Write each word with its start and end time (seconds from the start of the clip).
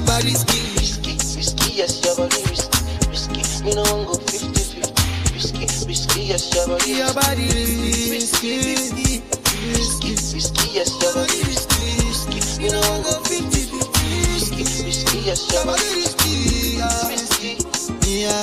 body 0.00 0.32
risky. 0.32 0.60
Risky, 0.78 1.12
risky, 1.36 1.74
yes, 1.74 2.04
your 2.04 2.16
body 2.16 2.42
risky. 2.50 2.78
Risky, 3.10 3.42
me 3.64 3.74
no 3.74 3.82
want 3.82 4.06
go 4.08 4.14
50-50. 4.14 5.34
Risky, 5.34 5.66
risky, 5.86 6.20
yes, 6.22 6.54
your 6.54 6.66
body 6.68 6.90
Your 6.92 7.12
body 7.14 7.46
risky, 8.10 8.58
risky, 8.58 9.22
Risky, 9.64 10.10
risky, 10.34 10.66
yes, 10.74 10.90
your 11.02 11.14
body 11.14 11.38
risky. 11.46 11.84
risky. 12.06 12.62
You 12.62 12.70
know 12.72 12.80
I 12.80 13.02
go 13.02 13.20
50 13.22 13.44
Risky, 14.34 14.64
risky, 14.84 15.18
yes, 15.26 15.50
your 15.52 15.64
body 15.64 15.82
body 15.82 15.94
risky, 16.00 16.78
yeah. 16.78 17.08
risky. 17.08 17.52
Yeah, 18.06 18.42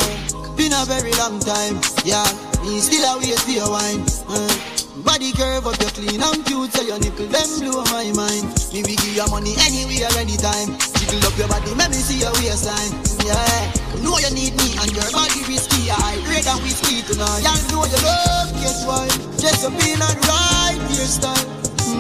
been 0.56 0.74
a 0.74 0.86
very 0.86 1.12
long 1.14 1.40
time. 1.40 1.80
Yeah, 2.06 2.26
me 2.64 2.80
still 2.80 3.04
a 3.06 3.18
wait 3.20 3.40
for 3.40 3.52
your 3.52 3.70
wine. 3.70 4.02
Uh, 4.30 4.71
body 5.02 5.32
curve 5.34 5.66
up, 5.68 5.80
you're 5.80 5.90
clean 5.92 6.22
and 6.22 6.46
cute, 6.46 6.72
so 6.74 6.82
your 6.84 7.00
nipple 7.00 7.28
them 7.28 7.50
blow 7.60 7.84
my 7.90 8.12
mind. 8.14 8.46
Me 8.74 8.84
we 8.84 8.96
give 8.96 9.16
you 9.16 9.28
money 9.30 9.56
anywhere, 9.66 10.12
anytime. 10.18 10.74
Jiggle 11.00 11.24
up 11.26 11.36
your 11.38 11.48
body, 11.48 11.74
let 11.76 11.90
me 11.90 11.98
see 11.98 12.20
your 12.22 12.34
waistline. 12.40 12.92
Yeah, 13.26 13.72
know 14.04 14.18
you 14.20 14.32
need 14.34 14.54
me 14.58 14.68
and 14.78 14.92
your 14.92 15.08
body 15.12 15.42
risky. 15.48 15.90
I 15.90 16.18
red 16.30 16.46
and 16.46 16.62
whiskey 16.62 17.02
tonight. 17.06 17.42
Y'all 17.46 17.62
know 17.72 17.84
you 17.86 18.00
love, 18.04 18.52
guess 18.62 18.86
why? 18.86 19.08
Just 19.38 19.66
up 19.66 19.74
in 19.80 20.02
and 20.02 20.20
right 20.28 20.80
hairstyle. 20.92 21.48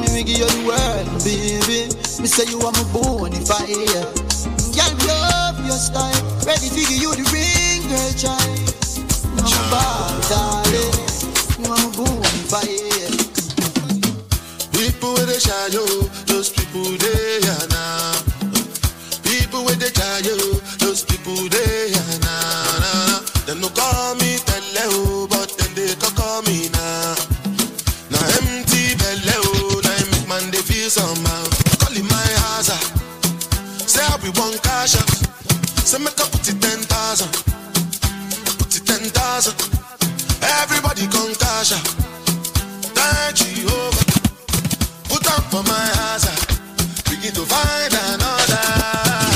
Me 0.02 0.08
we 0.14 0.22
give 0.24 0.40
you 0.40 0.50
the 0.50 0.62
world, 0.68 1.08
baby. 1.24 1.92
Me 2.22 2.28
say 2.28 2.46
you 2.50 2.60
are 2.62 2.72
my 2.72 2.86
bonfire. 2.94 4.06
Girl, 4.76 4.94
love 5.08 5.58
your 5.66 5.80
style. 5.80 6.22
Ready 6.46 6.70
to 6.70 6.82
give 6.82 7.02
you 7.02 7.12
the 7.16 7.26
ring, 7.32 7.84
girl, 7.90 8.12
child. 8.16 8.62
I'm 9.38 9.48
a 9.48 9.62
bad 9.72 10.22
darling. 10.30 11.12
I'm 11.64 11.88
a 11.88 12.21
bonfire. 12.52 13.12
People 14.76 15.14
with 15.14 15.42
shy 15.42 15.68
yo, 15.72 15.86
those 16.28 16.50
people 16.50 16.84
they 16.84 17.40
are 17.48 17.68
now. 17.70 18.12
People 19.24 19.64
with 19.66 19.80
shy 19.80 20.20
yo, 20.28 20.36
those 20.80 21.04
people 21.04 21.36
they 21.50 21.94
are 21.96 22.20
now. 22.20 22.80
Nah, 22.80 23.08
nah. 23.08 23.20
Them 23.48 23.62
no 23.62 23.70
call 23.70 24.16
me 24.16 24.38
tele 24.44 24.86
oh, 24.92 25.28
but 25.30 25.50
then 25.58 25.72
they 25.76 25.96
can 25.96 26.12
call 26.16 26.42
me 26.44 26.70
now. 26.70 27.16
Now 28.12 28.24
empty 28.44 28.96
belly 29.00 29.36
oh, 29.48 29.82
now 29.84 29.96
I 29.96 30.04
make 30.12 30.28
man 30.28 30.52
they 30.52 30.62
feel 30.62 30.90
somehow. 30.90 31.44
Calling 31.80 32.08
my 32.08 32.28
house, 32.44 32.70
ah. 32.70 32.84
say 33.88 34.04
I 34.04 34.18
be 34.18 34.30
one 34.40 34.58
cash 34.60 34.96
out. 35.00 35.10
Say 35.88 36.00
make 36.00 36.20
I 36.20 36.28
put 36.28 36.48
it 36.50 36.60
ten 36.60 36.80
thousand, 36.84 37.32
put 38.60 38.76
it 38.76 38.86
ten 38.86 39.04
thousand. 39.16 39.56
Everybody 40.44 41.08
come 41.08 41.34
cash 41.36 41.72
out. 41.74 42.11
Put 45.10 45.26
ah. 48.52 49.30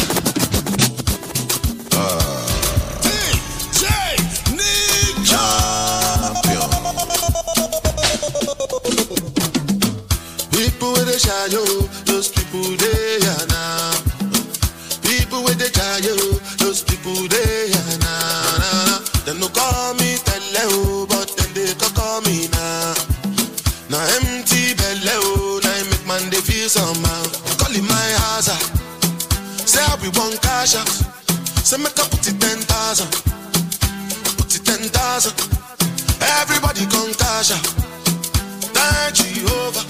DJ. 3.02 3.84
People 10.52 10.92
with 10.94 11.08
the 11.08 11.18
shy 11.18 11.46
yo, 11.56 11.64
those 12.06 12.30
people 12.30 12.64
they 12.78 13.18
are 13.34 13.48
now. 13.48 13.92
People 15.02 15.42
those 16.58 16.84
people 16.84 17.28
they 17.28 17.72
are 17.74 17.98
call 19.50 19.94
me 19.96 20.05
be 30.12 30.20
one 30.20 30.38
cash 30.38 30.76
out. 30.76 30.88
Say 31.66 31.78
make 31.82 31.98
I 31.98 32.06
put 32.10 32.28
it 32.30 32.38
ten 32.40 32.60
thousand, 32.70 33.10
put 34.38 34.54
it 34.54 34.62
ten 34.66 34.82
thousand. 34.94 35.34
Everybody 36.42 36.86
come 36.94 37.14
cash 37.18 37.52
out. 37.52 37.66
Thank 38.76 39.16
Jehovah, 39.18 39.86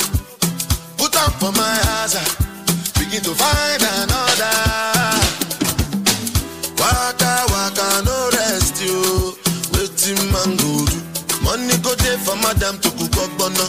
put 0.98 1.16
up 1.20 1.34
for 1.40 1.52
my 1.52 1.76
house, 1.92 2.16
ah. 2.16 2.28
begin 3.00 3.22
to 3.28 3.34
find 3.36 3.82
another. 3.84 4.56
Waka 6.80 7.34
waka 7.52 7.88
no 8.08 8.18
rest 8.40 8.80
you. 8.80 9.36
Waiting 9.76 10.22
man 10.32 10.56
go 10.56 10.86
do. 10.88 10.98
Money 11.44 11.76
go 11.84 11.92
there 11.96 12.18
for 12.20 12.36
madam 12.40 12.80
to 12.80 12.90
cook 12.96 13.16
up 13.20 13.32
bono. 13.38 13.68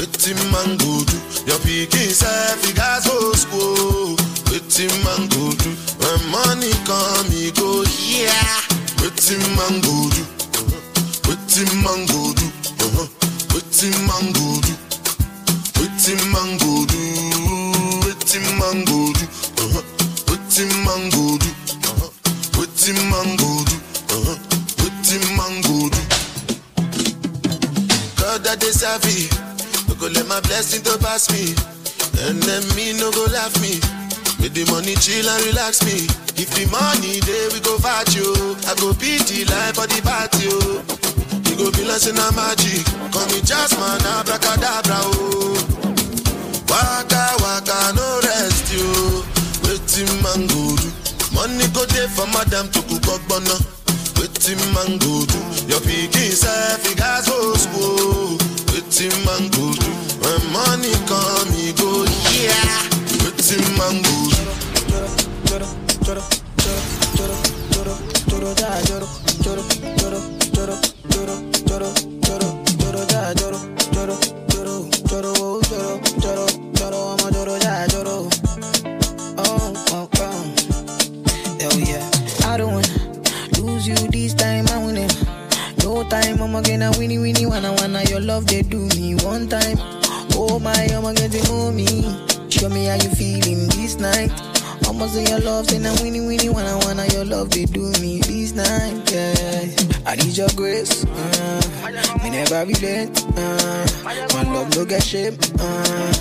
Waiting 0.00 0.40
man 0.48 0.78
go 0.80 1.04
do. 1.04 1.16
Your 1.44 1.60
pikin 1.60 2.08
self 2.08 2.64
he 2.64 2.72
gas 2.72 3.06
go 3.06 3.32
school. 3.32 4.33
Waiting 4.76 5.04
man 5.04 5.28
go 5.28 5.52
do. 5.54 5.70
When 6.02 6.18
money 6.34 6.72
come 6.82 7.30
he 7.30 7.52
go 7.52 7.84
yeah. 8.10 8.58
Waiting 8.98 9.38
man 9.54 9.78
go 9.86 10.10
do. 10.10 10.22
Waiting 11.30 11.70
man 11.78 12.02
go 12.10 12.34
do. 12.34 12.42
Uh-huh. 12.82 13.06
Waiting 13.54 13.94
man 14.02 14.34
go 14.34 14.58
do. 14.66 14.74
Waiting 15.78 16.18
man 16.34 16.58
go 16.58 16.82
do. 16.90 16.98
Waiting 18.02 18.50
man 18.58 18.82
go 18.82 19.14
do. 19.14 19.26
Uh-huh. 19.62 19.82
Waiting 20.26 20.74
man 20.82 21.06
go 21.14 21.38
do. 21.38 21.50
Uh-huh. 21.86 22.10
Waiting 22.58 22.98
man 23.14 23.36
go 23.38 23.62
do. 23.62 23.78
Waiting 24.82 25.36
man 25.38 25.54
go 25.62 25.86
do. 25.86 26.02
God 28.18 28.42
that 28.42 28.58
they 28.58 28.72
serve 28.74 29.06
me. 29.06 29.30
No 29.86 29.94
go 29.94 30.08
let 30.08 30.26
my 30.26 30.40
blessing 30.40 30.82
to 30.82 30.98
pass 30.98 31.30
me. 31.30 31.54
Me 32.74 32.98
no 32.98 33.12
go 33.12 33.26
laugh 33.30 33.54
me. 33.62 33.78
With 34.44 34.52
the 34.52 34.68
money 34.68 34.92
chill 35.00 35.24
and 35.24 35.40
relax 35.48 35.80
me. 35.88 36.04
If 36.36 36.52
the 36.52 36.68
money 36.68 37.16
there 37.24 37.48
we 37.56 37.64
go 37.64 37.80
fight 37.80 38.12
you. 38.12 38.28
I 38.68 38.76
go 38.76 38.92
beat 39.00 39.24
the 39.24 39.48
life 39.48 39.80
for 39.80 39.88
the 39.88 39.96
party. 40.04 40.52
oh. 40.52 40.84
You 41.48 41.56
go 41.56 41.72
be 41.72 41.88
like 41.88 42.04
in 42.04 42.20
a 42.20 42.28
magic. 42.36 42.84
Call 43.08 43.24
me 43.32 43.40
just 43.40 43.72
man 43.80 44.04
abracadabra 44.04 45.00
oh. 45.16 45.56
Waka 46.68 47.24
waka 47.40 47.96
no 47.96 48.20
rest 48.28 48.68
you. 48.68 49.24
Waiting 49.64 50.12
man 50.20 50.44
go 50.52 50.76
do. 50.76 50.92
Money 51.32 51.64
go 51.72 51.88
there 51.88 52.12
for 52.12 52.28
madam 52.36 52.68
to 52.68 52.84
cook 52.84 53.08
up 53.16 53.24
bono. 53.24 53.56
Waiting 54.20 54.60
man 54.76 55.00
go 55.00 55.24
do. 55.24 55.40
Your 55.72 55.80
pikin 55.80 56.36
self 56.36 56.84
he 56.84 56.92
gas 56.94 57.24
go 57.32 57.56
school. 57.56 58.36
Waiting 58.76 59.16
man 59.24 59.48
go 59.56 59.72
do. 59.72 59.88
When 60.20 60.42
money 60.52 60.92
come 61.08 61.48
he 61.56 61.72
go 61.80 62.04
yeah. 62.28 62.84
Waiting 63.24 63.64
man 63.80 64.04
go 64.04 64.12
do. 64.28 64.33
Hell 81.64 81.80
yeah. 81.80 82.10
I 82.44 82.58
don't 82.58 82.74
wanna 82.74 82.86
lose 83.58 83.88
you 83.88 83.94
this 84.12 84.34
time, 84.34 84.66
I 84.68 84.76
wanna. 84.76 85.08
No 85.82 86.04
time, 86.10 86.42
I'm 86.42 86.62
to 86.62 86.98
winnie 86.98 87.18
winnie 87.18 87.46
wanna 87.46 87.72
wanna 87.72 88.02
your 88.10 88.20
love 88.20 88.46
they 88.46 88.60
do 88.60 88.86
me 88.88 89.14
one 89.24 89.48
time. 89.48 89.78
Oh 90.36 90.58
my, 90.58 90.74
I'm 90.92 91.02
going 91.02 91.16
to 91.16 91.42
know 91.44 91.72
me. 91.72 91.86
Show 92.50 92.68
me 92.68 92.84
how 92.84 92.96
you 92.96 93.08
feeling 93.16 93.68
this 93.68 93.96
night. 93.96 94.53
Almost 94.86 95.16
in 95.16 95.26
your 95.26 95.40
love, 95.40 95.66
say 95.68 95.78
now 95.78 95.94
winnie 96.02 96.20
winnie 96.20 96.48
wanna 96.48 96.78
wanna 96.84 97.06
your 97.12 97.24
love 97.24 97.50
they 97.50 97.64
do 97.64 97.90
me 98.00 98.20
this 98.20 98.52
night. 98.52 99.10
Yeah, 99.12 100.04
I 100.06 100.16
need 100.16 100.36
your 100.36 100.48
grace. 100.54 101.04
Uh, 101.04 101.60
me 102.22 102.30
never 102.30 102.64
relent. 102.66 103.24
Uh, 103.36 103.86
my 104.04 104.42
love 104.52 104.74
no 104.76 104.84
get 104.84 105.02
shame. 105.02 105.36
Uh, 105.58 106.12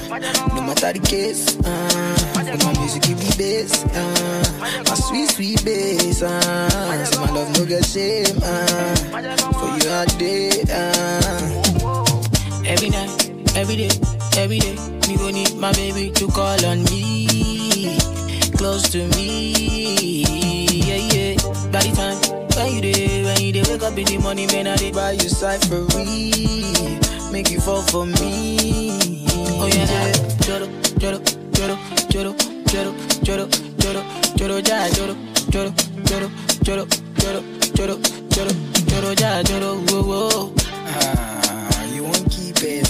no 0.55 0.61
matter 0.61 0.93
the 0.93 0.99
case. 1.05 1.57
Uh, 1.59 2.33
my 2.35 2.73
music 2.79 3.03
give 3.03 3.19
me 3.19 3.29
bass. 3.37 3.83
Uh, 3.85 4.83
my 4.87 4.95
sweet 4.95 5.29
sweet 5.29 5.65
bass. 5.65 6.21
Uh, 6.21 7.05
so 7.05 7.19
my 7.21 7.29
love 7.31 7.49
no 7.57 7.65
get 7.65 7.85
shame. 7.85 8.25
Uh, 8.41 8.95
for 9.59 9.69
you 9.77 9.89
all 9.91 10.05
day. 10.17 10.63
Uh, 10.71 12.63
every 12.65 12.89
night, 12.89 13.11
every 13.55 13.75
day, 13.75 13.89
every 14.37 14.59
day. 14.59 14.75
Me 15.07 15.17
go 15.17 15.29
need 15.29 15.55
my 15.57 15.71
baby 15.73 16.11
to 16.11 16.27
call 16.29 16.65
on 16.65 16.83
me, 16.85 17.97
close 18.57 18.83
to 18.91 19.07
me. 19.15 20.23
Yeah, 20.87 21.01
yeah. 21.13 21.35
By 21.71 21.81
the 21.81 21.91
time 21.95 22.17
when 22.55 22.73
you 22.75 22.81
day, 22.81 23.23
when 23.23 23.41
you 23.41 23.51
day, 23.53 23.63
wake 23.69 23.83
up 23.83 23.97
in 23.97 24.05
the 24.05 24.17
morning, 24.19 24.47
man, 24.51 24.67
I 24.67 24.75
did 24.75 24.93
buy 24.93 25.11
you 25.11 25.29
cyphery, 25.29 27.31
make 27.31 27.49
you 27.49 27.59
fall 27.59 27.81
for 27.83 28.05
me. 28.05 28.91
Oh 29.61 29.67
yeah, 29.67 30.11
joro, 30.41 30.67
joro, 30.97 31.19
joro, 31.53 31.77
joro, 32.09 32.33
joro, 33.23 33.23
joro, 33.23 33.47
joro, 33.79 34.03
joro, 34.35 34.61
ja, 34.61 34.87
joro, 34.89 35.15
joro, 35.49 35.73
joro, 36.03 36.29
joro, 36.63 36.87
joro, 37.23 37.41
joro, 37.75 37.97
joro, 38.35 38.51
joro, 38.87 39.13
ja, 39.15 39.41
joro, 39.43 39.75
whoa, 39.87 40.03
whoa. 40.03 40.53
Ah, 40.87 41.83
you 41.93 42.03
won't 42.03 42.29
keep 42.29 42.61
it. 42.63 42.89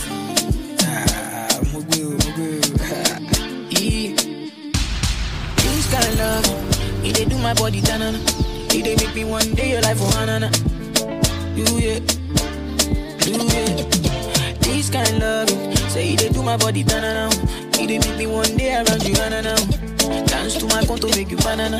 Ah, 0.83 1.47
mugu, 1.71 2.17
mugu. 2.17 2.61
Kind 5.93 6.07
of 6.07 6.17
love, 6.17 7.03
He 7.03 7.11
they 7.11 7.25
do 7.25 7.37
my 7.37 7.53
body 7.53 7.79
tanana. 7.81 8.17
He 8.71 8.81
they 8.81 8.95
make 8.95 9.13
me 9.13 9.23
one 9.25 9.53
day 9.53 9.71
your 9.73 9.81
life 9.81 9.97
for 9.99 10.09
hanana. 10.17 10.49
You 11.55 11.65
yeah, 11.77 11.99
you 13.27 13.37
yeah. 13.53 14.53
This 14.61 14.89
kind 14.89 15.19
loving, 15.19 15.75
say 15.89 16.07
he 16.07 16.15
they 16.15 16.29
do 16.29 16.41
my 16.41 16.57
body 16.57 16.83
tanana. 16.83 17.29
He 17.77 17.85
they 17.85 17.99
make 17.99 18.17
me 18.17 18.25
one 18.25 18.57
day 18.57 18.73
around 18.75 19.03
you 19.03 19.13
hanana. 19.13 19.53
Dance 20.27 20.55
to 20.57 20.65
my 20.65 20.83
conto 20.85 21.07
make 21.09 21.29
you 21.29 21.37
banana. 21.37 21.79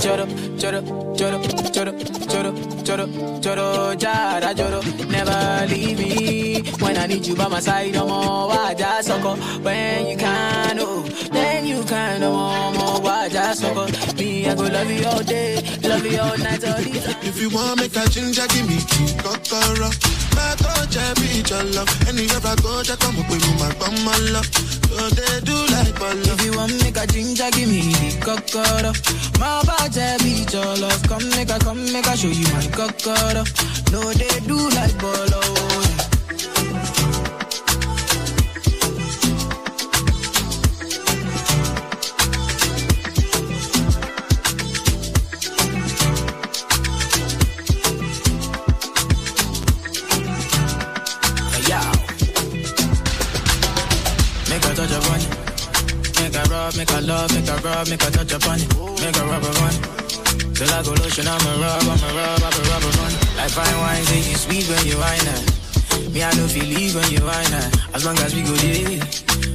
Choro, 0.00 0.24
choro, 0.60 0.80
choro, 1.16 1.38
choro, 1.72 1.92
choro, 2.30 2.52
choro, 2.84 3.06
choro, 3.42 3.96
jara, 3.98 4.54
choro. 4.54 4.80
Never 5.10 5.66
leave 5.66 5.98
me 5.98 6.62
when 6.78 6.96
I 6.96 7.06
need 7.06 7.26
you 7.26 7.34
by 7.34 7.48
my 7.48 7.58
side. 7.58 7.94
No 7.94 8.06
more, 8.06 8.74
just 8.74 9.08
sucker 9.08 9.34
when 9.62 10.06
you 10.06 10.16
can, 10.16 10.78
oh, 10.78 11.02
then 11.32 11.66
you 11.66 11.82
can, 11.82 12.20
no 12.20 12.30
more, 12.32 13.00
more, 13.00 13.28
just 13.28 13.60
sucker. 13.60 14.14
Me, 14.14 14.46
I 14.48 14.54
go 14.54 14.62
love 14.62 14.90
you 14.90 15.04
all 15.04 15.22
day, 15.24 15.56
love 15.82 16.06
you 16.06 16.20
all 16.20 16.38
night, 16.38 16.64
all 16.64 16.80
day. 16.80 17.02
If 17.26 17.40
you 17.40 17.50
want 17.50 17.80
make 17.80 17.96
a 17.96 18.08
ginger, 18.08 18.46
give 18.48 18.68
me 18.68 18.76
key, 18.86 19.12
kokoro. 19.18 19.90
My 20.36 20.54
coach, 20.62 20.96
I 20.96 21.12
be 21.18 21.42
your 21.42 21.64
love. 21.74 21.90
Anywhere 22.08 22.40
I 22.44 22.54
go, 22.62 22.82
just 22.84 23.00
come 23.00 23.18
up 23.18 23.28
with 23.28 23.42
my 23.58 23.74
bum, 23.82 23.94
my 24.04 24.16
love. 24.30 24.46
So 24.90 25.08
they 25.10 25.40
do 25.44 25.54
like 25.74 25.98
my 26.00 26.12
love. 26.14 26.38
If 26.40 26.44
you 26.46 26.52
want 26.56 26.72
make 26.82 26.96
a 26.96 27.06
ginger, 27.06 27.50
give 27.50 27.68
me 27.68 27.92
the 27.92 28.16
cocoa. 28.62 28.92
My 29.38 29.62
body 29.64 30.16
be 30.22 30.46
your 30.52 30.76
love. 30.76 31.02
Come 31.08 31.28
make 31.30 31.50
a, 31.50 31.58
come 31.58 31.92
make 31.92 32.06
a 32.06 32.16
show 32.16 32.28
you 32.28 32.46
my 32.52 32.66
cocoa. 32.68 33.44
No, 33.92 34.12
they 34.12 34.40
do 34.46 34.68
like 34.70 34.98
bolo. 34.98 35.69
Love, 57.10 57.34
make 57.34 57.48
a 57.48 57.56
rub, 57.66 57.88
make 57.90 58.02
a 58.06 58.10
touch 58.10 58.32
upon 58.32 58.58
it. 58.60 58.70
Make 59.02 59.16
a 59.18 59.24
rub 59.26 59.42
upon 59.42 59.72
it. 59.74 59.82
Till 60.54 60.70
I 60.70 60.82
go 60.86 60.92
lotion, 61.02 61.26
I'ma 61.26 61.50
rub, 61.62 61.82
I'ma 61.82 62.08
rub, 62.16 62.42
I'ma 62.46 62.62
rub 62.70 62.84
upon. 62.90 63.12
Like 63.38 63.52
fine 63.56 63.78
wine, 63.82 64.04
say 64.04 64.22
you 64.30 64.36
sweet 64.44 64.66
when 64.70 64.82
you 64.86 64.96
wine 65.02 65.28
it. 65.34 65.42
Me, 66.14 66.22
I 66.22 66.30
know 66.36 66.46
feel 66.46 66.68
leave 66.70 66.94
when 66.94 67.10
you 67.10 67.22
wine 67.24 67.54
it. 67.62 67.68
As 67.94 68.04
long 68.06 68.18
as 68.18 68.34
we 68.34 68.42
go 68.42 68.54
there, 68.62 69.02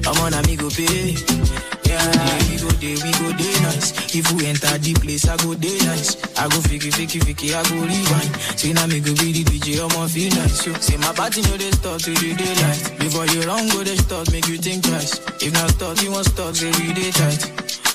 I'm 0.08 0.18
on 0.24 0.34
a 0.34 0.42
me 0.48 0.56
go 0.56 0.70
pay. 0.70 1.75
Yeah, 1.96 2.52
we 2.52 2.56
go 2.60 2.70
there, 2.76 2.98
we 3.00 3.12
go 3.24 3.28
there 3.40 3.62
nice. 3.64 3.96
If 4.16 4.28
we 4.36 4.46
enter 4.48 4.76
the 4.80 4.94
place, 5.00 5.28
I 5.28 5.36
go 5.40 5.54
there 5.56 5.80
nice. 5.88 6.20
I 6.36 6.48
go 6.52 6.60
fiki, 6.60 6.92
fiki, 6.92 7.20
fiki, 7.24 7.56
I 7.56 7.64
go 7.72 7.80
rewind. 7.88 8.32
Say 8.60 8.74
now 8.74 8.86
me 8.88 9.00
go 9.00 9.16
be 9.16 9.32
the 9.32 9.44
DJ, 9.48 9.80
I'ma 9.80 10.08
feel 10.08 10.32
nice. 10.36 10.66
Yo. 10.68 10.74
Say 10.84 10.98
my 10.98 11.12
party 11.16 11.42
know 11.48 11.56
they 11.56 11.72
start 11.72 12.02
to 12.04 12.12
the 12.12 12.36
daylight. 12.36 13.00
Before 13.00 13.26
you 13.32 13.42
run, 13.48 13.68
go 13.72 13.84
they 13.84 13.96
start, 13.96 14.32
make 14.32 14.48
you 14.48 14.58
think 14.58 14.84
twice. 14.84 15.20
If 15.40 15.54
not 15.56 15.72
start, 15.72 16.04
you 16.04 16.12
want 16.12 16.26
start, 16.28 16.56
say 16.56 16.72
we 16.84 16.92
day 16.94 17.12
tight. 17.12 17.48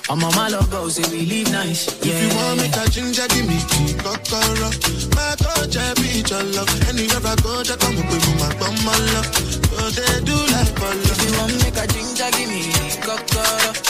I'm 0.08 0.24
on 0.24 0.34
my 0.34 0.48
love 0.48 0.70
go, 0.72 0.88
say 0.88 1.04
we 1.12 1.22
live 1.28 1.52
nice. 1.52 1.86
Yeah. 2.02 2.16
If 2.16 2.18
you 2.24 2.30
want 2.40 2.56
make 2.64 2.76
a 2.80 2.84
ginger, 2.90 3.28
give 3.30 3.46
me 3.46 3.60
key, 3.68 3.94
kokoro. 4.00 4.68
My 5.12 5.36
coach, 5.38 5.76
I 5.76 5.92
be 6.00 6.24
your 6.24 6.42
love. 6.56 6.72
Anywhere 6.88 7.20
I 7.30 7.36
go, 7.44 7.62
just 7.62 7.78
come 7.78 7.94
up 8.00 8.08
with 8.08 8.26
my 8.40 8.48
bum, 8.58 8.74
my 8.82 8.96
love. 9.14 9.28
So 9.70 9.86
they 9.92 10.24
do 10.24 10.34
like 10.56 10.72
my 10.82 10.90
If 11.04 11.20
you 11.20 11.30
want 11.38 11.52
make 11.62 11.78
a 11.78 11.84
ginger, 11.86 12.28
give 12.34 12.48
me 12.48 12.64
cocoa. 13.06 13.89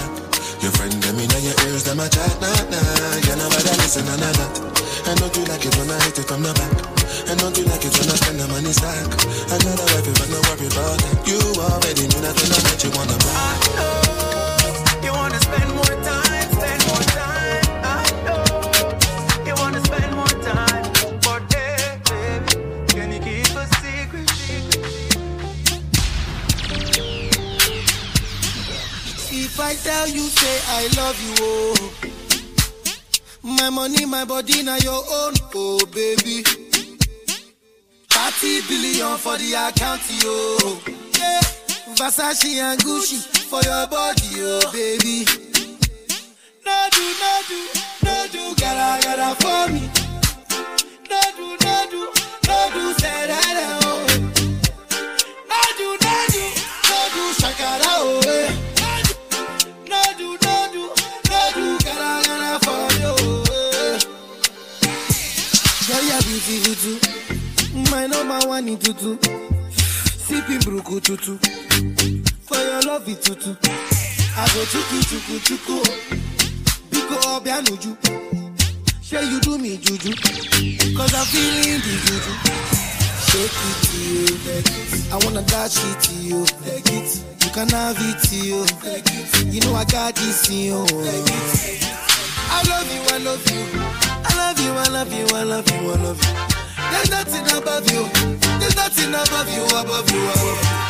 them 1.91 1.99
a 1.99 2.09
chat, 2.09 2.31
nah, 2.39 2.47
nah. 2.71 3.27
You 3.27 3.35
know 3.35 3.49
better 3.51 3.75
listen 3.83 4.07
and 4.07 4.23
a 4.23 4.31
lot 4.39 4.55
And 5.07 5.19
don't 5.19 5.35
you 5.35 5.43
like 5.45 5.65
it 5.65 5.75
when 5.75 5.89
I 5.89 5.99
hit 6.03 6.19
it 6.19 6.27
from 6.27 6.43
the 6.43 6.53
back. 6.53 6.71
And 7.27 7.39
don't 7.39 7.57
you 7.57 7.65
like 7.65 7.83
it 7.83 7.93
when 7.99 8.07
I 8.09 8.15
spend 8.15 8.39
the 8.39 8.47
money 8.47 8.71
stack. 8.71 9.11
I 9.51 9.55
know 9.59 9.75
the 9.75 9.85
wife, 9.91 10.07
but 10.07 10.29
no 10.31 10.39
worry 10.47 10.67
about 10.71 10.97
that 11.03 11.27
You 11.27 11.39
already 11.59 12.07
knew 12.07 12.21
nothing 12.23 12.51
about 12.55 12.83
you 12.83 12.91
wanna 12.95 13.17
buy 13.19 13.35
I 13.35 13.75
know 13.75 14.10
I 29.63 29.75
tell 29.75 30.07
you, 30.07 30.21
say 30.21 30.59
I 30.67 30.87
love 30.97 31.19
you, 31.21 31.33
oh. 31.39 31.93
My 33.43 33.69
money, 33.69 34.05
my 34.05 34.25
body, 34.25 34.63
now 34.63 34.77
your 34.77 35.03
own, 35.11 35.33
oh 35.55 35.79
baby. 35.93 36.43
30 38.09 38.61
billion 38.67 39.17
for 39.17 39.37
the 39.37 39.53
account, 39.53 40.01
yo. 40.23 40.57
Yeah. 41.19 41.41
Versace 41.95 42.59
and 42.59 42.79
Gucci 42.81 43.19
for 43.49 43.61
your 43.61 43.87
body, 43.87 44.41
oh 44.41 44.61
baby. 44.73 45.25
No 46.65 46.87
do, 46.91 47.03
no 47.21 47.41
do, 47.47 47.59
no 48.03 48.27
do, 48.31 48.55
gotta, 48.59 49.03
gotta 49.05 49.35
for 49.41 49.67
me. 49.73 49.81
No 51.09 51.21
do, 51.37 51.47
no 51.65 51.75
do, 51.89 52.01
no 52.47 52.69
do, 52.73 52.93
that, 53.01 53.29
oh. 53.83 53.87
No 55.49 55.61
do, 55.77 55.87
no 56.01 56.15
do, 56.33 56.43
no 56.89 56.99
do, 57.13 57.23
shakara, 57.39 57.93
oh. 57.97 58.21
eh. 58.27 58.70
Beautiful 66.31 66.75
too. 66.75 67.91
My 67.91 68.07
number 68.07 68.47
one 68.47 68.65
in 68.69 68.77
tutu. 68.77 69.17
Sipping 70.15 70.59
bruku 70.63 71.01
tutu. 71.03 71.37
For 72.47 72.55
your 72.55 72.81
love 72.83 73.09
it 73.09 73.21
tutu. 73.21 73.51
I 73.51 74.47
go 74.53 74.63
chuku 74.71 74.97
chuku 75.09 75.39
chuku. 75.43 75.83
Biko 76.89 77.15
obianuju. 77.35 77.97
Say 79.01 79.25
you 79.29 79.41
do 79.41 79.57
me 79.57 79.75
juju. 79.75 80.15
Cause 80.95 81.13
I'm 81.13 81.25
feeling 81.27 81.81
the 81.83 81.93
juju. 82.05 82.33
Shake 83.27 83.61
it 83.67 83.77
to 83.83 83.97
you. 83.99 84.27
I 85.11 85.19
wanna 85.25 85.41
dash 85.41 85.83
it 85.83 85.99
to 85.99 86.13
you. 86.15 86.45
Take 86.63 86.93
it. 86.93 87.23
You 87.43 87.51
can 87.51 87.67
have 87.67 87.97
it 87.99 88.23
to 88.29 88.35
you. 88.37 88.65
Take 88.81 89.03
it. 89.05 89.53
You 89.53 89.59
know 89.59 89.75
I 89.75 89.83
got 89.83 90.15
this 90.15 90.49
in 90.49 90.59
you. 90.59 90.85
I 92.53 92.63
love 92.69 92.89
you, 92.93 93.01
I 93.09 93.17
love 93.17 93.51
you. 93.51 94.00
I 94.23 94.31
love 94.37 94.59
you, 94.59 94.71
I 94.71 94.87
love 94.89 95.11
you, 95.13 95.25
I 95.35 95.43
love 95.43 95.69
you, 95.71 95.91
I 95.91 95.95
love 95.95 96.19
you. 96.21 96.33
There's 96.91 97.09
nothing 97.09 97.45
above 97.57 97.85
you. 97.91 98.03
There's 98.59 98.75
nothing 98.75 99.09
above 99.13 99.49
you, 99.53 99.63
above 99.65 100.09
you, 100.11 100.21
above 100.29 100.61
you. 100.61 100.81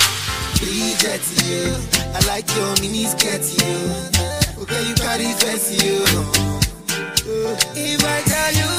Bridget, 0.60 1.24
you. 1.46 1.76
I 2.14 2.20
like 2.28 2.48
your 2.56 2.72
mini 2.82 3.06
skirt, 3.06 3.44
you. 3.58 3.76
Okay, 4.62 4.82
you 4.88 4.96
carry 4.96 5.32
fancy, 5.40 5.76
you. 5.86 6.06
If 7.76 8.04
I 8.04 8.22
tell 8.32 8.52
you, 8.60 8.70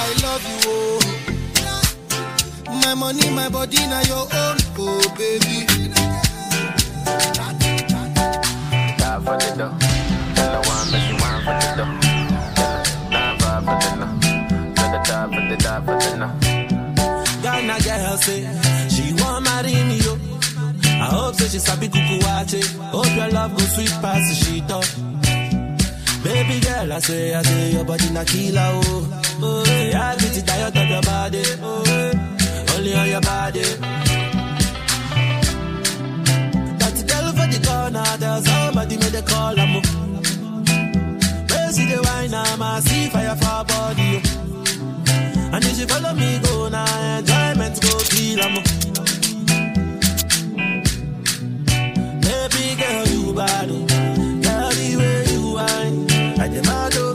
I 0.00 0.06
love 0.22 0.44
you, 0.48 0.58
oh. 0.66 1.00
My 2.84 2.94
money, 2.94 3.30
my 3.30 3.48
body, 3.48 3.78
now 3.86 4.02
your 4.02 4.26
own, 4.32 4.58
oh 4.78 5.14
baby. 5.16 5.66
Die 8.98 9.20
for 9.24 9.36
the 9.38 9.54
dough. 9.56 9.76
Tell 10.34 10.62
her 10.62 10.98
you 10.98 11.16
wine 11.20 11.42
for 11.44 11.54
the 11.60 11.74
dough. 11.76 12.01
Die 13.62 13.78
for 13.78 13.78
the 13.78 14.06
her 14.80 15.02
die 15.04 15.26
for 15.32 15.42
the 15.48 15.56
die 15.56 15.80
for 15.86 15.96
the. 15.98 16.26
Ghana 17.42 17.76
girl 17.84 18.16
say 18.18 18.40
she 18.88 19.14
want 19.22 19.44
marry 19.44 19.74
me 19.88 19.96
yo. 19.98 20.14
I 20.84 21.06
hope 21.14 21.34
say 21.36 21.48
she 21.48 21.58
sabi 21.58 21.88
kuku 21.88 22.18
wache. 22.24 22.60
Hope 22.90 23.16
your 23.16 23.28
love 23.30 23.52
go 23.56 23.64
sweet 23.64 23.90
past 24.02 24.28
the 24.28 24.34
shit 24.34 24.70
up. 24.70 24.84
Oh. 24.84 25.08
Baby 26.24 26.60
girl, 26.60 26.92
I 26.92 26.98
say, 27.00 27.34
I 27.34 27.42
say 27.42 27.72
your 27.72 27.84
body 27.84 28.10
na 28.10 28.22
killer 28.24 28.62
oh. 28.62 29.20
Oh, 29.42 29.64
yeah, 29.66 30.10
I 30.10 30.16
get 30.16 30.36
it 30.38 30.46
tired 30.46 30.76
of 30.76 30.88
your 30.88 31.02
body. 31.02 31.42
Oh, 31.62 32.74
only 32.76 32.94
on 32.94 33.08
your 33.08 33.20
body. 33.20 33.62
That 36.78 36.96
girl 37.10 37.26
for 37.32 37.46
the 37.50 37.58
corner, 37.66 38.16
there's 38.18 38.44
somebody 38.46 38.96
made 38.98 39.14
a 39.16 39.22
call. 39.22 39.58
I'm 39.58 40.11
the 41.92 42.02
wine, 42.02 42.34
I'm 42.34 42.62
a 42.62 42.80
sea 42.82 43.08
fire 43.08 43.36
for 43.36 43.64
body. 43.64 44.20
And 45.54 45.64
if 45.64 45.78
you 45.78 45.86
follow 45.86 46.14
me, 46.14 46.38
go 46.38 46.68
now, 46.68 46.84
nah, 46.84 47.14
uh, 47.14 47.18
enjoyment 47.18 47.80
go 47.82 47.98
feel 48.10 48.42
I'm 48.42 48.54
Baby 52.20 52.64
girl, 52.80 53.06
you 53.08 53.34
bad, 53.34 53.68
girl, 54.44 54.70
the 54.70 54.96
way 54.98 55.24
you 55.32 55.52
wine, 55.54 56.40
I 56.40 56.48
demand. 56.48 57.11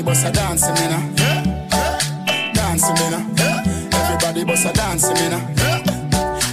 Now? 0.00 0.06
bust 0.06 0.26
a 0.26 0.32
dance 0.32 0.66
me 0.68 0.86
now. 0.88 1.02
Dance 2.54 2.88
me 2.88 3.10
now. 3.10 3.24
Everybody 3.92 4.44
bust 4.44 4.66
a 4.66 4.72
dance 4.72 5.08
me. 5.08 5.26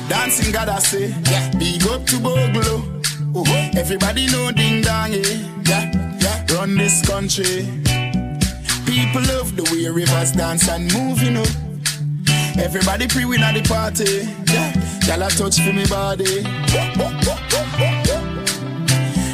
Dancing 0.09 0.51
God 0.51 0.69
I 0.69 0.79
say, 0.79 1.07
yeah. 1.31 1.49
Big 1.57 1.83
up 1.87 2.05
to 2.07 2.15
Boglo. 2.17 2.81
Uh-huh. 3.35 3.79
Everybody 3.79 4.27
know 4.27 4.51
ding 4.51 4.81
dong, 4.81 5.13
yeah. 5.13 5.21
yeah. 5.65 6.17
yeah. 6.19 6.55
Run 6.55 6.77
this 6.77 7.01
country. 7.07 7.67
People 8.85 9.21
love 9.21 9.55
the 9.55 9.67
way 9.71 9.87
rivers 9.89 10.31
dance 10.33 10.69
and 10.69 10.93
move, 10.93 11.21
you 11.21 11.31
know. 11.31 11.45
Everybody 12.61 13.07
pre-win 13.07 13.41
at 13.41 13.55
the 13.55 13.63
party. 13.67 14.27
Yeah. 14.53 15.17
Y'all 15.17 15.29
touch 15.29 15.59
for 15.59 15.73
me 15.73 15.85
body. 15.87 16.45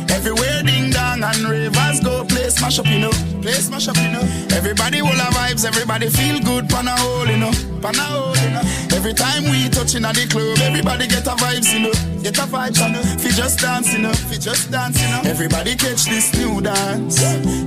Everywhere 0.09 0.63
ding 0.63 0.78
dong 1.19 1.35
and 1.35 1.49
ravers 1.49 1.99
go 1.99 2.23
play 2.25 2.49
smash 2.49 2.79
up, 2.79 2.87
you 2.87 2.99
know. 2.99 3.11
Play 3.41 3.53
smash 3.53 3.87
up, 3.87 3.97
you 3.97 4.11
know. 4.11 4.21
Everybody 4.51 5.01
will 5.01 5.09
have 5.09 5.33
vibes, 5.33 5.65
everybody 5.65 6.09
feel 6.09 6.39
good, 6.39 6.69
pan 6.69 6.87
a 6.87 6.95
hole, 6.95 7.27
you 7.27 7.37
know. 7.37 7.51
Pan 7.81 7.95
a 7.95 8.03
hole, 8.03 8.35
you 8.37 8.49
know. 8.51 8.61
Every 8.95 9.13
time 9.13 9.43
we 9.43 9.69
touching 9.69 10.05
at 10.05 10.15
the 10.15 10.27
club, 10.27 10.59
everybody 10.59 11.07
get 11.07 11.25
a 11.27 11.31
vibes, 11.31 11.73
you 11.73 11.79
know. 11.79 12.21
Get 12.21 12.37
a 12.37 12.41
vibes, 12.43 12.79
you 12.79 12.93
know. 12.93 13.01
Fi 13.01 13.29
just 13.29 13.59
dance, 13.59 13.93
you 13.93 13.99
know. 13.99 14.13
Fi 14.13 14.37
just 14.37 14.71
dance, 14.71 15.01
you 15.01 15.07
know. 15.07 15.21
Everybody 15.25 15.75
catch 15.75 16.05
this 16.05 16.33
new 16.35 16.61
dance. 16.61 17.19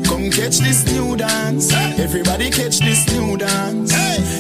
Come 0.09 0.31
catch 0.31 0.59
this 0.59 0.85
new 0.93 1.17
dance. 1.17 1.73
Everybody 1.73 2.51
catch 2.51 2.79
this 2.79 3.07
new 3.13 3.37
dance. 3.37 3.93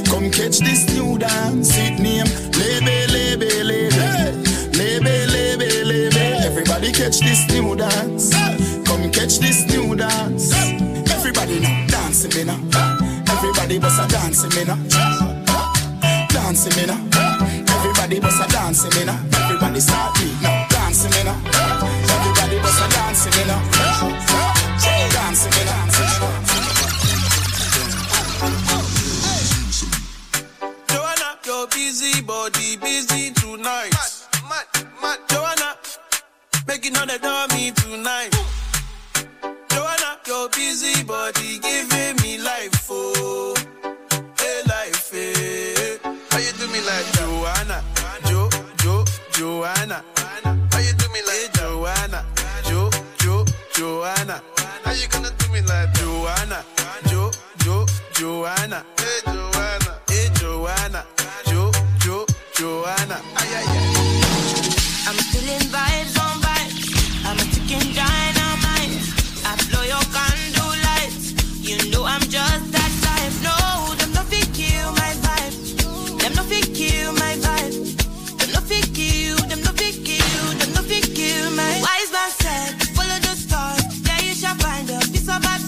Come 0.08 0.30
catch 0.30 0.58
this 0.58 0.86
new 0.94 1.18
dance. 1.18 1.70
It 1.76 1.98
name 1.98 2.26
Lebe, 2.58 3.08
Lebe, 3.10 3.64
Lebe. 3.64 4.32
Lebe, 4.76 5.14
Lebe, 5.28 5.84
Lebe. 5.84 6.44
Everybody 6.44 6.92
catch 6.92 7.20
this 7.20 7.48
new 7.50 7.76
dance. 7.76 8.71
Come 9.12 9.28
catch 9.28 9.38
this 9.38 9.64
new 9.66 9.94
dance. 9.94 10.52
Everybody 11.10 11.60
now 11.60 11.86
dancing 11.86 12.30
me 12.34 12.44
now. 12.44 12.58
Everybody 13.30 13.78
bust 13.78 14.00
a 14.00 14.08
dancing 14.08 14.50
me 14.50 14.64
now. 14.64 14.76
Dancing 16.28 16.74
me 16.76 16.86
now. 16.86 16.98
Everybody 17.76 18.20
bust 18.20 18.42
a 18.42 18.48
dancing 18.50 18.90
me 18.98 19.04
now. 19.04 19.20
Everybody 19.34 19.80
start 19.80 20.14
beat 20.16 20.40
now. 20.42 20.66
Dancing 20.70 21.10
me 21.10 21.24
now. 21.24 21.36
Everybody 21.44 22.58
bust 22.60 22.80
a 22.80 22.88
dancing 22.88 23.32
me 23.36 23.44
now. 23.46 23.60
Dancing 25.12 25.52
me 25.52 25.64
now. 25.64 25.82
Joanna, 30.88 31.38
your 31.44 31.66
busy 31.68 32.22
body 32.22 32.76
busy 32.76 33.30
tonight. 33.32 33.92
Mad, 33.92 34.66
mad, 34.72 34.86
mad. 35.02 35.18
Joanna, 35.28 35.76
making 36.66 36.96
all 36.96 37.06
the 37.06 37.18
dummy 37.18 37.72
tonight. 37.72 38.30
Joanna, 38.30 38.42
your 38.42 38.51
busy 40.72 41.04
body 41.04 41.58
giving 41.58 42.16
me 42.22 42.38
life, 42.38 42.86
oh, 42.88 43.54
hey 44.38 44.60
life, 44.66 45.10
hey. 45.12 45.98
How 46.30 46.38
you 46.38 46.52
do 46.52 46.66
me 46.72 46.80
like 46.80 47.08
Joanna, 47.12 47.84
Jo, 48.24 48.48
Jo, 48.78 49.04
Joanna? 49.32 50.02
How 50.72 50.78
you 50.78 50.94
do 50.94 51.06
me 51.12 51.20
like 51.28 51.44
eh, 51.44 51.58
Joanna, 51.58 52.24
Jo, 52.64 52.88
Jo, 53.18 53.44
Joanna? 53.74 54.40
How 54.84 54.92
you 54.92 55.06
gonna 55.08 55.30
do 55.36 55.52
me 55.52 55.60
like 55.60 55.92
Joanna, 55.92 56.64
Jo, 57.08 57.30
Jo, 57.58 57.84
Joanna? 58.14 58.82
Hey 58.96 59.20
Joanna, 59.26 59.92
hey 60.08 60.28
Joanna, 60.40 61.04
Jo, 61.50 61.70
Jo, 62.00 62.26
Joanna? 62.56 63.20
Ay 63.36 63.50
ay 63.58 63.66
ay. 63.68 63.92
I'm 65.06 65.18
feeling 65.32 65.68
vibes 65.68 65.91
I'm 72.12 72.20
just 72.28 72.72
that 72.76 72.92
type. 73.00 73.32
No, 73.40 73.56
them 73.96 74.12
my 74.12 75.16
vibe. 75.24 75.56
Them 76.20 76.32
my 77.16 77.32
vibe. 77.40 77.72
Them. 78.36 78.52
Them. 78.52 79.48
Them 79.48 79.60
my. 81.56 81.72
Wise 81.80 82.12
man 82.12 82.30
said, 82.36 82.76
follow 82.92 83.16
the. 83.24 83.80
There 84.04 84.22
you 84.28 84.34
shall 84.36 84.56
find 84.60 84.90
a 84.90 85.00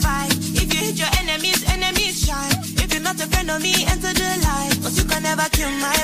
of. 0.05 0.37
If 0.53 0.69
you 0.69 0.81
hit 0.85 0.99
your 1.01 1.09
enemies, 1.25 1.65
enemies 1.73 2.27
shine. 2.27 2.61
If 2.77 2.93
you're 2.93 3.03
not 3.03 3.17
a 3.25 3.27
friend 3.33 3.51
of 3.51 3.63
me, 3.63 3.73
enter 3.89 4.13
the 4.13 4.29
light. 4.45 4.77
Cause 4.85 4.99
you 5.01 5.09
can 5.09 5.23
never 5.23 5.49
kill 5.49 5.71
my 5.81 5.97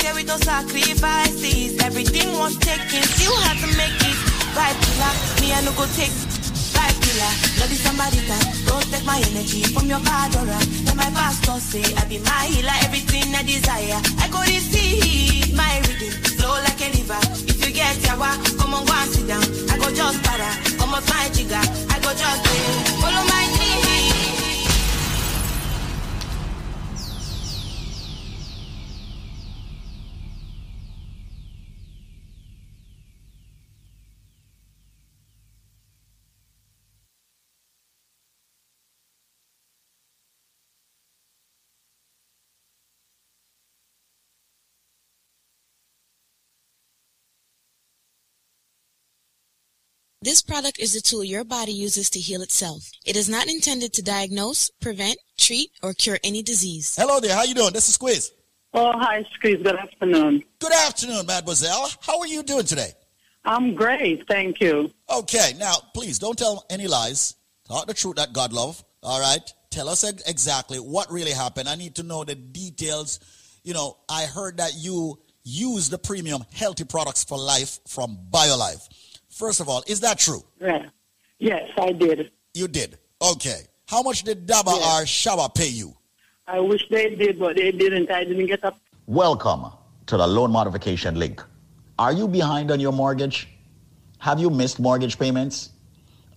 here 0.00 0.14
sacrifices. 0.40 1.76
Everything 1.84 2.32
was 2.38 2.56
taken, 2.56 3.02
still 3.02 3.36
had 3.44 3.60
to 3.60 3.68
make 3.76 4.00
it. 4.08 4.16
Right 4.56 4.76
me 5.42 5.52
I 5.52 5.60
no 5.60 5.72
go 5.76 5.84
take. 5.92 6.41
Killer, 7.02 7.34
is 7.72 7.80
somebody 7.82 8.20
that 8.30 8.44
don't 8.66 8.86
take 8.90 9.04
my 9.04 9.18
energy 9.30 9.62
from 9.74 9.86
your 9.86 10.00
bad 10.00 10.34
aura. 10.36 10.58
Then 10.86 10.96
my 10.96 11.10
pastor 11.10 11.58
say 11.60 11.84
I 11.98 12.04
be 12.06 12.18
my 12.18 12.46
healer, 12.46 12.76
everything 12.86 13.34
I 13.34 13.42
desire. 13.42 14.00
I 14.22 14.28
go 14.30 14.40
receive 14.42 15.54
my 15.54 15.82
rhythm, 15.86 16.12
flow 16.38 16.54
like 16.62 16.80
a 16.80 16.88
river. 16.94 17.20
If 17.50 17.58
you 17.64 17.72
get 17.74 17.96
yawa, 18.06 18.30
come 18.58 18.74
on 18.74 18.84
go 18.86 18.92
and 18.94 19.10
sit 19.10 19.26
down. 19.26 19.42
I 19.70 19.78
go 19.78 19.88
just 19.94 20.22
para, 20.22 20.50
come 20.78 20.94
off 20.94 21.06
my 21.08 21.28
jigger. 21.34 21.64
I 21.90 21.96
go 22.00 22.10
just 22.14 22.42
eh, 22.46 23.00
follow 23.02 23.24
my 23.26 23.44
lead. 23.58 24.41
This 50.24 50.40
product 50.40 50.78
is 50.78 50.94
a 50.94 51.00
tool 51.00 51.24
your 51.24 51.42
body 51.42 51.72
uses 51.72 52.08
to 52.10 52.20
heal 52.20 52.42
itself. 52.42 52.88
It 53.04 53.16
is 53.16 53.28
not 53.28 53.48
intended 53.48 53.92
to 53.94 54.02
diagnose, 54.04 54.70
prevent, 54.80 55.18
treat, 55.36 55.70
or 55.82 55.94
cure 55.94 56.20
any 56.22 56.44
disease. 56.44 56.94
Hello 56.96 57.18
there. 57.18 57.34
How 57.34 57.42
you 57.42 57.56
doing? 57.56 57.72
This 57.72 57.88
is 57.88 57.94
Squeeze. 57.94 58.30
Oh, 58.72 58.92
hi, 58.94 59.24
Squeeze. 59.34 59.60
Good 59.64 59.74
afternoon. 59.74 60.44
Good 60.60 60.72
afternoon, 60.72 61.26
mademoiselle. 61.26 61.90
How 62.02 62.20
are 62.20 62.28
you 62.28 62.44
doing 62.44 62.64
today? 62.64 62.92
I'm 63.44 63.74
great. 63.74 64.24
Thank 64.28 64.60
you. 64.60 64.92
Okay, 65.10 65.54
now 65.58 65.74
please 65.92 66.20
don't 66.20 66.38
tell 66.38 66.66
any 66.70 66.86
lies. 66.86 67.34
Talk 67.66 67.88
the 67.88 67.94
truth 67.94 68.14
that 68.14 68.32
God 68.32 68.52
love. 68.52 68.80
All 69.02 69.18
right. 69.18 69.42
Tell 69.70 69.88
us 69.88 70.04
ex- 70.04 70.22
exactly 70.28 70.78
what 70.78 71.10
really 71.10 71.32
happened. 71.32 71.68
I 71.68 71.74
need 71.74 71.96
to 71.96 72.04
know 72.04 72.22
the 72.22 72.36
details. 72.36 73.18
You 73.64 73.74
know, 73.74 73.96
I 74.08 74.26
heard 74.26 74.58
that 74.58 74.74
you 74.76 75.18
use 75.42 75.88
the 75.88 75.98
premium 75.98 76.44
healthy 76.52 76.84
products 76.84 77.24
for 77.24 77.36
life 77.36 77.80
from 77.88 78.16
BioLife. 78.30 78.88
First 79.32 79.60
of 79.60 79.68
all, 79.68 79.82
is 79.86 80.00
that 80.00 80.18
true? 80.18 80.42
Yeah. 80.60 80.86
Yes, 81.38 81.70
I 81.78 81.92
did. 81.92 82.30
You 82.52 82.68
did. 82.68 82.98
Okay. 83.22 83.62
How 83.88 84.02
much 84.02 84.24
did 84.24 84.46
Daba 84.46 84.78
Yeah. 84.78 85.00
or 85.00 85.04
Shaba 85.06 85.52
pay 85.54 85.68
you? 85.68 85.96
I 86.46 86.60
wish 86.60 86.86
they 86.90 87.14
did, 87.14 87.38
but 87.38 87.56
they 87.56 87.72
didn't. 87.72 88.10
I 88.10 88.24
didn't 88.24 88.44
get 88.46 88.62
up. 88.62 88.78
Welcome 89.06 89.72
to 90.06 90.18
the 90.18 90.26
loan 90.26 90.52
modification 90.52 91.18
link. 91.18 91.42
Are 91.98 92.12
you 92.12 92.28
behind 92.28 92.70
on 92.70 92.78
your 92.78 92.92
mortgage? 92.92 93.48
Have 94.18 94.38
you 94.38 94.50
missed 94.50 94.78
mortgage 94.78 95.18
payments? 95.18 95.70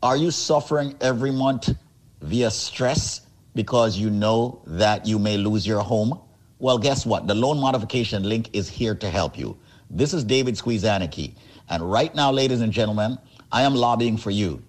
Are 0.01 0.15
you 0.15 0.31
suffering 0.31 0.95
every 1.01 1.31
month 1.31 1.75
via 2.21 2.49
stress 2.49 3.21
because 3.55 3.97
you 3.97 4.09
know 4.09 4.61
that 4.67 5.05
you 5.05 5.19
may 5.19 5.35
lose 5.37 5.67
your 5.67 5.81
home? 5.81 6.17
Well, 6.59 6.77
guess 6.77 7.05
what? 7.05 7.27
The 7.27 7.35
loan 7.35 7.59
modification 7.59 8.23
link 8.23 8.49
is 8.53 8.69
here 8.69 8.95
to 8.95 9.09
help 9.09 9.37
you. 9.37 9.57
This 9.89 10.13
is 10.13 10.23
David 10.23 10.55
Squeezaniki. 10.55 11.33
And 11.69 11.89
right 11.89 12.13
now, 12.13 12.31
ladies 12.31 12.61
and 12.61 12.71
gentlemen, 12.71 13.17
I 13.51 13.63
am 13.63 13.75
lobbying 13.75 14.17
for 14.17 14.31
you. 14.31 14.61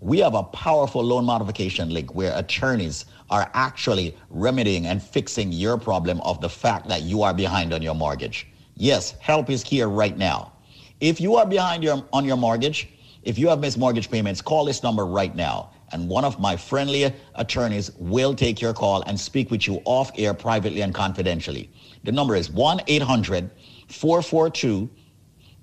We 0.00 0.18
have 0.20 0.34
a 0.34 0.42
powerful 0.42 1.04
loan 1.04 1.26
modification 1.26 1.90
link 1.90 2.14
where 2.14 2.36
attorneys 2.36 3.04
are 3.28 3.50
actually 3.54 4.16
remedying 4.30 4.86
and 4.86 5.02
fixing 5.02 5.52
your 5.52 5.76
problem 5.76 6.20
of 6.22 6.40
the 6.40 6.48
fact 6.48 6.88
that 6.88 7.02
you 7.02 7.22
are 7.22 7.34
behind 7.34 7.74
on 7.74 7.82
your 7.82 7.94
mortgage. 7.94 8.46
Yes, 8.76 9.14
help 9.20 9.50
is 9.50 9.62
here 9.62 9.88
right 9.88 10.16
now. 10.16 10.52
If 11.00 11.20
you 11.20 11.36
are 11.36 11.46
behind 11.46 11.84
your, 11.84 12.02
on 12.12 12.24
your 12.24 12.38
mortgage, 12.38 12.88
if 13.22 13.38
you 13.38 13.48
have 13.48 13.60
missed 13.60 13.76
mortgage 13.76 14.10
payments, 14.10 14.40
call 14.40 14.64
this 14.64 14.82
number 14.82 15.04
right 15.04 15.34
now. 15.36 15.70
And 15.92 16.08
one 16.08 16.24
of 16.24 16.40
my 16.40 16.56
friendly 16.56 17.12
attorneys 17.34 17.90
will 17.98 18.34
take 18.34 18.60
your 18.60 18.72
call 18.72 19.02
and 19.02 19.18
speak 19.18 19.50
with 19.50 19.66
you 19.66 19.82
off 19.84 20.10
air 20.16 20.32
privately 20.32 20.80
and 20.80 20.94
confidentially. 20.94 21.70
The 22.04 22.12
number 22.12 22.36
is 22.36 22.50
1 22.50 22.80
800 22.86 23.50
442 23.88 24.88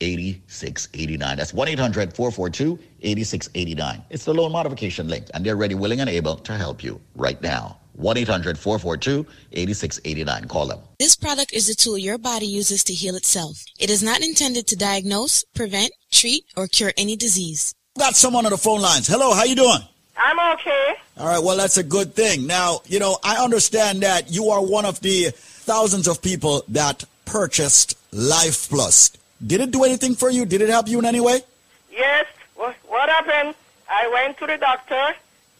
8689. 0.00 1.36
That's 1.36 1.52
1 1.52 1.68
800 1.68 2.14
442 2.14 2.78
8689. 3.02 4.04
It's 4.10 4.24
the 4.24 4.34
loan 4.34 4.52
modification 4.52 5.08
link, 5.08 5.26
and 5.34 5.44
they're 5.44 5.56
ready, 5.56 5.74
willing, 5.74 6.00
and 6.00 6.08
able 6.10 6.36
to 6.36 6.56
help 6.56 6.82
you 6.82 7.00
right 7.14 7.40
now. 7.42 7.78
1 7.94 8.16
800 8.16 8.58
442 8.58 9.26
8689. 9.52 10.48
Call 10.48 10.66
them. 10.66 10.78
This 10.98 11.16
product 11.16 11.52
is 11.52 11.68
a 11.68 11.74
tool 11.74 11.98
your 11.98 12.18
body 12.18 12.46
uses 12.46 12.84
to 12.84 12.92
heal 12.92 13.16
itself. 13.16 13.64
It 13.78 13.90
is 13.90 14.02
not 14.02 14.22
intended 14.22 14.66
to 14.68 14.76
diagnose, 14.76 15.44
prevent, 15.54 15.92
treat, 16.12 16.44
or 16.56 16.68
cure 16.68 16.92
any 16.96 17.16
disease. 17.16 17.74
Got 17.98 18.14
someone 18.14 18.46
on 18.46 18.52
the 18.52 18.58
phone 18.58 18.80
lines. 18.80 19.08
Hello, 19.08 19.34
how 19.34 19.44
you 19.44 19.56
doing? 19.56 19.80
I'm 20.16 20.54
okay. 20.54 20.94
All 21.16 21.26
right, 21.26 21.42
well, 21.42 21.56
that's 21.56 21.78
a 21.78 21.82
good 21.82 22.14
thing. 22.14 22.46
Now, 22.46 22.80
you 22.86 22.98
know, 22.98 23.18
I 23.24 23.42
understand 23.42 24.02
that 24.02 24.30
you 24.32 24.50
are 24.50 24.64
one 24.64 24.84
of 24.84 25.00
the 25.00 25.30
thousands 25.34 26.06
of 26.06 26.22
people 26.22 26.64
that 26.68 27.04
purchased 27.24 27.96
Life 28.12 28.68
Plus. 28.68 29.10
Did 29.46 29.60
it 29.60 29.70
do 29.70 29.84
anything 29.84 30.14
for 30.14 30.30
you? 30.30 30.44
Did 30.44 30.62
it 30.62 30.68
help 30.68 30.88
you 30.88 30.98
in 30.98 31.04
any 31.04 31.20
way? 31.20 31.42
Yes. 31.90 32.26
What, 32.56 33.08
happened? 33.08 33.54
I 33.88 34.08
went 34.12 34.38
to 34.38 34.46
the 34.46 34.58
doctor, 34.58 35.14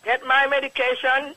get 0.05 0.27
my 0.27 0.47
medication, 0.49 1.35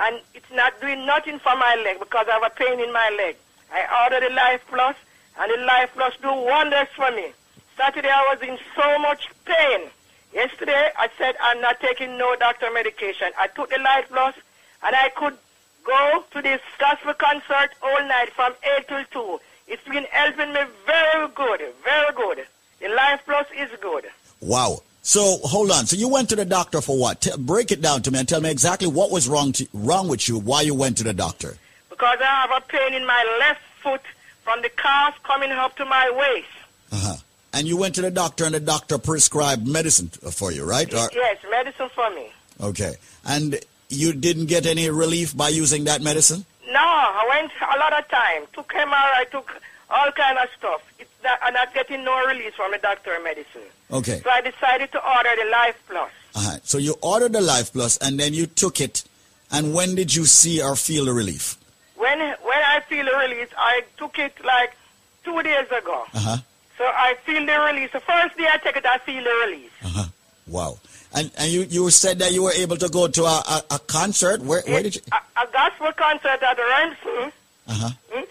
and 0.00 0.20
it's 0.34 0.50
not 0.52 0.80
doing 0.80 1.06
nothing 1.06 1.38
for 1.38 1.54
my 1.56 1.76
leg 1.84 2.00
because 2.00 2.26
I 2.28 2.32
have 2.32 2.42
a 2.42 2.50
pain 2.50 2.80
in 2.80 2.92
my 2.92 3.14
leg. 3.16 3.36
I 3.72 4.04
ordered 4.04 4.28
the 4.28 4.34
Life 4.34 4.62
Plus, 4.68 4.96
and 5.38 5.52
the 5.52 5.64
Life 5.64 5.90
Plus 5.94 6.14
do 6.20 6.32
wonders 6.32 6.88
for 6.96 7.10
me. 7.12 7.32
Saturday 7.76 8.10
I 8.10 8.34
was 8.34 8.42
in 8.42 8.58
so 8.76 8.98
much 8.98 9.28
pain. 9.44 9.88
Yesterday 10.32 10.90
I 10.98 11.08
said 11.16 11.36
I'm 11.40 11.60
not 11.60 11.80
taking 11.80 12.18
no 12.18 12.34
doctor 12.36 12.70
medication. 12.72 13.30
I 13.38 13.46
took 13.46 13.70
the 13.70 13.78
Life 13.78 14.06
Plus, 14.08 14.34
and 14.82 14.96
I 14.96 15.10
could 15.10 15.38
go 15.84 16.24
to 16.32 16.42
this 16.42 16.60
gospel 16.78 17.14
concert 17.14 17.70
all 17.82 18.00
night 18.06 18.32
from 18.34 18.52
8 18.78 18.88
till 18.88 19.04
2. 19.38 19.40
It's 19.66 19.82
been 19.84 20.04
helping 20.10 20.52
me 20.52 20.60
very 20.86 21.28
good, 21.34 21.62
very 21.82 22.12
good. 22.14 22.46
The 22.80 22.88
Life 22.88 23.20
Plus 23.24 23.46
is 23.56 23.70
good. 23.80 24.04
Wow. 24.40 24.80
So 25.02 25.38
hold 25.42 25.70
on. 25.70 25.86
So 25.86 25.96
you 25.96 26.08
went 26.08 26.28
to 26.30 26.36
the 26.36 26.44
doctor 26.44 26.80
for 26.80 26.98
what? 26.98 27.20
T- 27.22 27.30
break 27.38 27.70
it 27.72 27.80
down 27.80 28.02
to 28.02 28.10
me 28.10 28.18
and 28.20 28.28
tell 28.28 28.40
me 28.40 28.50
exactly 28.50 28.88
what 28.88 29.10
was 29.10 29.28
wrong 29.28 29.52
to, 29.52 29.66
wrong 29.72 30.08
with 30.08 30.28
you. 30.28 30.38
Why 30.38 30.62
you 30.62 30.74
went 30.74 30.96
to 30.98 31.04
the 31.04 31.12
doctor? 31.14 31.56
Because 31.90 32.18
I 32.20 32.24
have 32.46 32.50
a 32.50 32.60
pain 32.66 32.94
in 32.94 33.06
my 33.06 33.36
left 33.40 33.60
foot 33.82 34.00
from 34.42 34.60
the 34.62 34.68
calf 34.70 35.14
coming 35.22 35.50
up 35.52 35.76
to 35.76 35.84
my 35.84 36.10
waist. 36.10 36.48
Uh-huh. 36.92 37.16
And 37.52 37.66
you 37.68 37.76
went 37.76 37.94
to 37.96 38.02
the 38.02 38.10
doctor 38.10 38.44
and 38.44 38.54
the 38.54 38.60
doctor 38.60 38.98
prescribed 38.98 39.66
medicine 39.66 40.08
for 40.08 40.50
you, 40.52 40.64
right? 40.64 40.92
Or, 40.92 41.08
Yes, 41.14 41.38
medicine 41.50 41.88
for 41.94 42.10
me. 42.10 42.26
okay. 42.60 42.94
And 43.24 43.58
you 43.88 44.12
didn't 44.12 44.46
get 44.46 44.66
any 44.66 44.90
relief 44.90 45.36
by 45.36 45.50
using 45.50 45.84
that 45.84 46.02
medicine? 46.02 46.44
No, 46.68 46.80
I 46.80 47.26
went 47.28 47.52
a 47.60 47.78
lot 47.78 47.98
of 47.98 48.08
time. 48.08 48.42
Took 48.52 48.68
MRI, 48.72 48.92
I 48.92 49.24
took 49.30 49.60
all 49.90 50.10
kind 50.12 50.38
of 50.38 50.48
stuff. 50.56 50.82
It's 50.98 51.10
not, 51.22 51.38
I'm 51.42 51.54
not 51.54 51.74
getting 51.74 52.04
no 52.04 52.26
release 52.26 52.54
from 52.54 52.72
the 52.72 52.78
doctor 52.78 53.18
medicine. 53.22 53.62
Okay. 53.90 54.20
So 54.24 54.30
I 54.30 54.40
decided 54.40 54.92
to 54.92 54.98
order 55.16 55.30
the 55.42 55.50
Life 55.50 55.82
Plus. 55.88 56.10
Uh-huh. 56.34 56.58
So 56.62 56.78
you 56.78 56.96
ordered 57.02 57.32
the 57.32 57.40
Life 57.40 57.72
Plus 57.72 57.96
and 57.98 58.18
then 58.18 58.34
you 58.34 58.46
took 58.46 58.80
it. 58.80 59.04
And 59.50 59.74
when 59.74 59.94
did 59.94 60.14
you 60.14 60.24
see 60.24 60.62
or 60.62 60.74
feel 60.74 61.04
the 61.04 61.12
relief? 61.12 61.56
When 61.96 62.18
when 62.18 62.58
I 62.58 62.80
feel 62.88 63.04
the 63.04 63.16
release, 63.16 63.48
I 63.56 63.82
took 63.96 64.18
it 64.18 64.34
like 64.44 64.74
two 65.22 65.42
days 65.42 65.66
ago. 65.66 66.04
Uh-huh. 66.12 66.38
So 66.76 66.84
I 66.84 67.14
feel 67.24 67.44
the 67.46 67.60
release. 67.72 67.92
The 67.92 68.00
first 68.00 68.36
day 68.36 68.48
I 68.52 68.58
take 68.58 68.76
it, 68.76 68.86
I 68.86 68.98
feel 68.98 69.22
the 69.22 69.46
release. 69.46 69.70
Uh-huh. 69.84 70.04
Wow. 70.46 70.78
And 71.14 71.30
and 71.38 71.50
you, 71.50 71.62
you 71.62 71.90
said 71.90 72.18
that 72.18 72.32
you 72.32 72.42
were 72.42 72.52
able 72.52 72.76
to 72.76 72.88
go 72.88 73.06
to 73.08 73.24
a, 73.24 73.42
a, 73.48 73.62
a 73.72 73.78
concert. 73.78 74.42
Where 74.42 74.62
where 74.66 74.82
did 74.82 74.96
you? 74.96 75.02
A, 75.12 75.42
a 75.42 75.46
gospel 75.52 75.92
concert 75.92 76.42
at 76.42 76.56
the 76.56 76.62
Remsen. 76.62 77.32
Uh-huh. 77.68 77.90
Hmm? 78.10 78.24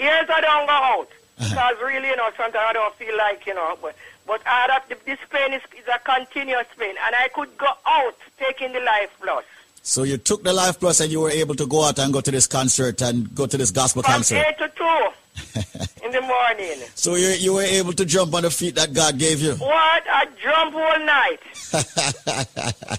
Years 0.00 0.26
I 0.28 0.40
don't 0.40 0.66
go 0.66 0.72
out. 0.72 1.08
Because 1.38 1.76
really, 1.82 2.08
you 2.08 2.16
know, 2.16 2.30
sometimes 2.36 2.66
I 2.68 2.72
don't 2.72 2.94
feel 2.94 3.16
like, 3.16 3.46
you 3.46 3.54
know, 3.54 3.76
but, 3.82 3.96
but 4.28 4.40
I 4.46 4.68
had, 4.70 4.96
this 5.04 5.18
pain 5.28 5.52
is, 5.52 5.62
is 5.76 5.88
a 5.92 5.98
continuous 5.98 6.68
pain. 6.78 6.94
And 7.04 7.16
I 7.16 7.28
could 7.34 7.56
go 7.58 7.66
out 7.84 8.16
taking 8.38 8.72
the 8.72 8.78
Life 8.78 9.10
Plus. 9.20 9.44
So 9.82 10.04
you 10.04 10.16
took 10.16 10.44
the 10.44 10.52
Life 10.52 10.78
Plus 10.78 11.00
and 11.00 11.10
you 11.10 11.20
were 11.20 11.30
able 11.30 11.54
to 11.56 11.66
go 11.66 11.84
out 11.84 11.98
and 11.98 12.12
go 12.12 12.20
to 12.20 12.30
this 12.30 12.46
concert 12.46 13.02
and 13.02 13.34
go 13.34 13.46
to 13.46 13.56
this 13.58 13.70
gospel 13.72 14.02
From 14.02 14.12
concert. 14.12 14.44
8 14.48 14.58
to 14.58 14.68
2 14.68 15.64
in 16.04 16.12
the 16.12 16.20
morning. 16.20 16.78
So 16.94 17.16
you 17.16 17.28
you 17.30 17.54
were 17.54 17.62
able 17.62 17.92
to 17.94 18.04
jump 18.04 18.32
on 18.34 18.42
the 18.42 18.50
feet 18.50 18.76
that 18.76 18.92
God 18.92 19.18
gave 19.18 19.40
you. 19.40 19.54
What? 19.54 20.04
I 20.06 20.26
jump 20.40 20.74
all 20.74 20.98
night. 21.04 21.40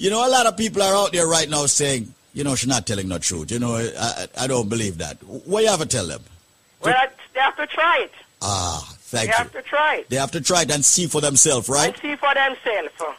You 0.00 0.08
know, 0.08 0.26
a 0.26 0.30
lot 0.30 0.46
of 0.46 0.56
people 0.56 0.80
are 0.80 0.94
out 0.94 1.12
there 1.12 1.26
right 1.26 1.46
now 1.46 1.66
saying, 1.66 2.14
you 2.32 2.42
know, 2.42 2.54
she's 2.54 2.70
not 2.70 2.86
telling 2.86 3.10
the 3.10 3.18
truth. 3.18 3.50
You 3.50 3.58
know, 3.58 3.74
I, 3.76 4.26
I, 4.38 4.46
don't 4.46 4.66
believe 4.66 4.96
that. 4.96 5.22
What 5.22 5.62
you 5.62 5.68
have 5.68 5.80
to 5.80 5.86
tell 5.86 6.06
them? 6.06 6.22
Well, 6.82 6.94
they 7.34 7.40
have 7.40 7.56
to 7.56 7.66
try 7.66 8.04
it. 8.04 8.12
Ah, 8.40 8.80
thank 9.00 9.26
they 9.26 9.26
you. 9.26 9.32
They 9.32 9.36
have 9.36 9.52
to 9.52 9.62
try 9.62 9.96
it. 9.96 10.08
They 10.08 10.16
have 10.16 10.30
to 10.30 10.40
try 10.40 10.62
it 10.62 10.70
and 10.70 10.82
see 10.82 11.06
for 11.06 11.20
themselves, 11.20 11.68
right? 11.68 11.88
And 11.92 11.96
see 11.98 12.16
for 12.16 12.32
themselves. 12.32 13.18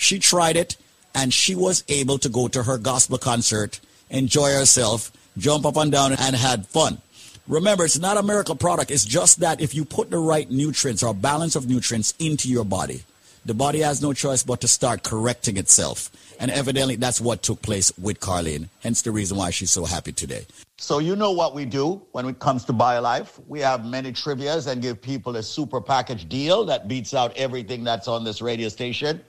She 0.00 0.18
tried 0.18 0.56
it 0.56 0.78
and 1.14 1.32
she 1.32 1.54
was 1.54 1.84
able 1.88 2.16
to 2.20 2.30
go 2.30 2.48
to 2.48 2.62
her 2.62 2.78
gospel 2.78 3.18
concert, 3.18 3.80
enjoy 4.08 4.50
herself, 4.50 5.12
jump 5.36 5.66
up 5.66 5.76
and 5.76 5.92
down 5.92 6.14
and 6.14 6.34
had 6.34 6.66
fun. 6.66 7.02
Remember, 7.46 7.84
it's 7.84 7.98
not 7.98 8.16
a 8.16 8.22
miracle 8.22 8.56
product. 8.56 8.90
It's 8.90 9.04
just 9.04 9.40
that 9.40 9.60
if 9.60 9.74
you 9.74 9.84
put 9.84 10.10
the 10.10 10.16
right 10.16 10.50
nutrients 10.50 11.02
or 11.02 11.12
balance 11.12 11.54
of 11.54 11.68
nutrients 11.68 12.14
into 12.18 12.48
your 12.48 12.64
body, 12.64 13.02
the 13.44 13.52
body 13.52 13.80
has 13.80 14.00
no 14.00 14.14
choice 14.14 14.42
but 14.42 14.62
to 14.62 14.68
start 14.68 15.02
correcting 15.02 15.58
itself. 15.58 16.10
And 16.40 16.50
evidently 16.50 16.96
that's 16.96 17.20
what 17.20 17.42
took 17.42 17.60
place 17.60 17.92
with 17.98 18.20
Carlene. 18.20 18.70
Hence 18.82 19.02
the 19.02 19.10
reason 19.10 19.36
why 19.36 19.50
she's 19.50 19.70
so 19.70 19.84
happy 19.84 20.12
today. 20.12 20.46
So 20.78 20.98
you 20.98 21.14
know 21.14 21.32
what 21.32 21.54
we 21.54 21.66
do 21.66 22.00
when 22.12 22.26
it 22.26 22.38
comes 22.38 22.64
to 22.64 22.72
BioLife. 22.72 23.38
We 23.48 23.60
have 23.60 23.84
many 23.84 24.12
trivias 24.12 24.66
and 24.66 24.80
give 24.80 25.02
people 25.02 25.36
a 25.36 25.42
super 25.42 25.78
package 25.78 26.26
deal 26.26 26.64
that 26.64 26.88
beats 26.88 27.12
out 27.12 27.36
everything 27.36 27.84
that's 27.84 28.08
on 28.08 28.24
this 28.24 28.40
radio 28.40 28.70
station. 28.70 29.20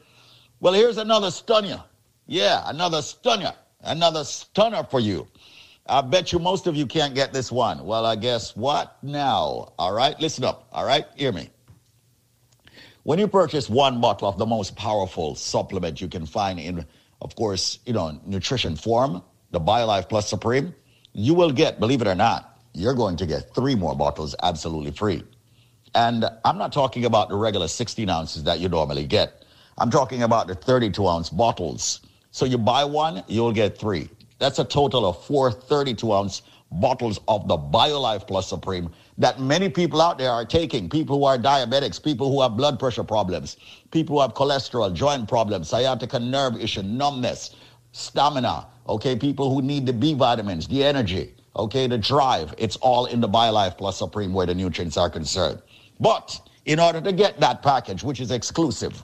Well, 0.61 0.73
here's 0.73 0.97
another 0.97 1.31
stunner. 1.31 1.83
Yeah, 2.27 2.61
another 2.67 3.01
stunner. 3.01 3.53
Another 3.81 4.23
stunner 4.23 4.83
for 4.83 4.99
you. 4.99 5.27
I 5.87 6.01
bet 6.01 6.31
you 6.31 6.37
most 6.37 6.67
of 6.67 6.75
you 6.75 6.85
can't 6.85 7.15
get 7.15 7.33
this 7.33 7.51
one. 7.51 7.83
Well, 7.83 8.05
I 8.05 8.15
guess 8.15 8.55
what 8.55 9.03
now? 9.03 9.73
All 9.79 9.91
right, 9.91 10.17
listen 10.19 10.43
up. 10.43 10.67
All 10.71 10.85
right, 10.85 11.05
hear 11.15 11.31
me. 11.31 11.49
When 13.01 13.17
you 13.17 13.27
purchase 13.27 13.71
one 13.71 13.99
bottle 13.99 14.29
of 14.29 14.37
the 14.37 14.45
most 14.45 14.75
powerful 14.75 15.33
supplement 15.33 15.99
you 15.99 16.07
can 16.07 16.27
find 16.27 16.59
in, 16.59 16.85
of 17.21 17.35
course, 17.35 17.79
you 17.87 17.93
know, 17.93 18.21
nutrition 18.27 18.75
form, 18.75 19.23
the 19.49 19.59
BioLife 19.59 20.07
Plus 20.09 20.29
Supreme, 20.29 20.75
you 21.13 21.33
will 21.33 21.51
get, 21.51 21.79
believe 21.79 22.03
it 22.03 22.07
or 22.07 22.13
not, 22.13 22.61
you're 22.73 22.93
going 22.93 23.17
to 23.17 23.25
get 23.25 23.55
three 23.55 23.73
more 23.73 23.95
bottles 23.95 24.35
absolutely 24.43 24.91
free. 24.91 25.23
And 25.95 26.23
I'm 26.45 26.59
not 26.59 26.71
talking 26.71 27.05
about 27.05 27.29
the 27.29 27.35
regular 27.35 27.67
16 27.67 28.07
ounces 28.07 28.43
that 28.43 28.59
you 28.59 28.69
normally 28.69 29.07
get. 29.07 29.40
I'm 29.81 29.89
talking 29.89 30.21
about 30.21 30.45
the 30.45 30.53
32 30.53 31.07
ounce 31.07 31.31
bottles. 31.31 32.01
So 32.29 32.45
you 32.45 32.59
buy 32.59 32.83
one, 32.83 33.23
you'll 33.27 33.51
get 33.51 33.75
three. 33.75 34.09
That's 34.37 34.59
a 34.59 34.63
total 34.63 35.07
of 35.07 35.25
four 35.25 35.51
32 35.51 36.13
ounce 36.13 36.43
bottles 36.71 37.19
of 37.27 37.47
the 37.47 37.57
BioLife 37.57 38.27
Plus 38.27 38.47
Supreme 38.47 38.91
that 39.17 39.39
many 39.39 39.69
people 39.69 39.99
out 39.99 40.19
there 40.19 40.29
are 40.29 40.45
taking. 40.45 40.87
People 40.87 41.17
who 41.17 41.25
are 41.25 41.35
diabetics, 41.35 42.01
people 42.01 42.31
who 42.31 42.43
have 42.43 42.55
blood 42.55 42.77
pressure 42.77 43.03
problems, 43.03 43.57
people 43.89 44.17
who 44.17 44.21
have 44.21 44.35
cholesterol, 44.35 44.93
joint 44.93 45.27
problems, 45.27 45.69
sciatica 45.69 46.19
nerve 46.19 46.61
issue, 46.61 46.83
numbness, 46.83 47.55
stamina, 47.91 48.67
okay, 48.87 49.15
people 49.15 49.51
who 49.51 49.63
need 49.63 49.87
the 49.87 49.93
B 49.93 50.13
vitamins, 50.13 50.67
the 50.67 50.83
energy, 50.83 51.33
okay, 51.55 51.87
the 51.87 51.97
drive. 51.97 52.53
It's 52.59 52.75
all 52.77 53.07
in 53.07 53.19
the 53.19 53.27
BioLife 53.27 53.79
Plus 53.79 53.97
Supreme 53.97 54.31
where 54.31 54.45
the 54.45 54.53
nutrients 54.53 54.95
are 54.95 55.09
concerned. 55.09 55.59
But 55.99 56.39
in 56.65 56.79
order 56.79 57.01
to 57.01 57.11
get 57.11 57.39
that 57.39 57.63
package, 57.63 58.03
which 58.03 58.19
is 58.19 58.29
exclusive, 58.29 59.03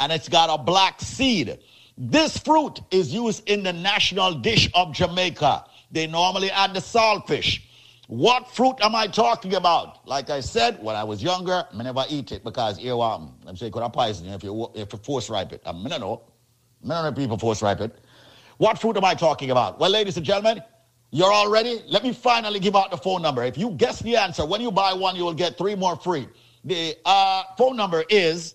and 0.00 0.12
it's 0.12 0.28
got 0.28 0.50
a 0.50 0.62
black 0.62 1.00
seed. 1.00 1.58
This 1.98 2.36
fruit 2.38 2.80
is 2.90 3.12
used 3.12 3.48
in 3.48 3.62
the 3.62 3.72
national 3.72 4.34
dish 4.34 4.70
of 4.74 4.92
Jamaica. 4.92 5.64
They 5.90 6.06
normally 6.06 6.50
add 6.50 6.74
the 6.74 6.80
saltfish. 6.80 7.62
What 8.08 8.54
fruit 8.54 8.76
am 8.82 8.94
I 8.94 9.08
talking 9.08 9.54
about? 9.54 10.06
Like 10.06 10.30
I 10.30 10.40
said, 10.40 10.80
when 10.82 10.94
I 10.94 11.02
was 11.02 11.22
younger, 11.22 11.64
I 11.72 11.82
never 11.82 12.04
eat 12.08 12.30
it 12.32 12.44
because 12.44 12.78
earworm. 12.78 13.32
I'm 13.46 13.56
saying 13.56 13.72
could 13.72 13.82
have 13.82 13.92
poison 13.92 14.28
if 14.28 14.44
you 14.44 14.70
if 14.74 14.92
you 14.92 14.98
force 14.98 15.28
ripe 15.28 15.52
it. 15.52 15.62
I 15.66 15.72
don't 15.72 16.00
know. 16.00 16.22
None 16.82 17.06
of 17.06 17.14
the 17.14 17.20
people 17.20 17.36
force 17.36 17.62
ripe 17.62 17.80
it. 17.80 17.98
What 18.58 18.78
fruit 18.78 18.96
am 18.96 19.04
I 19.04 19.14
talking 19.14 19.50
about? 19.50 19.80
Well, 19.80 19.90
ladies 19.90 20.16
and 20.16 20.24
gentlemen, 20.24 20.62
you're 21.10 21.32
all 21.32 21.50
ready? 21.50 21.82
Let 21.88 22.04
me 22.04 22.12
finally 22.12 22.60
give 22.60 22.76
out 22.76 22.90
the 22.90 22.96
phone 22.96 23.22
number. 23.22 23.42
If 23.42 23.58
you 23.58 23.70
guess 23.70 24.00
the 24.00 24.16
answer, 24.16 24.46
when 24.46 24.60
you 24.60 24.70
buy 24.70 24.92
one, 24.92 25.16
you 25.16 25.24
will 25.24 25.34
get 25.34 25.58
three 25.58 25.74
more 25.74 25.96
free. 25.96 26.28
The 26.64 26.96
uh, 27.04 27.42
phone 27.58 27.76
number 27.76 28.04
is 28.08 28.54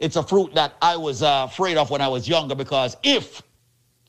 It's 0.00 0.16
a 0.16 0.22
fruit 0.22 0.54
that 0.54 0.72
I 0.80 0.96
was 0.96 1.22
uh, 1.22 1.46
afraid 1.48 1.76
of 1.76 1.90
when 1.90 2.00
I 2.00 2.08
was 2.08 2.26
younger 2.26 2.54
because 2.54 2.96
if 3.02 3.42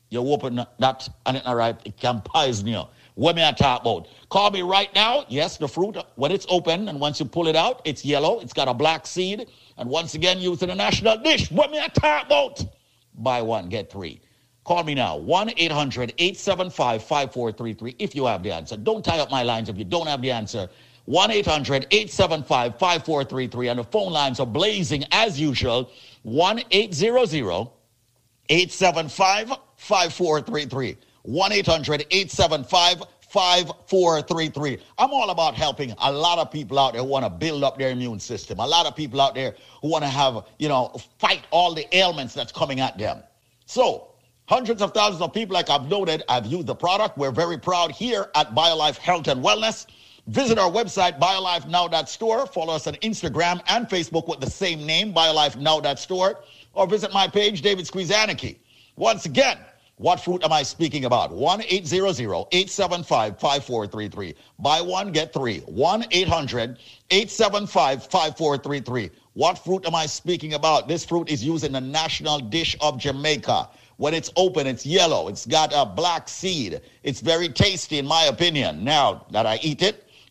you 0.08 0.20
open 0.20 0.64
that 0.78 1.08
and 1.26 1.36
it's 1.36 1.44
not 1.44 1.54
ripe, 1.54 1.82
it 1.84 1.98
can 1.98 2.22
poison 2.22 2.66
you. 2.66 2.84
What 3.14 3.36
may 3.36 3.46
I 3.46 3.52
talk 3.52 3.82
about? 3.82 4.08
Call 4.30 4.50
me 4.50 4.62
right 4.62 4.92
now. 4.94 5.26
Yes, 5.28 5.58
the 5.58 5.68
fruit, 5.68 5.98
when 6.14 6.32
it's 6.32 6.46
open 6.48 6.88
and 6.88 6.98
once 6.98 7.20
you 7.20 7.26
pull 7.26 7.46
it 7.46 7.54
out, 7.54 7.82
it's 7.84 8.06
yellow. 8.06 8.40
It's 8.40 8.54
got 8.54 8.68
a 8.68 8.74
black 8.74 9.06
seed. 9.06 9.46
And 9.76 9.90
once 9.90 10.14
again, 10.14 10.38
used 10.38 10.62
in 10.62 10.70
a 10.70 10.74
national 10.74 11.18
dish. 11.18 11.50
What 11.50 11.70
may 11.70 11.80
I 11.82 11.88
talk 11.88 12.24
about? 12.24 12.64
Buy 13.14 13.42
one, 13.42 13.68
get 13.68 13.92
three. 13.92 14.22
Call 14.64 14.84
me 14.84 14.94
now, 14.94 15.16
1 15.16 15.52
800 15.58 16.14
875 16.16 17.02
5433 17.02 17.96
if 17.98 18.14
you 18.14 18.24
have 18.24 18.42
the 18.42 18.52
answer. 18.52 18.78
Don't 18.78 19.04
tie 19.04 19.18
up 19.18 19.30
my 19.30 19.42
lines 19.42 19.68
if 19.68 19.76
you 19.76 19.84
don't 19.84 20.06
have 20.06 20.22
the 20.22 20.30
answer. 20.30 20.68
1 21.06 21.30
800 21.30 21.86
875 21.90 22.78
5433. 22.78 23.68
And 23.68 23.78
the 23.78 23.84
phone 23.84 24.12
lines 24.12 24.40
are 24.40 24.46
blazing 24.46 25.04
as 25.10 25.40
usual 25.40 25.90
1 26.22 26.62
800 26.70 27.68
875 28.48 29.52
5433. 29.76 30.96
1 31.22 31.52
800 31.52 32.06
875 32.10 33.02
5433. 33.32 34.78
I'm 34.98 35.10
all 35.10 35.30
about 35.30 35.54
helping 35.54 35.94
a 35.98 36.12
lot 36.12 36.38
of 36.38 36.50
people 36.50 36.78
out 36.78 36.92
there 36.92 37.02
who 37.02 37.08
want 37.08 37.24
to 37.24 37.30
build 37.30 37.64
up 37.64 37.78
their 37.78 37.90
immune 37.90 38.20
system. 38.20 38.58
A 38.58 38.66
lot 38.66 38.86
of 38.86 38.94
people 38.94 39.20
out 39.20 39.34
there 39.34 39.56
who 39.80 39.88
want 39.88 40.04
to 40.04 40.10
have, 40.10 40.44
you 40.58 40.68
know, 40.68 40.94
fight 41.18 41.46
all 41.50 41.74
the 41.74 41.86
ailments 41.96 42.34
that's 42.34 42.52
coming 42.52 42.80
at 42.80 42.98
them. 42.98 43.22
So, 43.64 44.08
hundreds 44.46 44.82
of 44.82 44.92
thousands 44.92 45.22
of 45.22 45.32
people, 45.32 45.54
like 45.54 45.70
I've 45.70 45.88
noted, 45.88 46.22
I've 46.28 46.44
used 46.44 46.66
the 46.66 46.74
product. 46.74 47.16
We're 47.16 47.30
very 47.30 47.56
proud 47.56 47.90
here 47.92 48.28
at 48.34 48.54
BioLife 48.54 48.98
Health 48.98 49.28
and 49.28 49.42
Wellness 49.42 49.86
Visit 50.28 50.56
our 50.56 50.70
website, 50.70 51.18
biolifenow.store. 51.18 52.46
Follow 52.46 52.74
us 52.74 52.86
on 52.86 52.94
Instagram 52.96 53.60
and 53.66 53.88
Facebook 53.88 54.28
with 54.28 54.38
the 54.38 54.48
same 54.48 54.86
name, 54.86 55.12
biolifenow.store. 55.12 56.40
Or 56.74 56.86
visit 56.86 57.12
my 57.12 57.26
page, 57.26 57.60
David 57.60 57.86
Squeezaniki. 57.86 58.58
Once 58.94 59.26
again, 59.26 59.58
what 59.96 60.20
fruit 60.20 60.44
am 60.44 60.52
I 60.52 60.62
speaking 60.62 61.06
about? 61.06 61.32
1 61.32 61.62
800 61.68 62.46
875 62.52 63.38
5433. 63.40 64.34
Buy 64.60 64.80
one, 64.80 65.10
get 65.10 65.32
three. 65.32 65.58
1 65.60 66.04
800 66.10 66.78
875 67.10 68.02
5433. 68.04 69.10
What 69.34 69.58
fruit 69.58 69.84
am 69.86 69.94
I 69.94 70.06
speaking 70.06 70.54
about? 70.54 70.86
This 70.86 71.04
fruit 71.04 71.30
is 71.30 71.44
used 71.44 71.64
in 71.64 71.72
the 71.72 71.80
national 71.80 72.38
dish 72.38 72.76
of 72.80 72.96
Jamaica. 72.96 73.68
When 73.96 74.14
it's 74.14 74.30
open, 74.36 74.66
it's 74.66 74.86
yellow. 74.86 75.28
It's 75.28 75.46
got 75.46 75.72
a 75.74 75.84
black 75.84 76.28
seed. 76.28 76.80
It's 77.02 77.20
very 77.20 77.48
tasty, 77.48 77.98
in 77.98 78.06
my 78.06 78.24
opinion. 78.24 78.84
Now 78.84 79.26
that 79.30 79.46
I 79.46 79.58
eat 79.62 79.82
it, 79.82 80.08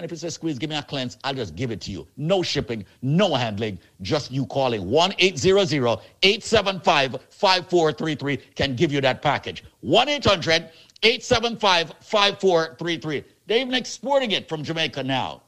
And 0.00 0.06
if 0.06 0.12
it 0.12 0.20
says 0.20 0.32
squeeze, 0.32 0.58
give 0.58 0.70
me 0.70 0.76
a 0.76 0.82
cleanse, 0.82 1.18
I'll 1.24 1.34
just 1.34 1.54
give 1.54 1.70
it 1.70 1.82
to 1.82 1.90
you. 1.90 2.08
No 2.16 2.42
shipping, 2.42 2.86
no 3.02 3.34
handling, 3.34 3.78
just 4.00 4.30
you 4.30 4.46
calling 4.46 4.88
1 4.88 5.12
800 5.18 6.00
875 6.22 7.18
5433 7.28 8.38
can 8.54 8.74
give 8.76 8.92
you 8.92 9.02
that 9.02 9.20
package. 9.20 9.62
1 9.80 10.08
800 10.08 10.70
875 11.02 11.92
5433. 12.00 13.24
They're 13.46 13.58
even 13.58 13.74
exporting 13.74 14.30
it 14.30 14.48
from 14.48 14.64
Jamaica 14.64 15.02
now 15.02 15.42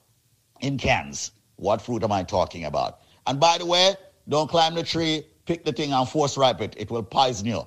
in 0.60 0.76
cans. 0.76 1.30
What 1.56 1.80
fruit 1.80 2.04
am 2.04 2.12
I 2.12 2.22
talking 2.22 2.66
about? 2.66 3.00
And 3.26 3.40
by 3.40 3.56
the 3.56 3.64
way, 3.64 3.94
don't 4.28 4.50
climb 4.50 4.74
the 4.74 4.82
tree, 4.82 5.24
pick 5.46 5.64
the 5.64 5.72
thing 5.72 5.94
and 5.94 6.06
force 6.06 6.36
ripe 6.36 6.60
it. 6.60 6.74
It 6.76 6.90
will 6.90 7.02
poison 7.02 7.46
you. 7.46 7.66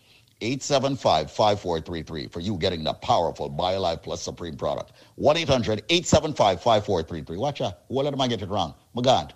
875 0.41 1.31
5433 1.31 2.27
for 2.27 2.39
you 2.39 2.57
getting 2.57 2.83
the 2.83 2.93
powerful 2.93 3.49
BioLife 3.49 4.01
Plus 4.03 4.21
Supreme 4.21 4.55
product. 4.55 4.93
1 5.15 5.37
800 5.37 5.83
875 5.89 6.61
5433. 6.61 7.37
Watch 7.37 7.61
out. 7.61 7.79
What 7.87 8.05
let 8.05 8.19
I 8.19 8.27
get 8.27 8.41
it 8.41 8.49
wrong? 8.49 8.73
My 8.93 9.01
God. 9.01 9.33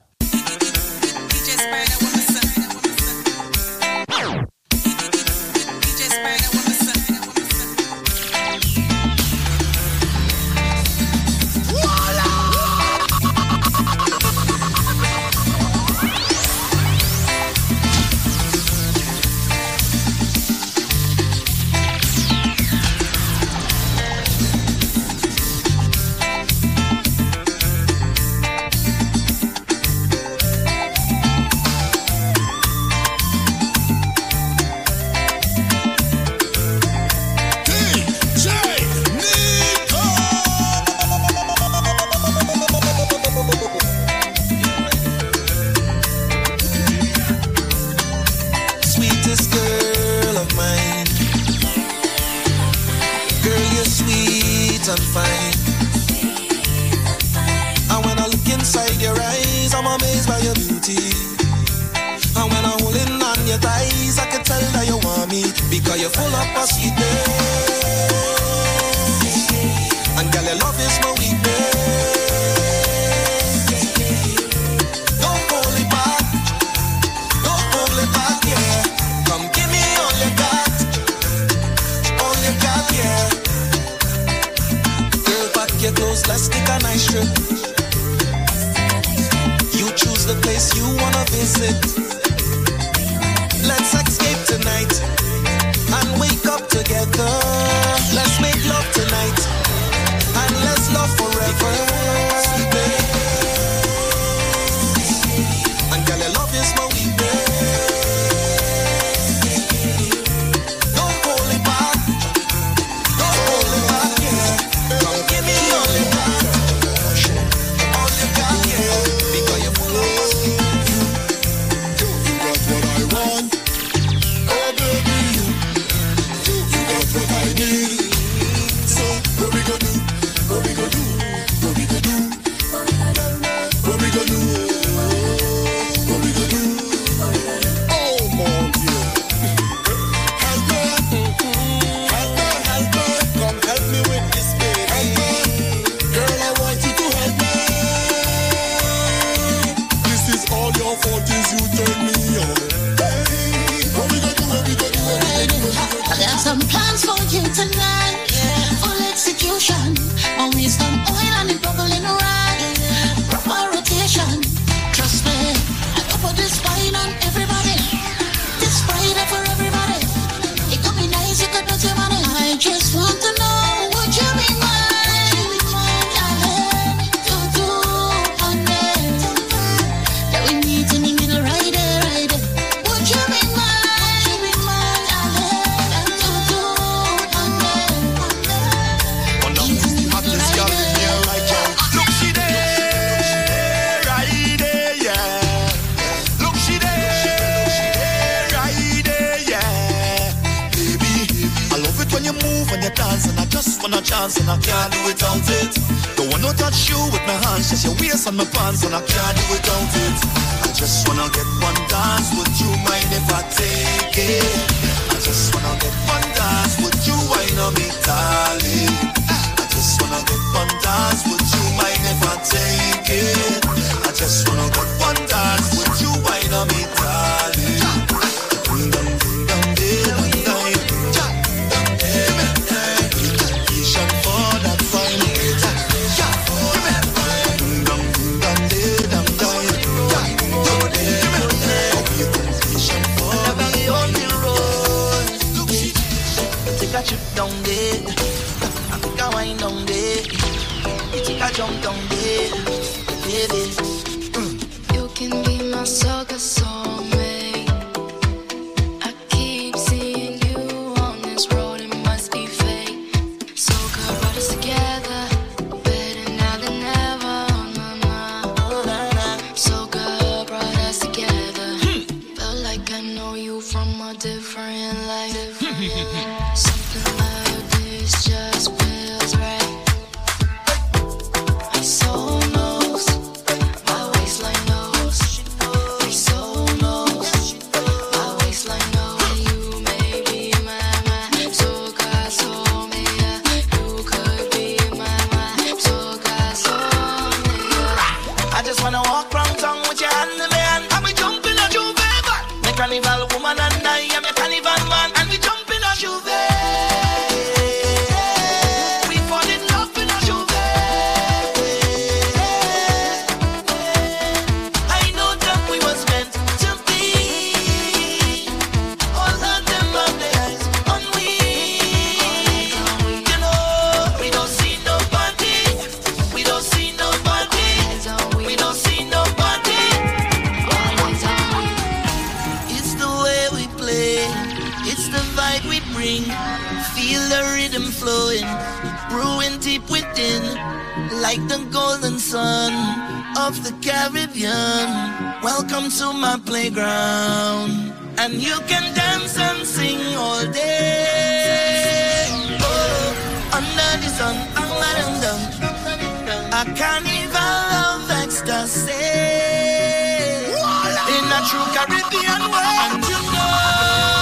A 361.36 361.42
true 361.44 361.66
Caribbean 361.74 362.50
way. 362.50 362.78
And 362.92 363.04
you 363.04 363.20
know 363.32 364.15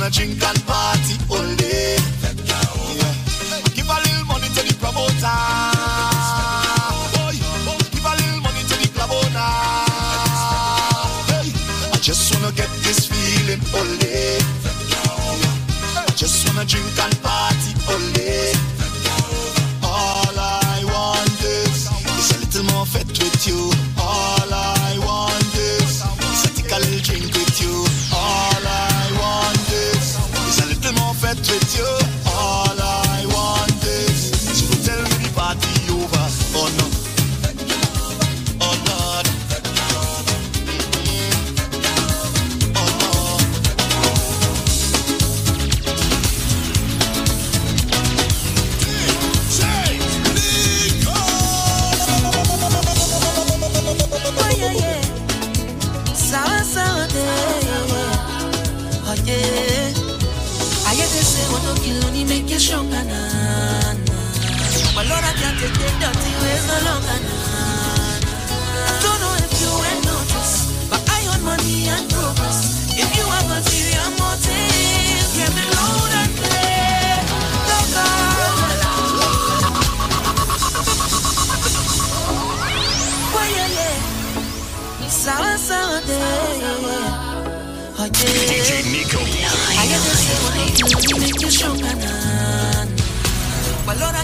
gonna 0.00 0.10
drink. 0.10 0.89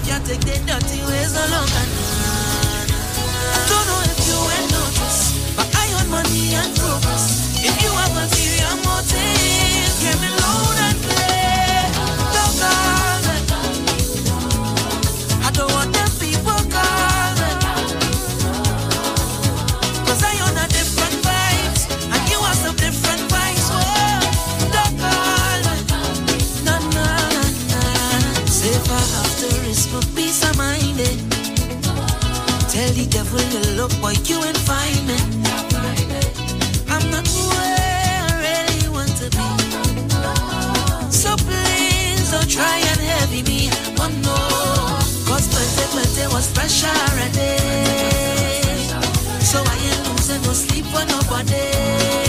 can't 0.07 0.25
take 0.25 0.41
the 0.41 0.55
dirty 0.67 1.03
ways 1.03 1.35
no 1.35 1.43
longer. 1.51 1.83
Nah, 1.83 2.87
nah. 2.87 3.59
I 3.59 3.61
don't 3.67 3.87
know 3.91 4.01
if 4.07 4.19
you 4.23 4.39
ain't 4.55 4.71
noticed, 4.71 5.35
but 5.57 5.67
I 5.75 5.87
own 5.99 6.09
money 6.11 6.55
and 6.55 6.71
progress. 6.79 7.59
It 7.59 7.86
careful 33.27 33.53
you 33.53 33.77
look, 33.77 33.91
boy, 34.01 34.15
you 34.25 34.43
ain't 34.45 34.57
find 34.57 35.07
me. 35.07 35.17
I'm 36.89 37.11
not 37.11 37.27
where 37.29 38.23
I 38.23 38.35
really 38.47 38.89
want 38.89 39.11
to 39.19 39.31
be. 39.31 39.49
So 41.11 41.37
please 41.37 42.31
don't 42.31 42.49
try 42.49 42.79
and 42.79 43.01
heavy 43.01 43.43
me. 43.43 43.71
Oh 43.99 44.11
no, 44.23 44.37
cause 45.27 45.49
plenty, 45.49 45.87
plenty 45.93 46.35
was 46.35 46.53
pressure 46.53 46.87
already. 46.87 47.57
So 49.41 49.63
I 49.65 49.77
ain't 49.89 50.09
losing 50.09 50.43
no 50.43 50.53
sleep 50.53 50.85
for 50.87 51.05
nobody. 51.07 52.26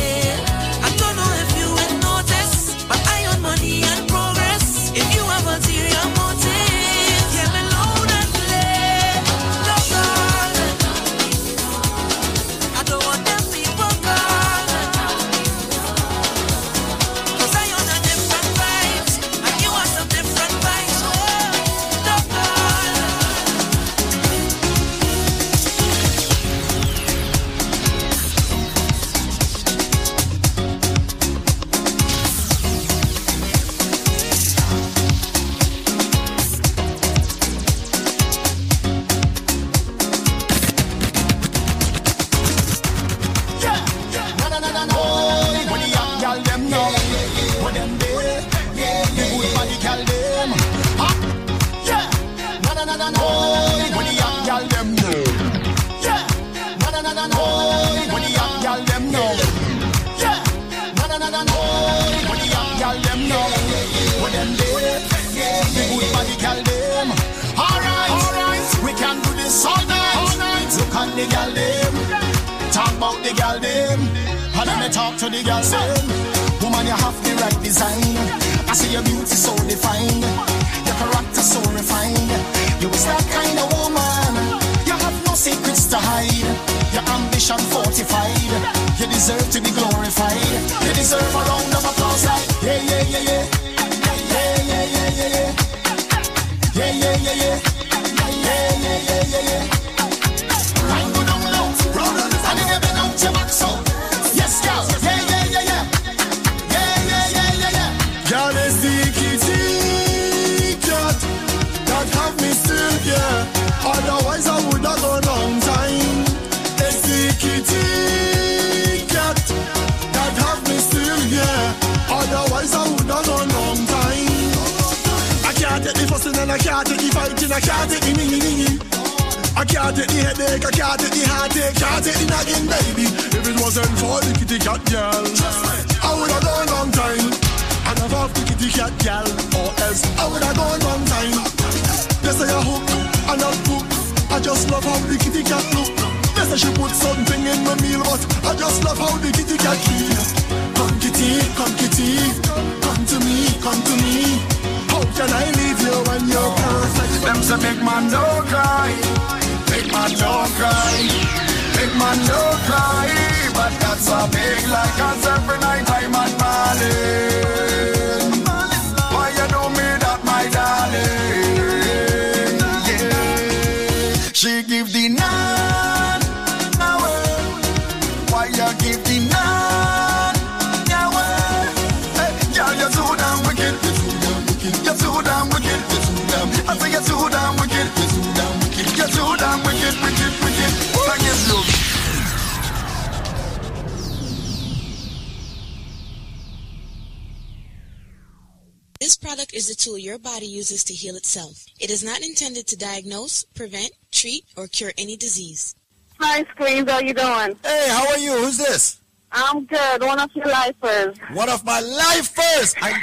Your 200.72 200.84
to 200.86 200.93
heal 200.93 201.15
itself. 201.15 201.65
It 201.80 201.89
is 201.89 202.03
not 202.03 202.22
intended 202.22 202.68
to 202.68 202.78
diagnose, 202.78 203.43
prevent, 203.55 203.91
treat, 204.11 204.43
or 204.55 204.68
cure 204.68 204.91
any 204.97 205.15
disease. 205.15 205.76
Hi, 206.20 206.43
Squeeze. 206.51 206.89
How 206.89 206.99
you 206.99 207.13
doing? 207.13 207.55
Hey, 207.63 207.86
how 207.89 208.07
are 208.09 208.18
you? 208.18 208.32
Who's 208.38 208.57
this? 208.57 208.99
I'm 209.32 209.65
good. 209.65 210.01
One 210.01 210.20
of 210.20 210.30
your 210.34 210.47
lifers. 210.47 211.18
One 211.34 211.49
of 211.49 211.63
my 211.65 211.80
lifers. 211.80 212.74
I, 212.82 212.93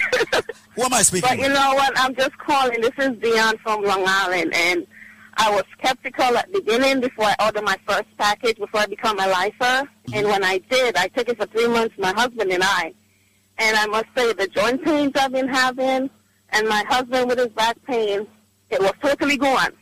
who 0.74 0.82
am 0.82 0.92
I 0.92 1.02
speaking 1.02 1.28
But 1.28 1.38
you 1.38 1.48
know 1.48 1.74
what? 1.74 1.92
I'm 1.96 2.14
just 2.16 2.36
calling. 2.38 2.80
This 2.80 2.92
is 2.98 3.18
Dion 3.18 3.56
from 3.58 3.82
Long 3.84 4.04
Island, 4.06 4.52
and 4.54 4.86
I 5.36 5.50
was 5.50 5.64
skeptical 5.78 6.36
at 6.36 6.50
the 6.52 6.60
beginning 6.60 7.00
before 7.00 7.26
I 7.26 7.36
ordered 7.44 7.64
my 7.64 7.76
first 7.86 8.08
package 8.18 8.58
before 8.58 8.80
I 8.80 8.86
become 8.86 9.18
a 9.20 9.28
lifer. 9.28 9.54
Mm-hmm. 9.62 10.14
And 10.14 10.26
when 10.26 10.44
I 10.44 10.58
did, 10.70 10.96
I 10.96 11.08
took 11.08 11.28
it 11.28 11.36
for 11.36 11.46
three 11.46 11.68
months, 11.68 11.94
my 11.98 12.12
husband 12.12 12.50
and 12.52 12.62
I. 12.62 12.94
And 13.58 13.76
I 13.76 13.86
must 13.86 14.06
say, 14.16 14.32
the 14.32 14.48
joint 14.48 14.84
pains 14.84 15.12
I've 15.14 15.32
been 15.32 15.48
having, 15.48 16.10
and 16.55 16.68
my 16.68 16.84
husband 16.88 17.28
with 17.28 17.38
his 17.38 17.48
back 17.48 17.76
pain, 17.86 18.26
it 18.70 18.80
was 18.80 18.92
totally 19.02 19.36
gone. 19.36 19.72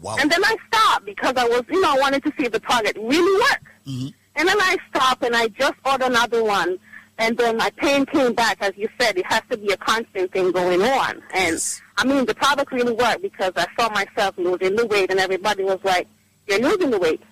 Wow. 0.00 0.16
And 0.20 0.30
then 0.30 0.42
I 0.44 0.56
stopped 0.68 1.06
because 1.06 1.34
I 1.36 1.44
was, 1.44 1.62
you 1.70 1.80
know, 1.80 1.94
I 1.94 1.98
wanted 1.98 2.24
to 2.24 2.32
see 2.36 2.46
if 2.46 2.52
the 2.52 2.60
product 2.60 2.98
really 2.98 3.40
worked. 3.40 3.66
Mm. 3.86 4.14
And 4.36 4.48
then 4.48 4.60
I 4.60 4.76
stopped 4.90 5.22
and 5.24 5.36
I 5.36 5.48
just 5.48 5.74
ordered 5.84 6.06
another 6.06 6.42
one. 6.42 6.78
And 7.18 7.36
then 7.36 7.56
my 7.58 7.70
pain 7.76 8.06
came 8.06 8.32
back. 8.32 8.58
As 8.60 8.72
you 8.76 8.88
said, 9.00 9.16
it 9.16 9.26
has 9.26 9.42
to 9.50 9.56
be 9.56 9.70
a 9.70 9.76
constant 9.76 10.32
thing 10.32 10.50
going 10.50 10.82
on. 10.82 11.22
And 11.34 11.62
I 11.96 12.04
mean, 12.04 12.24
the 12.24 12.34
product 12.34 12.72
really 12.72 12.94
worked 12.94 13.22
because 13.22 13.52
I 13.54 13.66
saw 13.78 13.90
myself 13.90 14.36
losing 14.38 14.74
the 14.76 14.86
weight 14.86 15.10
and 15.10 15.20
everybody 15.20 15.62
was 15.62 15.78
like, 15.84 16.08
you're 16.48 16.58
losing 16.58 16.90
the 16.90 16.98
weight. 16.98 17.22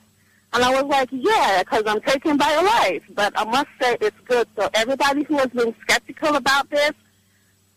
And 0.53 0.63
I 0.63 0.71
was 0.71 0.85
like, 0.85 1.09
yeah, 1.13 1.63
because 1.63 1.85
I'm 1.87 2.01
taking 2.03 2.37
BioLife. 2.37 3.03
But 3.15 3.33
I 3.37 3.45
must 3.45 3.69
say 3.81 3.97
it's 4.01 4.17
good. 4.27 4.47
So 4.57 4.69
everybody 4.75 5.25
who 5.25 5.39
has 5.39 5.49
been 5.49 5.75
skeptical 5.83 6.37
about 6.37 6.69
this, 6.71 6.93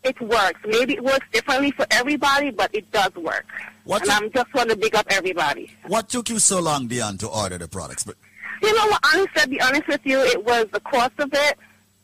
it 0.04 0.20
works. 0.20 0.60
Maybe 0.66 0.94
it 0.94 1.04
works 1.04 1.26
differently 1.32 1.70
for 1.72 1.86
everybody, 1.90 2.50
but 2.50 2.74
it 2.74 2.90
does 2.92 3.14
work. 3.16 3.46
What 3.84 4.02
and 4.02 4.10
I'm 4.10 4.30
just 4.32 4.52
want 4.54 4.70
to 4.70 4.76
big 4.76 4.94
up 4.94 5.06
everybody. 5.10 5.70
What 5.86 6.08
took 6.08 6.28
you 6.28 6.38
so 6.38 6.60
long, 6.60 6.86
Dion, 6.86 7.18
to 7.18 7.28
order 7.28 7.58
the 7.58 7.68
products? 7.68 8.04
But 8.04 8.16
You 8.62 8.74
know 8.74 8.86
what? 8.86 9.00
Honestly, 9.12 9.42
to 9.42 9.48
be 9.48 9.60
honest 9.60 9.88
with 9.88 10.00
you, 10.04 10.20
it 10.20 10.44
was 10.44 10.66
the 10.72 10.80
cost 10.80 11.12
of 11.18 11.30
it. 11.32 11.58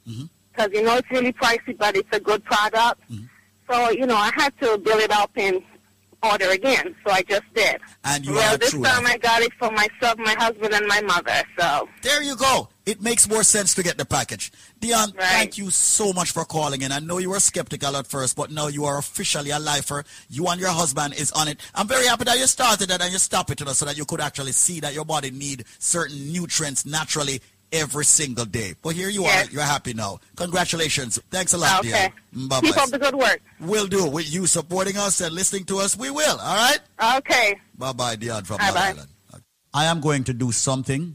Mm-hmm. 0.09 0.25
Because, 0.53 0.73
you 0.73 0.83
know, 0.83 0.97
it's 0.97 1.11
really 1.11 1.33
pricey, 1.33 1.77
but 1.79 1.97
it's 1.97 2.09
a 2.13 2.21
good 2.21 2.45
product. 2.45 3.01
Mm-hmm. 3.11 3.25
So, 3.71 3.91
you 3.91 4.07
know, 4.07 4.17
I 4.17 4.31
had 4.35 4.53
to 4.61 4.79
build 4.79 5.01
it 5.01 5.13
up 5.13 5.31
and 5.37 5.63
order 6.23 6.51
again. 6.51 6.95
So 7.07 7.13
I 7.13 7.23
just 7.23 7.45
did. 7.55 7.81
And 8.05 8.27
you 8.27 8.33
well, 8.33 8.59
this 8.59 8.73
time 8.73 9.07
I 9.07 9.17
got 9.19 9.43
it 9.43 9.53
for 9.59 9.71
myself, 9.71 10.19
my 10.19 10.35
husband, 10.39 10.75
and 10.75 10.87
my 10.87 11.01
mother. 11.03 11.43
So 11.59 11.89
there 12.03 12.23
you 12.23 12.37
go. 12.37 12.69
It 12.87 13.03
makes 13.03 13.29
more 13.29 13.43
sense 13.43 13.75
to 13.75 13.83
get 13.83 13.99
the 13.99 14.05
package. 14.07 14.51
Dion, 14.81 15.13
thank 15.13 15.59
you 15.59 15.71
so 15.71 16.13
much 16.13 16.33
for 16.33 16.45
calling 16.45 16.83
in. 16.83 16.93
I 16.93 16.99
know 16.99 17.19
you 17.19 17.31
were 17.31 17.41
skeptical 17.41 17.95
at 17.97 18.07
first, 18.07 18.37
but 18.37 18.51
now 18.51 18.69
you 18.69 18.85
are 18.87 18.99
officially 18.99 19.51
a 19.51 19.59
lifer. 19.59 20.03
You 20.29 20.47
and 20.49 20.61
your 20.61 20.71
husband 20.71 21.15
is 21.15 21.31
on 21.33 21.49
it. 21.49 21.61
I'm 21.75 21.87
very 21.87 22.07
happy 22.07 22.25
that 22.25 22.39
you 22.39 22.47
started 22.47 22.91
it 22.91 23.01
and 23.01 23.13
you 23.13 23.19
stopped 23.19 23.51
it 23.51 23.61
you 23.61 23.67
know, 23.67 23.73
so 23.73 23.85
that 23.85 23.97
you 23.99 24.05
could 24.07 24.21
actually 24.21 24.53
see 24.53 24.81
that 24.81 24.95
your 24.95 25.05
body 25.05 25.31
need 25.31 25.65
certain 25.79 26.33
nutrients 26.33 26.87
naturally 26.87 27.41
every 27.71 28.05
single 28.05 28.47
day. 28.47 28.75
But 28.83 28.97
here 28.97 29.11
you 29.11 29.25
are. 29.25 29.45
You're 29.45 29.63
happy 29.63 29.93
now. 29.95 30.19
Congratulations. 30.37 31.21
Thanks 31.31 31.53
a 31.53 31.59
lot, 31.59 31.81
Okay. 31.81 31.91
Dion. 31.91 32.47
Mm, 32.47 32.49
bye-bye. 32.49 32.67
keep 32.67 32.77
up 32.79 32.89
the 32.91 32.99
good 32.99 33.15
work. 33.15 33.41
We'll 33.61 33.87
do. 33.87 34.07
With 34.09 34.33
you 34.33 34.47
supporting 34.47 34.97
us 34.97 35.21
and 35.21 35.35
listening 35.35 35.65
to 35.67 35.79
us, 35.79 35.97
we 35.97 36.11
will. 36.11 36.39
All 36.41 36.57
right? 36.57 36.81
Okay. 37.19 37.61
Bye-bye, 37.79 38.17
Dion 38.17 38.45
from 38.45 38.57
Bye-bye. 38.57 38.81
Island. 38.81 39.09
I 39.73 39.85
am 39.85 40.01
going 40.01 40.25
to 40.25 40.33
do 40.33 40.51
something 40.51 41.15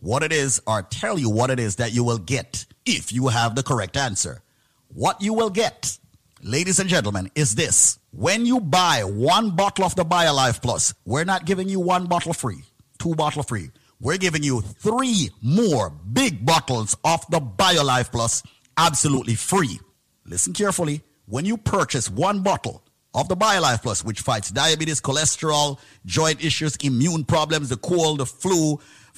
what 0.00 0.22
it 0.22 0.32
is 0.32 0.60
or 0.66 0.82
tell 0.82 1.18
you 1.18 1.30
what 1.30 1.50
it 1.50 1.60
is 1.60 1.76
that 1.76 1.92
you 1.92 2.04
will 2.04 2.18
get 2.18 2.66
if 2.86 3.12
you 3.12 3.28
have 3.28 3.54
the 3.54 3.62
correct 3.62 3.96
answer. 3.96 4.42
What 4.88 5.20
you 5.22 5.34
will 5.34 5.50
get, 5.50 5.98
ladies 6.42 6.80
and 6.80 6.88
gentlemen, 6.88 7.30
is 7.34 7.54
this. 7.54 7.98
When 8.10 8.44
you 8.44 8.60
buy 8.60 9.04
one 9.04 9.50
bottle 9.50 9.84
of 9.84 9.94
the 9.94 10.04
BioLife 10.04 10.60
Plus, 10.60 10.94
we're 11.04 11.24
not 11.24 11.44
giving 11.44 11.68
you 11.68 11.78
one 11.78 12.06
bottle 12.06 12.32
free, 12.32 12.62
two 12.98 13.14
bottle 13.14 13.42
free. 13.42 13.70
We're 14.00 14.16
giving 14.16 14.42
you 14.42 14.62
three 14.62 15.30
more 15.42 15.90
big 15.90 16.44
bottles 16.44 16.96
of 17.04 17.24
the 17.30 17.40
BioLife 17.40 18.10
Plus 18.10 18.42
absolutely 18.76 19.34
free. 19.34 19.78
Listen 20.24 20.52
carefully. 20.52 21.02
When 21.26 21.44
you 21.44 21.56
purchase 21.56 22.10
one 22.10 22.42
bottle, 22.42 22.82
of 23.14 23.28
the 23.28 23.36
BioLife 23.36 23.82
Plus, 23.82 24.04
which 24.04 24.20
fights 24.20 24.50
diabetes, 24.50 25.00
cholesterol, 25.00 25.78
joint 26.06 26.44
issues, 26.44 26.76
immune 26.76 27.24
problems, 27.24 27.68
the 27.68 27.76
cold, 27.76 28.18
the 28.18 28.26
flu, 28.26 28.78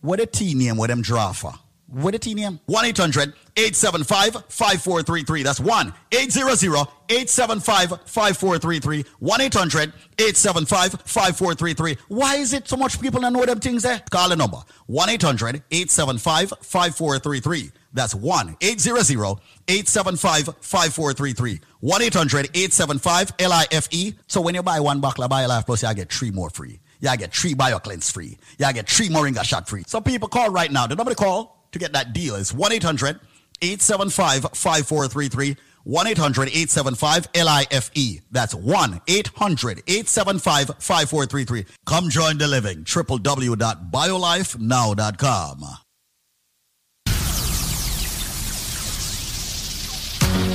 What 0.00 0.20
a 0.20 0.26
tea 0.26 0.54
name, 0.54 0.76
what 0.76 0.88
them 0.88 1.02
draw 1.02 1.32
for? 1.32 1.52
What 1.90 2.14
a 2.14 2.18
tea 2.18 2.34
name? 2.34 2.60
1 2.66 2.84
800 2.84 3.32
875 3.56 4.44
5433. 4.48 5.42
That's 5.42 5.58
1 5.58 5.94
800 6.12 6.88
875 7.08 7.88
5433. 8.04 9.04
1 9.18 9.40
800 9.40 9.92
875 10.18 10.92
5433. 11.00 11.96
Why 12.08 12.36
is 12.36 12.52
it 12.52 12.68
so 12.68 12.76
much 12.76 13.00
people 13.00 13.22
don't 13.22 13.32
know 13.32 13.46
them 13.46 13.58
things 13.58 13.82
there? 13.84 14.02
Call 14.10 14.28
the 14.28 14.36
number 14.36 14.58
1 14.86 15.08
800 15.08 15.62
875 15.70 16.52
5433. 16.60 17.72
That's 17.94 18.14
1 18.14 18.56
800 18.60 19.40
875 19.66 20.44
5433. 20.60 21.60
1 21.80 22.02
800 22.02 22.50
875 22.54 23.32
LIFE. 23.40 24.14
So 24.26 24.42
when 24.42 24.54
you 24.54 24.62
buy 24.62 24.80
one 24.80 25.00
bottle 25.00 25.24
of 25.24 25.30
BioLife 25.30 25.64
Plus, 25.64 25.82
you 25.82 25.94
get 25.94 26.12
three 26.12 26.30
more 26.30 26.50
free. 26.50 26.80
You 27.00 27.16
get 27.16 27.32
three 27.32 27.54
BioCleanse 27.54 28.12
free. 28.12 28.38
Y'all 28.58 28.72
get 28.72 28.88
three 28.88 29.08
Moringa 29.08 29.44
shot 29.44 29.68
free. 29.68 29.84
So 29.86 30.00
people 30.00 30.28
call 30.28 30.50
right 30.50 30.70
now. 30.70 30.86
The 30.86 30.96
number 30.96 31.12
to 31.12 31.16
call 31.16 31.66
to 31.72 31.78
get 31.78 31.92
that 31.92 32.12
deal 32.12 32.34
is 32.34 32.52
1 32.52 32.72
800 32.72 33.20
875 33.62 34.42
5433. 34.54 35.56
1 35.84 36.06
800 36.06 36.48
875 36.48 37.28
LIFE. 37.34 38.20
That's 38.30 38.54
1 38.54 39.00
800 39.06 39.82
875 39.86 40.66
5433. 40.78 41.64
Come 41.86 42.10
join 42.10 42.36
the 42.38 42.46
living. 42.46 42.84
www.biolifenow.com. 42.84 45.64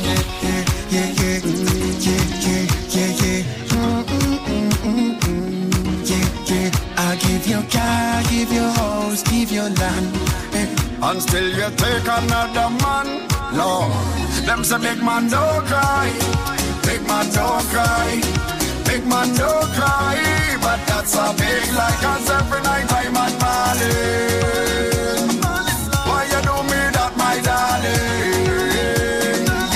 yeah, 0.03 0.23
yeah, 0.41 0.65
yeah, 0.89 1.22
you 7.73 8.29
give 8.29 8.51
you 8.51 8.67
house, 8.79 9.23
give 9.23 9.51
you 9.51 9.63
land. 9.63 10.15
And 11.01 11.21
still 11.21 11.49
you 11.49 11.69
take 11.75 12.07
another 12.07 12.69
man, 12.81 13.07
Lord. 13.53 13.91
Them 14.45 14.63
say 14.63 14.77
big 14.77 15.01
man 15.03 15.27
don't 15.29 15.65
cry, 15.65 16.11
big 16.83 17.01
man 17.07 17.29
don't 17.31 17.65
cry, 17.73 18.21
big 18.85 19.05
man 19.05 19.35
don't 19.35 19.71
cry. 19.77 20.17
But 20.61 20.79
that's 20.87 21.15
a 21.15 21.33
big 21.37 21.73
lie, 21.73 21.97
cause 22.01 22.29
every 22.29 22.61
night 22.61 22.91
I'm 22.91 23.17
at 23.17 23.33
Marlin. 23.43 25.29
Why 26.07 26.23
you 26.31 26.41
do 26.49 26.55
me 26.69 26.79
that, 26.95 27.13
my 27.17 27.35
darling? 27.47 28.65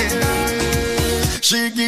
Yeah. 0.00 1.40
She 1.40 1.70
give 1.70 1.87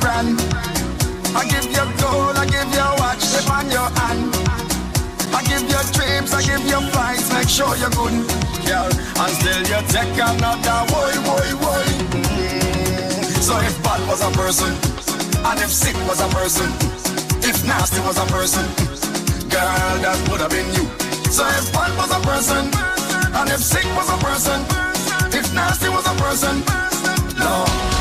dress, 0.00 0.32
I 0.32 0.32
give 0.32 0.36
you 0.36 0.36
brand. 0.40 0.40
I 1.34 1.44
give 1.48 1.64
you 1.64 1.86
gold, 2.00 2.36
I 2.36 2.46
give 2.46 2.70
you 2.72 2.88
watch, 2.98 3.20
slip 3.20 3.50
on 3.50 3.70
your 3.70 3.88
hand. 3.98 4.30
I 5.34 5.42
give 5.44 5.64
you 5.64 5.80
dreams, 5.92 6.32
I 6.32 6.42
give 6.42 6.64
you 6.66 6.80
flights, 6.92 7.32
make 7.32 7.48
sure 7.48 7.74
you're 7.76 7.90
good, 7.90 8.12
girl. 8.66 8.90
And 9.16 9.32
still 9.32 9.62
you 9.64 9.80
take 9.88 10.12
another 10.12 10.84
boy, 10.92 11.12
boy, 11.24 11.48
boy. 11.60 11.86
So 13.40 13.58
if 13.58 13.82
bad 13.82 14.00
was 14.08 14.22
a 14.22 14.30
person, 14.32 14.72
and 15.44 15.58
if 15.60 15.70
sick 15.72 15.96
was 16.06 16.20
a 16.20 16.28
person, 16.28 16.70
if 17.42 17.64
nasty 17.66 18.00
was 18.00 18.18
a 18.18 18.26
person, 18.26 18.66
girl, 19.48 19.96
that 20.04 20.18
would 20.30 20.40
have 20.40 20.50
been 20.50 20.68
you. 20.76 20.84
So 21.32 21.46
if 21.48 21.72
bad 21.72 21.96
was 21.96 22.12
a 22.12 22.20
person, 22.20 22.68
and 23.34 23.50
if 23.50 23.60
sick 23.60 23.84
was 23.96 24.08
a 24.08 24.18
person, 24.20 24.60
if 25.32 25.52
nasty 25.54 25.88
was 25.88 26.06
a 26.06 26.14
person, 26.20 26.60
no, 27.38 27.91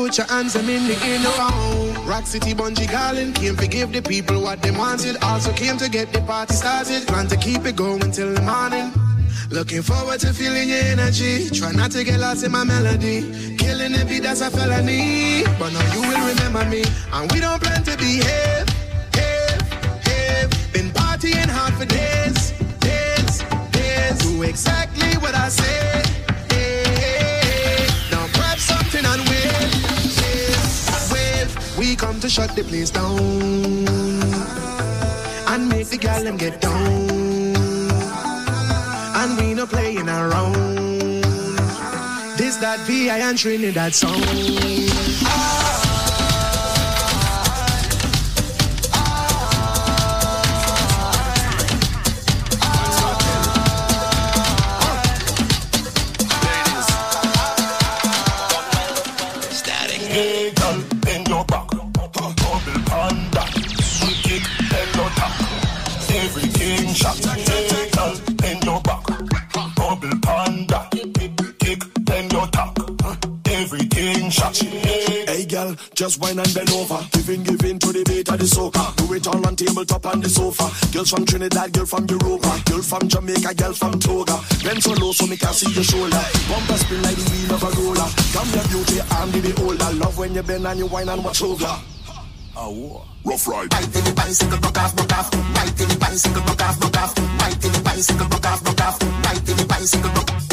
put 0.00 0.16
your 0.16 0.26
hands 0.28 0.54
them 0.54 0.68
in 0.70 0.86
the 0.88 0.94
in 1.04 1.22
around. 1.26 2.08
Rock 2.08 2.26
City 2.26 2.54
Bunji 2.54 2.86
Garlin 2.86 3.34
came 3.34 3.54
to 3.56 3.66
give 3.66 3.92
the 3.92 4.00
people 4.00 4.40
what 4.40 4.62
they 4.62 4.70
wanted. 4.70 5.22
Also 5.22 5.52
came 5.52 5.76
to 5.76 5.90
get 5.90 6.10
the 6.12 6.22
party 6.22 6.54
started. 6.54 7.06
Plan 7.06 7.26
to 7.26 7.36
keep 7.36 7.66
it 7.66 7.76
going 7.76 8.10
till 8.10 8.32
the 8.32 8.40
morning. 8.40 8.90
Looking 9.50 9.82
forward 9.82 10.18
to 10.20 10.32
feeling 10.32 10.70
your 10.70 10.84
energy. 10.94 11.50
Try 11.50 11.72
not 11.72 11.90
to 11.92 12.02
get 12.02 12.18
lost 12.18 12.44
in 12.44 12.52
my 12.52 12.64
melody. 12.64 13.56
Killing 13.58 13.92
every 13.94 14.16
beat, 14.16 14.22
that's 14.22 14.40
a 14.40 14.50
felony. 14.50 15.44
But 15.58 15.70
now 15.74 15.94
you 15.94 16.00
will 16.00 16.22
remember 16.32 16.64
me. 16.64 16.82
And 17.12 17.30
we 17.30 17.40
don't 17.40 17.60
plan 17.62 17.82
to 17.84 17.96
be 17.98 18.22
here. 18.22 18.49
shut 32.40 32.56
the 32.56 32.64
place 32.64 32.90
down 32.90 33.18
and 35.52 35.68
make 35.68 35.88
the 35.88 35.98
gal 35.98 36.22
them 36.24 36.36
get 36.38 36.58
down. 36.60 36.74
And 39.20 39.38
we 39.38 39.52
no 39.52 39.66
playing 39.66 40.08
around. 40.08 40.54
This 42.38 42.56
that 42.56 42.78
VI 42.86 43.18
and 43.28 43.36
Trinidad 43.36 43.94
sound. 43.94 44.24
Ah. 45.24 45.89
just 76.10 76.22
wine 76.22 76.38
and 76.38 76.54
bend 76.54 76.70
over. 76.72 76.98
Giving, 77.12 77.42
giving 77.44 77.78
to 77.78 77.92
the 77.92 78.02
beat 78.02 78.28
of 78.28 78.38
the 78.38 78.44
soca. 78.44 78.82
Do 78.96 79.14
it 79.14 79.26
all 79.28 79.46
on 79.46 79.54
tabletop 79.54 80.04
and 80.06 80.22
the 80.22 80.28
sofa. 80.28 80.66
Girls 80.90 81.10
from 81.10 81.24
Trinidad, 81.24 81.72
girl 81.72 81.86
from 81.86 82.04
Europa. 82.10 82.50
Girl 82.66 82.82
from 82.82 83.06
Jamaica, 83.06 83.54
girl 83.54 83.72
from 83.72 83.94
Toga. 84.00 84.34
Bend 84.64 84.82
so 84.82 84.90
low 84.98 85.12
so 85.12 85.26
me 85.26 85.36
can 85.36 85.54
see 85.54 85.70
your 85.70 85.84
shoulder. 85.84 86.18
Bumper 86.50 86.78
spin 86.82 87.02
like 87.02 87.14
the 87.14 87.26
wheel 87.30 87.54
of 87.54 87.62
a 87.62 87.70
roller. 87.78 88.08
Come 88.34 88.50
your 88.50 88.66
beauty 88.66 88.98
and 88.98 89.30
the 89.30 89.38
beholder. 89.38 89.90
Love 90.02 90.18
when 90.18 90.34
you 90.34 90.42
bend 90.42 90.66
and 90.66 90.78
you 90.80 90.86
wine 90.86 91.08
and 91.08 91.22
watch 91.22 91.42
over. 91.42 91.78
Oh, 92.56 93.06
rough 93.22 93.46
ride. 93.46 93.70
Right 93.70 93.86
in 93.86 94.02
the 94.02 94.12
bicycle, 94.16 94.58
buck 94.58 94.78
off, 94.82 94.96
buck 94.96 95.14
off. 95.14 95.30
Right 95.30 95.78
in 95.78 95.88
the 95.94 95.98
bicycle, 96.00 96.42
buck 96.42 96.62
off, 96.62 96.80
buck 96.80 96.96
off. 96.98 97.14
Right 97.38 97.54
in 97.62 97.70
the 97.70 97.82
bicycle, 97.86 98.26
buck 98.26 98.46
off, 98.50 98.64
buck 98.64 98.80
off. 98.82 98.98
Right 98.98 99.46
in 99.46 99.56
the 99.56 99.66
bicycle, 99.70 100.10
buck 100.10 100.30
off. 100.34 100.49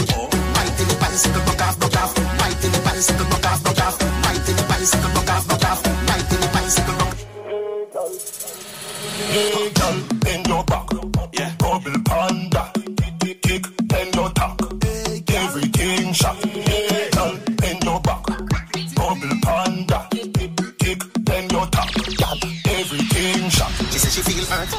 hurt. 24.49 24.69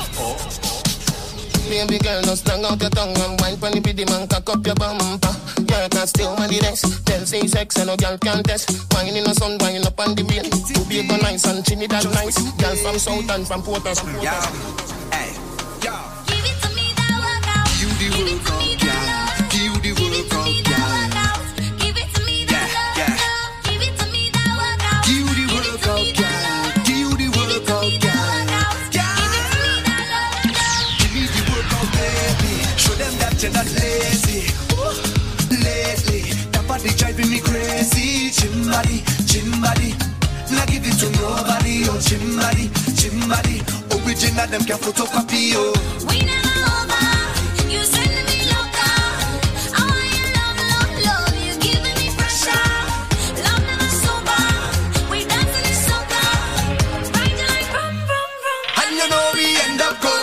Baby 1.69 1.99
girl, 1.99 2.23
just 2.23 2.47
strung 2.47 2.65
out 2.65 2.81
your 2.81 2.91
tongue 2.91 3.15
and 3.17 3.41
wine 3.41 3.59
pon 3.61 3.73
the 3.73 3.81
pretty 3.83 4.05
man, 4.07 4.27
cock 4.27 4.49
up 4.49 4.65
your 4.65 4.75
bumper. 4.75 5.35
Girl 5.69 5.89
can 5.91 6.07
steal 6.07 6.35
my 6.37 6.49
dress, 6.49 6.81
tell 7.05 7.27
say 7.27 7.47
sex 7.47 7.77
and 7.77 7.89
no 7.89 7.97
girl 7.97 8.17
can 8.19 8.43
test. 8.43 8.71
Wine 8.95 9.15
in 9.15 9.25
the 9.25 9.35
sun, 9.35 9.59
wine 9.61 9.85
up 9.85 10.01
on 10.01 10.15
the 10.15 10.25
beach. 10.25 10.49
To 10.49 10.89
be 10.89 11.01
a 11.01 11.19
nice 11.21 11.45
and 11.45 11.65
Trinidad 11.65 12.05
nice. 12.15 12.41
Girl 12.57 12.75
from 12.77 12.99
South 12.99 13.31
and 13.31 13.47
from 13.47 13.63
Port 13.63 13.83
Harcourt. 13.83 14.23
Yeah, 14.23 14.41
hey, 15.13 15.37
yeah. 15.85 16.18
Chimbadi, 38.31 39.03
chimbadi. 39.27 39.95
Now 40.51 40.65
give 40.67 40.87
it 40.87 40.97
to 41.01 41.09
nobody, 41.21 41.85
oh 41.89 41.99
chimbadi, 42.01 42.69
chimbadi. 42.99 43.61
Original 44.05 44.45
oh, 44.45 44.51
them 44.51 44.65
can 44.65 44.79
photocopy, 44.79 45.53
oh. 45.57 45.73
We 46.09 46.21
never 46.25 46.57
over. 46.77 47.05
You 47.73 47.85
sending 47.85 48.25
me 48.25 48.39
loca. 48.53 48.89
I 49.77 49.81
want 49.85 50.09
your 50.17 50.29
love, 50.37 50.61
love, 50.73 50.95
love. 51.05 51.35
You 51.45 51.53
giving 51.61 51.97
me 52.01 52.09
pressure. 52.17 52.65
Love 53.45 53.63
never 53.69 53.91
sober. 54.03 54.45
We 55.11 55.25
dancing 55.25 55.67
in 55.69 55.77
soca. 55.87 56.23
Ride 57.13 57.41
like 57.49 57.69
vroom, 57.73 57.97
vroom, 58.09 58.31
vroom. 58.43 58.63
And 58.81 58.91
you 58.97 59.07
know 59.09 59.25
we 59.35 59.47
end 59.69 59.81
up 59.81 60.01
going 60.01 60.18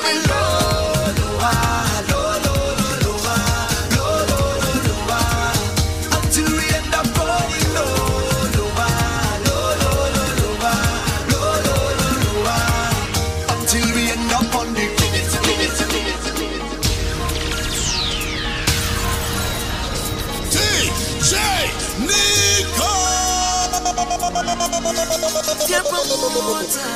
promoter, 26.36 26.92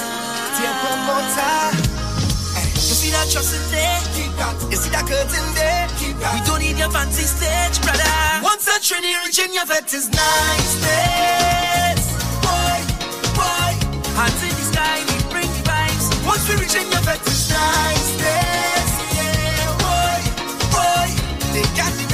dear 0.59 0.75
promoter. 0.83 1.55
You 2.75 2.95
see 2.95 3.11
that 3.11 3.27
trust 3.31 3.55
in 3.55 3.63
there? 3.71 3.99
Keep 4.15 4.35
that. 4.35 4.55
You 4.67 4.75
see 4.75 4.91
that 4.91 5.05
curtain 5.07 5.47
there? 5.55 5.87
Keep 5.95 6.19
that. 6.19 6.33
We 6.35 6.39
don't 6.43 6.59
need 6.59 6.75
your 6.75 6.91
fancy 6.91 7.23
stage, 7.23 7.79
brother. 7.79 8.03
Once 8.43 8.65
that 8.67 8.83
trinity 8.83 9.15
reach 9.23 9.39
in 9.39 9.53
your 9.53 9.65
vet 9.65 9.87
is 9.93 10.11
nice 10.11 10.73
days. 10.83 12.03
Boy, 12.43 12.79
boy. 13.39 13.71
Hands 14.19 14.41
in 14.43 14.51
the 14.59 14.65
sky, 14.75 14.99
we 15.07 15.15
bring 15.31 15.47
the 15.47 15.63
vibes. 15.63 16.05
Once 16.27 16.43
we 16.49 16.59
reach 16.59 16.75
in 16.75 16.91
your 16.91 17.03
vet 17.07 17.23
is 17.23 17.47
nice 17.47 18.09
days. 18.19 18.91
Yeah, 19.15 19.71
boy, 19.79 20.19
boy. 20.75 21.07
They 21.55 21.63
can't 21.79 21.95
deny 21.95 22.08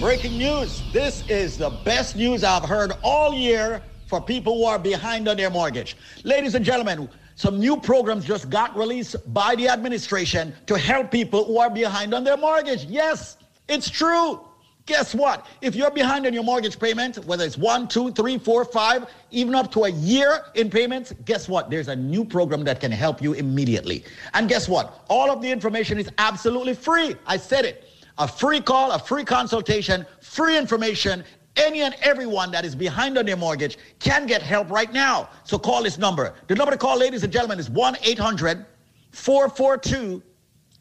breaking 0.00 0.38
news. 0.38 0.84
This 0.90 1.22
is 1.28 1.58
the 1.58 1.68
best 1.68 2.16
news 2.16 2.42
I've 2.42 2.64
heard 2.64 2.92
all 3.02 3.34
year 3.34 3.82
for 4.06 4.20
people 4.20 4.56
who 4.56 4.64
are 4.64 4.78
behind 4.78 5.28
on 5.28 5.36
their 5.36 5.50
mortgage. 5.50 5.96
Ladies 6.24 6.54
and 6.54 6.64
gentlemen, 6.64 7.08
some 7.34 7.60
new 7.60 7.76
programs 7.76 8.24
just 8.24 8.48
got 8.48 8.74
released 8.74 9.16
by 9.34 9.54
the 9.54 9.68
administration 9.68 10.54
to 10.66 10.78
help 10.78 11.10
people 11.10 11.44
who 11.44 11.58
are 11.58 11.70
behind 11.70 12.14
on 12.14 12.24
their 12.24 12.38
mortgage. 12.38 12.84
Yes, 12.86 13.36
it's 13.68 13.90
true. 13.90 14.40
Guess 14.86 15.14
what? 15.14 15.46
If 15.60 15.76
you're 15.76 15.90
behind 15.90 16.26
on 16.26 16.32
your 16.32 16.42
mortgage 16.42 16.78
payment, 16.78 17.18
whether 17.26 17.44
it's 17.44 17.58
one, 17.58 17.86
two, 17.86 18.10
three, 18.12 18.38
four, 18.38 18.64
five, 18.64 19.06
even 19.30 19.54
up 19.54 19.70
to 19.72 19.84
a 19.84 19.90
year 19.90 20.40
in 20.54 20.70
payments, 20.70 21.12
guess 21.26 21.46
what? 21.46 21.68
There's 21.68 21.88
a 21.88 21.94
new 21.94 22.24
program 22.24 22.64
that 22.64 22.80
can 22.80 22.90
help 22.90 23.20
you 23.22 23.34
immediately. 23.34 24.04
And 24.32 24.48
guess 24.48 24.66
what? 24.66 25.04
All 25.08 25.30
of 25.30 25.42
the 25.42 25.50
information 25.50 25.98
is 25.98 26.08
absolutely 26.16 26.74
free. 26.74 27.14
I 27.26 27.36
said 27.36 27.66
it. 27.66 27.89
A 28.20 28.28
free 28.28 28.60
call, 28.60 28.92
a 28.92 28.98
free 28.98 29.24
consultation, 29.24 30.04
free 30.20 30.58
information. 30.58 31.24
Any 31.56 31.80
and 31.80 31.96
everyone 32.02 32.50
that 32.50 32.66
is 32.66 32.74
behind 32.74 33.16
on 33.16 33.24
their 33.24 33.36
mortgage 33.36 33.78
can 33.98 34.26
get 34.26 34.42
help 34.42 34.70
right 34.70 34.92
now. 34.92 35.30
So 35.44 35.58
call 35.58 35.82
this 35.82 35.96
number. 35.96 36.34
The 36.46 36.54
number 36.54 36.70
to 36.70 36.76
call, 36.76 36.98
ladies 36.98 37.24
and 37.24 37.32
gentlemen, 37.32 37.58
is 37.58 37.70
1 37.70 37.96
800 38.02 38.66
442 39.12 40.22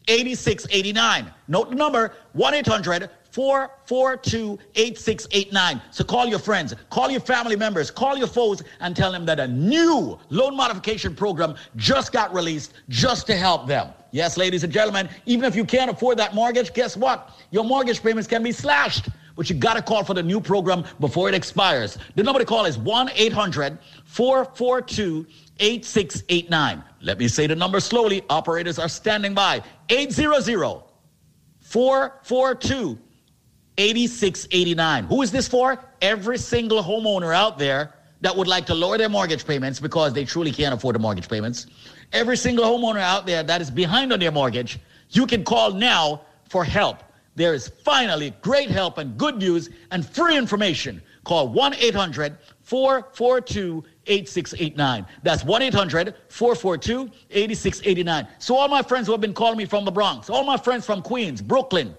8689. 0.10 1.32
Note 1.48 1.70
the 1.70 1.76
number 1.78 2.14
1 2.34 2.54
800 2.56 3.10
442 3.32 4.60
8689. 4.76 5.82
So 5.92 6.04
call 6.04 6.28
your 6.28 6.40
friends, 6.40 6.76
call 6.90 7.10
your 7.10 7.22
family 7.22 7.56
members, 7.56 7.90
call 7.90 8.18
your 8.18 8.28
foes, 8.28 8.62
and 8.82 8.98
tell 8.98 9.14
them 9.14 9.26
that 9.26 9.40
a 9.40 9.48
new 9.48 10.20
loan 10.30 10.58
modification 10.58 11.16
program 11.16 11.56
just 11.78 12.12
got 12.12 12.34
released 12.34 12.74
just 12.90 13.28
to 13.28 13.38
help 13.38 13.66
them. 13.66 13.94
Yes, 14.12 14.38
ladies 14.38 14.64
and 14.64 14.74
gentlemen, 14.74 15.10
even 15.26 15.46
if 15.46 15.56
you 15.56 15.66
can't 15.66 15.92
afford 15.92 16.18
that 16.18 16.34
mortgage, 16.34 16.74
guess 16.74 16.98
what? 16.98 17.32
Your 17.52 17.64
mortgage 17.64 18.02
payments 18.02 18.28
can 18.28 18.42
be 18.44 18.52
slashed. 18.52 19.10
But 19.36 19.50
you 19.50 19.56
got 19.56 19.76
to 19.76 19.82
call 19.82 20.04
for 20.04 20.14
the 20.14 20.24
new 20.24 20.42
program 20.42 20.84
before 21.00 21.30
it 21.30 21.36
expires. 21.36 21.98
The 22.16 22.24
number 22.24 22.40
to 22.40 22.46
call 22.46 22.66
is 22.66 22.78
1 22.78 23.12
800 23.16 23.78
442 24.04 25.26
8689. 25.60 26.84
Let 27.02 27.18
me 27.20 27.28
say 27.30 27.48
the 27.48 27.56
number 27.56 27.80
slowly. 27.80 28.24
Operators 28.30 28.80
are 28.80 28.90
standing 28.90 29.34
by. 29.34 29.62
800 29.88 30.84
442 31.62 32.98
8689. 33.78 35.04
Who 35.06 35.22
is 35.22 35.32
this 35.32 35.48
for? 35.48 35.82
Every 36.02 36.38
single 36.38 36.84
homeowner 36.84 37.34
out 37.34 37.58
there 37.58 37.94
that 38.22 38.36
would 38.36 38.48
like 38.48 38.66
to 38.66 38.76
lower 38.76 38.98
their 38.98 39.08
mortgage 39.08 39.46
payments 39.46 39.80
because 39.80 40.12
they 40.12 40.26
truly 40.26 40.52
can't 40.52 40.74
afford 40.74 40.96
the 40.96 41.00
mortgage 41.00 41.30
payments. 41.30 41.68
Every 42.12 42.38
single 42.38 42.66
homeowner 42.66 43.00
out 43.00 43.26
there 43.26 43.44
that 43.44 43.62
is 43.62 43.70
behind 43.70 44.12
on 44.12 44.20
their 44.20 44.32
mortgage, 44.32 44.80
you 45.10 45.28
can 45.28 45.44
call 45.44 45.72
now 45.72 46.22
for 46.50 46.64
help. 46.64 47.04
There 47.36 47.54
is 47.54 47.68
finally 47.68 48.34
great 48.42 48.70
help 48.70 48.98
and 48.98 49.18
good 49.18 49.38
news 49.38 49.70
and 49.92 50.06
free 50.06 50.38
information. 50.38 51.02
Call 51.24 51.48
1 51.50 51.76
800 51.76 52.38
442 52.62 53.84
8689. 54.08 55.06
That's 55.24 55.44
1 55.44 55.62
800 55.62 56.16
442 56.30 57.12
8689. 57.30 58.28
So, 58.40 58.56
all 58.56 58.68
my 58.68 58.82
friends 58.82 59.06
who 59.06 59.14
have 59.14 59.22
been 59.22 59.34
calling 59.34 59.58
me 59.58 59.66
from 59.66 59.86
the 59.86 59.92
Bronx, 59.92 60.30
all 60.30 60.44
my 60.44 60.58
friends 60.58 60.86
from 60.86 61.02
Queens, 61.02 61.42
Brooklyn, 61.42 61.96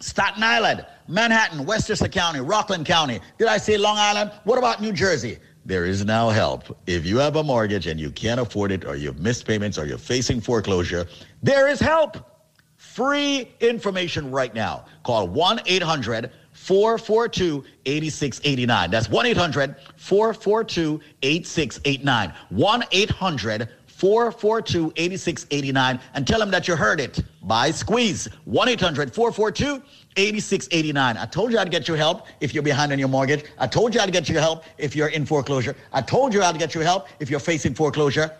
Staten 0.00 0.42
Island, 0.42 0.86
Manhattan, 1.08 1.64
Westchester 1.64 2.08
County, 2.08 2.40
Rockland 2.40 2.86
County. 2.86 3.20
Did 3.38 3.48
I 3.48 3.56
say 3.56 3.76
Long 3.78 3.96
Island? 3.98 4.30
What 4.44 4.58
about 4.58 4.80
New 4.80 4.92
Jersey? 4.92 5.38
There 5.68 5.84
is 5.84 6.02
now 6.02 6.30
help. 6.30 6.78
If 6.86 7.04
you 7.04 7.18
have 7.18 7.36
a 7.36 7.42
mortgage 7.42 7.88
and 7.88 8.00
you 8.00 8.10
can't 8.10 8.40
afford 8.40 8.72
it, 8.72 8.86
or 8.86 8.96
you've 8.96 9.20
missed 9.20 9.46
payments, 9.46 9.76
or 9.76 9.84
you're 9.84 9.98
facing 9.98 10.40
foreclosure, 10.40 11.06
there 11.42 11.68
is 11.68 11.78
help. 11.78 12.16
Free 12.78 13.54
information 13.60 14.30
right 14.30 14.54
now. 14.54 14.86
Call 15.02 15.28
1 15.28 15.60
800 15.66 16.30
442 16.52 17.64
8689. 17.84 18.90
That's 18.90 19.10
1 19.10 19.26
800 19.26 19.76
442 19.96 21.00
8689. 21.22 22.32
1 22.48 22.84
800 22.90 23.68
442 23.98 24.92
8689 24.94 25.98
and 26.14 26.24
tell 26.24 26.38
them 26.38 26.52
that 26.52 26.68
you 26.68 26.76
heard 26.76 27.00
it 27.00 27.20
by 27.42 27.72
Squeeze. 27.72 28.28
1 28.44 28.68
800 28.68 29.12
442 29.12 29.82
8689. 30.16 31.16
I 31.16 31.26
told 31.26 31.50
you 31.50 31.58
I'd 31.58 31.72
get 31.72 31.88
you 31.88 31.94
help 31.94 32.28
if 32.40 32.54
you're 32.54 32.62
behind 32.62 32.92
on 32.92 33.00
your 33.00 33.08
mortgage. 33.08 33.44
I 33.58 33.66
told 33.66 33.96
you 33.96 34.00
I'd 34.00 34.12
get 34.12 34.28
you 34.28 34.38
help 34.38 34.62
if 34.78 34.94
you're 34.94 35.08
in 35.08 35.26
foreclosure. 35.26 35.74
I 35.92 36.00
told 36.00 36.32
you 36.32 36.44
I'd 36.44 36.60
get 36.60 36.76
you 36.76 36.80
help 36.82 37.08
if 37.18 37.28
you're 37.28 37.40
facing 37.40 37.74
foreclosure. 37.74 38.30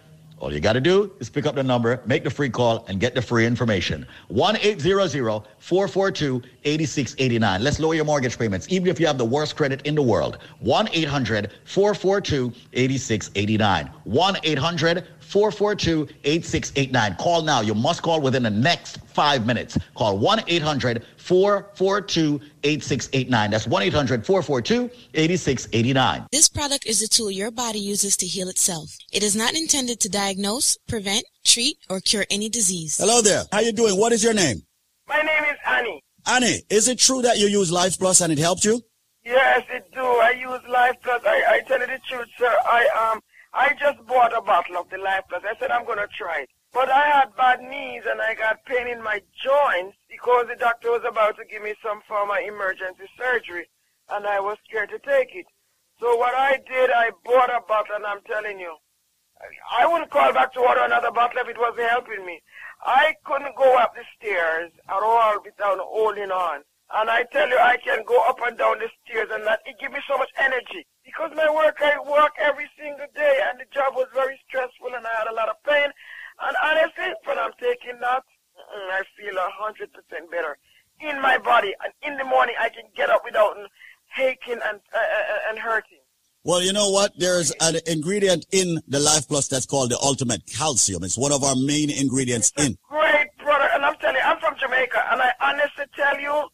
All 0.41 0.53
you 0.53 0.61
got 0.61 0.75
to 0.75 0.81
do 0.81 1.11
is 1.19 1.29
pick 1.29 1.47
up 1.47 1.57
the 1.57 1.65
number, 1.65 2.01
make 2.07 2.23
the 2.23 2.31
free 2.31 2.49
call, 2.49 2.85
and 2.87 3.01
get 3.01 3.15
the 3.15 3.23
free 3.23 3.45
information. 3.45 4.07
1 4.29 4.57
800 4.59 5.43
442 5.59 6.43
8689. 6.65 7.65
Let's 7.65 7.81
lower 7.81 7.95
your 7.95 8.05
mortgage 8.05 8.39
payments, 8.39 8.69
even 8.71 8.87
if 8.87 9.01
you 9.01 9.07
have 9.09 9.19
the 9.19 9.25
worst 9.25 9.57
credit 9.57 9.83
in 9.83 9.97
the 9.97 10.03
world. 10.03 10.39
1 10.61 10.89
800 10.93 11.53
442 11.65 12.53
8689. 12.73 13.91
1 14.05 14.37
800 14.45 15.07
442 15.29 16.09
8689. 16.25 17.15
Call 17.17 17.43
now. 17.43 17.61
You 17.61 17.75
must 17.75 18.03
call 18.03 18.21
within 18.21 18.43
the 18.43 18.51
next 18.51 18.99
five 19.07 19.45
minutes. 19.47 19.77
Call 19.95 20.19
1 20.19 20.45
800 20.47 21.05
442 21.19 22.41
8689. 22.65 23.51
That's 23.51 23.67
1 23.67 23.83
800 23.83 24.25
442 24.25 24.91
8689. 25.15 26.27
This 26.33 26.49
product 26.49 26.87
is 26.87 27.03
a 27.03 27.09
tool 27.09 27.31
your 27.31 27.51
body 27.51 27.79
uses 27.79 28.17
to 28.19 28.27
heal 28.27 28.49
itself. 28.49 28.97
It 29.13 29.23
is 29.23 29.37
not 29.37 29.55
intended 29.55 30.01
to 30.01 30.09
diagnose, 30.09 30.79
prevent, 30.89 31.25
treat, 31.45 31.77
or 31.91 32.01
cure 32.01 32.25
any 32.31 32.49
disease. 32.49 32.97
Hello 32.97 33.21
there. 33.21 33.43
How 33.53 33.61
you 33.61 33.73
doing? 33.73 33.99
What 33.99 34.13
is 34.13 34.25
your 34.25 34.35
name? 34.35 34.63
My 35.09 35.21
name 35.21 35.45
is 35.45 35.59
Annie. 35.67 36.03
Annie, 36.27 36.63
is 36.71 36.89
it 36.89 36.99
true 36.99 37.23
that 37.23 37.39
you 37.39 37.47
use 37.47 37.71
Life 37.71 37.99
Plus 37.99 38.21
and 38.21 38.33
it 38.33 38.39
helped 38.39 38.65
you? 38.65 38.81
Yes, 39.25 39.63
it 39.71 39.91
do. 39.93 40.01
I 40.01 40.31
use 40.31 40.61
Life 40.69 40.97
Plus. 41.03 41.23
I, 41.27 41.43
I 41.49 41.61
tell 41.69 41.81
you 41.81 41.87
the 41.87 42.01
truth, 42.09 42.29
sir. 42.39 42.55
I 42.65 43.11
um 43.13 43.21
I 43.59 43.75
just 43.75 43.99
bought 44.07 44.33
a 44.33 44.41
bottle 44.41 44.77
of 44.77 44.89
the 44.89 44.99
Life 44.99 45.25
Plus. 45.29 45.43
I 45.43 45.59
said 45.59 45.73
I'm 45.73 45.85
gonna 45.85 46.07
try 46.17 46.43
it. 46.43 46.51
But 46.73 46.89
I 46.89 47.09
had 47.11 47.35
bad 47.35 47.61
knees 47.61 48.05
and 48.09 48.23
I 48.23 48.35
got 48.35 48.65
pain 48.65 48.87
in 48.87 49.03
my 49.03 49.21
joints 49.35 49.99
because 50.09 50.47
the 50.47 50.55
doctor 50.55 50.93
was 50.93 51.03
about 51.03 51.35
to 51.39 51.45
give 51.45 51.63
me 51.65 51.75
some 51.83 52.01
form 52.07 52.31
of 52.31 52.39
emergency 52.39 53.11
surgery 53.19 53.67
and 54.11 54.25
I 54.29 54.39
was 54.39 54.59
scared 54.63 54.91
to 54.91 55.01
take 55.01 55.35
it. 55.35 55.47
So 55.99 56.15
what 56.15 56.37
I 56.37 56.63
did, 56.71 56.91
I 56.95 57.11
bought 57.25 57.51
a 57.51 57.59
bottle 57.67 57.97
and 57.97 58.07
I'm 58.07 58.23
telling 58.31 58.61
you, 58.61 58.77
I 59.77 59.89
wouldn't 59.89 60.13
call 60.13 60.33
back 60.33 60.53
to 60.53 60.61
order 60.61 60.85
another 60.85 61.11
bottle 61.11 61.41
if 61.43 61.49
it 61.49 61.59
wasn't 61.59 61.91
helping 61.91 62.25
me. 62.25 62.41
I 62.87 63.15
couldn't 63.25 63.57
go 63.57 63.77
up 63.77 63.97
the 63.97 64.07
stairs 64.15 64.71
at 64.89 65.03
all 65.03 65.35
without 65.45 65.79
holding 65.81 66.31
on. 66.31 66.63
And 66.95 67.11
I 67.11 67.25
tell 67.33 67.49
you, 67.49 67.59
I 67.59 67.77
can 67.83 68.05
go 68.07 68.23
up 68.29 68.39
and 68.47 68.57
down 68.57 68.79
the 68.79 68.89
stairs 69.03 69.29
and 69.33 69.45
that, 69.49 69.61
it 69.67 69.81
gives 69.81 69.95
me 69.95 70.01
so 70.07 70.17
much 70.17 70.31
energy. 70.39 70.87
Because 71.09 71.33
my 71.35 71.49
work, 71.49 71.79
I 71.81 71.97
work 72.05 72.37
every 72.39 72.69
single 72.79 73.07
day 73.17 73.41
and 73.49 73.59
the 73.59 73.65
job 73.73 73.97
was 73.97 74.09
very 74.13 74.39
stressful 74.47 74.93
and 74.95 75.07
I 75.07 75.15
had 75.25 75.33
a 75.33 75.35
lot 75.35 75.49
of 75.49 75.57
pain. 75.65 75.89
And 76.45 76.55
honestly, 76.63 77.17
when 77.25 77.39
I'm 77.39 77.53
taking 77.59 77.99
that, 78.01 78.25
mm, 78.61 78.89
I 78.93 79.03
feel 79.17 79.33
a 79.33 79.49
hundred 79.57 79.89
percent 79.97 80.31
better 80.31 80.59
in 81.01 81.17
my 81.23 81.39
body. 81.39 81.73
And 81.83 81.93
in 82.05 82.19
the 82.19 82.25
morning, 82.29 82.57
I 82.61 82.69
can 82.69 82.85
get 82.95 83.09
up 83.09 83.23
without 83.25 83.57
aching 84.19 84.61
and, 84.63 84.81
uh, 84.93 84.99
uh, 84.99 85.49
and 85.49 85.59
hurting. 85.59 86.05
Well, 86.45 86.61
you 86.63 86.75
know 86.75 86.91
what? 86.91 87.13
There's 87.19 87.53
an 87.61 87.77
ingredient 87.87 88.45
in 88.53 88.81
the 88.87 89.01
Life 89.01 89.29
Plus 89.29 89.49
that's 89.49 89.67
called 89.67 89.91
the 89.91 89.99
ultimate 89.99 90.45
calcium. 90.47 91.05
It's 91.05 91.17
one 91.17 91.33
of 91.33 91.43
our 91.43 91.57
main 91.57 91.91
ingredients 91.91 92.53
in. 92.59 92.77
Great 92.89 93.29
brother, 93.43 93.69
And 93.73 93.85
I'm 93.85 93.97
telling 93.97 94.17
you, 94.17 94.23
I'm 94.23 94.39
from 94.41 94.57
Jamaica. 94.61 95.09
And 95.11 95.23
I 95.23 95.33
honestly 95.41 95.85
tell 95.97 96.21
you, 96.21 96.49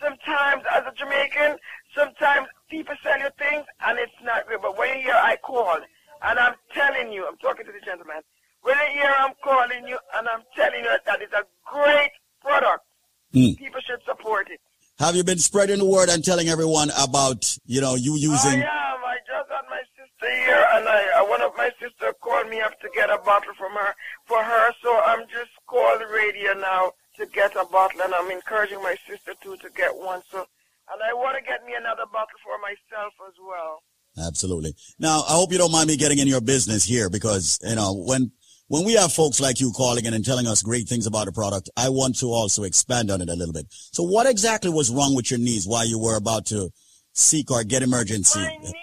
sometimes 0.00 0.64
as 0.74 0.84
a 0.86 0.92
Jamaican, 0.96 1.58
sometimes 1.94 2.46
people 2.70 2.94
sell 3.02 3.18
you 3.18 3.28
things 3.38 3.64
and 3.86 3.98
it's 3.98 4.12
not 4.22 4.46
good. 4.48 4.60
But 4.62 4.76
when 4.78 4.88
you 4.96 5.04
hear 5.04 5.14
I 5.14 5.36
called, 5.42 5.82
and 6.22 6.38
I'm 6.38 6.54
telling 6.74 7.12
you, 7.12 7.26
I'm 7.26 7.36
talking 7.38 7.64
to 7.66 7.72
the 7.72 7.80
gentleman, 7.84 8.20
when 8.62 8.76
you 8.94 9.00
hear 9.00 9.12
I'm 9.18 9.32
calling 9.42 9.86
you 9.88 9.98
and 10.16 10.28
I'm 10.28 10.42
telling 10.54 10.84
you 10.84 10.90
that 11.06 11.22
it's 11.22 11.32
a 11.32 11.44
great 11.64 12.10
product, 12.40 12.84
Hmm. 13.32 13.52
people 13.54 13.80
should 13.80 14.02
support 14.04 14.48
it. 14.50 14.60
Have 14.98 15.14
you 15.14 15.22
been 15.24 15.38
spreading 15.38 15.78
the 15.78 15.84
word 15.86 16.08
and 16.10 16.22
telling 16.22 16.48
everyone 16.48 16.90
about, 16.98 17.56
you 17.64 17.80
know, 17.80 17.94
you 17.94 18.16
using? 18.16 18.60
I 18.60 18.66
am. 18.66 19.00
I 19.04 19.16
just 19.26 19.48
had 19.48 19.64
my 19.70 19.80
sister 19.96 20.34
here, 20.44 20.66
and 20.74 20.86
I, 20.88 21.20
uh, 21.20 21.24
one 21.24 21.40
of 21.40 21.52
my 21.56 21.70
sister 21.80 22.12
called 22.20 22.50
me 22.50 22.60
up 22.60 22.78
to 22.80 22.88
get 22.94 23.08
a 23.08 23.16
bottle 23.18 23.54
from 23.56 23.72
her 23.72 23.94
for 24.26 24.42
her. 24.42 24.72
So 24.82 25.00
I'm 25.06 25.22
just 25.28 25.50
calling 25.66 26.06
radio 26.08 26.52
now 26.54 26.92
to 27.16 27.26
get 27.26 27.54
a 27.56 27.64
bottle, 27.64 28.02
and 28.02 28.12
I'm 28.12 28.30
encouraging 28.30 28.82
my 28.82 28.96
sister 29.08 29.32
too 29.42 29.56
to 29.62 29.70
get 29.70 29.96
one. 29.96 30.22
So, 30.30 30.44
and 30.92 31.02
I 31.02 31.14
want 31.14 31.36
to 31.36 31.42
get 31.42 31.64
me 31.64 31.74
another 31.78 32.04
bottle 32.12 32.38
for 32.44 32.58
myself 32.58 33.12
as 33.28 33.34
well. 33.40 33.82
Absolutely. 34.26 34.74
Now, 34.98 35.22
I 35.28 35.32
hope 35.32 35.52
you 35.52 35.58
don't 35.58 35.72
mind 35.72 35.88
me 35.88 35.96
getting 35.96 36.18
in 36.18 36.26
your 36.26 36.40
business 36.40 36.84
here 36.84 37.08
because, 37.08 37.58
you 37.62 37.76
know, 37.76 37.94
when, 37.94 38.32
when 38.68 38.84
we 38.84 38.94
have 38.94 39.12
folks 39.12 39.40
like 39.40 39.60
you 39.60 39.72
calling 39.72 40.04
in 40.04 40.14
and 40.14 40.24
telling 40.24 40.46
us 40.46 40.62
great 40.62 40.88
things 40.88 41.06
about 41.06 41.28
a 41.28 41.32
product, 41.32 41.70
I 41.76 41.88
want 41.88 42.18
to 42.18 42.26
also 42.26 42.64
expand 42.64 43.10
on 43.10 43.20
it 43.20 43.28
a 43.28 43.34
little 43.34 43.54
bit. 43.54 43.66
So 43.70 44.02
what 44.02 44.26
exactly 44.26 44.70
was 44.70 44.90
wrong 44.90 45.14
with 45.14 45.30
your 45.30 45.38
knees 45.38 45.66
while 45.66 45.86
you 45.86 45.98
were 45.98 46.16
about 46.16 46.46
to 46.46 46.70
seek 47.12 47.50
or 47.50 47.62
get 47.62 47.82
emergency? 47.82 48.40
My 48.40 48.56
knees, 48.56 48.74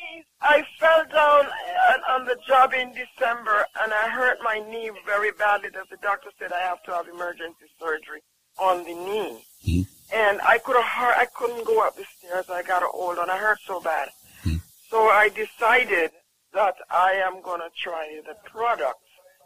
I 0.41 0.63
fell 0.79 1.03
down 1.11 1.45
on, 1.45 2.21
on 2.21 2.25
the 2.25 2.37
job 2.47 2.73
in 2.73 2.93
December, 2.93 3.65
and 3.81 3.93
I 3.93 4.09
hurt 4.09 4.37
my 4.43 4.59
knee 4.69 4.91
very 5.05 5.31
badly. 5.31 5.69
That 5.73 5.89
the 5.89 5.97
doctor 6.01 6.29
said 6.39 6.51
I 6.53 6.59
have 6.61 6.81
to 6.83 6.91
have 6.91 7.07
emergency 7.07 7.65
surgery 7.79 8.21
on 8.59 8.83
the 8.83 8.93
knee, 8.93 9.43
Hmm? 9.67 9.81
and 10.13 10.39
I 10.41 10.57
could 10.57 10.75
I 10.77 11.27
couldn't 11.35 11.65
go 11.65 11.85
up 11.85 11.95
the 11.95 12.05
stairs. 12.17 12.49
I 12.49 12.63
got 12.63 12.83
old 12.93 13.17
and. 13.17 13.29
I 13.29 13.37
hurt 13.37 13.59
so 13.65 13.81
bad, 13.81 14.09
hmm. 14.43 14.55
so 14.89 15.07
I 15.07 15.29
decided 15.29 16.11
that 16.53 16.75
I 16.89 17.21
am 17.25 17.41
gonna 17.41 17.69
try 17.75 18.19
the 18.25 18.35
product, 18.49 19.03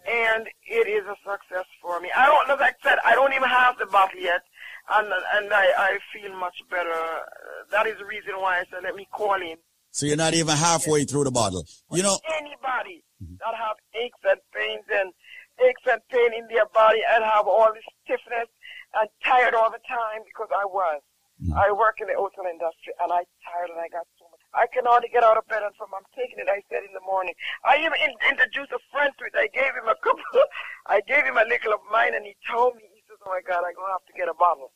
and 0.08 0.48
it 0.68 0.88
is 0.88 1.06
a 1.06 1.16
success 1.26 1.66
for 1.82 2.00
me. 2.00 2.10
I 2.16 2.28
don't, 2.28 2.50
as 2.50 2.62
I 2.62 2.72
said, 2.84 3.00
I 3.04 3.16
don't 3.16 3.34
even 3.34 3.50
have 3.50 3.78
the 3.80 3.88
bottle 3.88 4.20
yet, 4.20 4.42
and 4.94 5.08
and 5.08 5.52
I 5.52 5.66
I 5.78 5.98
feel 6.14 6.38
much 6.38 6.58
better. 6.70 6.94
That 7.72 7.88
is 7.88 7.98
the 7.98 8.06
reason 8.06 8.34
why 8.40 8.60
I 8.60 8.64
said 8.70 8.84
let 8.84 8.96
me 8.96 9.08
call 9.12 9.42
in. 9.42 9.58
So 9.94 10.06
you're 10.06 10.16
not 10.16 10.34
even 10.34 10.56
halfway 10.56 11.04
through 11.04 11.26
the 11.26 11.32
bottle. 11.32 11.66
You 11.92 12.04
know, 12.04 12.18
anybody 12.40 13.04
mm-hmm. 13.22 13.36
that 13.40 13.56
have 13.56 13.76
aches 13.94 14.20
and 14.24 14.40
pains 14.54 14.86
and 14.94 15.12
aches 15.68 15.82
and 15.92 16.02
pain 16.10 16.34
in 16.38 16.48
their 16.48 16.66
body 16.68 17.02
and 17.12 17.24
have 17.26 17.48
all 17.48 17.74
this 17.74 17.84
stiffness 18.06 18.48
and 19.00 19.08
tired 19.24 19.56
all 19.56 19.72
the 19.72 19.82
time 19.88 20.24
because 20.28 20.50
I 20.52 20.66
was. 20.66 21.02
Mm. 21.42 21.58
I 21.58 21.72
work 21.74 21.98
in 21.98 22.08
the 22.08 22.14
hotel 22.14 22.46
industry 22.46 22.94
and 23.02 23.10
I 23.10 23.26
tired 23.42 23.74
and 23.74 23.82
I 23.82 23.90
got 23.90 24.06
so 24.20 24.30
much. 24.30 24.44
I 24.54 24.70
can 24.70 24.86
hardly 24.86 25.10
get 25.10 25.24
out 25.26 25.42
of 25.42 25.48
bed 25.50 25.64
and 25.66 25.74
from 25.74 25.90
I'm 25.96 26.06
taking 26.14 26.38
it. 26.38 26.46
I 26.46 26.62
said 26.70 26.86
in 26.86 26.94
the 26.94 27.02
morning. 27.02 27.34
I 27.66 27.82
even 27.82 27.98
in, 27.98 28.14
introduced 28.30 28.76
a 28.76 28.82
friend 28.94 29.10
to 29.18 29.24
it. 29.26 29.34
I 29.34 29.50
gave 29.50 29.74
him 29.74 29.90
a 29.90 29.98
couple. 30.06 30.22
I 30.86 31.02
gave 31.08 31.26
him 31.26 31.42
a 31.42 31.48
little 31.48 31.74
of 31.74 31.82
mine 31.90 32.14
and 32.14 32.28
he 32.28 32.38
told 32.46 32.78
me. 32.78 32.86
He 32.86 33.02
says, 33.10 33.18
"Oh 33.26 33.32
my 33.34 33.42
God, 33.42 33.66
I'm 33.66 33.74
gonna 33.74 33.96
have 33.96 34.06
to 34.06 34.14
get 34.14 34.30
a 34.30 34.38
bottle." 34.38 34.76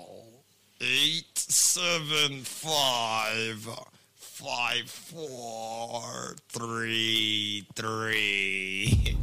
eight 0.81 1.37
seven 1.37 2.41
five 2.41 3.69
five 4.15 4.89
four 4.89 6.35
three 6.49 7.67
three. 7.75 9.15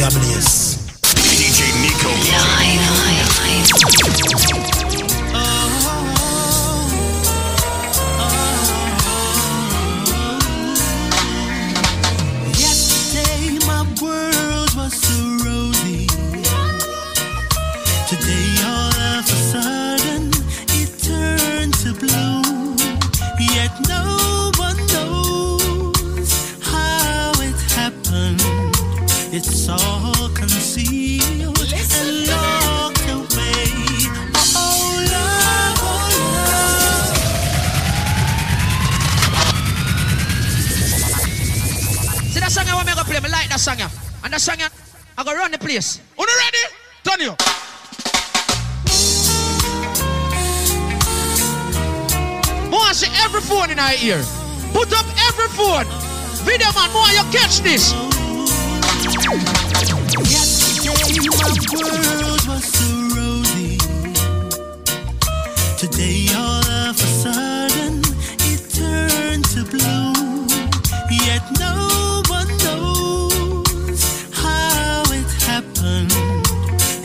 As 0.08 0.57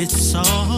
It's 0.04 0.34
all 0.34 0.71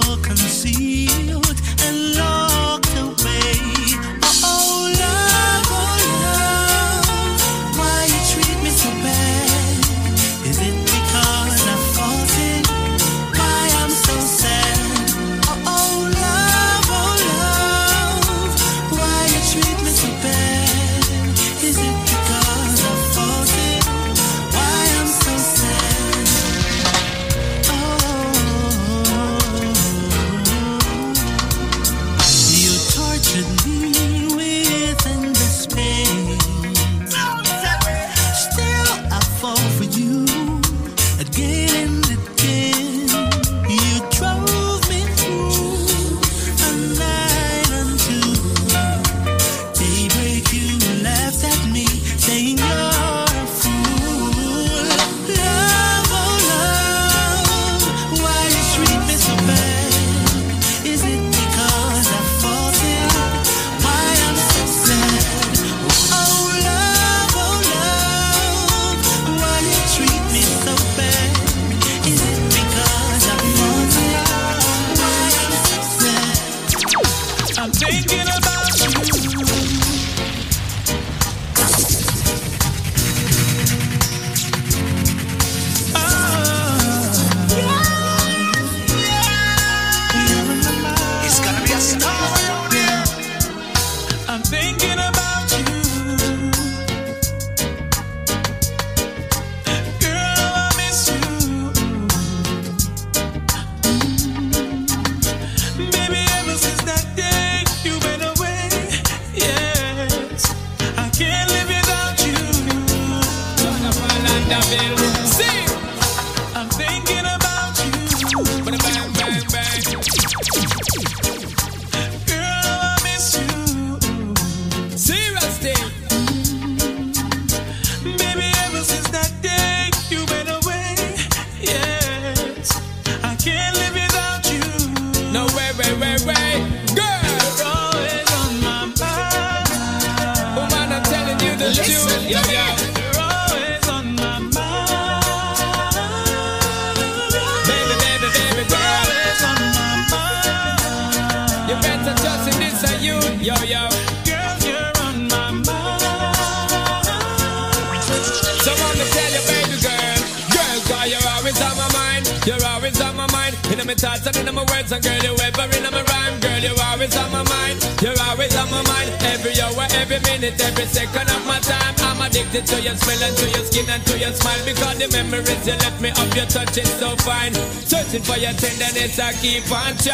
Your 178.36 178.52
tenderness, 178.54 179.18
I 179.20 179.32
keep 179.34 179.70
on 179.70 179.96
trying. 179.96 180.13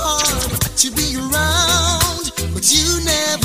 Hard 0.00 0.60
to 0.76 0.90
be 0.92 1.16
around, 1.16 2.32
but 2.54 2.64
you 2.72 3.04
never 3.04 3.39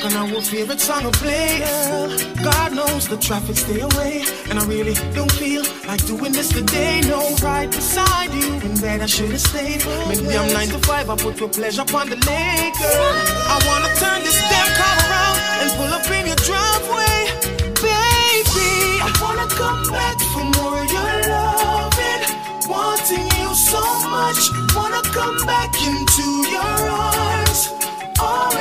to 0.00 0.06
work 0.06 0.12
and 0.12 0.34
our 0.34 0.42
favorite 0.42 0.80
song 0.80 1.04
will 1.04 1.12
play. 1.12 1.60
God 2.42 2.74
knows 2.74 3.08
the 3.08 3.16
traffic 3.16 3.56
stay 3.56 3.80
away. 3.80 4.24
And 4.48 4.58
I 4.58 4.64
really 4.66 4.94
don't 5.14 5.32
feel 5.32 5.62
like 5.86 6.04
doing 6.06 6.32
this 6.32 6.48
today. 6.48 7.00
No, 7.02 7.34
right 7.42 7.70
beside 7.70 8.32
you. 8.32 8.54
In 8.66 8.80
bed 8.80 9.00
I 9.00 9.06
should 9.06 9.30
have 9.30 9.40
stayed. 9.40 9.84
Maybe 10.08 10.36
I'm 10.36 10.52
9 10.52 10.68
to 10.68 10.78
5, 10.78 11.10
I 11.10 11.16
put 11.16 11.40
your 11.40 11.48
pleasure 11.48 11.82
upon 11.82 12.08
the 12.08 12.16
lake. 12.16 12.74
Girl. 12.78 13.14
I 13.54 13.56
wanna 13.66 13.90
turn 14.00 14.22
this 14.22 14.38
damn 14.50 14.70
car 14.78 14.96
around 15.06 15.38
and 15.60 15.70
pull 15.76 15.92
up 15.92 16.06
in 16.16 16.26
your 16.26 16.40
driveway. 16.48 17.18
Baby, 17.84 19.00
I 19.06 19.10
wanna 19.22 19.48
come 19.48 19.82
back 19.90 20.16
for 20.32 20.44
more 20.56 20.76
of 20.82 20.90
your 20.96 21.14
loving. 21.32 22.22
Wanting 22.68 23.28
you 23.40 23.50
so 23.54 23.82
much, 24.08 24.40
wanna 24.74 25.02
come 25.16 25.38
back 25.46 25.72
into 25.82 26.26
your 26.48 26.90
arms. 26.90 27.19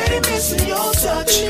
Missing 0.09 0.67
your 0.67 0.91
touch, 0.93 1.43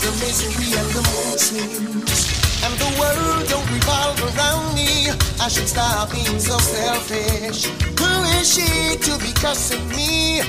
the 0.00 0.12
misery 0.24 0.72
and 0.80 0.90
the 0.96 1.02
swings. 1.36 2.20
And 2.64 2.74
the 2.80 2.90
world 3.00 3.48
don't 3.48 3.68
revolve 3.70 4.18
around 4.32 4.74
me. 4.74 5.10
I 5.40 5.48
should 5.48 5.68
stop 5.68 6.10
being 6.10 6.38
so 6.38 6.56
selfish. 6.58 7.66
Who 8.00 8.12
is 8.38 8.46
she 8.54 8.96
to 8.96 9.18
be 9.18 9.32
cussing 9.32 9.86
me 9.88 10.40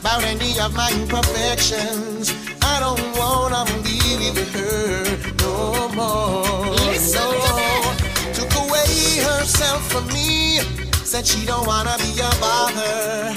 about 0.00 0.22
any 0.24 0.58
of 0.60 0.74
my 0.74 0.90
imperfections? 0.92 2.32
I 2.62 2.78
don't 2.78 3.02
wanna 3.18 3.64
be 3.82 3.98
with 4.34 4.52
her 4.54 5.02
no 5.42 5.88
more. 5.98 6.70
Listen 6.86 7.20
no. 7.20 7.46
to. 7.46 8.40
Took 8.40 8.52
away 8.64 8.94
herself 9.28 9.80
from 9.90 10.06
me. 10.08 10.60
Said 11.04 11.26
she 11.26 11.44
don't 11.46 11.66
wanna 11.66 11.96
be 11.98 12.12
a 12.20 12.30
bother. 12.40 13.34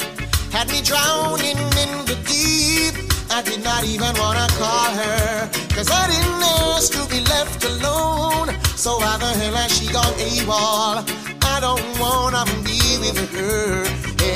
Had 0.52 0.68
me 0.70 0.82
drowning 0.82 1.58
in 1.84 1.92
the 2.06 2.18
deep. 2.28 3.13
I 3.36 3.42
did 3.42 3.64
not 3.64 3.84
even 3.84 4.14
wanna 4.20 4.48
call 4.60 4.92
her. 5.02 5.50
Cause 5.74 5.90
I 5.90 6.06
didn't 6.06 6.44
ask 6.70 6.94
to 6.94 7.04
be 7.10 7.20
left 7.22 7.64
alone. 7.66 8.50
So 8.76 8.98
why 8.98 9.18
the 9.18 9.26
hell 9.26 9.56
has 9.56 9.72
she 9.76 9.92
gone 9.92 10.14
AWOL? 10.30 11.04
I 11.42 11.60
don't 11.60 11.82
wanna 12.00 12.46
be 12.64 12.80
with 13.02 13.18
her 13.34 13.86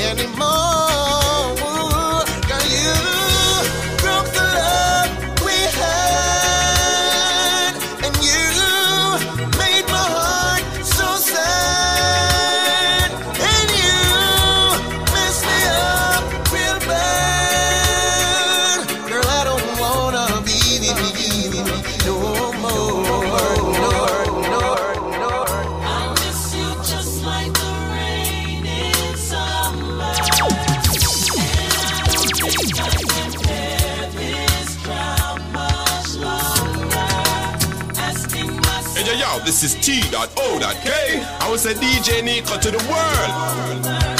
anymore. 0.10 1.67
This 39.60 39.74
is 39.74 39.86
T.O.K. 39.86 41.24
I 41.40 41.50
was 41.50 41.66
a 41.66 41.74
DJ 41.74 42.24
Nico 42.24 42.60
to 42.60 42.70
the 42.70 42.78
world. 42.88 44.17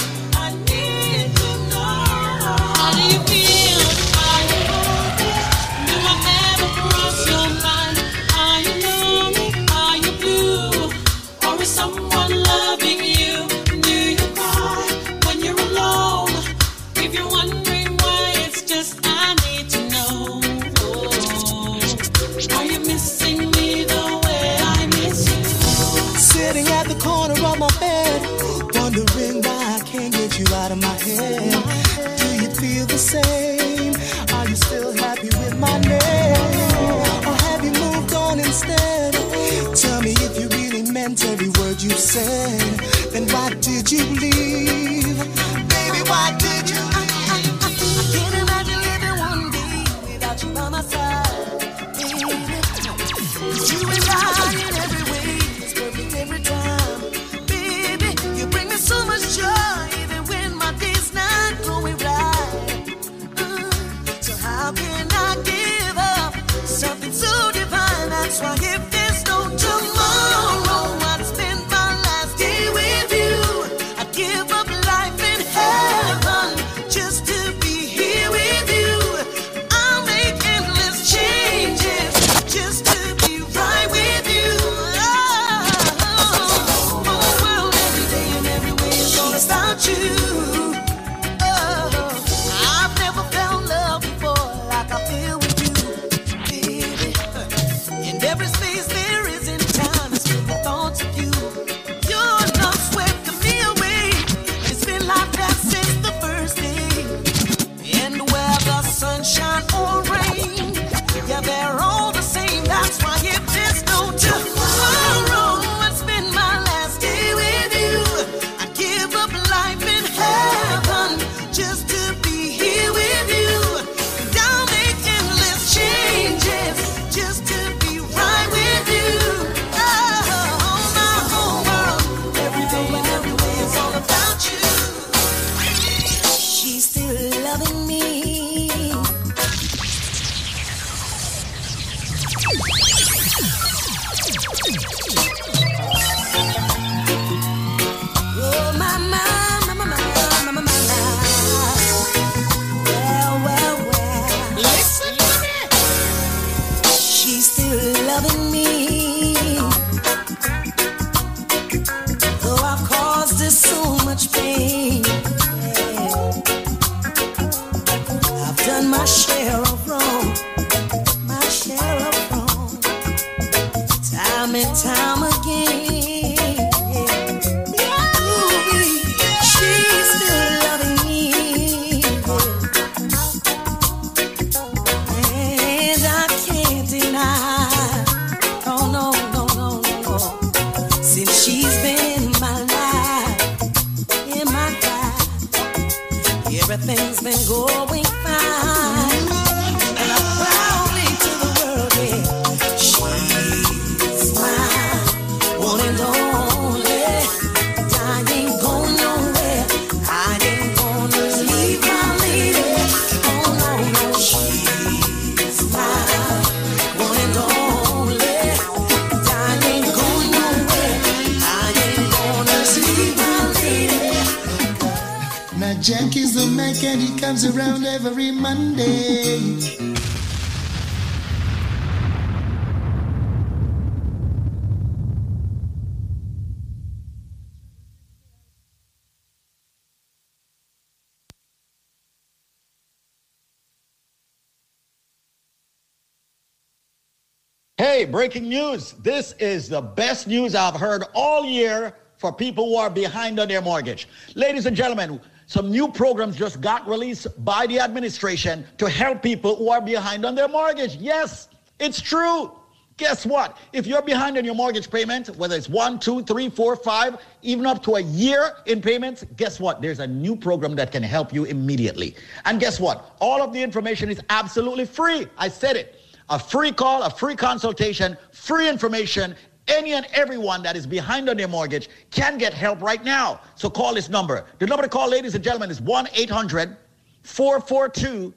News. 248.72 248.94
This 248.94 249.34
is 249.34 249.70
the 249.70 249.82
best 249.82 250.28
news 250.28 250.56
I've 250.56 250.76
heard 250.76 251.04
all 251.14 251.46
year 251.46 251.94
for 252.18 252.34
people 252.34 252.66
who 252.66 252.76
are 252.76 252.90
behind 252.90 253.40
on 253.40 253.48
their 253.48 253.62
mortgage. 253.62 254.08
Ladies 254.36 254.66
and 254.66 254.76
gentlemen, 254.76 255.22
some 255.46 255.72
new 255.72 255.88
programs 255.88 256.36
just 256.36 256.60
got 256.60 256.88
released 256.88 257.28
by 257.46 257.68
the 257.68 257.80
administration 257.80 258.66
to 258.78 258.90
help 258.90 259.22
people 259.22 259.56
who 259.56 259.70
are 259.70 259.82
behind 259.82 260.26
on 260.26 260.36
their 260.36 260.48
mortgage. 260.48 260.96
Yes, 260.96 261.48
it's 261.80 262.02
true. 262.02 262.52
Guess 262.98 263.28
what? 263.28 263.58
If 263.74 263.86
you're 263.86 264.02
behind 264.02 264.38
on 264.40 264.44
your 264.44 264.56
mortgage 264.56 264.90
payment, 264.90 265.28
whether 265.38 265.56
it's 265.56 265.70
one, 265.70 266.00
two, 266.00 266.24
three, 266.24 266.50
four, 266.50 266.76
five, 266.76 267.18
even 267.44 267.68
up 267.68 267.84
to 267.84 267.96
a 267.96 268.02
year 268.02 268.54
in 268.66 268.82
payments, 268.82 269.24
guess 269.38 269.60
what? 269.60 269.82
There's 269.82 270.00
a 270.00 270.08
new 270.08 270.36
program 270.36 270.76
that 270.78 270.92
can 270.92 271.04
help 271.04 271.32
you 271.32 271.46
immediately. 271.46 272.16
And 272.46 272.60
guess 272.60 272.80
what? 272.80 273.16
All 273.22 273.44
of 273.44 273.54
the 273.54 273.62
information 273.62 274.10
is 274.10 274.20
absolutely 274.30 274.86
free. 274.86 275.28
I 275.38 275.48
said 275.48 275.76
it. 275.76 275.97
A 276.30 276.38
free 276.38 276.72
call, 276.72 277.04
a 277.04 277.10
free 277.10 277.36
consultation, 277.36 278.18
free 278.32 278.68
information. 278.68 279.36
Any 279.68 279.94
and 279.94 280.06
everyone 280.14 280.64
that 280.64 280.76
is 280.76 280.88
behind 280.88 281.30
on 281.30 281.38
their 281.38 281.48
mortgage 281.48 281.90
can 282.10 282.38
get 282.38 282.54
help 282.54 282.82
right 282.82 283.04
now. 283.04 283.42
So 283.56 283.70
call 283.70 283.94
this 283.94 284.10
number. 284.10 284.46
The 284.60 284.68
number 284.68 284.84
to 284.84 284.90
call, 284.90 285.10
ladies 285.10 285.36
and 285.36 285.44
gentlemen, 285.44 285.70
is 285.70 285.82
1 285.82 286.08
800 286.14 286.78
442 287.24 288.34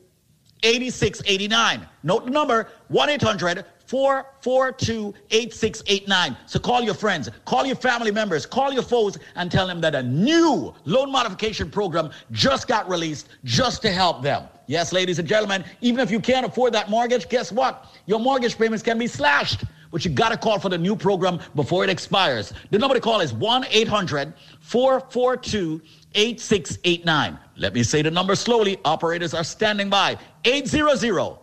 8689. 0.63 1.87
Note 2.03 2.25
the 2.25 2.31
number 2.31 2.69
1 2.89 3.09
800 3.11 3.65
442 3.91 5.13
8689. 5.33 6.37
So 6.47 6.61
call 6.61 6.81
your 6.81 6.95
friends, 6.95 7.29
call 7.45 7.67
your 7.67 7.75
family 7.75 8.13
members, 8.13 8.47
call 8.47 8.73
your 8.73 8.85
foes, 8.85 9.19
and 9.35 9.51
tell 9.51 9.67
them 9.67 9.81
that 9.81 9.97
a 9.97 10.03
new 10.05 10.73
loan 10.85 11.11
modification 11.11 11.69
program 11.69 12.11
just 12.31 12.69
got 12.69 12.89
released 12.89 13.31
just 13.43 13.83
to 13.83 13.91
help 13.91 14.23
them. 14.23 14.45
Yes, 14.69 14.93
ladies 14.93 15.19
and 15.19 15.27
gentlemen, 15.27 15.65
even 15.81 15.99
if 15.99 16.09
you 16.09 16.21
can't 16.21 16.47
afford 16.47 16.73
that 16.75 16.89
mortgage, 16.89 17.29
guess 17.29 17.51
what? 17.51 17.87
Your 18.07 18.21
mortgage 18.21 18.57
payments 18.57 18.85
can 18.85 18.97
be 18.97 19.09
slashed. 19.09 19.65
But 19.91 20.05
you 20.05 20.13
got 20.13 20.29
to 20.29 20.37
call 20.37 20.61
for 20.61 20.69
the 20.69 20.79
new 20.79 20.95
program 20.95 21.41
before 21.57 21.83
it 21.83 21.91
expires. 21.91 22.53
The 22.71 22.79
number 22.79 22.95
to 22.95 23.01
call 23.01 23.21
is 23.21 23.33
1 23.33 23.65
800 23.69 24.33
442 24.61 25.83
8689. 26.15 27.39
Let 27.57 27.75
me 27.75 27.83
say 27.83 28.03
the 28.03 28.11
number 28.13 28.37
slowly. 28.37 28.79
Operators 28.85 29.35
are 29.35 29.43
standing 29.43 29.91
by. 29.91 30.17
800 30.45 31.39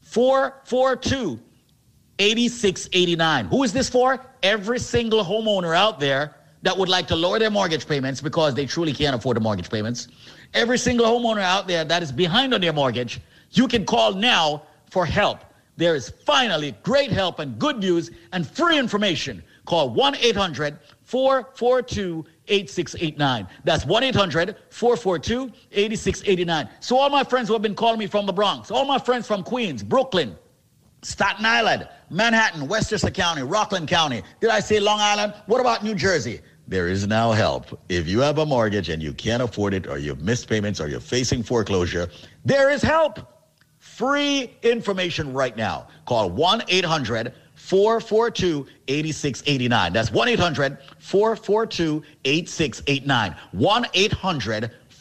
442 0.00 1.38
8689. 2.18 3.46
Who 3.46 3.62
is 3.62 3.72
this 3.72 3.88
for? 3.88 4.24
Every 4.42 4.78
single 4.78 5.24
homeowner 5.24 5.76
out 5.76 6.00
there 6.00 6.34
that 6.62 6.76
would 6.76 6.88
like 6.88 7.06
to 7.08 7.16
lower 7.16 7.38
their 7.38 7.50
mortgage 7.50 7.86
payments 7.86 8.20
because 8.20 8.54
they 8.54 8.66
truly 8.66 8.92
can't 8.92 9.14
afford 9.14 9.36
the 9.36 9.40
mortgage 9.40 9.70
payments. 9.70 10.08
Every 10.54 10.78
single 10.78 11.06
homeowner 11.06 11.42
out 11.42 11.68
there 11.68 11.84
that 11.84 12.02
is 12.02 12.10
behind 12.10 12.54
on 12.54 12.60
their 12.60 12.72
mortgage, 12.72 13.20
you 13.52 13.68
can 13.68 13.84
call 13.84 14.12
now 14.14 14.62
for 14.90 15.04
help. 15.04 15.40
There 15.76 15.94
is 15.94 16.10
finally 16.24 16.74
great 16.82 17.12
help 17.12 17.38
and 17.38 17.58
good 17.58 17.78
news 17.78 18.10
and 18.32 18.46
free 18.46 18.78
information. 18.78 19.42
Call 19.66 19.90
1 19.90 20.16
800 20.16 20.78
442 21.02 22.24
8689. 22.48 23.46
That's 23.64 23.84
1 23.84 24.02
800 24.04 24.56
442 24.70 25.52
8689. 25.72 26.68
So, 26.80 26.96
all 26.96 27.10
my 27.10 27.24
friends 27.24 27.48
who 27.48 27.54
have 27.54 27.62
been 27.62 27.74
calling 27.74 27.98
me 27.98 28.06
from 28.06 28.26
the 28.26 28.32
Bronx, 28.32 28.70
all 28.70 28.84
my 28.84 28.98
friends 28.98 29.26
from 29.26 29.42
Queens, 29.42 29.82
Brooklyn, 29.82 30.36
Staten 31.06 31.46
Island, 31.46 31.86
Manhattan, 32.10 32.66
Westchester 32.66 33.12
County, 33.12 33.44
Rockland 33.44 33.86
County. 33.86 34.22
Did 34.40 34.50
I 34.50 34.58
say 34.58 34.80
Long 34.80 34.98
Island? 35.00 35.34
What 35.46 35.60
about 35.60 35.84
New 35.84 35.94
Jersey? 35.94 36.40
There 36.66 36.88
is 36.88 37.06
now 37.06 37.30
help. 37.30 37.80
If 37.88 38.08
you 38.08 38.18
have 38.18 38.38
a 38.38 38.44
mortgage 38.44 38.88
and 38.88 39.00
you 39.00 39.12
can't 39.12 39.40
afford 39.40 39.72
it, 39.72 39.86
or 39.86 39.98
you've 39.98 40.20
missed 40.22 40.48
payments, 40.48 40.80
or 40.80 40.88
you're 40.88 40.98
facing 40.98 41.44
foreclosure, 41.44 42.08
there 42.44 42.70
is 42.70 42.82
help. 42.82 43.20
Free 43.78 44.56
information 44.64 45.32
right 45.32 45.56
now. 45.56 45.86
Call 46.06 46.28
1 46.28 46.64
800 46.66 47.32
442 47.54 48.66
8689. 48.88 49.92
That's 49.92 50.10
1 50.10 50.28
800 50.28 50.78
442 50.98 52.02
8689. 52.24 53.36
1 53.52 53.86
800 53.94 54.72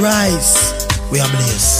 Rise, 0.00 0.88
we 1.10 1.20
are 1.20 1.28
blessed. 1.28 1.79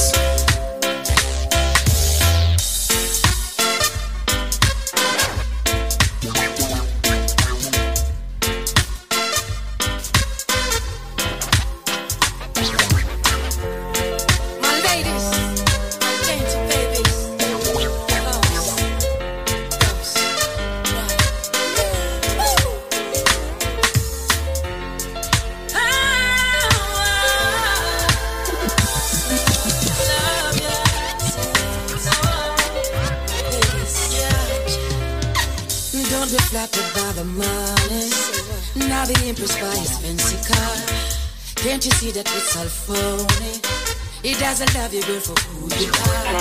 Doesn't 44.61 44.79
love 44.79 44.93
you, 44.93 45.03
girl, 45.05 45.21
for 45.21 45.41
who 45.57 45.73
you 45.81 45.89
are. 45.89 46.37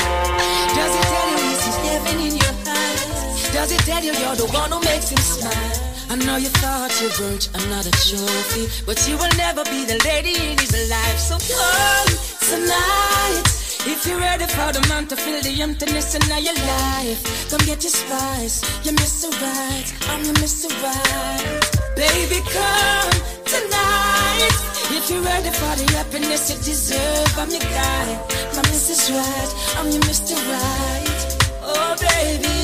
Does 0.76 0.92
he 0.92 1.02
tell 1.08 1.28
you 1.32 1.38
he 1.40 1.56
sees 1.56 1.80
heaven 1.88 2.20
in 2.20 2.36
your 2.36 2.56
eyes? 2.68 3.48
Does 3.56 3.72
he 3.72 3.78
tell 3.88 4.04
you 4.04 4.12
you're 4.12 4.36
the 4.36 4.52
one 4.52 4.70
who 4.74 4.82
makes 4.82 5.08
him 5.08 5.20
smile? 5.20 5.72
I 6.10 6.16
know 6.28 6.36
you 6.36 6.50
thought 6.60 6.92
you 7.00 7.08
burnt 7.16 7.48
another 7.64 7.92
trophy, 7.96 8.68
but 8.86 9.00
you 9.08 9.16
will 9.16 9.32
never 9.38 9.64
be 9.72 9.86
the 9.86 10.04
lady 10.04 10.36
in 10.36 10.60
his 10.60 10.76
life. 10.92 11.18
So 11.18 11.40
come 11.40 12.12
tonight. 12.44 13.48
If 13.88 14.06
you're 14.06 14.20
ready 14.20 14.48
for 14.52 14.74
the 14.76 14.86
man 14.90 15.08
to 15.08 15.16
fill 15.16 15.42
the 15.42 15.62
emptiness 15.62 16.14
in 16.14 16.44
your 16.44 16.60
life, 16.68 17.24
come 17.50 17.64
get 17.64 17.88
your 17.88 17.96
spice. 17.96 18.60
You're 18.84 18.96
Mr. 18.96 19.32
Right, 19.40 19.88
I'm 20.12 20.26
your 20.26 20.36
Mr. 20.44 20.68
Right. 20.84 21.64
Baby, 21.96 22.44
come 22.52 23.16
tonight. 23.48 24.69
If 24.92 25.10
you're 25.10 25.22
ready 25.22 25.50
for 25.50 25.74
the 25.78 25.86
happiness 25.98 26.50
you 26.50 26.58
deserve, 26.58 27.38
I'm 27.38 27.50
your 27.50 27.62
guy. 27.62 28.08
My 28.56 28.64
Mrs. 28.74 29.14
Right, 29.14 29.52
I'm 29.78 29.92
your 29.92 30.02
Mr. 30.02 30.36
Right. 30.50 31.22
Oh, 31.62 31.96
baby. 32.02 32.58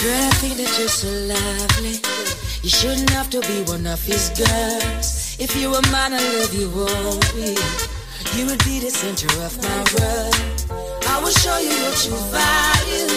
Girl, 0.00 0.24
I 0.24 0.34
think 0.40 0.56
that 0.56 0.72
you're 0.78 0.88
so 0.88 1.08
lovely. 1.28 2.00
You 2.62 2.70
shouldn't 2.70 3.10
have 3.10 3.28
to 3.30 3.40
be 3.40 3.62
one 3.70 3.86
of 3.86 4.02
his 4.02 4.30
girls. 4.30 5.36
If 5.38 5.54
you 5.56 5.70
were 5.70 5.84
mine, 5.92 6.14
I 6.14 6.24
love 6.40 6.54
you 6.54 6.72
only. 6.72 7.54
You 8.34 8.46
would 8.46 8.64
be 8.64 8.80
the 8.80 8.90
center 8.90 9.28
of 9.44 9.52
my 9.60 9.80
world. 9.92 11.04
I 11.06 11.20
will 11.22 11.36
show 11.44 11.58
you 11.58 11.68
your 11.68 11.94
true 12.00 12.22
value. 12.32 13.08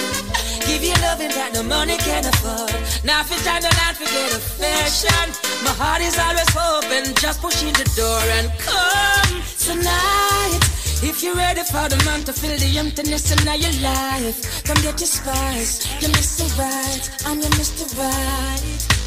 Give 0.68 0.84
you 0.84 0.94
loving 1.08 1.32
that 1.32 1.52
no 1.54 1.64
money 1.64 1.96
can 1.98 2.26
afford. 2.26 2.76
Now 3.06 3.22
if 3.22 3.32
it's 3.32 3.46
time 3.46 3.62
to 3.64 3.72
not 3.80 3.96
forget 3.96 4.36
affection. 4.36 5.47
My 5.64 5.74
heart 5.74 6.02
is 6.02 6.18
always 6.20 6.52
open. 6.56 7.16
Just 7.16 7.42
push 7.42 7.64
in 7.64 7.74
the 7.74 7.88
door 7.96 8.22
and 8.38 8.48
come 8.60 9.42
tonight. 9.58 10.60
If 11.02 11.22
you're 11.22 11.36
ready 11.36 11.62
for 11.62 11.88
the 11.90 12.02
man 12.06 12.24
to 12.26 12.34
fill 12.34 12.58
the 12.58 12.78
emptiness 12.78 13.32
in 13.32 13.40
your 13.46 13.76
life, 13.82 14.64
come 14.64 14.78
get 14.82 15.00
your 15.00 15.08
spice. 15.08 15.86
You're 16.02 16.12
Mr. 16.12 16.46
Right, 16.58 17.06
I'm 17.26 17.40
your 17.40 17.52
Mr. 17.58 17.86
Right. 17.98 18.62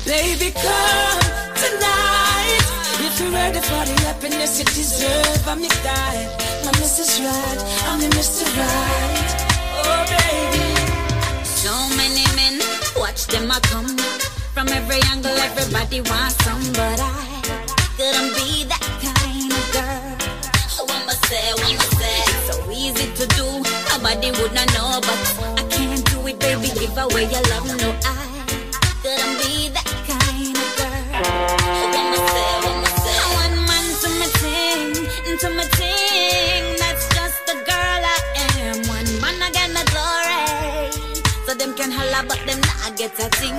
Baby, 0.06 0.50
come 0.54 1.20
tonight. 1.54 2.66
If 3.02 3.20
you're 3.20 3.32
ready 3.32 3.60
for 3.60 3.82
the 3.84 3.96
happiness 4.06 4.58
you 4.58 4.64
deserve, 4.66 5.48
I'm 5.48 5.60
your 5.60 5.76
guy. 5.82 6.30
My 6.64 6.72
Mrs. 6.78 7.18
Right, 7.26 7.60
I'm 7.86 8.00
your 8.00 8.10
Mr. 8.10 8.46
Right. 8.56 9.30
Oh, 9.82 10.02
baby. 10.14 11.44
So 11.44 11.72
many 11.96 12.24
men, 12.36 12.60
watch 12.96 13.26
them 13.26 13.50
come. 13.70 13.99
From 14.60 14.68
every 14.76 15.00
angle, 15.08 15.32
everybody 15.32 16.02
wants 16.02 16.36
some, 16.44 16.60
but 16.76 17.00
I 17.00 17.40
couldn't 17.96 18.36
be 18.36 18.64
that 18.68 18.84
kind 19.00 19.48
of 19.56 19.64
girl. 19.72 20.20
Oh, 20.76 20.84
what 20.84 21.00
must 21.06 21.24
say, 21.24 21.48
must 21.56 21.96
say? 21.96 22.20
So 22.44 22.68
easy 22.68 23.08
to 23.08 23.24
do, 23.40 23.46
nobody 23.88 24.28
would 24.36 24.52
not 24.52 24.68
know, 24.76 25.00
but 25.00 25.16
I 25.56 25.64
can't 25.72 26.04
do 26.12 26.26
it, 26.28 26.38
baby. 26.38 26.68
Give 26.76 26.92
away 26.92 27.24
your 27.32 27.40
love, 27.48 27.72
no, 27.80 27.88
I 28.04 28.20
couldn't 29.00 29.40
be 29.40 29.72
that 29.72 29.88
kind 30.04 30.52
of 30.52 30.70
girl. 30.76 31.08
Oh, 31.24 31.88
what 31.96 32.04
must 32.12 32.28
say, 32.36 32.52
must 32.84 33.00
say? 33.00 33.16
One 33.40 33.56
man 33.64 33.86
to 34.04 34.08
my 34.20 34.28
thing, 34.44 34.92
to 35.40 35.48
my 35.56 35.64
thing. 35.80 36.76
That's 36.76 37.08
just 37.16 37.40
the 37.48 37.56
girl 37.64 38.00
I 38.12 38.20
am. 38.60 38.76
One 38.92 39.08
man 39.24 39.40
again, 39.40 39.72
the 39.72 39.88
glory. 39.88 40.92
So 41.48 41.54
them 41.54 41.72
can 41.72 41.90
holla, 41.90 42.28
but 42.28 42.44
them 42.44 42.60
not 42.60 42.92
get 42.98 43.18
a 43.24 43.28
thing. 43.40 43.56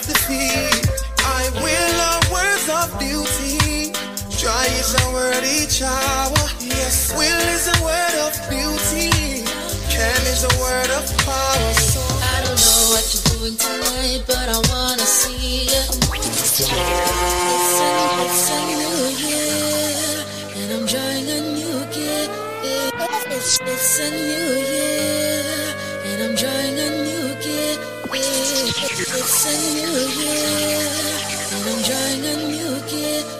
Of 0.00 0.06
defeat. 0.06 0.88
I 1.20 1.50
will 1.60 1.96
are 2.08 2.22
words 2.32 2.66
of 2.68 2.88
beauty. 2.98 3.92
Try 4.40 4.66
is 4.80 4.94
a 4.96 5.12
word 5.12 5.44
each 5.44 5.82
hour. 5.82 6.44
Yes, 6.60 7.12
will 7.16 7.42
is 7.54 7.68
a 7.68 7.76
word 7.84 8.16
of 8.24 8.32
beauty. 8.48 9.10
Can 9.92 10.20
is 10.32 10.44
a 10.44 10.52
word 10.60 10.90
of 10.98 11.04
power. 11.26 11.74
So 11.74 12.00
I 12.00 12.40
don't 12.44 12.56
know 12.56 12.80
what 12.92 13.04
you're 13.12 13.28
doing 13.36 13.56
tonight, 13.56 14.24
but 14.26 14.48
I 14.48 14.58
wanna 14.72 15.04
see 15.04 15.68
you. 15.68 15.84
It's 16.40 16.60
a, 16.60 18.58
new 18.70 19.00
year, 19.24 20.24
and 20.56 20.68
I'm 20.72 20.86
drawing 20.86 21.28
a 21.28 21.40
new. 21.56 21.70
It's, 23.32 23.58
it's 23.60 23.98
a 24.00 24.10
new 24.10 24.48
year, 24.68 25.49
I'm 26.22 26.34
drawing 26.34 26.78
a 26.78 26.90
new 27.02 27.28
gift. 27.40 27.80
It's 28.12 29.46
a 29.46 29.56
new 29.72 29.96
year, 30.20 30.84
and 31.52 31.64
I'm 31.70 31.80
drawing 31.88 32.22
a 32.28 32.36
new 32.52 32.74
gift. 32.92 33.30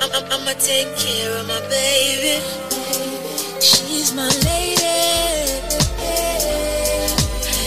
I'm, 0.00 0.10
I'm, 0.16 0.24
I'ma 0.32 0.52
take 0.58 0.88
care 0.96 1.36
of 1.36 1.46
my 1.46 1.60
baby. 1.68 2.40
She's 3.60 4.14
my 4.14 4.28
lady. 4.48 4.80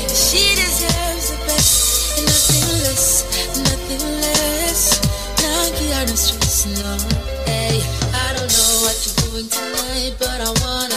She 0.10 0.44
deserves 0.58 1.30
the 1.30 1.38
best, 1.46 2.18
and 2.18 2.26
nothing 2.26 2.66
less, 2.82 3.08
nothing 3.70 4.04
less. 4.22 4.82
Stress, 6.16 6.66
no. 6.82 6.98
Hey, 7.46 7.82
I 8.14 8.34
don't 8.36 8.50
know 8.50 8.74
what 8.84 8.98
you're 9.06 9.18
doing 9.30 9.48
tonight, 9.48 10.16
but 10.18 10.42
I 10.42 10.52
wanna. 10.66 10.93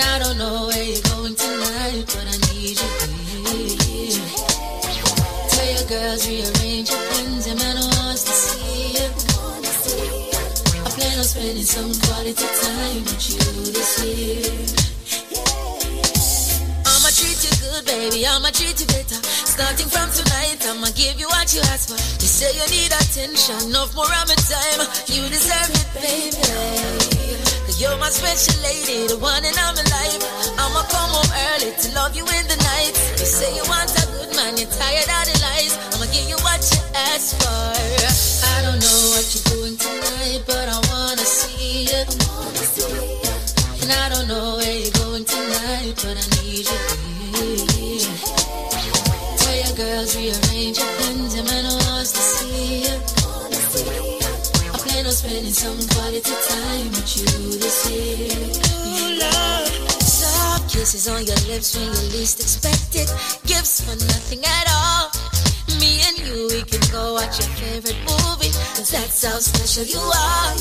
I 0.00 0.18
don't 0.20 0.38
know 0.38 0.66
where 0.68 0.84
you're 0.84 1.02
going 1.10 1.34
tonight, 1.34 2.04
but 2.06 2.22
I 2.22 2.36
need 2.54 2.78
you 2.78 2.90
here. 3.50 4.26
Tell 5.50 5.68
your 5.74 5.86
girls 5.90 6.22
rearrange 6.28 6.90
your 6.90 7.02
plans, 7.10 7.46
and 7.46 7.58
man 7.58 7.76
wants 7.98 8.22
to 8.24 8.32
see 8.32 8.94
you. 8.94 9.08
I 10.86 10.90
plan 10.94 11.18
on 11.18 11.24
spending 11.24 11.64
some 11.64 11.90
quality 12.06 12.46
time 12.46 13.02
with 13.10 13.30
you 13.30 13.42
this 13.74 13.92
year. 14.06 14.54
I'ma 16.86 17.10
treat 17.10 17.40
you 17.42 17.54
good, 17.58 17.84
baby. 17.86 18.26
I'ma 18.26 18.50
treat 18.54 18.78
you 18.78 18.86
better. 18.86 19.18
Starting 19.24 19.88
from 19.88 20.10
tonight, 20.14 20.62
I'ma 20.62 20.94
give 20.94 21.18
you 21.18 21.26
what 21.26 21.52
you 21.54 21.60
ask 21.74 21.88
for. 21.90 21.98
You 21.98 22.28
say 22.28 22.54
you 22.54 22.66
need 22.70 22.92
attention, 22.92 23.70
enough 23.70 23.94
more 23.96 24.06
of 24.06 24.28
my 24.30 24.38
time. 24.46 24.86
You 25.10 25.26
deserve 25.28 25.70
it, 25.74 25.86
baby. 25.98 26.38
You're 27.78 27.96
my 27.96 28.10
special 28.10 28.60
lady, 28.66 29.06
the 29.06 29.16
one 29.22 29.44
in 29.44 29.54
my 29.54 29.70
life. 29.70 30.18
I'ma 30.58 30.82
come 30.90 31.14
home 31.14 31.30
early 31.54 31.70
to 31.78 31.88
love 31.94 32.10
you 32.16 32.26
in 32.26 32.44
the 32.50 32.58
night. 32.58 32.90
You 33.14 33.22
say 33.22 33.54
you 33.54 33.62
want 33.70 33.94
a 33.94 34.02
good 34.18 34.34
man, 34.34 34.58
you're 34.58 34.66
tired 34.66 35.06
of 35.06 35.24
the 35.30 35.38
lies. 35.46 35.78
I'ma 35.94 36.10
give 36.10 36.26
you 36.26 36.34
what 36.42 36.58
you 36.58 36.82
ask 37.14 37.38
for. 37.38 37.46
I 37.46 38.58
don't 38.66 38.82
know 38.82 38.98
what 39.14 39.30
you're 39.30 39.46
doing 39.54 39.76
tonight, 39.78 40.42
but 40.50 40.66
I 40.66 40.78
wanna 40.90 41.22
see 41.22 41.86
you. 41.86 42.02
And 43.86 43.92
I 43.94 44.08
don't 44.10 44.26
know 44.26 44.58
where 44.58 44.74
you're 44.74 44.98
going 44.98 45.24
tonight, 45.24 45.94
but 46.02 46.18
I 46.18 46.26
need 46.42 46.66
you. 46.66 46.82
Tell 49.38 49.54
your 49.54 49.74
girls 49.78 50.16
rearrange 50.18 50.78
your 50.82 50.90
plans, 50.98 51.34
and 51.38 51.46
man 51.46 51.64
wants 51.86 52.10
to 52.10 52.18
see 52.18 52.90
you. 52.90 53.17
I 55.18 55.20
plan 55.20 55.44
on 55.44 55.50
spending 55.50 55.52
some 55.52 55.78
quality 55.98 56.34
time 56.46 56.86
with 56.94 57.10
you 57.18 57.58
this 57.58 57.90
year. 57.90 58.38
Ooh, 58.86 59.18
love. 59.18 59.66
Soft 59.98 60.70
kisses 60.70 61.08
on 61.08 61.24
your 61.26 61.38
lips 61.50 61.74
when 61.74 61.86
you 61.86 62.02
least 62.14 62.38
expect 62.38 62.94
it. 62.94 63.10
Gifts 63.46 63.82
for 63.82 63.96
nothing 63.98 64.44
at 64.44 64.66
all. 64.70 65.10
Me 65.80 66.02
and 66.06 66.18
you, 66.22 66.46
we 66.54 66.62
can 66.62 66.82
go 66.92 67.14
watch 67.14 67.38
your 67.40 67.50
favorite 67.58 67.98
movie. 68.06 68.54
Cause 68.78 68.90
that's 68.90 69.24
how 69.24 69.38
special 69.38 69.84
you 69.84 69.98
are. 69.98 70.52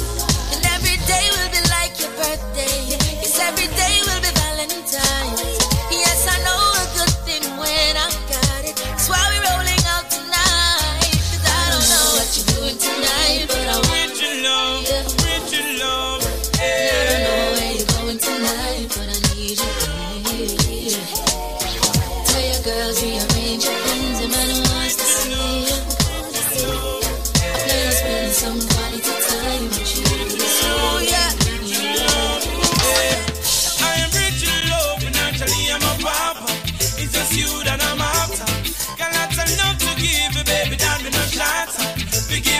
And 0.53 0.65
every 0.73 0.97
day 1.05 1.25
will 1.37 1.51
be 1.53 1.61
like 1.69 1.93
your 2.01 2.13
birthday. 2.17 2.97
Yes, 3.21 3.37
every 3.37 3.69
day 3.77 3.95
will 4.09 4.21
be 4.25 4.31
Valentine's. 4.41 5.53
Yes, 5.93 6.25
I 6.25 6.37
know 6.41 6.61
a 6.81 6.85
good 6.97 7.13
thing 7.29 7.45
when 7.61 7.93
I 7.93 8.09
got 8.25 8.61
it. 8.65 8.75
That's 8.75 9.09
why 9.09 9.21
we're 9.29 9.45
rolling 9.53 9.66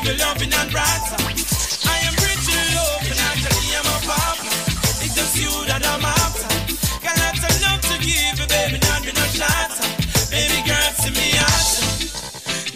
I 0.08 2.00
am 2.08 2.16
rich 2.24 2.48
in 2.48 2.64
love, 2.80 3.04
I'm 3.04 3.84
a 3.84 4.00
papa. 4.08 4.48
It's 5.04 5.12
just 5.14 5.36
you 5.36 5.52
that 5.68 5.84
I'm 5.84 6.00
after. 6.00 6.48
Got 7.04 7.20
of 7.44 7.52
love 7.60 7.82
to 7.92 7.96
give 8.00 8.40
don't 8.40 9.04
be 9.04 9.12
no. 9.12 9.28
Baby 10.32 10.64
girl, 10.64 10.92
see 10.96 11.12
me. 11.12 11.28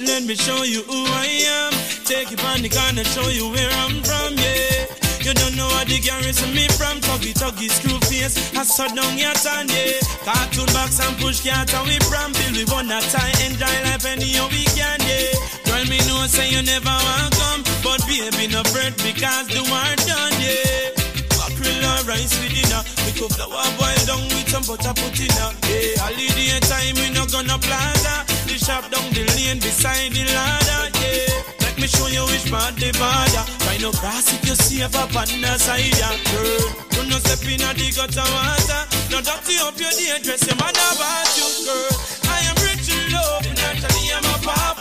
Let 0.06 0.24
me 0.24 0.36
show 0.36 0.64
you 0.64 0.84
who 0.84 1.06
I 1.08 1.26
am. 1.48 1.74
Take 2.03 2.32
you 2.32 2.38
on 2.48 2.62
the 2.62 2.70
and 2.99 3.08
show 3.08 3.30
you 3.30 3.49
where 3.49 3.72
I'm 3.80 4.03
from, 4.03 4.36
yeah. 4.36 4.91
You 5.24 5.34
don't 5.34 5.56
know 5.56 5.68
what 5.68 5.88
the 5.88 5.99
garrison 5.99 6.52
me 6.53 6.68
from 6.76 6.99
Tuggy 6.99 7.32
tuggy 7.32 7.70
screw 7.70 7.99
face 8.10 8.36
I 8.58 8.64
saw 8.64 8.88
down 8.88 9.20
your 9.20 9.34
tan, 9.34 9.70
yeah 9.70 10.02
Cartoon 10.26 10.66
box 10.74 10.99
and 10.99 11.16
push 11.22 11.41
cat 11.45 11.72
and 11.76 11.88
we 11.88 11.99
from 12.10 12.34
Bill 12.34 12.58
we 12.58 12.66
want 12.66 12.90
that 12.90 13.06
time 13.14 13.30
Enjoy 13.45 13.70
life 13.86 14.03
anyhow 14.03 14.49
we 14.49 14.66
can, 14.74 14.98
yeah 15.06 15.51
me 15.91 15.99
know 16.07 16.23
say 16.31 16.47
you 16.47 16.63
never 16.63 16.88
want 16.88 17.35
come. 17.35 17.61
But 17.84 17.99
baby 18.07 18.47
no 18.47 18.63
bread 18.72 18.95
because 19.03 19.51
the 19.51 19.59
war 19.68 19.91
done, 20.07 20.35
yeah. 20.39 20.95
Mackerel 21.35 21.84
or 21.84 22.01
rice 22.07 22.31
with 22.39 22.55
dinner. 22.55 22.81
We 23.03 23.11
cook 23.19 23.35
flour 23.35 23.68
boil 23.76 24.03
down 24.07 24.23
with 24.31 24.47
some 24.47 24.63
butter 24.63 24.95
put 24.95 25.19
in 25.19 25.35
her. 25.35 25.51
Yeah, 25.68 25.99
holiday 25.99 26.63
time 26.63 26.95
we 26.95 27.11
no 27.11 27.27
gonna 27.27 27.59
plaza. 27.59 28.23
The 28.47 28.55
shop 28.55 28.88
down 28.88 29.11
the 29.11 29.27
lane 29.35 29.59
beside 29.59 30.15
the 30.15 30.23
ladder, 30.31 30.95
yeah. 31.03 31.59
Let 31.59 31.76
me 31.76 31.88
show 31.91 32.07
you 32.07 32.23
which 32.31 32.47
part 32.51 32.76
the 32.76 32.91
border 32.99 33.43
Try 33.63 33.77
no 33.80 33.91
cross 33.91 34.27
if 34.27 34.43
you 34.43 34.84
up 34.84 35.15
on 35.15 35.27
the 35.39 35.57
side, 35.57 35.88
yeah, 35.95 36.15
girl 36.31 36.68
You 36.95 37.03
no 37.07 37.18
step 37.23 37.43
in 37.47 37.63
a 37.63 37.72
the 37.72 37.88
gutter 37.95 38.27
water. 38.27 38.81
No 39.11 39.19
dirty 39.23 39.55
up 39.63 39.80
your 39.80 39.91
day 39.95 40.19
dress 40.23 40.43
your 40.47 40.55
mother 40.55 40.88
about 40.95 41.31
you, 41.39 41.47
girl. 41.63 41.95
I 42.27 42.43
am 42.43 42.55
rich 42.59 42.91
in 42.91 43.13
love, 43.13 43.47
naturally 43.55 44.11
I'm 44.11 44.26
a 44.26 44.81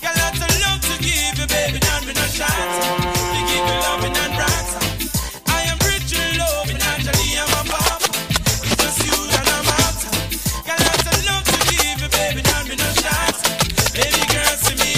Got 0.00 0.16
love 0.64 0.80
to 0.80 0.96
give 1.04 1.36
you, 1.36 1.46
baby, 1.52 1.78
don't 1.80 2.06
be 2.06 2.14
no 2.14 2.24
shot. 2.32 2.48
We 3.28 3.40
give 3.44 3.60
you 3.60 3.78
I 5.52 5.68
am 5.68 5.76
rich 5.84 6.16
in 6.16 6.38
love, 6.38 6.64
I'm 6.80 7.00
a 7.04 7.82
just 8.80 8.96
I'm 9.44 11.20
love 11.28 11.44
to 11.44 11.58
give 11.76 12.00
you, 12.00 12.08
baby, 12.08 12.40
don't 12.40 12.68
be 12.68 12.76
no 12.76 12.88
shot. 13.04 13.36
Baby 13.92 14.24
girl, 14.32 14.56
see 14.64 14.80
me 14.80 14.96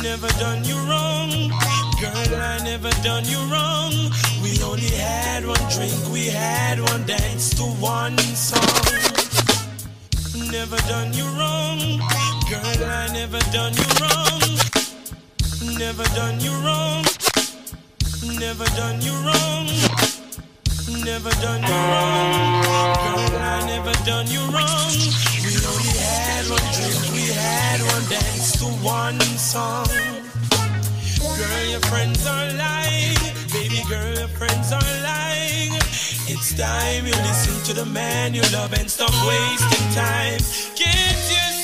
Never 0.00 0.28
done 0.40 0.64
you 0.64 0.78
wrong. 0.88 1.52
Girl, 2.00 2.40
I 2.40 2.60
never 2.64 2.92
done 3.04 3.26
you 3.26 3.44
wrong. 3.52 3.92
We 4.42 4.62
only 4.62 4.88
had 4.96 5.44
one 5.44 5.68
drink, 5.68 6.00
we 6.10 6.28
had 6.28 6.80
one 6.80 7.04
dance 7.04 7.50
to 7.56 7.64
one 7.64 8.16
song 8.18 9.35
Never 10.50 10.76
done 10.88 11.12
you 11.12 11.26
wrong. 11.38 11.78
Girl, 12.48 12.84
I 12.88 13.08
never 13.12 13.38
done 13.50 13.74
you 13.74 13.88
wrong. 14.00 14.40
Never 15.78 16.04
done 16.14 16.40
you 16.40 16.52
wrong. 16.64 17.04
Never 18.22 18.64
done 18.76 19.00
you 19.00 19.12
wrong. 19.26 19.66
Never 21.04 21.30
done 21.42 21.62
you 21.62 21.78
wrong. 21.90 22.62
Girl, 23.02 23.38
I 23.40 23.64
never 23.66 23.92
done 24.04 24.26
you 24.28 24.40
wrong. 24.54 24.92
We 25.42 25.52
only 25.66 25.98
had 25.98 26.48
one 26.48 26.68
drink, 26.74 27.12
we 27.12 27.26
had 27.32 27.80
one 27.92 28.08
dance 28.08 28.58
to 28.60 28.66
one 28.84 29.20
song 29.38 30.25
Girl, 31.18 31.64
your 31.66 31.80
friends 31.80 32.26
are 32.26 32.52
lying. 32.52 33.16
Baby 33.52 33.82
girl, 33.88 34.14
your 34.18 34.28
friends 34.28 34.72
are 34.72 34.90
lying. 35.02 35.72
It's 36.28 36.54
time 36.54 37.06
you 37.06 37.12
listen 37.12 37.62
to 37.64 37.72
the 37.72 37.86
man 37.86 38.34
you 38.34 38.42
love 38.52 38.72
and 38.74 38.90
stop 38.90 39.14
wasting 39.26 39.86
time. 39.94 40.40
Can't 40.76 41.30
you 41.30 41.55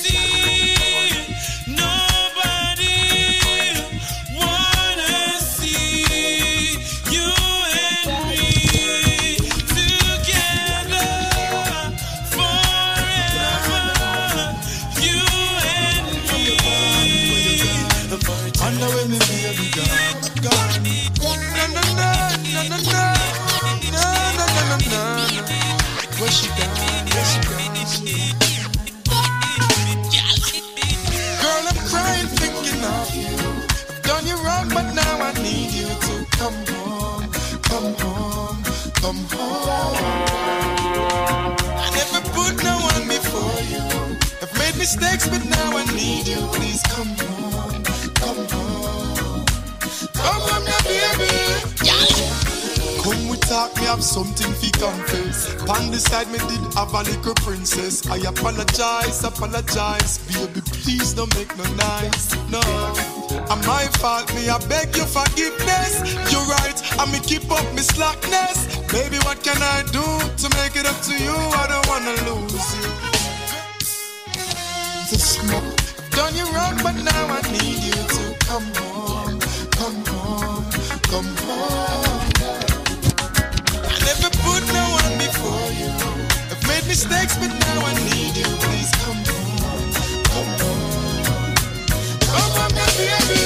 come 36.43 36.66
home, 36.66 37.31
come 37.62 37.94
home, 38.02 38.62
come 39.01 39.23
home. 39.31 39.97
I 41.85 41.89
never 41.94 42.20
put 42.31 42.55
no 42.64 42.74
one 42.90 43.06
before 43.06 43.60
you. 43.73 43.85
I've 44.43 44.52
made 44.59 44.77
mistakes, 44.77 45.28
but 45.28 45.44
now 45.44 45.77
I 45.77 45.85
need 45.94 46.27
you. 46.27 46.40
Please 46.56 46.82
come 46.94 47.14
home, 47.23 47.85
come 48.14 48.44
home, 48.55 49.47
come 50.19 50.40
home, 50.48 50.64
now, 50.64 50.82
baby. 50.82 52.11
Come 53.02 53.28
we 53.28 53.36
talk, 53.38 53.74
me 53.76 53.82
have 53.84 54.02
something 54.02 54.52
fi 54.54 54.70
confess. 54.78 55.50
Pan 55.66 55.90
the 55.90 55.98
side 55.98 56.28
me 56.30 56.38
did 56.46 56.62
have 56.74 56.94
a 56.94 57.02
little 57.02 57.34
princess. 57.42 58.06
I 58.08 58.18
apologize, 58.28 59.24
apologize, 59.24 60.18
baby. 60.30 60.60
Please 60.82 61.12
don't 61.14 61.32
make 61.34 61.50
no 61.58 61.64
nice, 61.74 62.34
no. 62.50 62.62
And 63.50 63.60
my 63.66 63.84
fault, 63.98 64.32
me 64.34 64.48
I 64.48 64.58
beg 64.68 64.94
your 64.96 65.06
forgiveness. 65.06 65.98
You're 66.30 66.46
right, 66.46 66.78
I 67.00 67.10
me 67.10 67.18
keep 67.20 67.50
up 67.50 67.66
me 67.74 67.82
slackness. 67.82 68.66
Baby, 68.92 69.18
what 69.26 69.42
can 69.42 69.58
I 69.60 69.82
do 69.90 70.04
to 70.42 70.46
make 70.62 70.76
it 70.76 70.86
up 70.86 70.98
to 71.08 71.12
you? 71.12 71.34
I 71.34 71.66
don't 71.66 71.86
wanna 71.90 72.14
lose 72.30 72.68
you. 72.78 72.88
This 75.10 75.42
mo- 75.50 75.74
done 76.14 76.34
you 76.36 76.46
wrong, 76.54 76.76
but 76.82 76.94
now 77.02 77.24
I 77.38 77.40
need 77.50 77.82
you 77.82 77.98
to 78.14 78.22
come 78.46 78.68
home, 78.78 78.91
mistakes, 86.93 87.39
but 87.39 87.48
now 87.48 87.86
I 87.86 87.94
need 88.10 88.36
you. 88.36 88.44
Please 88.64 88.90
come 89.02 89.20
home, 89.32 89.93
come 90.31 90.52
home, 90.60 91.55
come 92.28 92.52
on, 92.62 92.70
my 92.78 92.86
baby. 92.98 93.40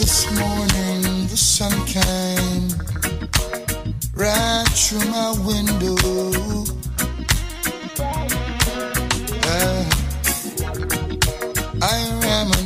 This 0.00 0.18
morning 0.40 1.02
the 1.28 1.36
sun 1.36 1.74
came 1.86 2.66
right 4.16 4.68
through 4.74 5.06
my 5.08 5.30
window. 5.46 6.53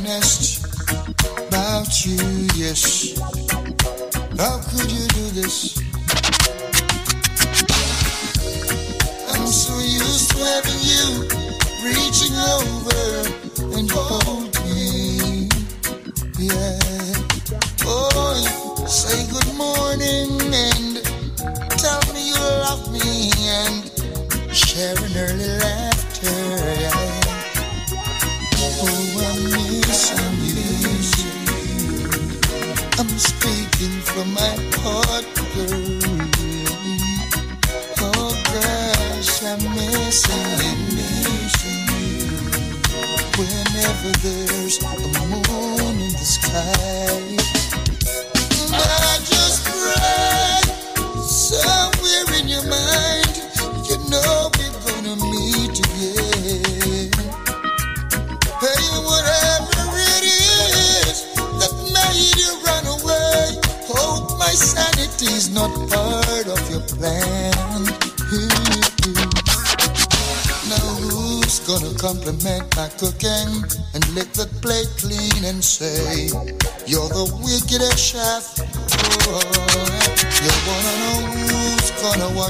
Reminisced 0.09 0.65
about 1.47 2.05
you, 2.05 2.47
yes. 2.55 3.19
How 4.37 4.59
could 4.69 4.91
you 4.91 5.07
do 5.07 5.29
this? 5.31 5.98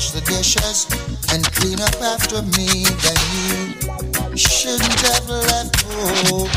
Wash 0.10 0.22
the 0.22 0.32
dishes 0.32 0.88
and 1.34 1.44
clean 1.56 1.80
up 1.82 1.96
after 2.02 2.42
me? 2.58 2.86
Then 3.04 3.20
you 4.32 4.38
shouldn't 4.38 5.00
have 5.02 5.30
left 5.30 5.82
home. 5.84 6.50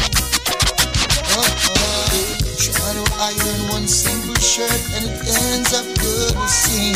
Oh, 1.34 1.52
try 2.56 2.92
to 2.92 3.04
iron 3.20 3.60
one 3.68 3.88
single 3.88 4.34
shirt 4.36 4.80
and 4.96 5.04
it 5.04 5.16
ends 5.26 5.72
up 5.74 5.86
good 6.00 6.34
to 6.34 6.48
see. 6.48 6.92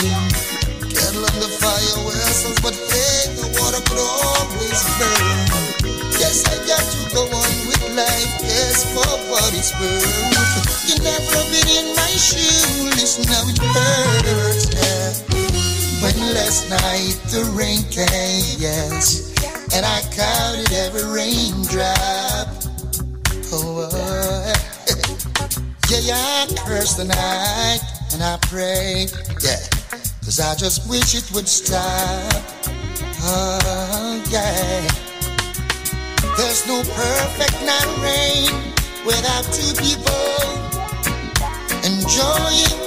Kettle 0.92 1.24
on 1.24 1.36
the 1.40 1.50
fire 1.60 1.98
vessels, 2.04 2.58
but 2.60 2.74
hey, 2.74 3.32
the 3.36 3.48
water 3.60 3.82
could 3.88 4.00
always 4.00 4.80
burn. 4.98 5.38
Yes, 6.20 6.44
I 6.46 6.56
got 6.64 6.80
to 6.80 7.00
go 7.14 7.22
on 7.24 7.52
with 7.68 7.84
life, 7.96 8.32
yes, 8.40 8.84
for 8.92 9.04
what 9.28 9.52
it's 9.52 9.72
worth. 9.80 10.88
You 10.88 10.96
never 11.02 11.40
been 11.50 11.68
in 11.68 11.96
my 11.96 12.12
shoes, 12.16 13.18
how 13.28 13.48
it 13.48 13.58
hurts. 13.58 14.45
Night 16.68 17.16
the 17.30 17.44
rain 17.54 17.82
came, 17.90 18.58
yes, 18.58 19.32
and 19.72 19.86
I 19.86 20.02
counted 20.10 20.72
every 20.72 21.04
raindrop. 21.04 22.48
Oh, 23.52 23.88
uh, 23.92 24.54
yeah, 25.88 26.00
yeah, 26.00 26.16
I 26.16 26.54
cursed 26.66 26.96
the 26.96 27.04
night 27.04 27.80
and 28.12 28.22
I 28.22 28.36
prayed, 28.48 29.12
yeah. 29.44 29.62
Cause 30.24 30.40
I 30.40 30.56
just 30.56 30.90
wish 30.90 31.14
it 31.14 31.30
would 31.34 31.46
stop. 31.46 32.32
Oh, 33.22 34.24
yeah. 34.28 34.82
There's 36.36 36.66
no 36.66 36.82
perfect 36.82 37.62
night 37.62 37.90
rain 38.02 38.74
without 39.06 39.44
two 39.54 39.72
people 39.80 40.66
enjoying, 41.86 42.85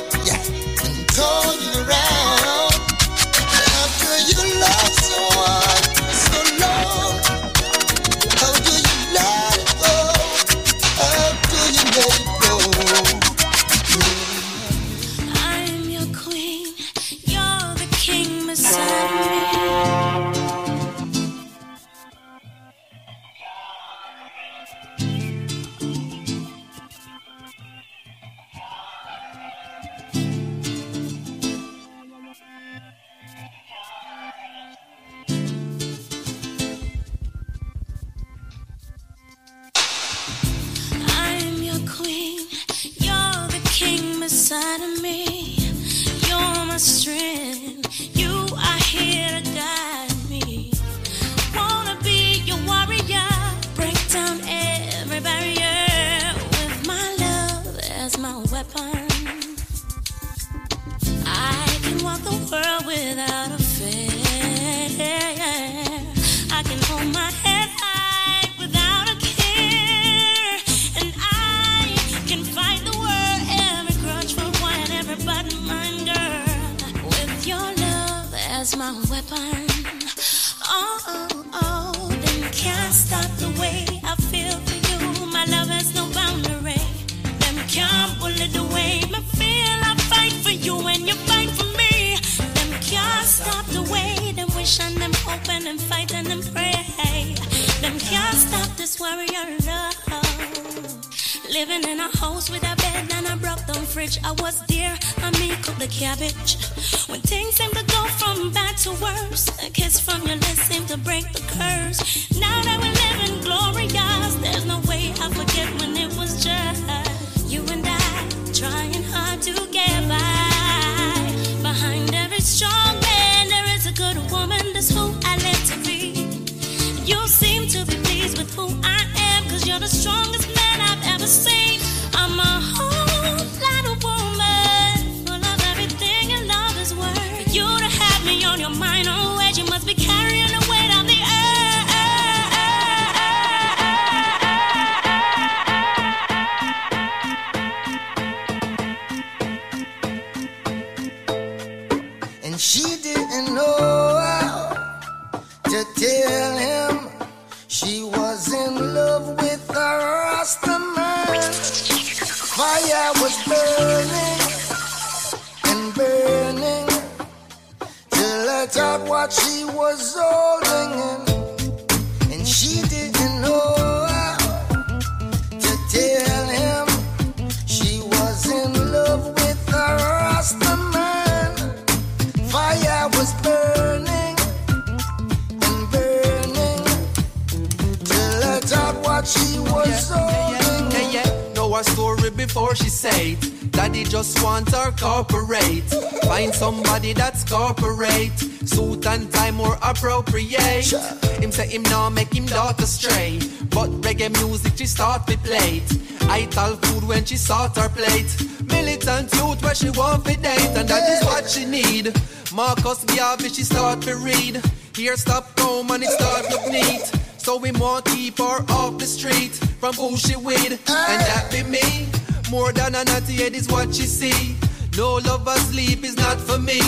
I 206.30 206.45
tell 206.51 206.76
food 206.76 207.07
when 207.07 207.26
she 207.26 207.38
sort 207.38 207.76
her 207.77 207.89
plate. 207.89 208.31
Militant 208.68 209.34
youth 209.35 209.61
where 209.64 209.76
she 209.76 209.89
want 209.91 210.26
to 210.26 210.35
date. 210.35 210.72
And 210.77 210.88
that 210.88 211.10
is 211.10 211.26
what 211.26 211.49
she 211.49 211.65
need. 211.65 212.14
Marcus 212.53 213.03
Garvey 213.06 213.49
she 213.49 213.64
start 213.64 214.01
to 214.03 214.15
read. 214.15 214.61
Here 214.95 215.15
stop 215.15 215.60
home 215.60 215.91
and 215.91 216.03
it 216.03 216.10
start 216.10 216.49
look 216.49 216.68
neat. 216.72 217.11
So 217.38 217.57
we 217.57 217.72
want 217.72 218.06
keep 218.06 218.38
her 218.38 218.64
off 218.69 218.97
the 218.99 219.06
street 219.06 219.56
from 219.80 219.93
who 219.93 220.18
she 220.18 220.35
with, 220.35 220.72
and 220.72 220.80
that 220.88 221.47
be 221.51 221.64
me. 221.64 222.07
More 222.51 222.73
than 222.73 222.95
a 222.95 223.03
naughty 223.06 223.34
head 223.34 223.53
is 223.53 223.68
what 223.69 223.95
she 223.95 224.03
see. 224.03 224.56
No 224.97 225.15
lover 225.15 225.57
sleep 225.72 226.03
is 226.03 226.18
not 226.18 226.39
for 226.39 226.60
me, 226.60 226.81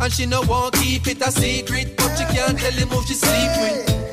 and 0.00 0.12
she 0.12 0.24
no 0.26 0.40
want 0.42 0.74
keep 0.74 1.06
it 1.06 1.20
a 1.20 1.30
secret, 1.30 1.96
but 1.96 2.16
she 2.16 2.24
can't 2.34 2.58
tell 2.58 2.72
him 2.72 2.88
who 2.88 3.02
she 3.06 3.14
sleep 3.14 3.50
with. 3.60 4.07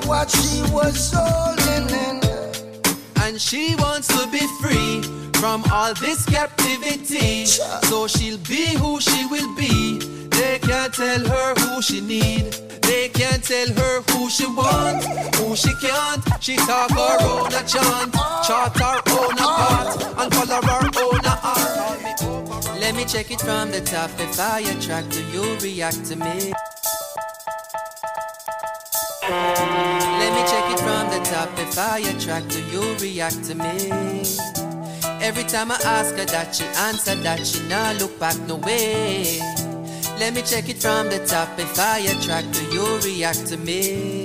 Till 0.00 0.04
it 0.04 0.06
out 0.06 0.06
what 0.06 0.30
she 0.30 0.62
was 0.72 1.12
holding 1.14 1.88
in. 1.90 2.20
And 3.22 3.40
she 3.40 3.74
wants 3.76 4.08
to 4.08 4.28
be 4.30 4.46
free 4.60 5.02
from 5.34 5.64
all 5.72 5.94
this 5.94 6.24
captivity. 6.26 7.46
So 7.46 8.06
she'll 8.06 8.38
be 8.38 8.74
who 8.76 9.00
she 9.00 9.26
will 9.26 9.54
be. 9.56 9.98
They 10.28 10.58
can't 10.58 10.92
tell 10.92 11.24
her 11.24 11.54
who 11.54 11.82
she 11.82 12.00
need. 12.00 12.52
They 12.82 13.08
can't 13.08 13.42
tell 13.42 13.68
her 13.68 14.02
who 14.12 14.30
she 14.30 14.46
want, 14.46 15.04
who 15.36 15.56
she 15.56 15.74
can't. 15.80 16.22
She 16.40 16.56
talk 16.56 16.90
her 16.90 17.18
own 17.22 17.52
a 17.52 17.64
chant, 17.66 18.14
chart 18.46 18.78
her 18.78 19.00
own 19.10 19.32
a 19.32 19.46
part, 19.46 20.04
and 20.18 20.32
color 20.32 20.62
her 20.62 20.90
own 21.02 21.24
a 21.24 21.40
art. 21.42 22.80
Let 22.80 22.94
me 22.94 23.04
check 23.04 23.30
it 23.30 23.40
from 23.40 23.70
the 23.72 23.80
top. 23.80 24.10
If 24.20 24.38
I 24.38 24.60
attract, 24.60 25.10
do 25.10 25.24
you 25.32 25.58
react 25.58 26.04
to 26.06 26.16
me? 26.16 26.52
Let 29.28 30.32
me 30.34 30.42
check 30.48 30.70
it 30.70 30.78
from 30.78 31.10
the 31.10 31.20
top. 31.28 31.58
If 31.58 31.76
I 31.78 31.98
attract, 31.98 32.50
do 32.50 32.62
you 32.70 32.94
react 32.98 33.42
to 33.44 33.54
me? 33.56 34.22
Every 35.20 35.42
time 35.42 35.72
I 35.72 35.78
ask 35.84 36.14
her 36.14 36.24
that, 36.26 36.54
she 36.54 36.64
answer 36.64 37.16
that 37.16 37.44
she 37.44 37.66
not 37.68 37.96
look 38.00 38.18
back 38.20 38.38
no 38.46 38.56
way. 38.56 39.40
Let 40.20 40.32
me 40.34 40.42
check 40.42 40.68
it 40.68 40.80
from 40.80 41.08
the 41.08 41.18
top. 41.26 41.58
If 41.58 41.76
I 41.78 41.98
attract, 41.98 42.52
do 42.52 42.64
you 42.72 42.98
react 42.98 43.46
to 43.48 43.56
me? 43.56 44.24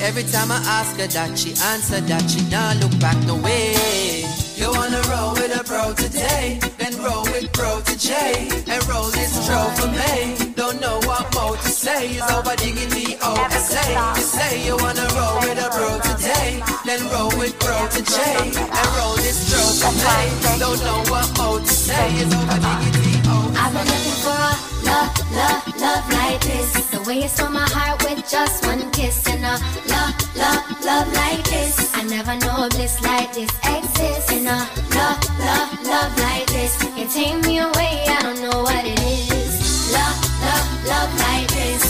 Every 0.00 0.22
time 0.22 0.52
I 0.52 0.62
ask 0.66 0.96
her 1.00 1.08
that, 1.08 1.36
she 1.36 1.50
answer 1.64 2.00
that 2.00 2.30
she 2.30 2.48
not 2.48 2.76
look 2.76 3.00
back 3.00 3.16
no 3.26 3.36
way. 3.36 4.45
You 4.56 4.72
wanna 4.72 5.02
roll 5.12 5.32
with 5.34 5.52
a 5.52 5.62
bro 5.64 5.92
today, 5.92 6.58
then 6.78 6.96
roll 7.04 7.24
with 7.24 7.52
bro 7.52 7.82
to 7.82 7.98
J, 7.98 8.48
and 8.66 8.80
roll 8.88 9.10
this 9.12 9.36
tro 9.44 9.68
for 9.76 9.88
me. 9.92 10.52
Don't 10.56 10.80
know 10.80 10.98
what 11.04 11.28
more 11.34 11.56
to 11.56 11.68
say, 11.68 12.16
is 12.16 12.22
over 12.32 12.56
diggity 12.56 13.16
over 13.20 13.50
say. 13.50 13.92
You 14.16 14.24
say 14.24 14.64
you 14.64 14.74
wanna 14.80 15.06
roll 15.12 15.36
with 15.44 15.60
a 15.60 15.68
bro 15.76 16.00
today, 16.08 16.62
then 16.86 17.04
roll 17.12 17.28
with 17.36 17.52
bro 17.60 17.76
to 17.84 18.00
J, 18.00 18.16
and 18.56 18.88
roll 18.96 19.16
this 19.20 19.44
tro 19.52 19.60
for 19.60 19.92
me. 19.92 20.58
Don't 20.58 20.80
know 20.80 21.04
what 21.12 21.28
more 21.36 21.60
to 21.60 21.74
say, 21.86 22.08
is 22.16 22.32
over 22.32 22.56
diggity 22.56 23.20
over 23.28 23.52
I've 23.60 23.72
been 23.76 23.84
looking 23.84 24.18
for 24.24 24.40
a 24.40 24.56
love, 24.88 25.12
love, 25.36 25.62
love 25.84 26.04
like 26.16 26.40
this. 26.48 26.72
The 26.88 27.02
way 27.04 27.20
you 27.20 27.28
stole 27.28 27.50
my 27.50 27.68
heart 27.68 28.02
with 28.04 28.24
just 28.26 28.64
one 28.64 28.90
kiss 28.90 29.20
and 29.28 29.44
a 29.44 29.60
love, 29.92 30.15
love, 30.36 30.64
love 30.84 31.08
like 31.12 31.44
this. 31.44 31.94
I 31.94 32.02
never 32.04 32.34
know 32.36 32.68
bliss 32.70 33.00
like 33.02 33.32
this 33.34 33.50
exists. 33.64 34.32
And 34.32 34.46
a 34.46 34.58
love, 34.98 35.20
love, 35.40 35.70
love 35.84 36.12
like 36.18 36.46
this. 36.46 36.72
You 36.96 37.06
take 37.08 37.44
me 37.46 37.58
away, 37.58 38.04
I 38.08 38.18
don't 38.22 38.40
know 38.40 38.62
what 38.62 38.84
it 38.84 39.00
is. 39.00 39.92
Love, 39.92 40.18
love, 40.46 40.66
love 40.92 41.12
like 41.26 41.48
this. 41.48 41.84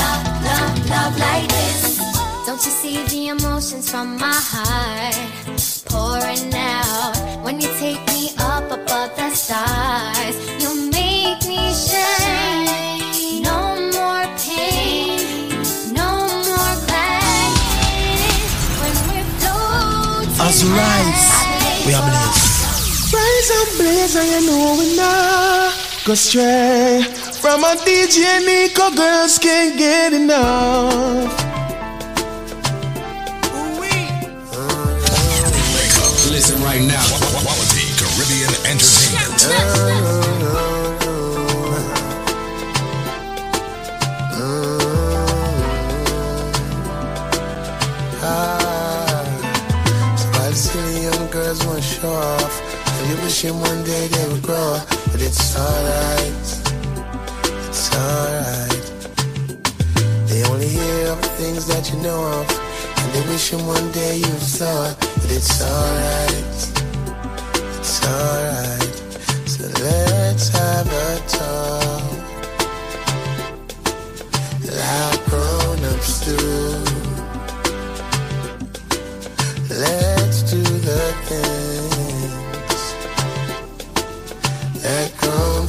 Love, 0.00 0.22
love, 0.48 0.90
love 0.90 1.18
like 1.18 1.48
this. 1.48 1.98
Don't 2.46 2.62
you 2.64 2.72
see 2.80 3.04
the 3.12 3.28
emotions 3.28 3.90
from 3.90 4.16
my 4.18 4.38
heart 4.52 5.16
pouring 5.86 6.52
out 6.54 7.16
when 7.44 7.60
you 7.60 7.68
take 7.78 8.00
me 8.08 8.30
up 8.38 8.70
above 8.70 9.10
the 9.16 9.30
stars? 9.30 10.36
You 10.62 10.90
make 10.90 11.40
me 11.46 11.72
shine. 11.74 12.25
As 20.48 20.62
we 20.62 20.70
rise, 20.70 21.26
we 21.84 21.92
are 21.92 22.02
blessed. 22.06 23.12
Rise 23.12 23.50
and 23.50 23.78
blaze, 23.78 24.14
and 24.14 24.28
you 24.30 24.46
know 24.46 24.76
we 24.78 24.94
not 24.96 25.74
go 26.04 26.14
stray. 26.14 27.02
From 27.42 27.64
a 27.64 27.74
DJ 27.82 28.46
Nico, 28.46 28.94
girls 28.94 29.40
can't 29.40 29.76
get 29.76 30.12
enough. 30.12 31.34
Listen 36.30 36.62
right 36.62 36.82
now. 36.86 37.02
Quality 37.42 37.90
Caribbean 37.98 38.54
Entertainment. 38.70 40.45
Wishing 53.26 53.60
one 53.60 53.84
day 53.84 54.06
they 54.08 54.28
would 54.32 54.42
grow 54.42 54.78
but 55.12 55.20
it's 55.20 55.56
alright. 55.56 56.46
It's 57.68 57.94
alright. 57.94 58.86
They 60.28 60.42
only 60.44 60.68
hear 60.68 61.08
of 61.12 61.20
the 61.20 61.28
things 61.40 61.66
that 61.66 61.90
you 61.92 61.98
know 62.02 62.22
of, 62.38 62.46
and 62.98 63.12
they 63.12 63.22
wishing 63.28 63.66
one 63.66 63.90
day 63.92 64.16
you 64.16 64.34
saw 64.40 64.90
it, 64.90 64.96
but 65.00 65.30
it's 65.30 65.62
alright. 65.62 66.58
It's 67.78 67.96
alright. 68.06 68.96
So 69.52 69.64
let's 69.84 70.48
have 70.48 70.88
a 71.04 71.10
talk. 71.36 72.02
Like 74.80 75.20
grown-ups 75.30 76.12
do. 76.26 76.36
Let's 79.68 80.42
do 80.50 80.62
the 80.62 81.02
things 81.26 81.55
that 84.86 85.10
grown 85.20 85.66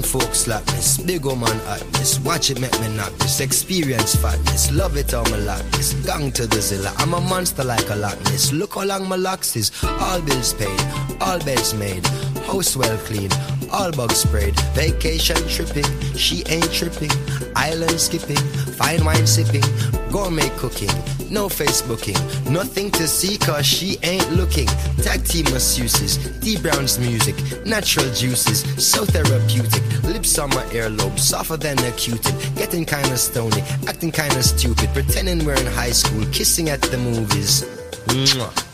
folks 0.00 0.46
like 0.46 0.64
this, 0.66 0.98
big 0.98 1.26
old 1.26 1.40
man 1.40 1.60
at 1.66 1.80
this. 1.92 2.18
Watch 2.20 2.50
it 2.50 2.60
make 2.60 2.78
me 2.80 2.88
knock 2.96 3.12
this. 3.18 3.40
Experience 3.40 4.14
fatness, 4.16 4.72
love 4.72 4.96
it 4.96 5.12
all 5.12 5.24
my 5.24 5.36
this. 5.72 5.92
Gang 6.06 6.30
to 6.32 6.46
the 6.46 6.60
zilla, 6.60 6.92
I'm 6.98 7.14
a 7.14 7.20
monster 7.20 7.64
like 7.64 7.88
a 7.90 7.96
Loch 7.96 8.18
Look 8.52 8.74
how 8.74 8.84
long 8.84 9.08
my 9.08 9.16
locks 9.16 9.56
is. 9.56 9.70
All 9.82 10.20
bills 10.20 10.54
paid, 10.54 10.80
all 11.20 11.38
beds 11.40 11.74
made. 11.74 12.06
House 12.46 12.76
well 12.76 12.96
clean, 12.98 13.30
all 13.72 13.90
bugs 13.92 14.18
sprayed. 14.18 14.58
Vacation 14.74 15.36
tripping, 15.48 15.84
she 16.16 16.44
ain't 16.48 16.70
tripping. 16.72 17.10
Island 17.56 17.98
skipping, 17.98 18.36
fine 18.76 19.04
wine 19.04 19.26
sipping. 19.26 19.64
Gourmet 20.10 20.50
cooking, 20.58 20.90
no 21.30 21.48
Facebooking. 21.48 22.18
Nothing 22.50 22.90
to 22.92 23.08
see 23.08 23.38
cause 23.38 23.64
she 23.64 23.98
ain't 24.02 24.30
looking. 24.32 24.66
Tag 25.02 25.24
team 25.24 25.46
masseuses, 25.46 26.18
D 26.40 26.58
Brown's 26.60 26.98
music. 26.98 27.34
Natural 27.64 28.12
juices, 28.12 28.60
so 28.76 29.04
therapeutic. 29.04 29.82
Lips 30.04 30.38
on 30.38 30.50
my 30.50 30.64
earlobe, 30.74 31.18
softer 31.18 31.56
than 31.56 31.78
a 31.78 31.90
Q-tip. 31.92 32.34
Getting 32.56 32.84
kinda 32.84 33.16
stony, 33.16 33.62
acting 33.88 34.12
kinda 34.12 34.42
stupid. 34.42 34.92
Pretending 34.92 35.44
we're 35.44 35.54
in 35.54 35.66
high 35.66 35.92
school, 35.92 36.24
kissing 36.32 36.68
at 36.68 36.82
the 36.82 36.98
movies. 36.98 37.64
Mwah. 38.08 38.71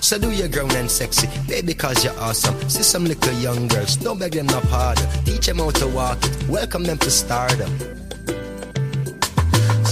So 0.00 0.18
do 0.18 0.30
your 0.32 0.48
grown 0.48 0.72
and 0.72 0.90
sexy, 0.90 1.28
baby, 1.46 1.74
cause 1.74 2.02
you're 2.04 2.18
awesome. 2.18 2.58
See 2.68 2.82
some 2.82 3.04
little 3.04 3.34
young 3.34 3.68
girls, 3.68 3.96
don't 3.96 4.18
beg 4.18 4.32
them 4.32 4.46
no 4.46 4.58
harder. 4.72 5.06
Teach 5.24 5.46
them 5.46 5.58
how 5.58 5.70
to 5.70 5.86
walk 5.88 6.18
it, 6.24 6.48
welcome 6.48 6.84
them 6.84 6.98
to 6.98 7.10
stardom. 7.10 7.70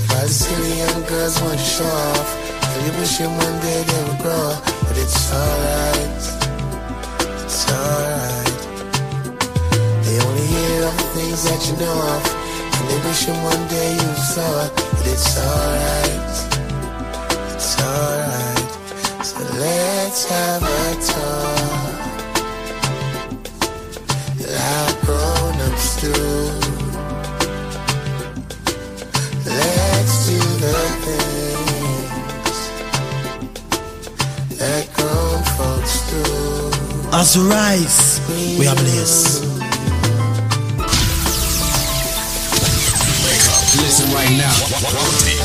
Why 0.08 0.22
the 0.24 0.28
silly 0.28 0.78
young 0.78 1.04
girls 1.04 1.40
want 1.40 1.58
to 1.58 1.64
show 1.64 1.84
off? 1.84 2.34
And 2.74 2.86
you 2.86 2.92
wishing 2.98 3.30
one 3.30 3.60
day 3.60 3.82
they 3.84 4.02
would 4.08 4.18
grow 4.22 4.50
up, 4.50 4.64
but 4.64 4.96
it's 4.98 5.32
alright. 5.32 6.24
It's 7.44 7.70
alright. 7.70 8.60
They 10.02 10.16
only 10.18 10.46
hear 10.46 10.82
of 10.88 10.96
the 10.96 11.04
things 11.14 11.40
that 11.44 11.60
you 11.68 11.74
know 11.78 11.96
of, 12.14 12.22
and 12.74 12.84
they 12.90 12.98
wishing 13.06 13.38
one 13.44 13.64
day 13.68 13.92
you 13.92 14.14
saw 14.16 14.66
it, 14.66 14.72
but 14.74 15.06
it's 15.06 15.38
alright. 15.38 16.36
It's 17.54 17.76
alright. 17.78 18.70
So 19.22 19.38
let's 19.58 19.87
As 37.20 37.36
we 37.36 37.48
rise, 37.48 38.20
we 38.58 38.66
are 38.66 38.74
blessed. 38.74 39.44
Listen 43.76 44.12
right 44.14 44.30
now. 44.36 45.37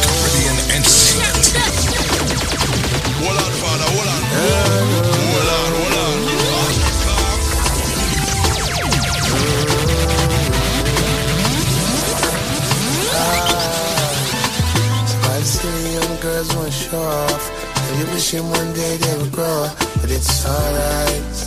Off? 16.93 17.43
And 17.75 17.99
you 17.99 18.13
wishing 18.13 18.47
one 18.49 18.73
day 18.73 18.97
they 18.97 19.17
would 19.17 19.31
grow 19.31 19.67
but 20.03 20.11
it's 20.11 20.45
alright. 20.45 21.37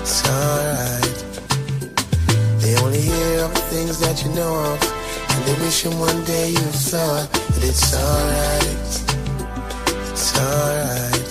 It's 0.00 0.28
alright. 0.28 1.18
They 2.60 2.76
only 2.82 3.00
hear 3.00 3.44
of 3.44 3.52
things 3.70 4.00
that 4.00 4.24
you 4.24 4.30
know 4.34 4.52
of, 4.52 4.82
and 5.30 5.44
they 5.44 5.54
wishing 5.62 5.96
one 6.00 6.24
day 6.24 6.50
you 6.50 6.66
saw 6.72 7.22
it, 7.22 7.30
but 7.30 7.62
it's 7.62 7.94
alright. 7.94 8.92
It's 10.10 10.36
alright. 10.36 11.26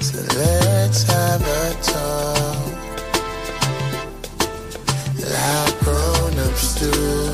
So 0.00 0.16
let's 0.38 1.02
have 1.02 1.42
a 1.42 1.74
talk. 1.82 2.78
Like 5.20 5.78
grown-ups 5.80 6.80
do. 6.80 7.27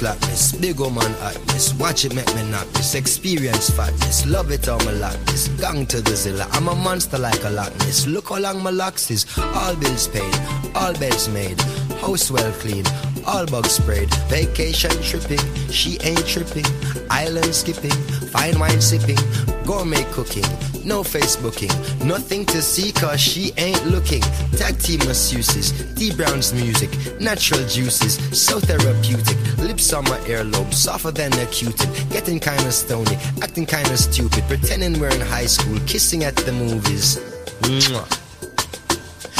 This, 0.00 0.52
big 0.52 0.80
old 0.80 0.96
man 0.96 1.12
this. 1.46 1.72
Watch 1.74 2.04
it 2.04 2.14
make 2.14 2.26
me 2.34 2.42
knock 2.50 2.66
this. 2.72 2.96
Experience 2.96 3.70
fatness, 3.70 4.26
love 4.26 4.50
it 4.50 4.66
how 4.66 4.76
my 4.78 4.90
lock 4.92 5.16
this. 5.26 5.46
Gang 5.60 5.86
to 5.86 6.00
the 6.00 6.16
zilla, 6.16 6.48
I'm 6.50 6.66
a 6.66 6.74
monster 6.74 7.16
like 7.16 7.44
a 7.44 7.50
Loch 7.50 7.72
Ness. 7.78 8.04
Look 8.06 8.30
how 8.30 8.40
long 8.40 8.60
my 8.60 8.70
locks 8.70 9.10
is. 9.12 9.24
All 9.38 9.76
bills 9.76 10.08
paid, 10.08 10.34
all 10.74 10.94
beds 10.94 11.28
made. 11.28 11.60
House 12.00 12.28
well 12.28 12.50
clean, 12.54 12.84
all 13.24 13.46
bugs 13.46 13.70
sprayed. 13.70 14.12
Vacation 14.26 14.90
tripping, 15.00 15.38
she 15.70 15.98
ain't 16.00 16.26
tripping. 16.26 16.66
Island 17.08 17.54
skipping, 17.54 17.98
fine 18.32 18.58
wine 18.58 18.80
sipping. 18.80 19.18
Gourmet 19.64 20.04
cooking, 20.10 20.44
no 20.84 21.02
Facebooking. 21.02 21.72
Nothing 22.04 22.44
to 22.46 22.62
see 22.62 22.92
cause 22.92 23.20
she 23.20 23.52
ain't 23.56 23.84
looking. 23.86 24.20
Tag 24.56 24.78
team 24.78 25.00
masseuses, 25.00 25.72
D 25.96 26.14
Brown's 26.14 26.52
music. 26.52 26.90
Natural 27.20 27.66
juices, 27.66 28.16
so 28.36 28.60
therapeutic. 28.60 29.36
Lips 29.58 29.92
on 29.92 30.04
my 30.04 30.18
earlobe, 30.26 30.72
softer 30.72 31.10
than 31.10 31.32
a 31.34 31.46
Q-tip. 31.46 31.88
Getting 32.10 32.40
kinda 32.40 32.70
stony, 32.70 33.16
acting 33.42 33.66
kinda 33.66 33.96
stupid. 33.96 34.44
Pretending 34.48 35.00
we're 35.00 35.08
in 35.08 35.20
high 35.20 35.46
school, 35.46 35.78
kissing 35.86 36.24
at 36.24 36.36
the 36.36 36.52
movies. 36.52 37.18
Mwah. 37.62 38.20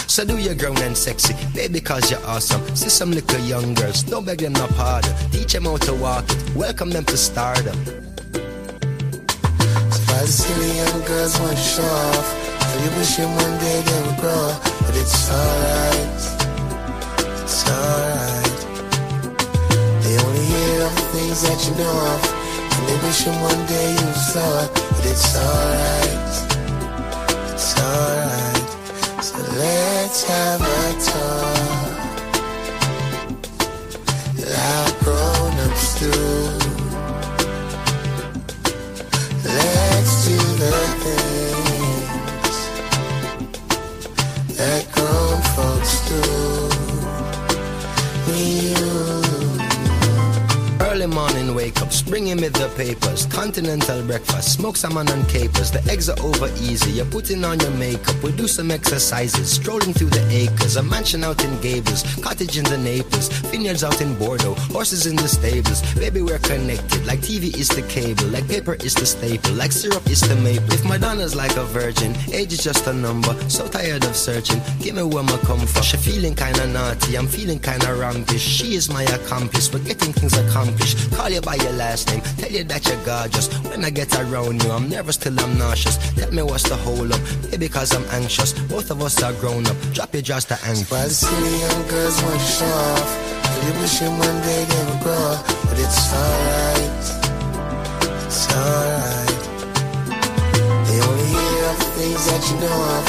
So 0.09 0.25
do 0.25 0.39
your 0.39 0.55
grown 0.55 0.79
and 0.79 0.97
sexy, 0.97 1.35
baby, 1.55 1.81
cause 1.81 2.11
you're 2.11 2.25
awesome. 2.27 2.63
See 2.77 2.89
some 2.89 3.11
little 3.11 3.41
young 3.41 3.75
girls, 3.75 4.05
don't 4.05 4.25
beg 4.25 4.39
them 4.39 4.53
no 4.53 4.67
pardon. 4.69 5.13
Teach 5.33 5.55
them 5.55 5.65
how 5.65 5.77
to 5.79 5.95
walk 5.95 6.25
it, 6.31 6.55
welcome 6.55 6.91
them 6.91 7.05
to 7.07 7.17
stardom. 7.17 8.04
Why 10.25 10.29
the 10.29 10.33
silly 10.33 10.73
young 10.79 11.03
girls 11.05 11.39
want 11.39 11.55
to 11.55 11.63
show 11.63 11.85
off? 11.85 12.29
And 12.65 12.81
you 12.81 12.91
wish 12.97 13.19
wishing 13.19 13.29
one 13.29 13.59
day 13.59 13.83
they 13.83 14.01
would 14.07 14.17
grow 14.23 14.33
up, 14.33 14.63
but 14.81 14.97
it's 14.97 15.29
alright. 15.29 16.23
It's 17.45 17.61
alright. 17.69 18.59
They 20.01 20.17
only 20.25 20.45
hear 20.49 20.81
of 20.87 20.95
the 20.97 21.05
things 21.13 21.43
that 21.45 21.61
you 21.69 21.77
know 21.77 21.97
of, 22.13 22.21
and 22.73 22.83
they 22.89 22.97
wish 23.05 23.27
wishing 23.27 23.39
one 23.43 23.67
day 23.67 23.91
you 23.93 24.13
saw 24.33 24.65
it, 24.65 24.71
but 24.97 25.05
it's 25.13 25.37
alright. 25.37 26.33
It's 27.53 27.71
alright. 27.85 28.69
So 29.21 29.37
let's 29.61 30.25
have 30.25 30.63
a 30.63 30.85
talk. 31.05 32.01
Like 34.41 34.97
grown-ups 35.05 36.01
do. 36.01 36.34
Do. 51.55 51.84
Bringing 52.15 52.37
me 52.37 52.47
the 52.47 52.69
papers. 52.77 53.27
Continental 53.27 54.01
breakfast, 54.07 54.53
smoke 54.53 54.77
salmon 54.77 55.09
and 55.11 55.29
capers. 55.29 55.73
The 55.73 55.83
eggs 55.91 56.09
are 56.09 56.21
over 56.23 56.47
easy. 56.63 56.93
You're 56.93 57.07
putting 57.07 57.45
on 57.45 57.59
your 57.59 57.73
makeup. 57.73 58.23
We 58.23 58.31
do 58.31 58.47
some 58.47 58.71
exercises, 58.71 59.51
strolling 59.51 59.93
through 59.93 60.11
the 60.11 60.25
acres. 60.31 60.77
A 60.77 60.83
mansion 60.85 61.25
out 61.25 61.43
in 61.43 61.61
Gables, 61.61 62.05
cottage 62.23 62.57
in 62.57 62.63
the 62.67 62.79
Naples, 62.79 63.31
vineyards 63.51 63.83
out 63.83 64.01
in 64.01 64.15
Bordeaux, 64.15 64.55
horses 64.71 65.07
in 65.07 65.17
the 65.17 65.27
stables. 65.27 65.83
Baby, 65.97 66.23
we're 66.23 66.39
connected. 66.39 67.05
Like 67.05 67.19
TV 67.19 67.51
is 67.59 67.67
the 67.69 67.83
cable, 67.83 68.27
like 68.27 68.47
paper 68.47 68.75
is 68.75 68.95
the 68.95 69.07
staple, 69.07 69.53
like 69.55 69.73
syrup 69.73 70.09
is 70.09 70.21
the 70.21 70.37
maple. 70.37 70.73
If 70.73 70.85
Madonna's 70.85 71.35
like 71.35 71.57
a 71.57 71.65
virgin, 71.65 72.15
age 72.33 72.53
is 72.53 72.63
just 72.63 72.87
a 72.87 72.93
number. 72.93 73.35
So 73.51 73.67
tired 73.67 74.05
of 74.05 74.15
searching. 74.15 74.61
Give 74.79 74.95
me 74.95 75.03
where 75.03 75.25
my 75.25 75.37
come 75.39 75.67
from. 75.67 75.83
She 75.83 75.97
feeling 75.97 76.37
kinda 76.37 76.65
naughty, 76.69 77.17
I'm 77.19 77.27
feeling 77.27 77.59
kinda 77.59 77.87
rampish. 77.87 78.39
She 78.39 78.77
is 78.77 78.89
my 78.89 79.03
accomplice, 79.03 79.73
we're 79.73 79.81
getting 79.81 80.13
things 80.13 80.39
accomplished. 80.39 81.11
Call 81.11 81.29
you 81.29 81.41
by 81.41 81.57
your 81.57 81.73
last 81.73 82.04
name, 82.09 82.21
tell 82.39 82.51
you 82.51 82.65
that 82.65 82.87
you're 82.87 83.05
gorgeous. 83.05 83.49
When 83.69 83.85
I 83.85 83.91
get 83.91 84.15
around 84.19 84.63
you, 84.63 84.71
I'm 84.71 84.89
nervous 84.89 85.17
till 85.17 85.39
I'm 85.39 85.59
nauseous. 85.59 85.97
Tell 86.15 86.33
me 86.33 86.43
what's 86.43 86.69
the 86.69 86.77
hold 86.77 87.13
up, 87.13 87.21
maybe 87.51 87.69
cause 87.69 87.95
I'm 87.95 88.05
anxious. 88.11 88.53
Both 88.53 88.91
of 88.91 89.03
us 89.03 89.23
are 89.23 89.33
grown 89.35 89.67
up, 89.67 89.77
drop 89.93 90.13
your 90.15 90.23
jaws 90.23 90.45
to 90.47 90.59
anxious. 90.65 90.91
Why 90.91 91.05
the 91.05 91.11
city 91.11 91.59
young 91.65 91.89
girls 91.89 92.23
want 92.23 92.41
to 92.41 92.47
show 92.47 92.67
off? 92.67 93.11
Really 93.55 93.81
wishing 93.81 94.19
one 94.19 94.41
day 94.43 94.65
they 94.65 94.85
would 94.89 95.01
grow 95.03 95.23
up, 95.33 95.47
but 95.47 95.79
it's 95.79 96.13
alright. 96.13 97.05
It's 98.27 98.43
alright. 98.53 99.41
They 100.87 100.99
only 101.01 101.29
hear 101.33 101.65
of 101.71 101.79
things 101.97 102.23
that 102.29 102.43
you 102.51 102.57
know 102.61 102.79
of, 102.97 103.05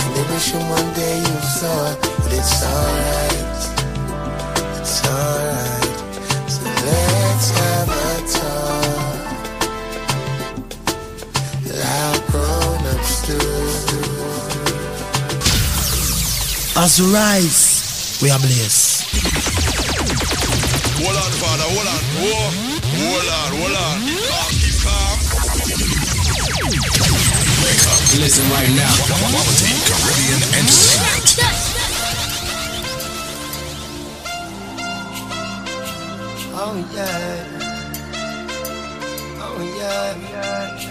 and 0.00 0.10
they 0.16 0.24
wishing 0.32 0.64
one 0.68 0.90
day 0.94 1.18
you 1.18 1.36
saw 1.56 1.92
it, 1.92 1.98
but 2.22 2.32
it's 2.32 2.62
alright. 2.64 3.60
It's 4.80 5.04
alright. 5.06 5.67
As 16.80 17.00
we 17.02 17.10
rise, 17.12 18.20
we 18.22 18.30
are 18.30 18.38
blessed. 18.38 19.02
Hold 20.94 21.16
on, 21.18 21.32
father, 21.42 21.66
hold 21.74 21.88
on. 21.90 22.02
Whoa. 22.22 22.54
Hold 23.02 23.28
on, 23.34 23.50
hold 23.58 23.74
on. 23.74 23.98
Keep 24.06 24.78
calm, 24.86 25.18
keep 25.66 25.82
calm. 27.82 27.98
Listen 28.22 28.46
right 28.54 28.70
now. 28.78 28.94
Quality 29.10 29.74
Caribbean 29.90 30.38
Entertainment. 30.54 31.58
Oh 36.54 36.78
yeah. 36.94 37.42
Oh 39.42 39.58
yeah. 39.78 40.87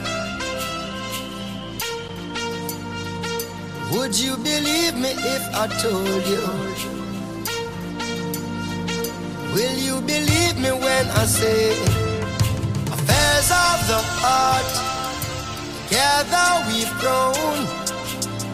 Would 3.97 4.19
you 4.19 4.37
believe 4.37 4.95
me 4.95 5.09
if 5.09 5.43
I 5.55 5.65
told 5.81 6.23
you? 6.31 6.45
Will 9.55 9.77
you 9.87 9.99
believe 10.01 10.55
me 10.59 10.71
when 10.71 11.05
I 11.21 11.25
say 11.25 11.71
affairs 12.93 13.49
of 13.49 13.77
the 13.89 14.01
heart? 14.21 14.69
Together 15.89 16.47
we've 16.69 16.93
grown, 17.01 17.57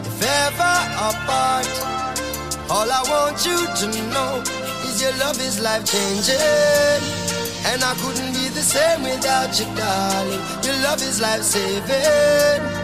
if 0.08 0.22
ever 0.40 0.76
apart. 1.10 1.68
All 2.70 2.88
I 2.90 3.02
want 3.12 3.44
you 3.44 3.60
to 3.80 3.86
know 4.14 4.42
is 4.88 5.02
your 5.02 5.12
love 5.18 5.38
is 5.40 5.60
life 5.60 5.84
changing. 5.84 7.02
And 7.68 7.84
I 7.84 7.92
couldn't 8.00 8.32
be 8.32 8.48
the 8.48 8.64
same 8.64 9.02
without 9.02 9.52
you, 9.60 9.66
darling. 9.76 10.40
Your 10.64 10.78
love 10.88 11.02
is 11.02 11.20
life 11.20 11.42
saving. 11.42 12.83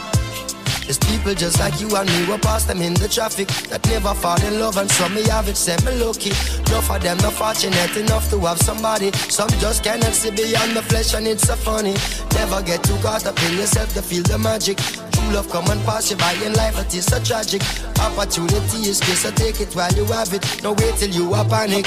There's 0.91 1.09
people 1.09 1.33
just 1.33 1.57
like 1.57 1.79
you 1.79 1.87
and 1.95 2.09
me, 2.09 2.25
we 2.27 2.37
pass 2.39 2.65
them 2.65 2.81
in 2.81 2.93
the 2.93 3.07
traffic 3.07 3.47
that 3.71 3.79
never 3.87 4.13
fall 4.13 4.35
in 4.43 4.59
love, 4.59 4.75
and 4.75 4.91
some 4.91 5.15
me 5.15 5.23
have 5.29 5.47
it, 5.47 5.55
say 5.55 5.77
me 5.85 5.95
lucky. 6.03 6.31
Enough 6.67 6.91
of 6.91 7.01
them 7.01 7.17
not 7.19 7.31
fortunate 7.31 7.95
enough 7.95 8.29
to 8.29 8.37
have 8.41 8.59
somebody. 8.59 9.09
Some 9.31 9.47
just 9.63 9.85
cannot 9.85 10.11
see 10.11 10.31
beyond 10.31 10.75
the 10.75 10.81
flesh, 10.81 11.13
and 11.13 11.27
it's 11.27 11.47
so 11.47 11.55
funny. 11.55 11.95
Never 12.35 12.61
get 12.61 12.83
too 12.83 12.97
caught 12.97 13.25
up 13.25 13.41
in 13.43 13.55
yourself 13.55 13.93
to 13.93 14.01
feel 14.01 14.23
the 14.23 14.37
magic. 14.37 14.79
True 15.13 15.31
love 15.31 15.49
come 15.49 15.71
and 15.71 15.81
pass 15.85 16.11
you 16.11 16.17
by 16.17 16.33
in 16.43 16.51
life, 16.55 16.77
it 16.77 16.93
is 16.93 17.05
so 17.05 17.23
tragic. 17.23 17.61
Opportunity 18.03 18.91
is 18.91 18.97
scarce, 18.97 19.19
so 19.19 19.31
take 19.31 19.61
it 19.61 19.73
while 19.73 19.93
you 19.93 20.03
have 20.11 20.33
it. 20.33 20.43
No 20.61 20.73
wait 20.73 20.95
till 20.95 21.11
you 21.11 21.33
are 21.33 21.45
panic. 21.45 21.85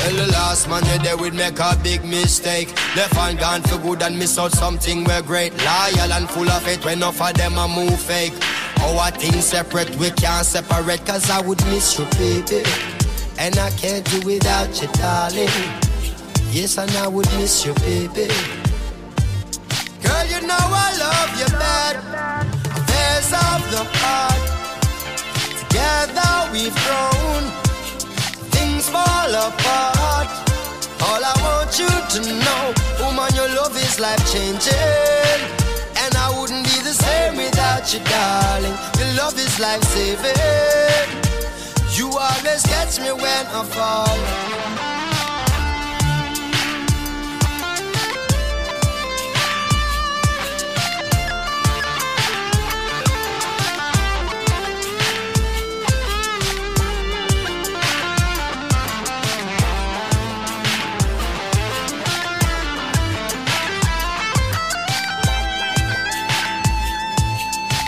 Well, 0.00 0.16
the 0.16 0.32
last 0.32 0.66
man 0.66 0.82
you 0.86 0.98
there 1.04 1.16
would 1.18 1.34
make 1.34 1.58
a 1.58 1.76
big 1.82 2.02
mistake. 2.04 2.68
Left 2.96 3.14
hand 3.14 3.38
gone 3.38 3.60
for 3.60 3.76
good 3.78 4.02
and 4.02 4.18
miss 4.18 4.38
out 4.38 4.50
something 4.52 5.04
we're 5.04 5.20
great. 5.20 5.52
Loyal 5.58 6.12
and 6.14 6.28
full 6.28 6.48
of 6.48 6.66
it 6.66 6.82
when 6.86 6.98
enough 6.98 7.20
of 7.20 7.34
them 7.34 7.58
a 7.58 7.68
move 7.68 8.00
fake. 8.00 8.32
Our 8.80 9.10
things 9.10 9.44
separate, 9.44 9.94
we 9.96 10.10
can't 10.12 10.46
separate, 10.46 11.04
cause 11.04 11.28
I 11.28 11.42
would 11.42 11.62
miss 11.66 11.98
you, 11.98 12.06
baby. 12.16 12.62
And 13.38 13.58
I 13.58 13.70
can't 13.72 14.04
do 14.10 14.26
without 14.26 14.72
you, 14.80 14.88
darling. 14.94 15.48
Yes, 16.50 16.78
and 16.78 16.90
I 16.92 17.06
would 17.06 17.30
miss 17.32 17.66
you, 17.66 17.74
baby. 17.74 18.32
Girl, 20.02 20.26
you 20.32 20.40
know 20.48 20.56
I 20.58 20.96
love 20.98 21.30
you 21.38 21.48
bad. 21.58 21.96
Affairs 22.74 23.32
of 23.32 23.60
the 23.70 23.84
heart. 24.00 24.40
Together 25.60 26.52
we've 26.52 26.74
grown 26.86 27.69
fall 28.90 29.34
apart. 29.46 30.28
All 31.06 31.22
I 31.22 31.34
want 31.46 31.78
you 31.78 31.90
to 32.14 32.20
know, 32.44 32.62
woman, 33.00 33.30
your 33.34 33.48
love 33.54 33.76
is 33.76 33.98
life 33.98 34.22
changing. 34.32 35.40
And 36.02 36.12
I 36.16 36.28
wouldn't 36.36 36.64
be 36.64 36.76
the 36.82 36.94
same 36.94 37.36
without 37.36 37.92
you, 37.92 38.00
darling. 38.04 38.76
Your 38.98 39.10
love 39.22 39.38
is 39.38 39.58
life 39.58 39.84
saving. 39.94 41.08
You 41.96 42.06
always 42.10 42.62
catch 42.62 43.00
me 43.00 43.12
when 43.12 43.44
I 43.46 43.62
fall. 43.64 44.89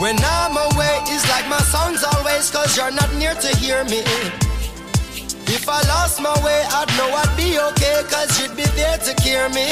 When 0.02 0.18
I'm 0.18 0.56
away, 0.56 0.98
it's 1.14 1.22
like 1.30 1.48
my 1.48 1.62
songs 1.70 2.02
always, 2.02 2.50
cause 2.50 2.76
you're 2.76 2.90
not 2.90 3.14
near 3.14 3.34
to 3.34 3.56
hear 3.58 3.84
me. 3.84 4.02
If 5.46 5.68
I 5.68 5.78
lost 5.86 6.20
my 6.20 6.34
way, 6.42 6.60
I'd 6.74 6.90
know 6.98 7.06
I'd 7.06 7.36
be 7.36 7.56
okay, 7.70 8.02
cause 8.10 8.34
you'd 8.42 8.56
be 8.56 8.64
there 8.74 8.98
to 8.98 9.14
care 9.22 9.48
me. 9.50 9.70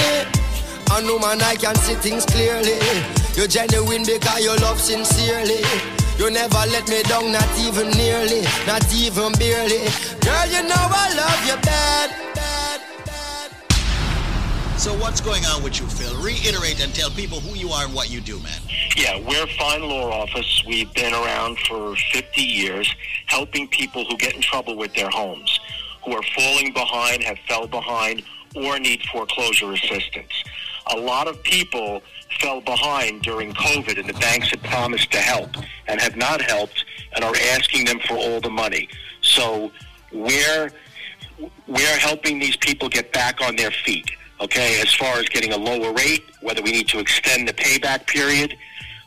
I 0.88 1.00
know, 1.02 1.18
man, 1.18 1.42
I 1.42 1.56
can 1.56 1.74
see 1.82 1.94
things 1.94 2.24
clearly. 2.26 2.78
You're 3.34 3.48
genuine 3.48 4.06
because 4.06 4.38
you 4.38 4.54
love 4.62 4.80
sincerely. 4.80 5.66
You 6.16 6.30
never 6.30 6.62
let 6.70 6.88
me 6.88 7.02
down, 7.10 7.32
not 7.32 7.50
even 7.58 7.90
nearly, 7.98 8.46
not 8.68 8.86
even 8.94 9.32
barely. 9.34 9.82
Girl, 10.22 10.46
you 10.46 10.62
know 10.62 10.78
I 10.78 11.10
love 11.18 11.42
you 11.42 11.58
bad. 11.66 12.29
So 14.80 14.94
what's 14.94 15.20
going 15.20 15.44
on 15.44 15.62
with 15.62 15.78
you, 15.78 15.86
Phil? 15.86 16.16
Reiterate 16.22 16.82
and 16.82 16.94
tell 16.94 17.10
people 17.10 17.38
who 17.38 17.54
you 17.54 17.68
are 17.68 17.84
and 17.84 17.94
what 17.94 18.10
you 18.10 18.22
do, 18.22 18.40
man. 18.40 18.58
Yeah, 18.96 19.20
we're 19.20 19.46
Fine 19.58 19.82
Law 19.82 20.10
Office. 20.10 20.64
We've 20.66 20.90
been 20.94 21.12
around 21.12 21.58
for 21.68 21.94
50 22.14 22.40
years 22.40 22.90
helping 23.26 23.68
people 23.68 24.06
who 24.06 24.16
get 24.16 24.34
in 24.34 24.40
trouble 24.40 24.78
with 24.78 24.94
their 24.94 25.10
homes, 25.10 25.60
who 26.02 26.12
are 26.12 26.22
falling 26.34 26.72
behind, 26.72 27.22
have 27.24 27.36
fell 27.46 27.66
behind, 27.66 28.22
or 28.56 28.78
need 28.78 29.02
foreclosure 29.12 29.70
assistance. 29.70 30.32
A 30.94 30.96
lot 30.96 31.28
of 31.28 31.42
people 31.42 32.00
fell 32.40 32.62
behind 32.62 33.20
during 33.20 33.52
COVID 33.52 34.00
and 34.00 34.08
the 34.08 34.18
banks 34.18 34.48
had 34.48 34.62
promised 34.62 35.12
to 35.12 35.18
help 35.18 35.50
and 35.88 36.00
have 36.00 36.16
not 36.16 36.40
helped 36.40 36.86
and 37.14 37.22
are 37.22 37.36
asking 37.52 37.84
them 37.84 38.00
for 38.08 38.14
all 38.14 38.40
the 38.40 38.48
money. 38.48 38.88
So 39.20 39.72
we're 40.10 40.72
we're 41.66 41.98
helping 41.98 42.38
these 42.38 42.56
people 42.56 42.88
get 42.88 43.12
back 43.12 43.42
on 43.42 43.56
their 43.56 43.70
feet. 43.70 44.10
Okay, 44.40 44.80
as 44.80 44.94
far 44.94 45.18
as 45.18 45.28
getting 45.28 45.52
a 45.52 45.56
lower 45.56 45.92
rate, 45.92 46.24
whether 46.40 46.62
we 46.62 46.72
need 46.72 46.88
to 46.88 46.98
extend 46.98 47.46
the 47.46 47.52
payback 47.52 48.06
period, 48.06 48.56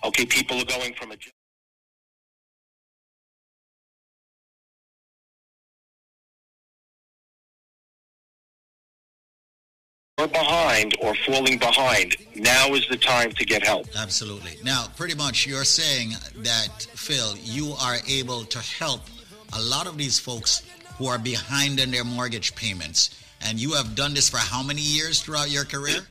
Okay, 0.03 0.25
people 0.25 0.59
are 0.59 0.65
going 0.65 0.93
from 0.95 1.11
a 1.11 1.15
or 10.19 10.27
behind 10.27 10.93
or 11.01 11.15
falling 11.15 11.57
behind. 11.57 12.15
Now 12.35 12.73
is 12.73 12.87
the 12.89 12.97
time 12.97 13.31
to 13.31 13.45
get 13.45 13.65
help. 13.65 13.87
Absolutely. 13.97 14.57
Now, 14.63 14.87
pretty 14.95 15.15
much 15.15 15.47
you're 15.47 15.63
saying 15.63 16.11
that, 16.37 16.87
Phil, 16.93 17.35
you 17.41 17.73
are 17.81 17.95
able 18.07 18.43
to 18.43 18.59
help 18.59 19.01
a 19.53 19.61
lot 19.61 19.87
of 19.87 19.97
these 19.97 20.19
folks 20.19 20.63
who 20.97 21.07
are 21.07 21.17
behind 21.17 21.79
in 21.79 21.91
their 21.91 22.03
mortgage 22.03 22.55
payments. 22.55 23.22
And 23.45 23.59
you 23.59 23.73
have 23.73 23.95
done 23.95 24.13
this 24.13 24.29
for 24.29 24.37
how 24.37 24.63
many 24.63 24.81
years 24.81 25.21
throughout 25.21 25.49
your 25.49 25.65
career? 25.65 26.01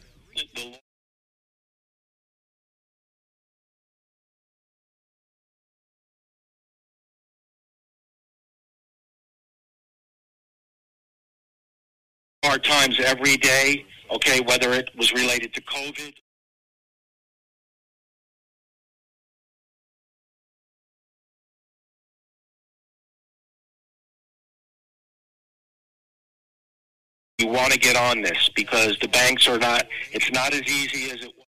Hard 12.45 12.65
times 12.65 13.01
every 13.01 13.37
day. 13.37 13.87
Okay, 14.11 14.41
whether 14.41 14.73
it 14.73 14.91
was 14.97 15.13
related 15.13 15.55
to 15.55 15.63
COVID. 15.63 16.13
You 27.43 27.49
want 27.49 27.73
to 27.73 27.79
get 27.79 27.97
on 27.97 28.23
this 28.23 28.49
because 28.55 28.97
the 29.01 29.09
banks 29.09 29.49
are 29.49 29.59
not, 29.59 29.89
it's 30.13 30.31
not 30.31 30.55
as 30.55 30.63
easy 30.63 31.11
as 31.11 31.23
it 31.23 31.33
was. 31.37 31.47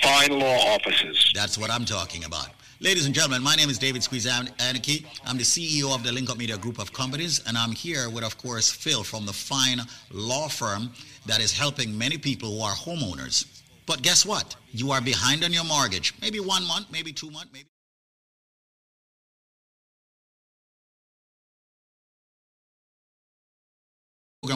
Fine 0.00 0.38
law 0.38 0.74
offices. 0.74 1.32
That's 1.34 1.58
what 1.58 1.68
I'm 1.72 1.84
talking 1.84 2.22
about. 2.22 2.50
Ladies 2.78 3.04
and 3.04 3.12
gentlemen, 3.12 3.42
my 3.42 3.56
name 3.56 3.68
is 3.68 3.78
David 3.78 4.04
Squeeze 4.04 4.26
Anarchy. 4.28 5.04
I'm 5.24 5.36
the 5.36 5.42
CEO 5.42 5.92
of 5.92 6.04
the 6.04 6.12
Link 6.12 6.30
Up 6.30 6.38
Media 6.38 6.56
Group 6.56 6.78
of 6.78 6.92
Companies, 6.92 7.42
and 7.48 7.58
I'm 7.58 7.72
here 7.72 8.08
with, 8.08 8.22
of 8.22 8.38
course, 8.38 8.70
Phil 8.70 9.02
from 9.02 9.26
the 9.26 9.32
fine 9.32 9.80
law 10.12 10.46
firm 10.46 10.92
that 11.24 11.40
is 11.40 11.58
helping 11.58 11.98
many 11.98 12.16
people 12.16 12.58
who 12.58 12.62
are 12.62 12.74
homeowners. 12.74 13.55
But 13.86 14.02
guess 14.02 14.26
what? 14.26 14.56
You 14.72 14.90
are 14.90 15.00
behind 15.00 15.44
on 15.44 15.52
your 15.52 15.64
mortgage. 15.64 16.14
Maybe 16.20 16.40
one 16.40 16.66
month, 16.66 16.86
maybe 16.90 17.12
two 17.12 17.30
months, 17.30 17.50
maybe. 17.52 17.68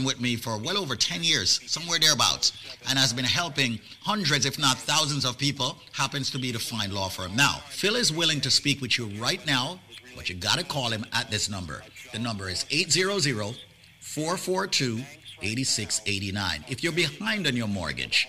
with 0.04 0.20
me 0.20 0.36
for 0.36 0.56
well 0.56 0.78
over 0.78 0.94
10 0.94 1.24
years, 1.24 1.60
somewhere 1.66 1.98
thereabouts, 1.98 2.52
and 2.88 2.96
has 2.98 3.12
been 3.12 3.24
helping 3.24 3.78
hundreds, 4.00 4.46
if 4.46 4.58
not 4.58 4.78
thousands 4.78 5.24
of 5.24 5.36
people, 5.36 5.76
happens 5.92 6.30
to 6.30 6.38
be 6.38 6.52
the 6.52 6.58
fine 6.58 6.92
law 6.92 7.08
firm. 7.08 7.34
Now, 7.34 7.60
Phil 7.68 7.96
is 7.96 8.12
willing 8.12 8.40
to 8.42 8.50
speak 8.50 8.80
with 8.80 8.96
you 8.98 9.06
right 9.20 9.44
now, 9.46 9.80
but 10.14 10.28
you 10.28 10.36
got 10.36 10.58
to 10.58 10.64
call 10.64 10.90
him 10.90 11.04
at 11.12 11.28
this 11.30 11.50
number. 11.50 11.82
The 12.12 12.20
number 12.20 12.48
is 12.48 12.66
800 12.70 13.56
442 14.00 15.04
8689. 15.42 16.64
If 16.68 16.82
you're 16.82 16.92
behind 16.92 17.46
on 17.46 17.56
your 17.56 17.68
mortgage, 17.68 18.28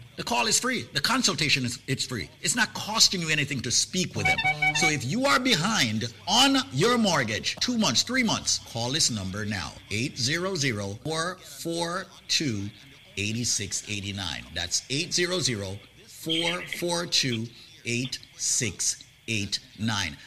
the 0.21 0.27
call 0.27 0.45
is 0.45 0.59
free. 0.59 0.85
The 0.93 1.01
consultation 1.01 1.65
is 1.65 1.79
it's 1.87 2.05
free. 2.05 2.29
It's 2.43 2.55
not 2.55 2.71
costing 2.75 3.21
you 3.21 3.29
anything 3.29 3.59
to 3.61 3.71
speak 3.71 4.15
with 4.15 4.27
him. 4.27 4.37
So 4.75 4.87
if 4.87 5.03
you 5.03 5.25
are 5.25 5.39
behind 5.39 6.13
on 6.27 6.57
your 6.71 6.99
mortgage, 6.99 7.55
two 7.55 7.75
months, 7.75 8.03
three 8.03 8.21
months, 8.21 8.59
call 8.71 8.91
this 8.91 9.09
number 9.09 9.45
now. 9.45 9.71
800 9.89 10.99
442 11.03 12.69
8689. 13.17 14.45
That's 14.53 14.83
800 14.91 15.79
442 16.05 17.47
8689. 17.83 20.17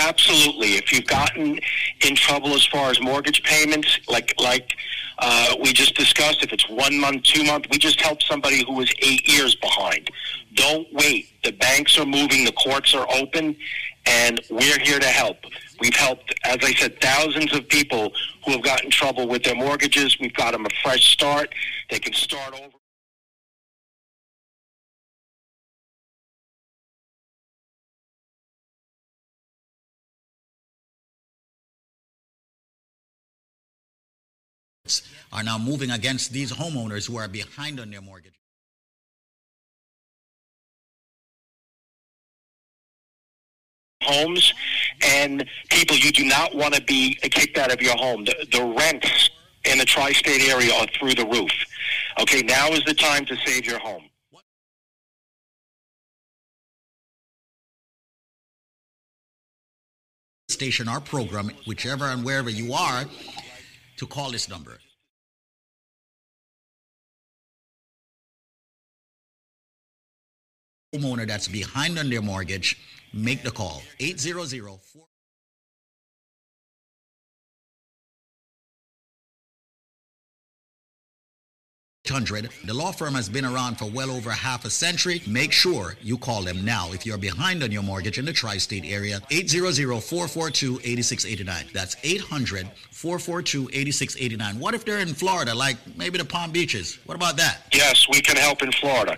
Absolutely. 0.00 0.76
If 0.76 0.92
you've 0.92 1.06
gotten 1.06 1.60
in 2.06 2.16
trouble 2.16 2.54
as 2.54 2.66
far 2.66 2.90
as 2.90 3.00
mortgage 3.00 3.42
payments, 3.42 3.98
like 4.08 4.34
like 4.40 4.72
uh, 5.18 5.54
we 5.62 5.74
just 5.74 5.94
discussed, 5.94 6.42
if 6.42 6.52
it's 6.54 6.66
one 6.70 6.98
month, 6.98 7.22
two 7.24 7.44
month, 7.44 7.66
we 7.70 7.76
just 7.76 8.00
help 8.00 8.22
somebody 8.22 8.64
who 8.64 8.80
is 8.80 8.90
eight 9.02 9.28
years 9.28 9.54
behind. 9.56 10.10
Don't 10.54 10.88
wait. 10.92 11.28
The 11.44 11.52
banks 11.52 11.98
are 11.98 12.06
moving, 12.06 12.44
the 12.46 12.52
courts 12.52 12.94
are 12.94 13.06
open, 13.14 13.54
and 14.06 14.40
we're 14.50 14.78
here 14.78 14.98
to 14.98 15.06
help. 15.06 15.36
We've 15.80 15.94
helped, 15.94 16.34
as 16.44 16.58
I 16.62 16.72
said, 16.72 16.98
thousands 17.00 17.52
of 17.52 17.68
people 17.68 18.12
who 18.46 18.52
have 18.52 18.62
gotten 18.62 18.90
trouble 18.90 19.28
with 19.28 19.42
their 19.42 19.54
mortgages. 19.54 20.18
We've 20.18 20.34
got 20.34 20.52
them 20.52 20.64
a 20.64 20.70
fresh 20.82 21.12
start. 21.12 21.54
They 21.90 21.98
can 21.98 22.14
start 22.14 22.54
over. 22.54 22.79
Are 35.32 35.42
now 35.44 35.58
moving 35.58 35.90
against 35.90 36.32
these 36.32 36.52
homeowners 36.52 37.08
who 37.08 37.16
are 37.16 37.28
behind 37.28 37.78
on 37.78 37.90
their 37.90 38.00
mortgage. 38.00 38.40
homes 44.02 44.52
and 45.02 45.44
people 45.70 45.96
you 45.96 46.10
do 46.10 46.24
not 46.24 46.54
want 46.54 46.74
to 46.74 46.82
be 46.82 47.14
kicked 47.22 47.58
out 47.58 47.72
of 47.72 47.80
your 47.80 47.96
home. 47.96 48.24
The, 48.24 48.46
the 48.50 48.64
rents 48.78 49.30
in 49.64 49.78
the 49.78 49.84
tri-state 49.84 50.48
area 50.48 50.72
are 50.74 50.86
through 50.98 51.14
the 51.14 51.26
roof. 51.26 51.50
Okay, 52.20 52.42
now 52.42 52.68
is 52.70 52.84
the 52.84 52.94
time 52.94 53.24
to 53.26 53.36
save 53.44 53.66
your 53.66 53.78
home. 53.78 54.04
Station 60.48 60.88
our 60.88 61.00
program, 61.00 61.50
whichever 61.66 62.06
and 62.06 62.24
wherever 62.24 62.50
you 62.50 62.74
are, 62.74 63.04
to 63.96 64.06
call 64.06 64.30
this 64.30 64.48
number. 64.48 64.78
Homeowner 70.94 71.26
that's 71.26 71.46
behind 71.46 71.98
on 72.00 72.08
their 72.10 72.22
mortgage, 72.22 72.76
make 73.12 73.44
the 73.44 73.50
call. 73.50 73.82
800 74.00 74.78
Hundred. 82.08 82.48
The 82.64 82.72
law 82.74 82.90
firm 82.90 83.14
has 83.14 83.28
been 83.28 83.44
around 83.44 83.78
for 83.78 83.84
well 83.84 84.10
over 84.10 84.30
half 84.30 84.64
a 84.64 84.70
century. 84.70 85.22
Make 85.28 85.52
sure 85.52 85.96
you 86.02 86.18
call 86.18 86.42
them 86.42 86.64
now 86.64 86.90
if 86.92 87.06
you're 87.06 87.16
behind 87.16 87.62
on 87.62 87.70
your 87.70 87.84
mortgage 87.84 88.18
in 88.18 88.24
the 88.24 88.32
tri-state 88.32 88.84
area. 88.84 89.20
800-442-8689. 89.30 91.72
That's 91.72 91.94
800-442-8689. 91.94 94.58
What 94.58 94.74
if 94.74 94.84
they're 94.84 94.98
in 94.98 95.14
Florida, 95.14 95.54
like 95.54 95.76
maybe 95.96 96.18
the 96.18 96.24
Palm 96.24 96.50
Beaches? 96.50 96.98
What 97.04 97.14
about 97.14 97.36
that? 97.36 97.68
Yes, 97.72 98.08
we 98.08 98.20
can 98.20 98.34
help 98.34 98.64
in 98.64 98.72
Florida. 98.72 99.16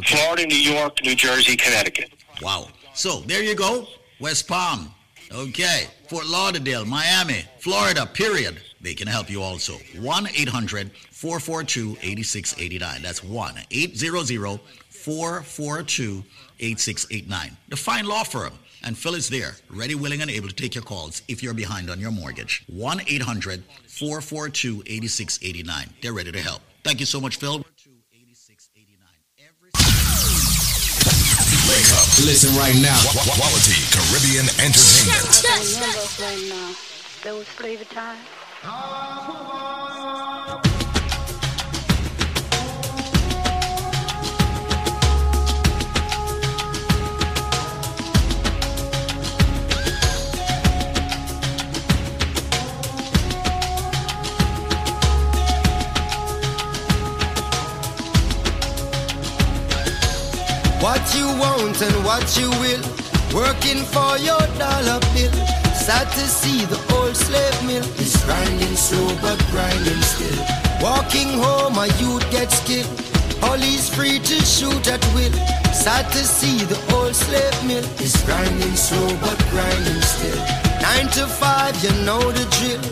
Florida, 0.00 0.46
New 0.46 0.56
York, 0.56 1.02
New 1.04 1.14
Jersey, 1.14 1.56
Connecticut. 1.56 2.12
Wow. 2.40 2.68
So 2.94 3.20
there 3.20 3.42
you 3.42 3.54
go. 3.54 3.86
West 4.20 4.48
Palm. 4.48 4.92
Okay. 5.30 5.86
Fort 6.08 6.26
Lauderdale, 6.26 6.84
Miami, 6.84 7.44
Florida, 7.58 8.06
period. 8.06 8.60
They 8.80 8.94
can 8.94 9.06
help 9.06 9.30
you 9.30 9.42
also. 9.42 9.74
1 9.98 10.26
800 10.28 10.90
442 11.10 11.96
8689. 12.02 13.02
That's 13.02 13.22
1 13.22 13.54
800 13.70 14.60
442 14.90 16.24
8689. 16.60 17.56
The 17.68 17.76
fine 17.76 18.06
law 18.06 18.24
firm. 18.24 18.52
And 18.84 18.98
Phil 18.98 19.14
is 19.14 19.28
there, 19.28 19.54
ready, 19.70 19.94
willing, 19.94 20.22
and 20.22 20.30
able 20.30 20.48
to 20.48 20.54
take 20.54 20.74
your 20.74 20.82
calls 20.82 21.22
if 21.28 21.40
you're 21.40 21.54
behind 21.54 21.88
on 21.88 22.00
your 22.00 22.10
mortgage. 22.10 22.64
1 22.66 23.02
800 23.06 23.62
442 23.86 24.82
8689. 24.86 25.94
They're 26.02 26.12
ready 26.12 26.32
to 26.32 26.40
help. 26.40 26.62
Thank 26.82 26.98
you 26.98 27.06
so 27.06 27.20
much, 27.20 27.36
Phil. 27.36 27.64
Listen 32.24 32.54
right 32.56 32.74
now. 32.80 32.96
Quality 33.34 33.82
Caribbean 33.90 34.46
entertainment. 34.62 35.42
Remember 35.74 36.06
when 36.22 36.52
uh, 36.52 36.72
there 37.24 37.34
was 37.34 37.48
flavor 37.48 37.84
time? 37.84 38.18
You 60.82 61.28
want 61.38 61.80
and 61.80 61.94
what 62.04 62.26
you 62.36 62.50
will. 62.58 62.82
Working 63.32 63.86
for 63.94 64.18
your 64.18 64.42
dollar 64.58 64.98
bill. 65.14 65.30
Sad 65.78 66.10
to 66.10 66.26
see 66.26 66.64
the 66.64 66.76
old 66.96 67.14
slave 67.16 67.58
mill 67.64 67.86
is 68.02 68.16
grinding 68.24 68.74
slow 68.74 69.14
but 69.22 69.38
grinding 69.52 70.02
still. 70.02 70.42
Walking 70.82 71.38
home, 71.38 71.78
a 71.78 71.86
youth 72.02 72.28
gets 72.32 72.58
killed. 72.66 72.90
Police 73.38 73.88
free 73.94 74.18
to 74.18 74.34
shoot 74.42 74.88
at 74.88 75.04
will. 75.14 75.32
Sad 75.72 76.10
to 76.12 76.24
see 76.26 76.58
the 76.64 76.78
old 76.96 77.14
slave 77.14 77.58
mill 77.64 77.86
is 78.02 78.16
grinding 78.26 78.74
slow 78.74 79.06
but 79.20 79.38
grinding 79.50 80.02
still. 80.02 80.42
Nine 80.82 81.06
to 81.14 81.28
five, 81.28 81.78
you 81.84 81.92
know 82.04 82.20
the 82.32 82.46
drill. 82.58 82.82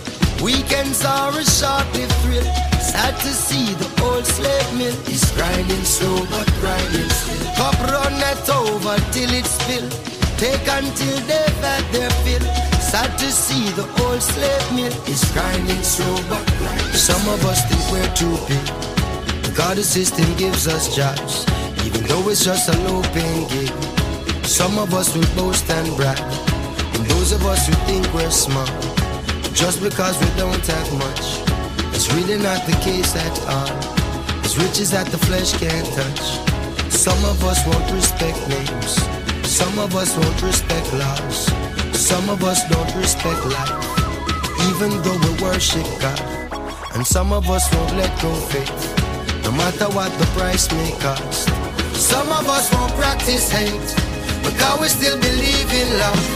Weekends 0.45 1.05
are 1.05 1.37
a 1.37 1.45
short-lived 1.45 2.15
thrill. 2.23 2.47
Sad 2.79 3.19
to 3.19 3.33
see 3.35 3.75
the 3.75 3.90
old 4.21 4.27
slave 4.27 4.73
mill 4.77 4.97
is 5.09 5.25
grinding 5.33 5.85
slow 5.85 6.27
but 6.29 6.47
grinding 6.61 7.09
still. 7.09 7.55
Cup 7.57 7.79
run 7.89 8.13
over 8.53 8.97
till 9.13 9.33
it's 9.33 9.57
filled. 9.65 9.93
Take 10.37 10.67
until 10.69 11.17
they've 11.29 11.61
had 11.65 11.85
their 11.93 12.11
fill. 12.25 12.45
Sad 12.81 13.11
to 13.19 13.31
see 13.33 13.71
the 13.79 13.87
old 14.05 14.21
slave 14.21 14.67
mill 14.77 14.93
is 15.09 15.25
grinding 15.33 15.83
slow 15.83 16.17
but 16.29 16.45
grinding. 16.59 17.01
Some 17.09 17.25
of 17.33 17.45
us 17.47 17.65
think 17.69 17.85
we're 17.93 18.13
too 18.15 18.37
big. 18.49 19.57
God 19.57 19.77
the 19.79 19.83
system 19.83 20.29
gives 20.37 20.69
us 20.69 20.95
jobs, 20.95 21.47
even 21.87 22.05
though 22.05 22.29
it's 22.29 22.45
just 22.45 22.69
a 22.69 22.77
low 22.89 23.01
paying 23.15 23.49
gig. 23.49 23.73
Some 24.45 24.77
of 24.79 24.93
us 24.93 25.17
will 25.17 25.31
boast 25.35 25.71
and 25.71 25.97
brag, 25.97 26.21
and 26.95 27.05
those 27.07 27.33
of 27.33 27.47
us 27.47 27.67
who 27.67 27.75
think 27.89 28.05
we're 28.13 28.31
smart, 28.31 28.69
just 29.55 29.83
because 29.83 30.19
we 30.21 30.29
don't 30.37 30.67
have 30.67 30.91
much. 30.99 31.25
It's 31.95 32.13
really 32.15 32.39
not 32.39 32.67
the 32.67 32.77
case 32.85 33.17
at 33.17 33.37
all. 33.49 34.00
As 34.51 34.59
riches 34.59 34.91
that 34.91 35.07
the 35.07 35.19
flesh 35.31 35.53
can't 35.63 35.87
touch. 35.95 36.27
Some 36.91 37.23
of 37.31 37.39
us 37.45 37.63
won't 37.71 37.87
respect 37.93 38.35
names. 38.51 38.99
Some 39.47 39.79
of 39.79 39.95
us 39.95 40.11
won't 40.19 40.43
respect 40.43 40.93
laws. 40.93 41.47
Some 41.95 42.29
of 42.29 42.43
us 42.43 42.59
don't 42.67 42.93
respect 42.97 43.39
life, 43.47 43.87
even 44.67 44.91
though 45.07 45.19
we 45.23 45.31
worship 45.39 45.87
God. 46.03 46.19
And 46.99 47.07
some 47.07 47.33
of 47.33 47.49
us 47.49 47.63
won't 47.73 47.95
let 47.95 48.11
go 48.21 48.35
faith, 48.51 48.83
no 49.45 49.53
matter 49.53 49.87
what 49.95 50.11
the 50.19 50.27
price 50.35 50.67
may 50.73 50.91
cost. 50.99 51.47
Some 51.95 52.27
of 52.35 52.49
us 52.51 52.75
won't 52.75 52.93
practice 52.99 53.53
hate, 53.53 53.91
because 54.43 54.81
we 54.81 54.89
still 54.89 55.19
believe 55.21 55.71
in 55.71 55.89
love. 56.03 56.27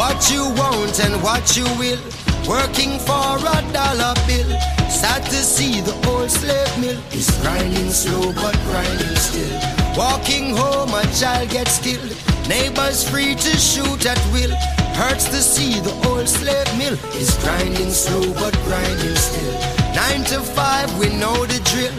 What 0.00 0.32
you 0.32 0.48
want 0.56 1.04
and 1.04 1.22
what 1.22 1.54
you 1.54 1.68
will, 1.76 2.00
working 2.46 2.98
for 3.00 3.36
a 3.38 3.58
dollar 3.72 4.14
bill. 4.26 4.50
Sad 4.88 5.22
to 5.26 5.40
see 5.42 5.80
the 5.80 5.94
old 6.08 6.30
slave 6.30 6.78
mill 6.78 6.98
is 7.12 7.30
grinding 7.42 7.90
slow 7.90 8.32
but 8.32 8.56
grinding 8.70 9.16
still. 9.16 9.60
Walking 9.96 10.56
home, 10.56 10.94
a 10.94 11.02
child 11.18 11.50
gets 11.50 11.78
killed. 11.78 12.14
Neighbors 12.48 13.08
free 13.08 13.34
to 13.34 13.52
shoot 13.58 14.06
at 14.06 14.20
will. 14.32 14.54
Hurts 14.94 15.26
to 15.28 15.42
see 15.42 15.80
the 15.80 15.92
old 16.08 16.28
slave 16.28 16.70
mill 16.78 16.94
is 17.20 17.36
grinding 17.42 17.90
slow 17.90 18.32
but 18.34 18.54
grinding 18.64 19.16
still. 19.16 19.54
Nine 19.94 20.24
to 20.30 20.40
five, 20.40 20.88
we 20.98 21.08
know 21.16 21.46
the 21.46 21.60
drill. 21.70 21.96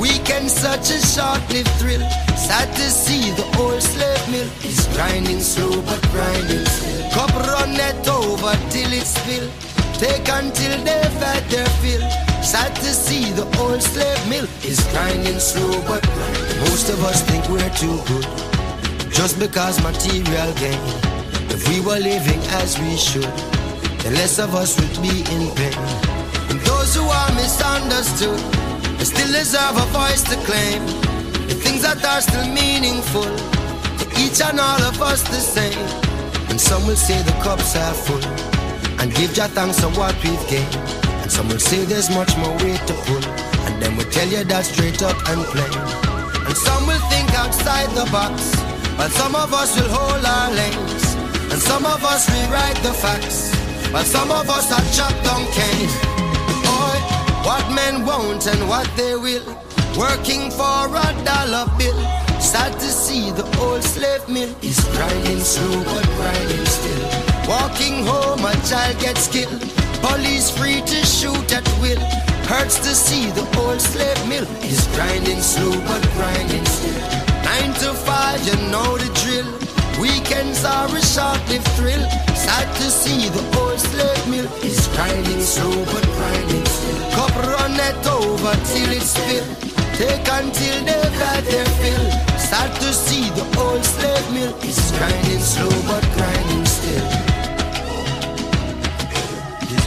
Weekend 0.00 0.50
such 0.50 0.90
a 0.90 1.00
short-lived 1.00 1.70
thrill. 1.80 2.04
Sad 2.36 2.68
to 2.76 2.90
see 2.90 3.30
the 3.32 3.46
old 3.58 3.82
slave 3.82 4.28
mill 4.30 4.48
is 4.62 4.86
grinding 4.94 5.40
slow 5.40 5.80
but 5.82 6.02
grinding 6.12 6.66
still. 6.66 7.10
Cup 7.12 7.32
run 7.48 7.72
that 7.74 8.06
over 8.08 8.52
till 8.70 8.92
it 8.92 9.06
spill. 9.06 9.48
Take 9.98 10.28
until 10.28 10.76
they've 10.84 11.18
had 11.24 11.42
their 11.48 11.64
fill. 11.80 12.04
Sad 12.42 12.76
to 12.76 12.92
see 12.92 13.32
the 13.32 13.46
old 13.58 13.82
slave 13.82 14.28
mill 14.28 14.44
is 14.62 14.78
grinding 14.92 15.38
slow 15.38 15.80
but. 15.88 16.04
Most 16.68 16.90
of 16.90 17.02
us 17.02 17.22
think 17.22 17.48
we're 17.48 17.74
too 17.80 17.96
good 18.04 18.26
just 19.10 19.40
because 19.40 19.82
material 19.82 20.52
gain. 20.60 20.78
If 21.48 21.66
we 21.70 21.80
were 21.80 21.98
living 21.98 22.40
as 22.60 22.78
we 22.78 22.94
should, 22.96 23.32
then 24.04 24.12
less 24.20 24.38
of 24.38 24.54
us 24.54 24.78
would 24.78 25.00
be 25.00 25.24
in 25.32 25.48
pain. 25.56 25.80
And 26.50 26.60
those 26.60 26.94
who 26.94 27.02
are 27.02 27.32
misunderstood, 27.32 28.38
they 28.98 29.04
still 29.04 29.32
deserve 29.32 29.76
a 29.80 29.86
voice 29.96 30.22
to 30.28 30.36
claim. 30.44 30.84
The 31.48 31.56
things 31.56 31.80
that 31.88 32.04
are 32.04 32.20
still 32.20 32.46
meaningful 32.52 33.24
to 33.24 34.04
each 34.20 34.42
and 34.42 34.60
all 34.60 34.82
of 34.82 35.00
us 35.00 35.22
the 35.22 35.40
same. 35.40 35.88
And 36.50 36.60
some 36.60 36.86
will 36.86 36.96
say 36.96 37.22
the 37.22 37.32
cups 37.42 37.74
are 37.76 37.94
full 37.94 38.55
and 38.98 39.14
give 39.14 39.32
Jah 39.34 39.48
thanks 39.48 39.80
for 39.80 39.90
what 39.98 40.14
we've 40.22 40.46
gained. 40.48 40.76
And 41.22 41.30
some 41.30 41.48
will 41.48 41.58
say 41.58 41.84
there's 41.84 42.10
much 42.10 42.36
more 42.36 42.54
weight 42.62 42.80
to 42.86 42.94
pull, 43.04 43.24
and 43.66 43.82
then 43.82 43.96
we'll 43.96 44.10
tell 44.10 44.28
you 44.28 44.44
that 44.44 44.64
straight 44.64 45.02
up 45.02 45.16
and 45.28 45.42
plain. 45.52 45.74
And 46.46 46.56
some 46.56 46.86
will 46.86 47.02
think 47.10 47.28
outside 47.34 47.90
the 47.98 48.08
box. 48.10 48.54
While 48.96 49.10
some 49.10 49.34
of 49.34 49.52
us 49.52 49.76
will 49.76 49.90
hold 49.90 50.24
our 50.24 50.50
lanes, 50.52 51.04
and 51.52 51.60
some 51.60 51.84
of 51.84 52.02
us 52.04 52.30
rewrite 52.32 52.80
the 52.82 52.94
facts, 52.94 53.52
while 53.92 54.04
some 54.04 54.30
of 54.30 54.48
us 54.48 54.72
are 54.72 54.86
chopped 54.96 55.22
down 55.22 55.44
cane. 55.52 55.92
Boy, 56.64 56.96
what 57.44 57.64
men 57.74 58.06
want 58.06 58.46
and 58.46 58.68
what 58.68 58.88
they 58.96 59.14
will, 59.16 59.44
working 59.98 60.50
for 60.50 60.88
a 60.88 61.06
dollar 61.24 61.66
bill. 61.76 62.00
Sad 62.40 62.72
to 62.72 62.86
see 62.86 63.30
the 63.32 63.44
old 63.60 63.82
slave 63.82 64.28
mill 64.28 64.54
is 64.62 64.80
grinding 64.92 65.40
slow 65.40 65.84
but 65.84 66.04
grinding 66.16 66.66
still. 66.66 67.25
Walking 67.46 68.04
home, 68.04 68.44
a 68.44 68.52
child 68.66 68.98
gets 68.98 69.28
killed. 69.28 69.60
Police 70.02 70.50
free 70.50 70.80
to 70.82 70.98
shoot 71.06 71.52
at 71.54 71.66
will. 71.80 72.02
Hurts 72.50 72.78
to 72.80 72.92
see 72.94 73.30
the 73.30 73.46
old 73.58 73.80
slave 73.80 74.18
mill 74.28 74.46
is 74.66 74.86
grinding 74.94 75.40
slow 75.40 75.70
but 75.86 76.02
grinding 76.14 76.64
still. 76.66 77.00
Nine 77.46 77.72
to 77.82 77.94
five, 77.94 78.42
you 78.46 78.56
know 78.70 78.98
the 78.98 79.10
drill. 79.22 79.46
Weekends 80.02 80.64
are 80.64 80.90
a 80.90 81.00
short-lived 81.00 81.68
thrill. 81.78 82.02
Sad 82.34 82.66
to 82.82 82.90
see 82.90 83.28
the 83.28 83.42
old 83.58 83.78
slave 83.78 84.28
mill 84.28 84.46
is 84.62 84.86
grinding 84.94 85.40
slow 85.40 85.74
but 85.86 86.04
grinding 86.18 86.66
still. 86.66 86.98
Cup 87.14 87.34
run 87.46 87.74
that 87.78 87.98
over 88.06 88.54
till 88.70 88.90
it 88.90 89.02
spill. 89.02 89.46
Take 89.98 90.26
until 90.38 90.78
they've 90.84 91.18
had 91.22 91.44
their 91.44 91.68
fill. 91.78 92.06
Sad 92.38 92.70
to 92.80 92.92
see 92.92 93.30
the 93.38 93.46
old 93.58 93.84
slave 93.84 94.28
mill 94.34 94.54
is 94.62 94.78
grinding 94.98 95.40
slow 95.40 95.74
but 95.90 96.05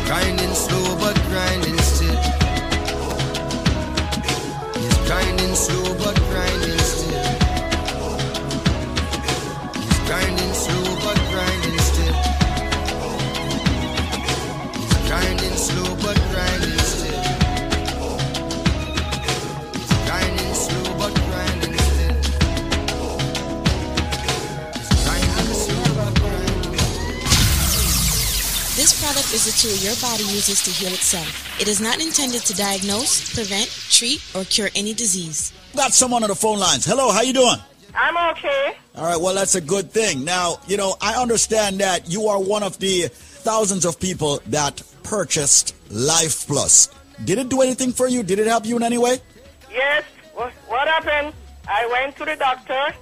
grinding 0.10 0.56
slow 0.56 0.98
but 0.98 1.16
grinding 1.30 1.78
still. 1.78 2.20
It's 4.74 4.98
grinding 5.08 5.54
slow 5.54 5.79
product 29.00 29.34
is 29.34 29.48
a 29.48 29.54
tool 29.56 29.76
your 29.80 29.96
body 30.02 30.24
uses 30.24 30.62
to 30.64 30.72
heal 30.72 30.92
itself. 30.92 31.60
It 31.62 31.68
is 31.68 31.80
not 31.80 32.02
intended 32.02 32.42
to 32.42 32.56
diagnose, 32.56 33.34
prevent, 33.34 33.70
treat, 33.90 34.22
or 34.36 34.44
cure 34.44 34.70
any 34.76 34.94
disease. 34.94 35.54
Got 35.76 35.94
someone 35.94 36.24
on 36.24 36.30
the 36.30 36.36
phone 36.36 36.60
lines. 36.60 36.86
Hello, 36.86 37.12
how 37.12 37.22
you 37.22 37.34
doing? 37.34 37.58
I'm 37.96 38.18
okay. 38.36 38.76
All 38.96 39.06
right, 39.06 39.20
well, 39.20 39.34
that's 39.34 39.56
a 39.56 39.62
good 39.62 39.92
thing. 39.92 40.26
Now, 40.26 40.60
you 40.68 40.76
know, 40.78 40.96
I 41.02 41.16
understand 41.16 41.80
that 41.80 42.10
you 42.10 42.28
are 42.28 42.42
one 42.42 42.62
of 42.62 42.78
the 42.80 43.08
thousands 43.10 43.86
of 43.86 44.00
people 44.00 44.42
that 44.48 44.84
purchased 45.04 45.76
Life 45.90 46.46
Plus. 46.46 46.90
Did 47.24 47.38
it 47.38 47.50
do 47.50 47.62
anything 47.62 47.94
for 47.94 48.08
you? 48.08 48.22
Did 48.22 48.40
it 48.40 48.48
help 48.48 48.66
you 48.66 48.76
in 48.76 48.84
any 48.84 48.98
way? 48.98 49.20
Yes. 49.72 50.04
What, 50.34 50.52
what 50.68 50.88
happened? 50.88 51.34
I 51.68 51.88
went 51.88 52.18
to 52.18 52.26
the 52.26 52.36
doctor, 52.36 52.94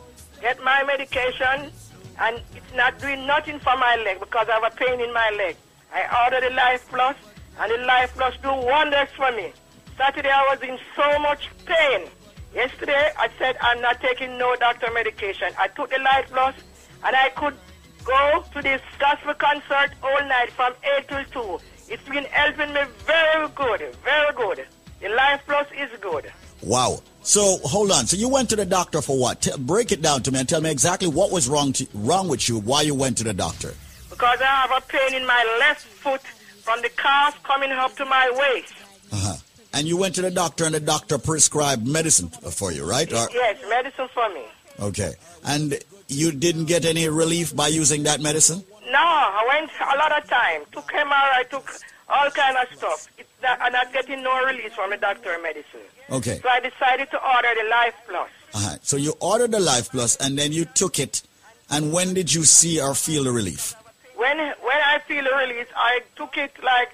get 0.42 0.64
my 0.64 0.84
medication, 0.84 1.72
and 2.20 2.42
it's 2.56 2.74
not 2.76 3.00
doing 3.00 3.26
nothing 3.26 3.60
for 3.60 3.76
my 3.78 3.96
leg 4.06 4.20
because 4.20 4.48
I 4.50 4.60
have 4.60 4.72
a 4.72 4.76
pain 4.76 5.02
in 5.02 5.12
my 5.14 5.32
leg. 5.38 5.56
I 5.94 6.26
ordered 6.26 6.50
the 6.50 6.56
Life 6.56 6.88
Plus, 6.90 7.16
and 7.60 7.72
the 7.72 7.86
Life 7.86 8.14
Plus 8.16 8.36
do 8.42 8.50
wonders 8.50 9.10
for 9.16 9.32
me. 9.32 9.52
Saturday 9.98 10.30
I 10.30 10.44
was 10.54 10.62
in 10.62 10.78
so 10.96 11.20
much 11.20 11.50
pain. 11.66 12.08
Yesterday 12.54 13.12
I 13.18 13.30
said 13.38 13.58
I'm 13.62 13.82
not 13.82 14.00
taking 14.02 14.38
no 14.38 14.56
doctor 14.56 14.92
medication. 14.94 15.50
I 15.58 15.68
took 15.70 15.90
the 15.90 16.00
Life 16.00 16.28
Plus, 16.30 16.56
and 17.04 17.16
I 17.16 17.30
could 17.30 17.56
go 18.04 18.44
to 18.54 18.62
this 18.62 18.82
gospel 19.00 19.34
concert 19.34 19.92
all 20.04 20.22
night 20.28 20.52
from 20.52 20.74
8 21.00 21.08
till 21.08 21.58
2. 21.58 21.60
It's 21.90 22.08
been 22.10 22.26
helping 22.26 22.74
me 22.74 22.82
very 23.06 23.48
good, 23.56 23.96
very 24.04 24.34
good. 24.34 24.66
The 25.02 25.10
Life 25.10 25.42
Plus 25.46 25.68
is 25.78 25.90
good. 26.00 26.32
Wow. 26.62 27.02
So 27.22 27.58
hold 27.64 27.92
on. 27.92 28.08
So 28.08 28.18
you 28.18 28.30
went 28.30 28.50
to 28.50 28.56
the 28.56 28.66
doctor 28.66 29.02
for 29.02 29.18
what? 29.20 29.48
Break 29.60 29.92
it 29.92 30.02
down 30.02 30.24
to 30.24 30.32
me 30.32 30.40
and 30.40 30.50
tell 30.50 30.62
me 30.62 30.72
exactly 30.72 31.08
what 31.08 31.32
was 31.32 31.48
wrong 31.48 31.74
to, 31.74 31.88
wrong 31.94 32.28
with 32.28 32.48
you. 32.50 32.60
Why 32.60 32.82
you 32.82 32.96
went 32.96 33.18
to 33.18 33.24
the 33.24 33.34
doctor? 33.34 33.74
Because 34.18 34.42
I 34.42 34.46
have 34.46 34.72
a 34.72 34.82
pain 34.88 35.14
in 35.14 35.28
my 35.28 35.58
left 35.60 35.86
foot 35.86 36.22
from 36.64 36.82
the 36.82 36.90
calf 36.90 37.42
coming 37.44 37.72
up 37.72 37.96
to 37.98 38.06
my 38.06 38.32
waist. 38.34 38.74
Uh-huh. 39.12 39.36
And 39.74 39.88
you 39.88 39.96
went 39.96 40.16
to 40.16 40.24
the 40.24 40.32
doctor 40.32 40.66
and 40.66 40.74
the 40.74 40.80
doctor 40.80 41.20
prescribed 41.20 41.86
medicine 41.86 42.30
for 42.30 42.72
you, 42.72 42.84
right? 42.84 43.08
Or, 43.14 43.28
Yes, 43.32 43.58
medicine 43.70 44.08
for 44.16 44.28
me. 44.34 44.42
Okay. 44.80 45.14
And 45.46 45.78
you 46.08 46.32
didn't 46.32 46.66
get 46.66 46.84
any 46.84 47.08
relief 47.10 47.56
by 47.56 47.68
using 47.68 48.04
that 48.04 48.20
medicine? 48.20 48.64
No, 48.90 48.98
I 48.98 49.46
went 49.50 49.70
a 49.80 49.98
lot 50.00 50.18
of 50.18 50.28
time. 50.28 50.62
Took 50.72 50.88
MRI, 50.88 51.12
I 51.12 51.44
took 51.44 51.70
all 52.10 52.32
kind 52.32 52.58
of 52.58 52.76
stuff. 52.76 53.08
It's 53.20 53.30
not, 53.44 53.62
I'm 53.62 53.72
not 53.72 53.94
getting 53.94 54.24
no 54.24 54.44
release 54.46 54.74
from 54.74 54.90
the 54.90 54.98
doctor 54.98 55.38
medicine. 55.44 55.82
Okay. 56.10 56.40
So 56.42 56.50
I 56.50 56.60
decided 56.60 57.12
to 57.12 57.24
order 57.24 57.50
the 57.62 57.70
Life 57.70 57.94
Plus. 58.10 58.30
Uh-huh. 58.56 58.78
So 58.82 58.98
you 58.98 59.14
ordered 59.20 59.52
the 59.52 59.60
Life 59.60 59.92
Plus 59.92 60.16
and 60.16 60.40
then 60.40 60.54
you 60.54 60.66
took 60.66 60.98
it. 60.98 61.22
And 61.70 61.94
when 61.94 62.16
did 62.16 62.34
you 62.34 62.46
see 62.46 62.82
or 62.82 62.96
feel 62.96 63.24
the 63.26 63.32
relief? 63.32 63.76
When 64.18 64.38
when 64.38 64.82
I 64.94 65.00
feel 65.08 65.24
the 65.24 65.36
release, 65.36 65.68
I 65.76 66.02
took 66.16 66.38
it 66.38 66.52
like 66.64 66.90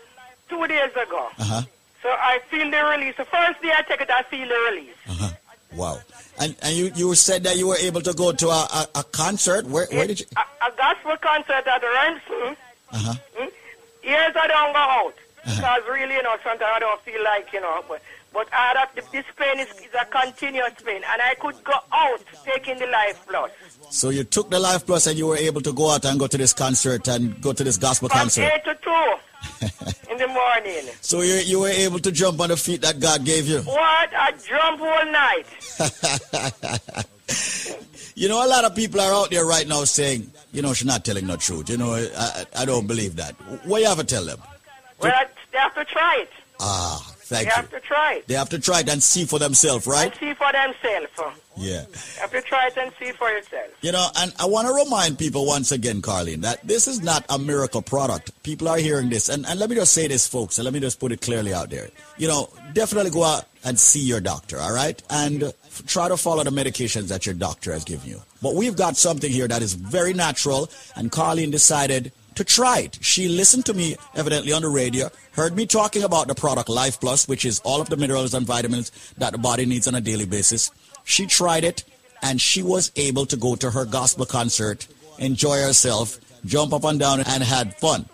two 0.50 0.68
days 0.68 0.92
ago. 0.92 1.30
Uh-huh. 1.40 1.61
So 2.02 2.10
I 2.10 2.40
feel 2.50 2.69
the 2.69 2.84
release. 2.84 3.16
The 3.16 3.26
first 3.26 3.61
day 3.61 3.72
I 3.76 3.82
take 3.84 4.02
it, 4.02 4.10
I 4.10 4.24
feel 4.24 4.48
the 4.48 4.60
release. 4.72 4.95
Uh-huh. 5.08 5.30
Wow. 5.74 6.00
And 6.40 6.56
and 6.61 6.76
you, 6.76 6.92
you 6.95 7.16
said 7.16 7.43
that 7.43 7.58
you 7.58 7.68
were 7.68 7.77
able 7.77 8.02
to 8.02 8.14
go 8.14 8.32
to 8.34 8.48
a, 8.50 8.68
a, 8.74 8.88
a 8.95 9.03
concert. 9.06 9.66
Where 9.66 9.88
where 9.92 10.08
did 10.08 10.19
you? 10.19 10.26
A, 10.35 10.68
a 10.68 10.72
gospel 10.76 11.16
concert 11.18 11.66
at 11.66 11.82
Remsen. 11.82 12.58
Uh-huh. 12.92 13.14
Years 14.03 14.35
I 14.35 14.48
don't 14.48 14.74
go 14.74 14.80
out 14.80 15.14
because 15.45 15.82
really, 15.90 16.16
you 16.16 16.24
know, 16.24 16.35
sometimes 16.43 16.72
I 16.76 16.80
don't 16.80 17.02
feel 17.02 17.24
like, 17.24 17.52
you 17.53 17.61
know, 17.61 17.84
but 17.88 18.02
but 18.34 18.48
I 18.52 18.74
have 18.78 18.90
the, 18.95 19.02
this 19.12 19.26
pain 19.38 19.60
is, 19.60 19.68
is 19.80 19.94
a 20.00 20.06
continuous 20.06 20.74
pain, 20.84 21.02
and 21.08 21.22
I 21.22 21.36
could 21.36 21.64
go 21.64 21.74
out 21.92 22.20
taking 22.45 22.78
the 22.80 22.88
Life 22.88 23.26
Plus. 23.28 23.52
So 23.90 24.10
you 24.10 24.24
took 24.24 24.50
the 24.50 24.60
Life 24.60 24.86
Plus 24.86 25.08
and 25.08 25.18
you 25.18 25.28
were 25.28 25.38
able 25.38 25.62
to 25.62 25.72
go 25.74 25.92
out 25.92 26.03
and 26.06 26.20
go 26.20 26.28
to 26.28 26.38
this 26.38 26.53
concert 26.53 27.08
and 27.08 27.40
go 27.42 27.53
to 27.53 27.64
this 27.64 27.78
gospel 27.78 28.10
From 28.10 28.20
concert. 28.20 28.52
eight 28.53 28.64
to 28.66 28.76
two 28.82 30.12
in 30.12 30.18
the 30.18 30.28
morning. 30.28 30.90
So 31.02 31.22
you 31.22 31.36
you 31.36 31.60
were 31.60 31.70
able 31.70 32.00
to 32.00 32.12
jump 32.12 32.40
on 32.40 32.50
the 32.50 32.58
feet 32.58 32.82
that 32.82 33.00
God 33.00 33.24
gave 33.26 33.48
you. 33.48 33.62
What 33.62 34.10
I 34.16 34.32
jump 34.48 34.82
all 34.82 35.06
night. 35.12 35.45
You 38.16 38.30
know, 38.30 38.45
a 38.45 38.48
lot 38.48 38.64
of 38.64 38.76
people 38.76 39.02
are 39.02 39.12
out 39.12 39.32
there 39.32 39.45
right 39.45 39.68
now 39.68 39.84
saying, 39.86 40.32
you 40.52 40.62
know, 40.62 40.74
she's 40.74 40.86
not 40.86 41.03
telling 41.03 41.26
the 41.26 41.36
truth. 41.38 41.68
You 41.70 41.78
know, 41.78 41.94
I, 41.94 42.08
I, 42.16 42.45
I 42.62 42.66
don't 42.66 42.86
believe 42.86 43.16
that. 43.16 43.34
What 43.66 43.82
you 43.82 43.88
have 43.88 43.98
to 43.98 44.03
tell 44.03 44.24
them? 44.26 44.40
Well, 45.00 45.12
they 45.52 45.58
have 45.58 45.74
to 45.76 45.86
try 45.86 46.20
it. 46.22 46.30
Ah, 46.60 47.12
thank 47.34 47.48
they 47.48 47.52
you. 47.52 47.56
have 47.56 47.72
to 47.72 47.80
try 47.80 48.14
it. 48.16 48.28
They 48.28 48.34
have 48.36 48.50
to 48.50 48.60
try 48.60 48.80
it 48.82 48.90
and 48.90 49.02
see 49.02 49.26
for 49.26 49.40
themselves, 49.40 49.88
right? 49.88 50.12
And 50.12 50.20
see 50.20 50.34
for 50.34 50.52
themselves. 50.52 51.40
Yeah. 51.56 51.86
Have 52.20 52.32
to 52.32 52.42
try 52.42 52.68
it 52.68 52.78
and 52.78 52.92
see 53.00 53.12
for 53.12 53.30
yourself. 53.30 53.70
You 53.82 53.92
know, 53.92 54.08
and 54.18 54.34
I 54.40 54.45
want 54.45 54.68
to 54.68 54.74
remind 54.74 55.20
people 55.20 55.45
once 55.45 55.72
again, 55.72 56.02
Carlene, 56.02 56.42
that 56.42 56.66
this 56.66 56.88
is 56.88 57.02
not 57.02 57.26
a 57.30 57.38
miracle 57.38 57.82
product. 57.82 58.32
People 58.44 58.68
are 58.68 58.78
hearing 58.78 59.10
this. 59.10 59.30
And, 59.30 59.45
and 59.45 59.60
let 59.60 59.70
me 59.70 59.76
just 59.76 59.94
say 59.94 60.08
this, 60.08 60.28
folks, 60.28 60.58
and 60.58 60.66
let 60.66 60.74
me 60.74 60.80
just 60.80 61.00
put 61.00 61.12
it 61.12 61.22
clearly 61.22 61.53
out 61.53 61.70
there. 61.70 61.90
You 62.18 62.28
know, 62.28 62.50
definitely 62.74 63.12
go 63.12 63.24
out 63.24 63.45
and 63.64 63.78
see 63.78 64.02
your 64.02 64.20
doctor, 64.20 64.60
all 64.60 64.74
right? 64.74 65.02
And 65.10 65.44
f- 65.44 65.84
try 65.86 66.08
to 66.08 66.18
follow 66.18 66.44
the 66.44 66.50
medications 66.50 67.08
that 67.10 67.26
your 67.26 67.36
doctor 67.36 67.72
has 67.72 67.84
given 67.84 68.10
you. 68.10 68.22
But 68.42 68.56
we've 68.56 68.76
got 68.76 68.98
something 68.98 69.32
here 69.32 69.48
that 69.48 69.62
is 69.62 69.74
very 69.74 70.14
natural, 70.14 70.70
and 70.95 71.12
Carlene 71.12 71.52
decided 71.52 72.12
to 72.36 72.44
try 72.44 72.80
it. 72.80 73.00
She 73.02 73.28
listened 73.28 73.66
to 73.68 73.74
me, 73.74 73.95
evidently, 74.16 74.53
on 74.53 74.62
the 74.62 74.70
radio, 74.70 75.10
heard 75.32 75.56
me 75.56 75.66
talking 75.66 76.03
about 76.03 76.28
the 76.28 76.36
product 76.36 76.70
Life 76.70 77.00
Plus, 77.00 77.28
which 77.28 77.45
is 77.45 77.60
all 77.62 77.82
of 77.82 77.90
the 77.90 77.98
minerals 77.98 78.34
and 78.34 78.45
vitamins 78.45 78.92
that 79.18 79.32
the 79.32 79.38
body 79.38 79.66
needs 79.66 79.88
on 79.88 79.95
a 79.95 80.02
daily 80.02 80.26
basis. 80.26 80.72
She 81.03 81.26
tried 81.26 81.64
it, 81.64 81.84
and 82.22 82.40
she 82.40 82.64
was 82.64 82.92
able 82.95 83.26
to 83.28 83.38
go 83.38 83.56
to 83.56 83.72
her 83.72 83.86
gospel 83.86 84.26
concert, 84.26 84.88
enjoy 85.18 85.62
herself, 85.62 86.20
jump 86.45 86.74
up 86.74 86.84
and 86.84 87.00
down, 87.00 87.20
and 87.20 87.44
had 87.44 87.78
fun. 87.78 88.06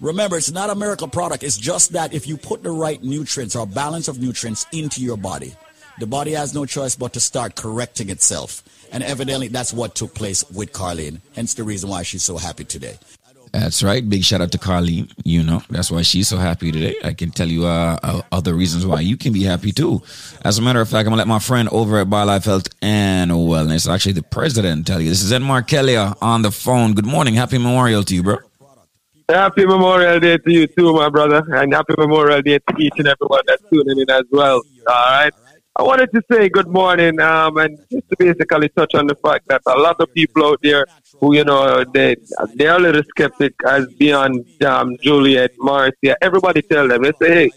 Remember, 0.00 0.36
it's 0.36 0.52
not 0.52 0.70
a 0.70 0.74
miracle 0.74 1.08
product. 1.08 1.42
It's 1.42 1.58
just 1.58 1.92
that 1.92 2.14
if 2.14 2.26
you 2.26 2.36
put 2.36 2.62
the 2.62 2.70
right 2.70 3.02
nutrients 3.02 3.56
or 3.56 3.66
balance 3.66 4.06
of 4.06 4.20
nutrients 4.20 4.64
into 4.72 5.02
your 5.02 5.16
body, 5.16 5.54
the 5.98 6.06
body 6.06 6.32
has 6.32 6.54
no 6.54 6.64
choice 6.64 6.94
but 6.94 7.12
to 7.14 7.20
start 7.20 7.56
correcting 7.56 8.08
itself. 8.08 8.62
And 8.92 9.02
evidently, 9.02 9.48
that's 9.48 9.72
what 9.72 9.96
took 9.96 10.14
place 10.14 10.48
with 10.50 10.72
Carlene. 10.72 11.20
Hence 11.34 11.54
the 11.54 11.64
reason 11.64 11.90
why 11.90 12.04
she's 12.04 12.22
so 12.22 12.38
happy 12.38 12.64
today. 12.64 12.96
That's 13.52 13.82
right. 13.82 14.06
Big 14.08 14.24
shout 14.24 14.40
out 14.40 14.52
to 14.52 14.58
Carlene. 14.58 15.12
You 15.24 15.42
know, 15.42 15.62
that's 15.70 15.90
why 15.90 16.02
she's 16.02 16.28
so 16.28 16.36
happy 16.36 16.72
today. 16.72 16.96
I 17.02 17.12
can 17.12 17.30
tell 17.30 17.48
you 17.48 17.66
uh, 17.66 17.98
uh, 18.02 18.22
other 18.32 18.54
reasons 18.54 18.86
why 18.86 19.00
you 19.00 19.16
can 19.16 19.32
be 19.32 19.42
happy 19.44 19.72
too. 19.72 20.02
As 20.44 20.58
a 20.58 20.62
matter 20.62 20.80
of 20.80 20.88
fact, 20.88 21.06
I'm 21.06 21.12
to 21.12 21.16
let 21.16 21.26
my 21.26 21.38
friend 21.38 21.68
over 21.70 21.98
at 21.98 22.08
BioLife 22.08 22.44
Health 22.44 22.68
and 22.82 23.30
Wellness, 23.30 23.92
actually 23.92 24.12
the 24.12 24.22
president, 24.22 24.86
tell 24.86 25.00
you. 25.00 25.08
This 25.08 25.22
is 25.22 25.32
Ed 25.32 25.42
Markelia 25.42 26.16
on 26.20 26.42
the 26.42 26.50
phone. 26.50 26.94
Good 26.94 27.06
morning. 27.06 27.34
Happy 27.34 27.58
Memorial 27.58 28.02
to 28.04 28.14
you, 28.14 28.22
bro. 28.22 28.38
Happy 29.28 29.66
Memorial 29.66 30.18
Day 30.20 30.38
to 30.38 30.50
you 30.50 30.66
too, 30.66 30.94
my 30.94 31.10
brother, 31.10 31.44
and 31.54 31.74
happy 31.74 31.94
Memorial 31.98 32.40
Day 32.40 32.58
to 32.58 32.76
each 32.78 32.94
and 32.96 33.08
everyone 33.08 33.42
that's 33.46 33.62
tuning 33.70 34.00
in 34.00 34.08
as 34.10 34.22
well. 34.30 34.62
All 34.86 34.94
right. 35.10 35.34
I 35.78 35.82
wanted 35.82 36.10
to 36.12 36.20
say 36.28 36.48
good 36.48 36.66
morning, 36.66 37.20
um, 37.20 37.56
and 37.58 37.78
just 37.88 38.08
to 38.08 38.16
basically 38.18 38.68
touch 38.70 38.96
on 38.96 39.06
the 39.06 39.14
fact 39.14 39.46
that 39.46 39.62
a 39.64 39.78
lot 39.78 39.94
of 40.00 40.12
people 40.12 40.44
out 40.44 40.58
there 40.60 40.84
who, 41.20 41.36
you 41.36 41.44
know, 41.44 41.84
they 41.84 42.16
they're 42.56 42.74
a 42.74 42.80
little 42.80 43.04
skeptic 43.10 43.54
as 43.64 43.86
beyond 43.94 44.44
um, 44.64 44.96
Juliet, 45.00 45.52
Marcia. 45.58 46.16
Everybody 46.20 46.62
tell 46.62 46.88
them, 46.88 47.02
they 47.02 47.12
say, 47.22 47.32
hey, 47.32 47.50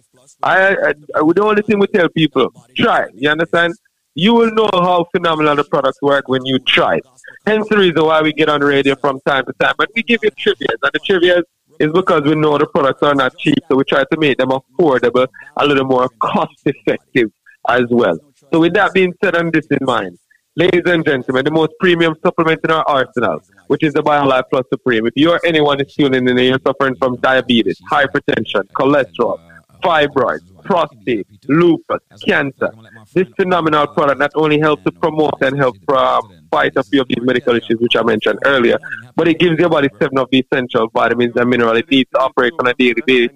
I, 0.43 0.56
I, 0.56 0.90
I, 1.16 1.33
the 1.33 1.43
only 1.43 1.64
thing 1.64 1.80
we 1.80 1.88
tell 1.88 2.09
people, 2.09 2.53
try. 2.77 3.08
You 3.16 3.32
understand? 3.32 3.74
You 4.14 4.35
will 4.35 4.51
know 4.51 4.69
how 4.72 5.08
phenomenal 5.11 5.56
the 5.56 5.64
products 5.64 6.00
work 6.03 6.27
when 6.27 6.45
you 6.45 6.59
try. 6.59 7.00
Hence 7.48 7.67
the 7.69 7.77
reason 7.77 8.06
why 8.06 8.22
we 8.22 8.33
get 8.33 8.50
on 8.50 8.61
radio 8.61 8.95
from 8.98 9.19
time 9.25 9.45
to 9.48 9.53
time. 9.53 9.74
But 9.80 9.90
we 9.95 10.03
give 10.03 10.19
you 10.22 10.30
trivia, 10.38 10.67
and 10.69 10.91
the 10.93 11.00
trivia 11.00 11.41
is 11.80 11.91
because 11.91 12.22
we 12.22 12.35
know 12.35 12.59
the 12.59 12.67
products 12.67 13.01
are 13.01 13.16
not 13.16 13.35
cheap, 13.40 13.58
so 13.67 13.75
we 13.75 13.83
try 13.83 14.03
to 14.03 14.17
make 14.19 14.38
them 14.38 14.50
affordable, 14.50 15.27
a 15.58 15.66
little 15.66 15.85
more 15.85 16.08
cost 16.22 16.61
effective 16.66 17.32
as 17.67 17.85
well. 17.90 18.17
So 18.51 18.59
with 18.59 18.73
that 18.73 18.93
being 18.93 19.14
said 19.23 19.35
and 19.35 19.51
this 19.51 19.67
in 19.67 19.80
mind, 19.81 20.17
ladies 20.56 20.83
and 20.85 21.06
gentlemen, 21.06 21.45
the 21.45 21.51
most 21.51 21.72
premium 21.80 22.15
supplement 22.23 22.59
in 22.64 22.72
our 22.72 22.83
arsenal, 22.88 23.40
which 23.67 23.83
is 23.83 23.93
the 23.93 24.03
BioLife 24.03 24.43
Plus 24.51 24.65
Supreme. 24.69 25.06
If 25.07 25.14
you 25.15 25.31
or 25.31 25.40
anyone 25.45 25.80
is 25.80 25.93
tuning 25.93 26.27
in 26.27 26.38
and 26.38 26.40
you're 26.40 26.59
suffering 26.65 26.95
from 26.95 27.15
diabetes, 27.17 27.80
hypertension, 27.91 28.64
cholesterol, 28.73 29.40
fibroids, 29.81 30.64
prostate, 30.64 31.27
lupus, 31.48 31.99
cancer, 32.25 32.72
this 33.14 33.27
phenomenal 33.35 33.88
product 33.88 34.19
not 34.19 34.31
only 34.35 34.59
helps 34.59 34.83
to 34.83 34.91
promote 34.91 35.33
and 35.41 35.57
help 35.57 35.77
uh, 35.88 36.22
fight 36.51 36.73
a 36.75 36.83
few 36.83 37.01
of 37.01 37.07
these 37.07 37.21
medical 37.21 37.55
issues 37.55 37.77
which 37.80 37.95
I 37.95 38.03
mentioned 38.03 38.39
earlier, 38.45 38.77
but 39.15 39.27
it 39.27 39.39
gives 39.39 39.57
your 39.59 39.69
body 39.69 39.89
seven 39.99 40.17
of 40.19 40.27
the 40.31 40.45
essential 40.45 40.89
vitamins 40.93 41.33
and 41.35 41.49
minerals 41.49 41.80
it 41.80 41.89
needs 41.89 42.09
to 42.13 42.19
operate 42.19 42.53
on 42.59 42.67
a 42.67 42.73
daily 42.73 43.01
basis. 43.05 43.35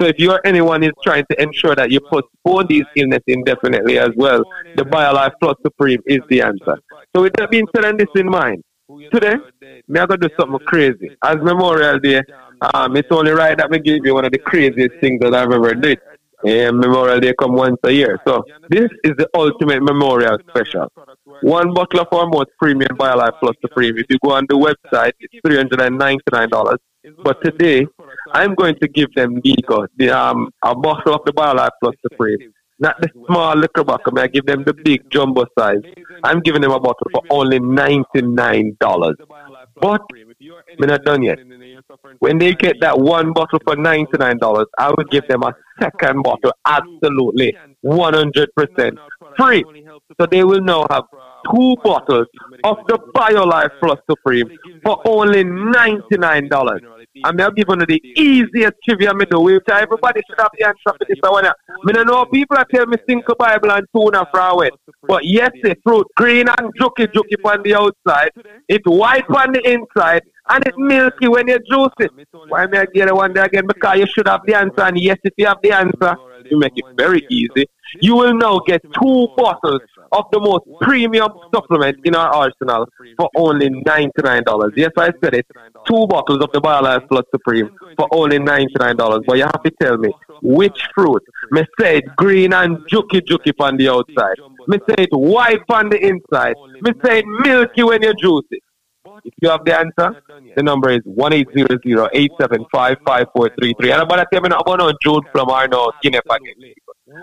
So 0.00 0.06
if 0.06 0.18
you 0.18 0.30
or 0.32 0.40
anyone 0.46 0.82
is 0.82 0.92
trying 1.02 1.24
to 1.30 1.42
ensure 1.42 1.74
that 1.74 1.90
you 1.90 2.00
postpone 2.00 2.66
these 2.68 2.84
illnesses 2.96 3.22
indefinitely 3.26 3.98
as 3.98 4.10
well, 4.16 4.42
the 4.76 4.84
BioLife 4.84 5.32
Plus 5.40 5.56
Supreme 5.62 6.00
is 6.06 6.20
the 6.28 6.42
answer. 6.42 6.78
So 7.14 7.22
with 7.22 7.32
that 7.34 7.50
being 7.50 7.66
said 7.74 7.84
and 7.84 7.98
this 7.98 8.08
in 8.14 8.26
mind, 8.26 8.62
today, 9.12 9.36
me 9.88 10.00
I 10.00 10.06
gonna 10.06 10.18
do 10.18 10.28
something 10.38 10.58
crazy. 10.66 11.16
As 11.24 11.36
Memorial 11.36 11.98
Day, 11.98 12.22
um, 12.74 12.96
it's 12.96 13.08
only 13.10 13.32
right 13.32 13.56
that 13.56 13.70
we 13.70 13.78
give 13.78 14.04
you 14.04 14.14
one 14.14 14.24
of 14.24 14.32
the 14.32 14.38
craziest 14.38 14.96
things 15.00 15.20
that 15.20 15.34
I've 15.34 15.50
ever 15.50 15.74
did. 15.74 15.98
And 16.44 16.78
Memorial 16.78 17.20
Day 17.20 17.34
come 17.38 17.52
once 17.54 17.78
a 17.84 17.92
year. 17.92 18.18
So 18.26 18.42
this 18.68 18.88
is 19.04 19.12
the 19.16 19.28
ultimate 19.34 19.82
memorial 19.82 20.38
special. 20.48 20.88
One 21.42 21.72
bottle 21.72 22.00
of 22.00 22.08
our 22.12 22.26
most 22.26 22.50
premium 22.60 22.96
BioLife 22.96 23.38
Plus 23.40 23.56
Supreme. 23.60 23.96
If 23.98 24.06
you 24.10 24.18
go 24.24 24.32
on 24.32 24.46
the 24.48 24.56
website, 24.56 25.12
it's 25.20 25.34
three 25.46 25.56
hundred 25.56 25.80
and 25.80 25.98
ninety 25.98 26.24
nine 26.32 26.48
dollars. 26.48 26.78
But 27.24 27.42
today, 27.44 27.86
I'm 28.32 28.54
going 28.54 28.76
to 28.82 28.88
give 28.88 29.12
them 29.14 29.40
Nico, 29.44 29.86
the 29.96 30.10
um 30.10 30.50
a 30.62 30.74
bottle 30.74 31.14
of 31.14 31.22
the 31.24 31.32
BioLife 31.32 31.70
Plus 31.82 31.94
Supreme. 32.02 32.52
Not 32.78 33.00
the 33.00 33.08
small 33.26 33.56
liquor 33.56 33.84
bottle, 33.84 34.18
I 34.18 34.26
give 34.26 34.44
them 34.44 34.64
the 34.64 34.74
big 34.74 35.08
jumbo 35.08 35.44
size. 35.56 35.82
I'm 36.24 36.40
giving 36.40 36.62
them 36.62 36.72
a 36.72 36.80
bottle 36.80 37.06
for 37.12 37.22
only 37.30 37.60
ninety 37.60 38.22
nine 38.22 38.76
dollars. 38.80 39.14
But 39.80 40.02
we're 40.78 40.86
not 40.86 41.04
done 41.04 41.22
yet. 41.22 41.38
When 42.18 42.38
they 42.38 42.54
get 42.54 42.76
that 42.80 42.98
one 42.98 43.32
bottle 43.32 43.60
for 43.64 43.76
ninety 43.76 44.18
nine 44.18 44.38
dollars, 44.38 44.66
I 44.78 44.88
will 44.88 45.04
give 45.10 45.26
them 45.28 45.42
a 45.42 45.54
second 45.80 46.22
bottle 46.22 46.52
absolutely 46.66 47.56
one 47.80 48.14
hundred 48.14 48.50
percent 48.54 48.98
free. 49.36 49.64
So 50.20 50.26
they 50.26 50.44
will 50.44 50.60
now 50.60 50.86
have 50.90 51.04
two 51.52 51.76
bottles 51.82 52.26
of 52.64 52.76
the 52.86 52.98
BioLife 53.14 53.80
Plus 53.80 53.98
Supreme 54.08 54.50
for 54.84 55.00
only 55.06 55.44
ninety 55.44 56.16
nine 56.18 56.48
dollars. 56.48 56.82
And 57.24 57.36
me 57.36 57.42
have 57.42 57.54
given 57.54 57.80
you 57.80 57.86
the 57.86 58.00
easiest 58.16 58.74
trivia 58.84 59.12
me 59.12 59.26
do, 59.30 59.40
which 59.40 59.62
everybody 59.70 60.22
should 60.26 60.38
have 60.38 60.50
the 60.58 60.66
answer 60.66 60.78
for 60.86 61.06
this 61.06 61.18
one. 61.20 61.44
I 61.46 61.52
don't 61.92 62.06
know 62.06 62.24
people 62.24 62.56
that 62.56 62.68
tell 62.70 62.86
me 62.86 62.96
sinkle 63.06 63.36
bible 63.36 63.70
and 63.70 63.86
tuna 63.94 64.26
from. 64.30 64.70
But 65.02 65.24
yes, 65.24 65.50
the 65.62 65.76
fruit 65.84 66.06
green 66.16 66.48
and 66.48 66.72
juky 66.80 67.06
juky 67.08 67.36
on 67.44 67.62
the 67.64 67.74
outside, 67.74 68.30
it's 68.68 68.86
white 68.86 69.28
on 69.28 69.52
the 69.52 69.60
inside, 69.68 70.22
and 70.48 70.64
it's 70.66 70.76
milky 70.78 71.28
when 71.28 71.48
you 71.48 71.58
juice 71.70 71.94
it. 72.00 72.10
Why 72.48 72.66
may 72.66 72.78
I 72.78 72.86
get 72.86 73.08
it 73.08 73.14
one 73.14 73.32
day 73.32 73.42
again? 73.42 73.66
Because 73.66 73.98
you 73.98 74.06
should 74.06 74.28
have 74.28 74.40
the 74.46 74.54
answer, 74.54 74.82
and 74.82 74.98
yes, 74.98 75.18
if 75.24 75.34
you 75.36 75.46
have 75.46 75.58
the 75.62 75.72
answer, 75.72 76.16
you 76.50 76.58
make 76.58 76.72
it 76.76 76.84
very 76.96 77.26
easy. 77.30 77.66
You 78.00 78.16
will 78.16 78.34
now 78.34 78.58
get 78.60 78.82
two 79.00 79.28
bottles 79.36 79.82
of 80.12 80.24
the 80.32 80.40
most 80.40 80.64
premium 80.80 81.30
supplement 81.54 81.98
in 82.04 82.14
our 82.14 82.28
arsenal 82.32 82.88
for 83.18 83.30
only 83.36 83.68
$99. 83.68 84.72
Yes, 84.76 84.90
I 84.96 85.12
said 85.22 85.34
it. 85.34 85.46
Two 85.86 86.06
bottles 86.06 86.42
of 86.42 86.50
the 86.52 86.60
BioLife 86.60 87.08
Plus 87.08 87.24
Supreme 87.30 87.70
for 87.96 88.08
only 88.12 88.38
$99. 88.38 89.24
But 89.26 89.36
you 89.36 89.42
have 89.42 89.62
to 89.62 89.70
tell 89.80 89.98
me 89.98 90.10
which 90.42 90.88
fruit. 90.94 91.22
Me 91.50 91.64
said 91.78 92.04
green 92.16 92.52
and 92.54 92.78
juky 92.88 93.20
juky 93.20 93.52
on 93.60 93.76
the 93.76 93.88
outside. 93.88 94.36
Me 94.68 94.78
say 94.88 95.04
it 95.04 95.10
white 95.12 95.62
on 95.68 95.90
the 95.90 96.00
inside. 96.04 96.54
Me 96.80 96.92
say 97.04 97.18
it 97.20 97.26
milky 97.26 97.82
when 97.82 98.02
you 98.02 98.14
juice 98.14 98.46
it. 98.50 98.62
If 99.24 99.34
you 99.40 99.50
have 99.50 99.64
the 99.64 99.78
answer, 99.78 100.20
the 100.56 100.62
number 100.62 100.90
is 100.90 101.02
1-800-875-5433. 101.06 103.92
And 103.92 104.02
about 104.02 104.16
that, 104.16 104.26
I'm 104.32 104.42
not 104.48 104.66
no 104.66 104.92
June 105.02 105.22
from 105.32 105.48
our 105.48 105.68
no 105.68 105.92
Guinea 106.02 106.20
packet. 106.28 106.56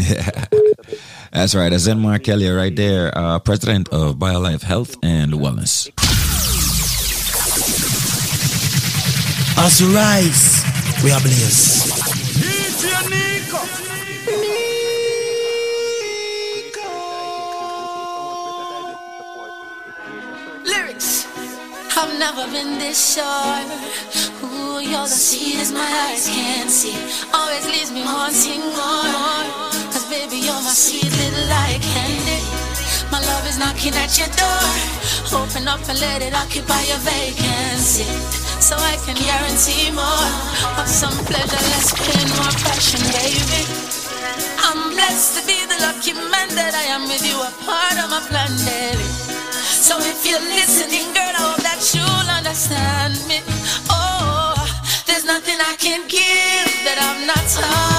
That's 1.34 1.56
right. 1.56 1.68
That's 1.68 1.84
Zen 1.84 2.00
Mark 2.00 2.24
Kelly 2.24 2.48
right 2.48 2.74
there, 2.74 3.12
uh, 3.14 3.40
president 3.40 3.90
of 3.90 4.16
BioLife 4.16 4.62
Health 4.62 4.96
and 5.04 5.34
Wellness. 5.34 5.90
As 9.58 9.82
we 9.82 9.94
rise, 9.94 10.64
we 11.04 11.12
are 11.12 11.20
blessed. 11.20 11.91
Never 22.22 22.46
been 22.54 22.78
this 22.78 23.18
sure. 23.18 23.66
Ooh, 24.46 24.78
you're 24.78 25.10
the 25.10 25.22
sweetest 25.26 25.74
my 25.74 25.90
eyes 26.06 26.30
can't 26.30 26.70
see. 26.70 26.94
Always 27.34 27.66
leaves 27.66 27.92
me 27.92 28.06
wanting 28.06 28.62
more. 28.78 29.42
Cause 29.90 30.06
baby, 30.06 30.38
you're 30.38 30.62
my 30.62 30.70
sweet 30.70 31.10
little 31.10 31.48
like 31.50 31.82
candy. 31.82 32.46
My 33.10 33.18
love 33.26 33.50
is 33.50 33.58
knocking 33.58 33.98
at 33.98 34.14
your 34.22 34.30
door. 34.38 34.70
Open 35.34 35.66
up 35.66 35.82
and 35.90 35.98
let 35.98 36.22
it 36.22 36.38
occupy 36.38 36.86
your 36.86 37.02
vacancy. 37.02 38.06
So 38.62 38.78
I 38.78 39.02
can 39.02 39.18
guarantee 39.18 39.90
more 39.90 40.30
of 40.78 40.86
some 40.86 41.18
pleasure, 41.26 41.64
less 41.74 41.90
pain, 42.06 42.28
more 42.38 42.54
passion, 42.62 43.02
baby. 43.18 43.66
I'm 44.62 44.94
blessed 44.94 45.42
to 45.42 45.42
be 45.50 45.58
the 45.66 45.80
lucky 45.90 46.14
man 46.14 46.54
that 46.54 46.78
I 46.78 46.86
am 46.94 47.10
with 47.10 47.26
you, 47.26 47.34
a 47.42 47.50
part 47.66 47.98
of 47.98 48.14
my 48.14 48.22
plan 48.30 48.54
daily. 48.62 49.21
So 49.62 49.98
if 50.00 50.26
you're 50.26 50.40
listening, 50.40 51.14
girl, 51.14 51.34
I 51.38 51.54
hope 51.54 51.62
that 51.64 51.82
you'll 51.94 52.30
understand 52.30 53.16
me. 53.28 53.40
Oh, 53.90 54.56
there's 55.06 55.26
nothing 55.26 55.58
I 55.60 55.76
can 55.78 56.08
give 56.08 56.70
that 56.86 56.98
I'm 57.00 57.28
not 57.28 57.48
already 57.64 57.91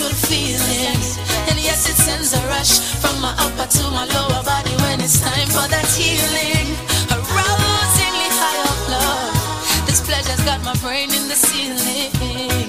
sexual 0.00 0.28
feelings. 0.28 1.18
And 1.48 1.58
yes, 1.60 1.88
it 1.88 1.96
sends 1.96 2.32
a 2.32 2.40
rush 2.48 2.78
from 3.00 3.20
my 3.20 3.34
upper 3.38 3.68
to 3.68 3.82
my 3.90 4.06
lower 4.06 4.42
body 4.44 4.74
when 4.82 5.00
it's 5.00 5.20
time 5.20 5.48
for 5.48 5.66
that 5.68 5.86
healing. 5.92 6.72
Arousingly 7.12 8.30
high 8.40 8.60
up 8.70 8.80
love. 8.88 9.86
This 9.86 10.00
pleasure's 10.00 10.42
got 10.44 10.62
my 10.64 10.74
brain 10.80 11.12
in 11.12 11.28
the 11.28 11.36
ceiling. 11.36 12.68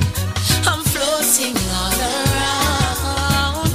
I'm 0.67 0.83
floating 0.83 1.55
all 1.79 1.95
around. 2.11 3.71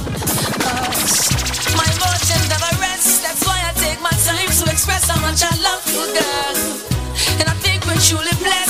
My 1.73 1.87
emotions 1.97 2.45
never 2.53 2.71
rest. 2.77 3.23
That's 3.25 3.41
why 3.45 3.57
I 3.57 3.73
take 3.81 3.99
my 4.01 4.13
time 4.29 4.51
to 4.53 4.71
express 4.71 5.09
how 5.09 5.19
much 5.21 5.41
I 5.41 5.53
love 5.65 5.83
you, 5.89 6.05
girl. 6.13 6.57
And 7.41 7.49
I 7.49 7.55
think 7.65 7.85
we're 7.87 8.01
truly 8.05 8.35
blessed. 8.37 8.66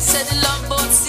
Said 0.00 0.26
the 0.26 0.36
love 0.36 0.68
boat 0.68 1.07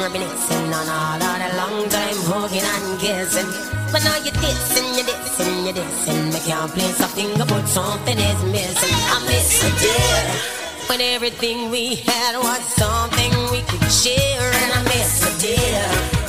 reminiscing 0.00 0.72
on 0.72 0.88
all 0.88 1.20
of 1.20 1.38
the 1.42 1.50
long 1.60 1.88
time 1.88 2.16
hugging 2.28 2.64
and 2.64 2.98
kissing. 2.98 3.50
But 3.92 4.02
now 4.04 4.16
you're 4.24 4.32
dissing, 4.40 4.88
you're 4.96 5.04
dissing, 5.04 5.64
you're 5.64 5.74
dissing. 5.74 6.32
Me 6.32 6.40
can't 6.40 6.72
play 6.72 6.92
something 6.92 7.30
put 7.46 7.68
something 7.68 8.18
is 8.18 8.42
missing. 8.44 8.96
I 9.14 9.18
miss 9.26 9.62
you, 9.62 9.70
dear. 9.84 10.22
When 10.88 11.00
everything 11.00 11.70
we 11.70 11.96
had 11.96 12.36
was 12.38 12.64
something 12.74 13.30
we 13.52 13.60
could 13.68 13.92
share, 13.92 14.50
and 14.62 14.72
I 14.72 14.82
miss 14.84 15.12
you, 15.22 15.54
dear. 15.54 16.19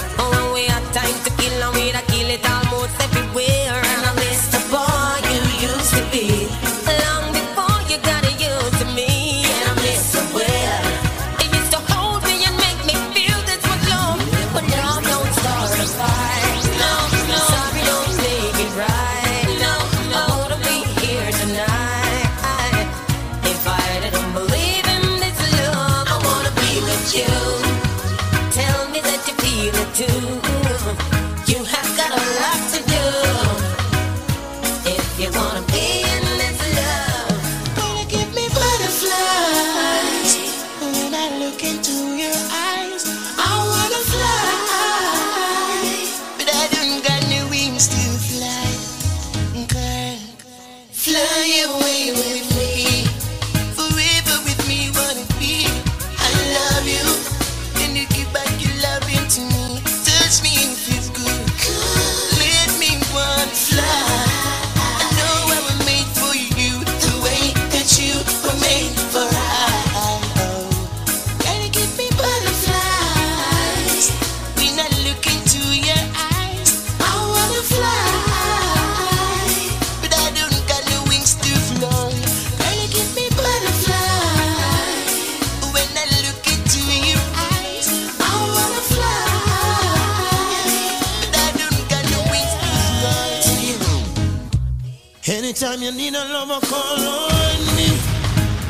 you 95.91 95.97
need 95.97 96.13
a 96.13 96.25
lover, 96.25 96.59
call 96.65 96.99
on 96.99 97.59
me. 97.75 97.89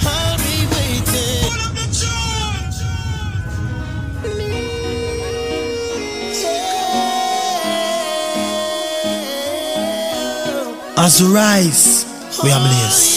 I'll 0.01 0.38
be 0.38 0.66
waiting. 0.74 1.51
Pull 1.51 1.61
up 1.61 1.74
the. 1.75 1.85
Me. 4.38 4.50
Yeah. 6.41 6.98
As 10.98 11.19
you 11.19 11.27
rise, 11.33 12.06
we 12.43 12.51
are 12.51 12.59
blessed. 12.59 13.10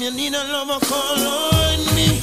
You 0.00 0.10
need 0.10 0.32
a 0.32 0.42
lover, 0.44 0.84
call 0.86 1.18
on 1.18 1.94
me. 1.94 2.21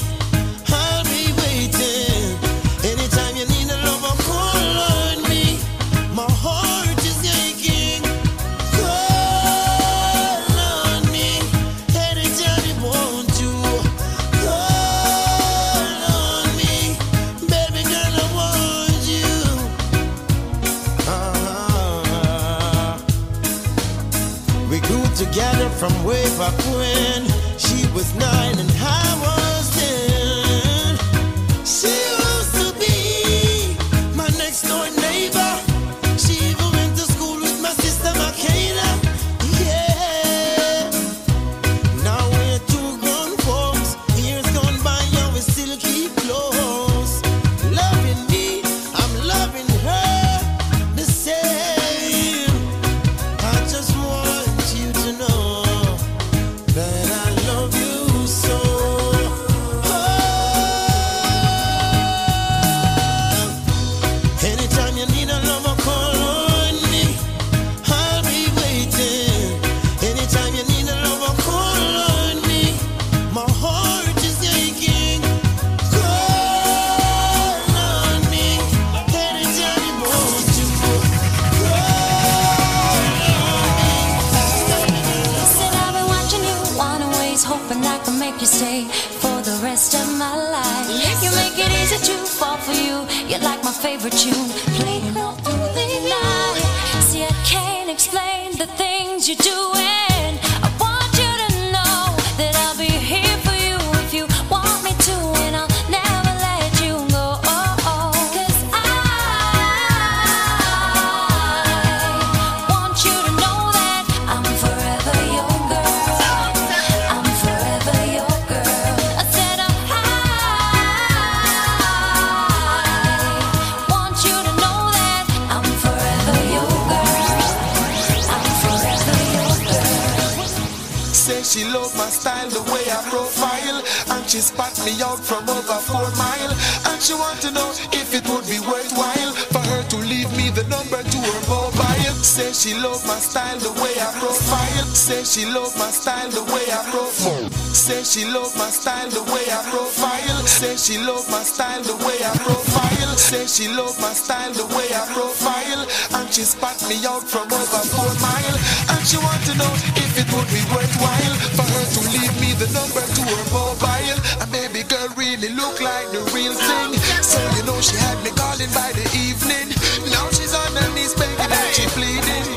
She 156.32 156.44
spot 156.46 156.78
me 156.88 157.02
out 157.10 157.26
from 157.26 157.50
over 157.50 157.82
four 157.90 158.14
mile. 158.22 158.58
And 158.94 159.02
she 159.06 159.18
want 159.18 159.42
to 159.50 159.54
know 159.58 159.74
if 159.98 160.14
it 160.14 160.30
would 160.30 160.50
be 160.54 160.62
worthwhile 160.70 161.36
for 161.58 161.66
her 161.66 161.86
to 161.90 162.02
leave 162.14 162.36
me 162.38 162.54
the 162.54 162.70
number 162.70 163.02
to 163.02 163.22
her 163.26 163.46
mobile. 163.50 164.20
And 164.38 164.50
baby 164.54 164.86
girl 164.86 165.10
really 165.18 165.50
look 165.58 165.82
like 165.82 166.06
the 166.14 166.22
real 166.30 166.54
thing. 166.54 166.94
So 167.26 167.42
you 167.58 167.64
know 167.66 167.82
she 167.82 167.98
had 167.98 168.22
me 168.22 168.30
calling 168.38 168.70
by 168.78 168.94
the 168.94 169.06
evening. 169.18 169.74
Now 170.14 170.30
she's 170.30 170.54
on 170.54 170.70
her 170.78 170.90
knees 170.94 171.18
begging 171.18 171.50
and 171.50 171.70
she 171.74 171.86
pleading. 171.98 172.48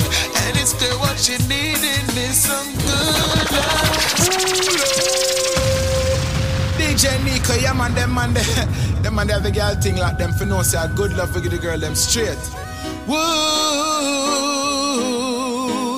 And 0.45 0.53
it's 0.61 0.77
still 0.77 0.97
what 1.01 1.17
she 1.17 1.41
needing 1.49 2.05
is 2.21 2.37
some 2.37 2.69
good 2.77 3.49
love. 3.57 4.13
DJ 6.77 7.09
Nico, 7.25 7.55
yeah 7.57 7.73
man, 7.73 7.95
them 7.95 8.13
man, 8.13 8.35
them 9.03 9.15
man, 9.17 9.27
they 9.27 9.33
have 9.33 9.43
the 9.43 9.51
girl 9.51 9.75
thing 9.81 9.97
like 9.97 10.19
them 10.19 10.33
for 10.33 10.45
no 10.45 10.61
say 10.63 10.79
good 10.95 11.17
love 11.17 11.33
for 11.33 11.41
the 11.41 11.57
girl 11.57 11.79
them 11.79 11.95
straight. 11.95 12.37
Woo, 13.09 13.19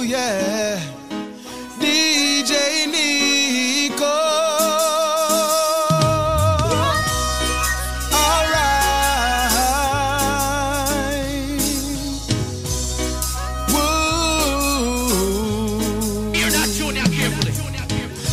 yeah. 0.02 0.80
DJ 1.78 2.86
Nico. 2.90 4.16
Alright. 11.04 11.60
Woo. 14.54 16.32
Hear 16.32 16.50
that 16.50 16.68
tune 16.76 16.96
here 16.96 17.04
carefully. 17.12 17.52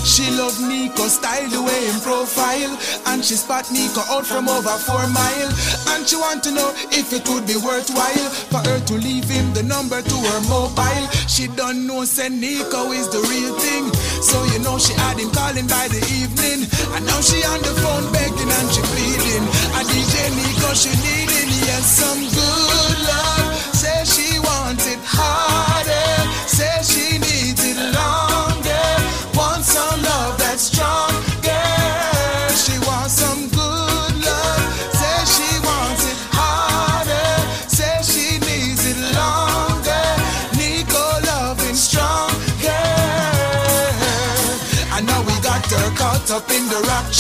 She 0.06 0.26
love 0.32 0.58
Nico 0.62 1.08
style 1.08 1.50
the 1.50 1.62
way 1.62 1.88
in 1.90 2.00
profile 2.02 2.78
And 3.22 3.28
she 3.28 3.36
spot 3.36 3.70
Nico 3.70 4.02
out 4.10 4.26
from 4.26 4.50
over 4.50 4.74
four 4.82 5.06
mile. 5.14 5.50
And 5.94 6.10
she 6.10 6.18
want 6.18 6.42
to 6.42 6.50
know 6.50 6.74
if 6.90 7.14
it 7.14 7.22
would 7.30 7.46
be 7.46 7.54
worthwhile 7.54 8.30
For 8.50 8.58
her 8.66 8.80
to 8.82 8.94
leave 8.98 9.30
him 9.30 9.54
the 9.54 9.62
number 9.62 10.02
to 10.02 10.18
her 10.34 10.42
mobile. 10.50 11.06
She 11.30 11.46
don't 11.46 11.86
know 11.86 12.04
say 12.04 12.30
Nico 12.30 12.90
is 12.90 13.14
the 13.14 13.22
real 13.30 13.54
thing. 13.62 13.94
So 14.26 14.42
you 14.50 14.58
know 14.66 14.82
she 14.82 14.98
had 14.98 15.22
him 15.22 15.30
calling 15.30 15.70
by 15.70 15.86
the 15.94 16.02
evening. 16.18 16.66
And 16.98 17.06
now 17.06 17.22
she 17.22 17.46
on 17.46 17.62
the 17.62 17.78
phone 17.86 18.10
begging 18.10 18.50
and 18.50 18.68
she 18.74 18.82
pleading. 18.90 19.46
And 19.78 19.86
DJ 19.86 20.34
Nico 20.34 20.74
she 20.74 20.90
needing 21.06 21.54
yes 21.62 22.02
some 22.02 22.26
good 22.26 22.98
love. 23.06 23.54
Say 23.70 24.02
she 24.02 24.42
wants 24.42 24.90
it 24.90 24.98
harder. 25.06 26.10
Say 26.50 26.74
she 26.82 27.22
needs 27.22 27.62
it 27.70 27.78
longer. 27.94 28.90
Want 29.38 29.62
some 29.62 30.02
love 30.02 30.21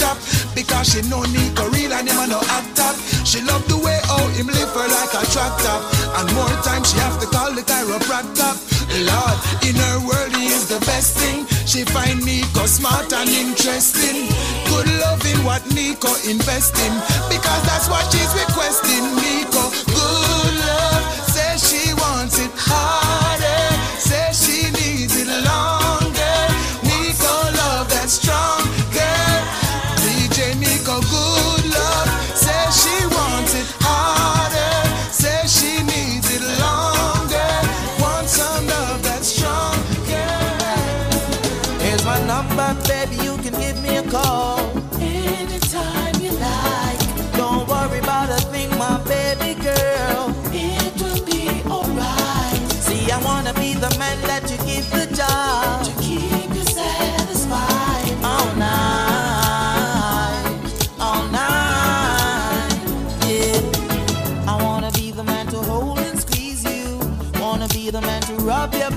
shop 0.01 0.17
Because 0.57 0.89
she 0.89 1.01
know 1.05 1.21
Nico 1.29 1.69
real 1.69 1.93
and 1.93 2.09
him 2.09 2.17
a 2.17 2.25
no 2.25 2.41
act 2.57 2.79
up 2.81 2.97
She 3.21 3.39
love 3.45 3.61
the 3.69 3.77
way 3.77 4.01
how 4.09 4.27
him 4.35 4.47
live 4.47 4.73
her 4.73 4.87
like 4.89 5.13
a 5.15 5.23
trap 5.31 5.53
top. 5.63 5.81
And 6.19 6.27
more 6.35 6.51
time 6.67 6.83
she 6.83 6.97
have 6.99 7.19
to 7.21 7.27
call 7.27 7.53
the 7.53 7.61
chiropractor. 7.61 8.53
Lord, 9.07 9.37
in 9.63 9.75
her 9.75 9.97
world 10.03 10.35
he 10.35 10.47
is 10.51 10.67
the 10.67 10.79
best 10.85 11.15
thing. 11.17 11.45
She 11.65 11.85
find 11.85 12.19
Nico 12.25 12.65
smart 12.65 13.13
and 13.13 13.29
interesting. 13.29 14.27
Good 14.67 14.89
loving 14.99 15.39
what 15.47 15.63
Nico 15.73 16.11
invest 16.27 16.75
in. 16.85 16.93
Because 17.31 17.61
that's 17.69 17.87
what 17.87 18.03
she's 18.11 18.33
requesting 18.35 19.05
Nico, 19.15 19.63
good 19.95 20.55
love 20.67 21.03
Say 21.31 21.51
she 21.57 21.93
wants 21.93 22.39
it 22.39 22.51
harder 22.55 22.90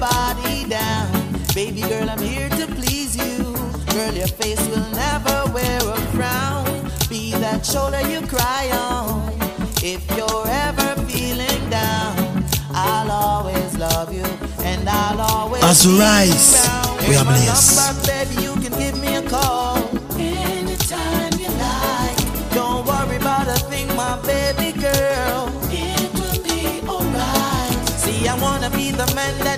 body 0.08 0.64
down. 0.68 1.08
Baby 1.54 1.80
girl, 1.82 2.08
I'm 2.10 2.20
here 2.20 2.48
to 2.60 2.66
please 2.78 3.16
you. 3.16 3.36
Girl, 3.94 4.12
your 4.12 4.26
face 4.42 4.60
will 4.72 4.88
never 5.04 5.36
wear 5.56 5.78
a 5.96 5.98
frown. 6.14 6.64
Be 7.08 7.32
that 7.44 7.64
shoulder 7.64 8.02
you 8.12 8.20
cry 8.26 8.64
on. 8.72 9.32
If 9.82 10.02
you're 10.16 10.46
ever 10.66 10.88
feeling 11.10 11.62
down, 11.70 12.44
I'll 12.72 13.10
always 13.10 13.70
love 13.78 14.12
you 14.12 14.26
and 14.70 14.88
I'll 14.88 15.20
always 15.20 15.62
As 15.64 15.84
be 15.86 15.98
rise, 15.98 16.52
we 17.08 17.16
are 17.16 17.24
blessed. 17.24 17.76
number, 17.76 18.06
baby, 18.10 18.34
you 18.46 18.52
can 18.62 18.72
give 18.82 18.96
me 19.00 19.16
a 19.16 19.22
call. 19.22 19.76
Anytime 20.18 21.32
you 21.42 21.50
like, 21.68 22.18
Don't 22.58 22.84
worry 22.86 23.16
about 23.16 23.46
a 23.48 23.58
thing, 23.70 23.86
my 23.96 24.14
baby 24.32 24.68
girl. 24.86 25.40
it 25.70 26.08
will 26.18 26.40
be 26.48 26.60
alright. 26.88 27.78
See, 28.02 28.26
I 28.26 28.34
wanna 28.40 28.70
be 28.70 28.90
the 28.90 29.06
man 29.14 29.34
that 29.44 29.53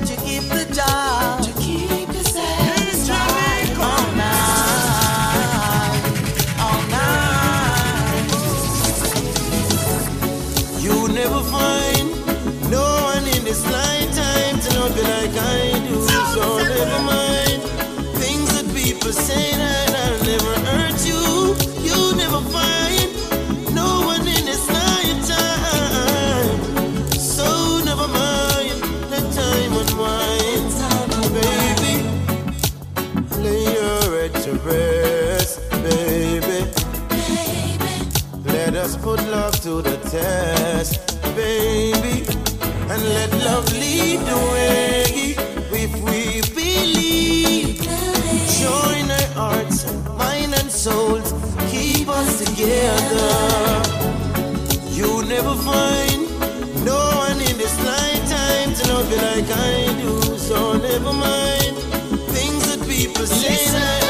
test, 40.10 41.20
baby. 41.34 42.24
And 42.90 43.02
let 43.16 43.32
love 43.44 43.70
lead 43.72 44.20
the 44.20 44.36
way. 44.52 45.34
If 45.72 45.92
we 46.06 46.40
believe, 46.54 47.80
join 48.62 49.10
our 49.10 49.28
hearts, 49.34 49.84
mind 50.16 50.54
and 50.54 50.70
souls, 50.70 51.32
keep 51.70 52.08
us 52.08 52.44
together. 52.44 53.36
You 54.90 55.22
never 55.24 55.54
find 55.54 56.22
no 56.84 56.98
one 57.26 57.40
in 57.40 57.56
this 57.58 57.76
lifetime 57.84 58.74
to 58.74 58.92
love 58.92 59.10
you 59.10 59.16
like 59.16 59.50
I 59.50 60.00
do. 60.02 60.38
So 60.38 60.74
never 60.74 61.12
mind 61.12 61.76
things 62.32 62.62
that 62.68 62.80
people 62.88 63.26
say 63.26 64.05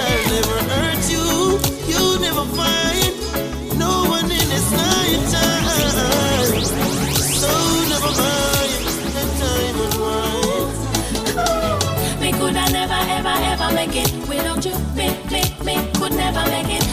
make 14.66 14.74
you. 14.74 14.96
Me, 14.96 15.42
me, 15.64 15.64
me 15.64 15.92
could 15.94 16.12
never 16.12 16.44
make 16.50 16.80
it 16.80 16.85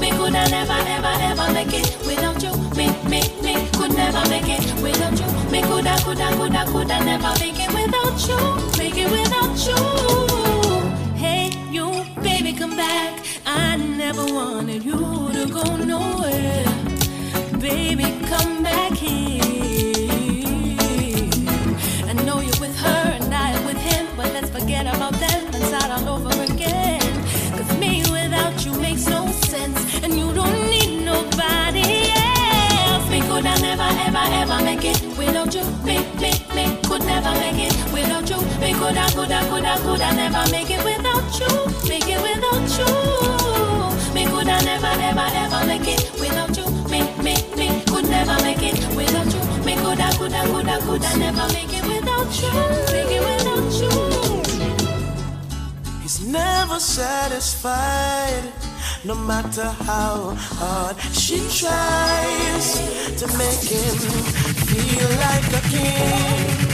Me 0.00 0.10
coulda 0.10 0.48
never, 0.50 0.78
ever, 0.96 1.14
ever 1.30 1.52
make 1.52 1.72
it 1.72 1.88
without 2.06 2.42
you. 2.42 2.52
Me, 2.76 2.86
me, 3.10 3.20
me 3.42 3.68
could 3.78 3.94
never 3.94 4.22
make 4.28 4.48
it 4.48 4.64
without 4.82 5.18
you. 5.18 5.50
Me 5.50 5.62
coulda, 5.62 5.96
coulda, 6.04 6.28
coulda, 6.36 6.64
coulda 6.66 7.04
never 7.04 7.32
make 7.40 7.58
it 7.58 7.72
without 7.72 8.18
you, 8.28 8.38
make 8.78 8.96
it 8.96 9.10
without 9.10 9.56
you. 9.66 9.78
Hey, 11.14 11.50
you, 11.70 12.04
baby, 12.22 12.52
come 12.52 12.76
back. 12.76 13.24
I 13.46 13.76
never 13.76 14.24
wanted 14.24 14.84
you 14.84 14.98
to 15.32 15.46
go 15.50 15.76
nowhere. 15.76 16.64
Baby, 17.60 18.04
come 18.28 18.62
back 18.62 18.92
here. 18.92 19.55
Never 37.26 37.40
make 37.40 37.70
it 37.70 37.92
without 37.92 38.28
you. 38.30 38.36
Me 38.60 38.72
could 38.72 38.96
I, 38.96 39.10
could 39.10 39.30
I, 39.30 39.48
could 39.48 39.64
I, 39.64 39.78
could 39.78 40.00
I 40.00 40.14
never 40.14 40.50
make 40.50 40.70
it 40.70 40.84
without 40.84 41.40
you. 41.40 41.48
Make 41.88 42.08
it 42.08 42.20
without 42.22 42.68
you. 42.78 42.86
Me 44.14 44.24
could 44.26 44.48
I 44.48 44.60
never, 44.64 44.86
ever, 44.86 45.28
ever 45.42 45.66
make 45.66 45.88
it 45.88 46.10
without 46.20 46.56
you. 46.56 46.66
Me, 46.90 47.00
me, 47.22 47.34
me 47.56 47.82
could 47.86 48.08
never 48.08 48.36
make 48.42 48.62
it 48.62 48.78
without 48.94 49.26
you. 49.32 49.40
Me 49.64 49.74
could 49.76 50.00
I, 50.00 50.12
could 50.16 50.32
I, 50.32 50.46
could 50.46 50.68
I, 50.68 50.78
could 50.80 51.04
I 51.04 51.16
never 51.16 51.46
make 51.52 51.72
it 51.72 51.84
without 51.84 52.30
you. 52.42 52.52
Make 52.92 53.12
it 53.16 53.22
without 53.28 53.72
you. 53.80 53.90
He's 56.02 56.20
never 56.26 56.78
satisfied, 56.78 58.44
no 59.04 59.14
matter 59.14 59.68
how 59.84 60.34
hard 60.36 60.96
she 61.12 61.38
tries 61.50 62.66
to 63.20 63.26
make 63.38 63.64
him 63.66 63.96
feel 64.66 65.08
like 65.18 65.52
a 65.52 65.68
king. 65.68 66.65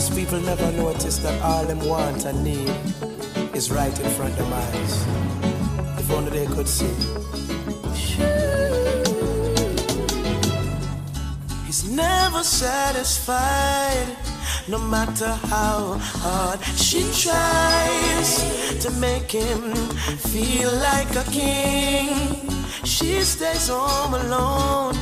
Most 0.00 0.16
people 0.16 0.40
never 0.40 0.72
notice 0.72 1.18
that 1.18 1.42
all 1.42 1.62
them 1.66 1.78
want 1.86 2.24
and 2.24 2.42
need 2.42 2.72
is 3.54 3.70
right 3.70 3.92
in 4.00 4.10
front 4.12 4.32
of 4.32 4.38
them 4.38 4.50
eyes. 4.50 4.94
If 6.00 6.10
only 6.10 6.30
they 6.30 6.46
could 6.46 6.66
see. 6.66 6.96
He's 11.66 11.84
never 11.90 12.42
satisfied, 12.42 14.16
no 14.68 14.78
matter 14.78 15.32
how 15.52 15.98
hard 16.00 16.64
she 16.78 17.02
tries 17.20 18.30
to 18.82 18.90
make 18.92 19.30
him 19.30 19.74
feel 20.32 20.72
like 20.76 21.14
a 21.14 21.24
king. 21.30 22.48
She 22.84 23.20
stays 23.20 23.68
home 23.68 24.14
alone. 24.14 24.94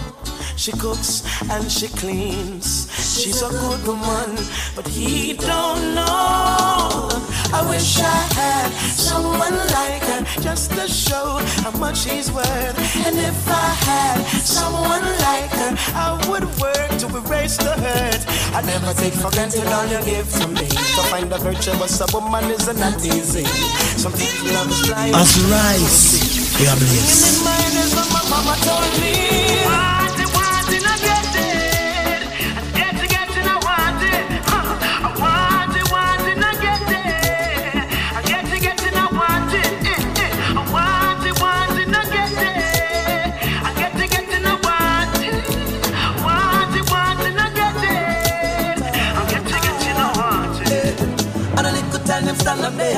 She 0.57 0.73
cooks 0.73 1.23
and 1.49 1.71
she 1.71 1.87
cleans. 1.87 2.98
She's 3.19 3.43
a 3.43 3.49
good 3.49 3.85
woman, 3.85 4.39
but 4.77 4.87
he 4.87 5.33
don't 5.33 5.97
know. 5.97 7.11
I 7.51 7.67
wish 7.69 7.99
I 7.99 8.21
had 8.39 8.71
someone 8.95 9.59
like 9.75 10.03
her 10.07 10.23
just 10.41 10.71
to 10.79 10.87
show 10.87 11.39
how 11.67 11.73
much 11.79 12.05
he's 12.05 12.31
worth. 12.31 12.79
And 13.05 13.19
if 13.19 13.49
I 13.49 13.71
had 13.91 14.23
someone 14.47 15.03
like 15.27 15.51
her, 15.51 15.75
I 15.99 16.15
would 16.31 16.45
work 16.63 16.91
to 17.03 17.07
erase 17.19 17.57
the 17.57 17.75
hurt. 17.83 18.23
I 18.55 18.63
never 18.63 18.95
take 18.95 19.15
for 19.15 19.33
granted 19.33 19.67
all 19.67 19.87
you 19.87 20.01
give 20.05 20.31
to 20.39 20.47
me. 20.47 20.69
To 20.69 21.03
find 21.11 21.33
a 21.33 21.39
virtuous 21.39 22.01
woman 22.15 22.45
is 22.53 22.69
not 22.73 23.05
easy. 23.05 23.45
Some 23.99 24.13
people 24.13 24.47
love 24.55 24.71
is 24.71 24.87
blind. 24.87 25.17
As 25.17 25.35
rise, 25.51 26.23
we 26.61 26.69
are 26.69 26.77
blessed. 26.77 27.43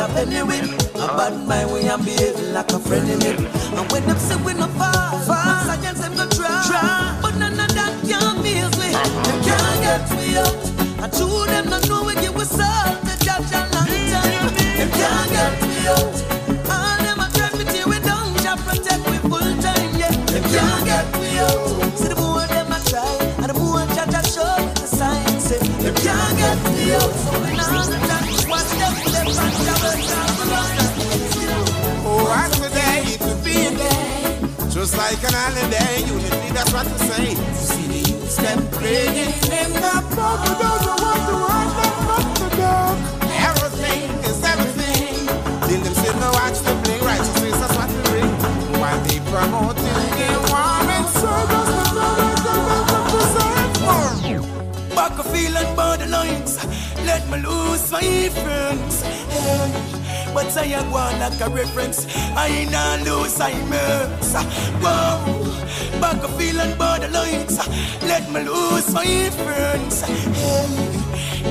Have 0.01 0.17
any 0.17 0.43
whip. 0.43 0.65
A 0.97 1.07
bad 1.17 1.35
mind 1.47 1.73
we 1.73 1.81
am 1.81 2.03
behaving 2.03 2.53
like 2.55 2.73
a 2.73 2.79
friend 2.79 3.09
in 3.11 3.21
it. 3.21 3.39
And 3.77 3.93
when 3.93 4.03
them 4.07 4.19
say 4.19 4.37
we 4.45 4.55
no 4.55 4.67
fall, 4.81 5.19
fall. 5.29 5.61
Science 5.69 6.01
them 6.01 6.15
go 6.17 6.27
try, 6.37 6.65
try. 6.67 7.19
But 7.21 7.37
none 7.37 7.61
of 7.61 7.71
that 7.77 7.93
can 8.09 8.43
be 8.43 8.61
us 8.65 8.73
we. 8.81 8.97
They 8.97 9.39
can't 9.45 9.79
get 9.85 10.03
we 10.17 10.39
out. 10.41 10.61
And 11.05 11.13
two 11.13 11.45
them 11.53 11.69
not 11.69 11.87
know 11.89 12.05
we 12.05 12.15
give 12.15 12.37
us 12.37 12.53
all 12.57 12.97
the 13.05 13.15
judge 13.25 13.53
a 13.53 13.61
long 13.77 13.93
time. 14.15 14.47
They 14.79 14.89
can't 14.89 15.29
get 15.37 15.53
we 15.69 15.77
out. 15.93 16.17
All 16.75 16.97
them 17.05 17.21
a 17.21 17.27
try 17.37 17.51
to 17.51 17.65
tear 17.73 17.87
we 17.87 17.99
down, 18.01 18.33
just 18.41 18.61
protect 18.65 19.05
we 19.11 19.17
full 19.29 19.51
time. 19.61 19.91
Yeah, 20.01 20.13
they 20.33 20.41
can't 20.49 20.85
get 20.89 21.07
we 21.21 21.29
out. 21.45 21.90
Just 34.91 34.99
like 34.99 35.23
an 35.25 35.35
holiday. 35.35 36.03
Unity, 36.07 36.51
that's 36.53 36.73
what 36.73 36.87
we 36.87 36.99
say. 36.99 37.35
To 37.35 37.55
see 37.55 37.87
the 37.87 38.11
youths 38.11 38.37
them 38.37 38.59
praying 38.73 39.35
in 39.61 39.71
the 39.73 39.97
park, 40.15 40.41
we 40.47 40.55
don't 40.63 40.87
want 41.05 41.23
to 41.29 41.35
run 41.47 41.69
them 41.79 41.95
from 42.07 42.25
the 42.41 42.49
dark. 42.57 42.99
Everything 43.51 44.11
is 44.29 44.43
everything. 44.43 45.27
Till 45.69 45.81
them 45.85 45.95
sit 45.95 46.15
and 46.15 46.33
watch 46.39 46.59
them 46.67 46.77
play 46.83 46.99
righteousness, 47.01 47.57
that's 47.61 47.77
what 47.77 47.91
we 47.95 48.03
bring. 48.11 48.31
While 48.81 49.01
they 49.07 49.21
promoting 49.31 50.07
their 50.19 50.39
warm 50.51 50.89
and 50.97 51.09
service, 51.21 51.71
the 51.79 51.87
brothers 51.95 52.45
and 52.55 52.83
represent 52.95 53.73
more. 53.87 54.97
Back 54.97 55.19
a 55.19 55.25
feeling 55.33 55.71
borderlines. 55.79 56.55
Let 57.07 57.23
me 57.31 57.39
lose 57.39 57.91
my 57.93 58.29
friends. 58.43 59.03
Hey. 59.03 60.00
But 60.35 60.57
I 60.57 60.65
am 60.65 60.91
one 60.91 61.19
like 61.19 61.41
a 61.41 61.49
reference. 61.51 62.07
I 62.37 62.47
ain't 62.49 62.73
not 62.73 63.03
lose 63.03 63.41
I 63.41 63.53
miss. 63.69 64.35
Whoa. 64.83 66.01
Back 66.01 66.23
a 66.23 66.29
feeling 66.39 66.73
borderlines. 66.79 67.59
Let 68.03 68.31
me 68.31 68.45
lose 68.45 68.93
my 68.93 69.31
friends. 69.31 70.03
Hey. 70.03 71.01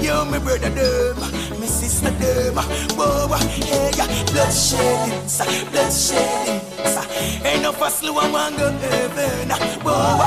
Yo, 0.01 0.23
my 0.25 0.39
brother 0.39 0.69
them, 0.69 1.19
my 1.59 1.65
sister 1.65 2.11
them. 2.11 2.55
Whoa, 2.95 3.27
hey, 3.35 3.91
blood 4.31 4.53
sheddings, 4.53 5.37
blood 5.71 5.91
sheddings. 5.91 7.43
Ain't 7.43 7.63
no 7.63 7.71
fast 7.73 7.99
slow 7.99 8.13
one 8.13 8.55
go 8.55 8.71
heaven. 8.71 9.49
Whoa, 9.83 10.25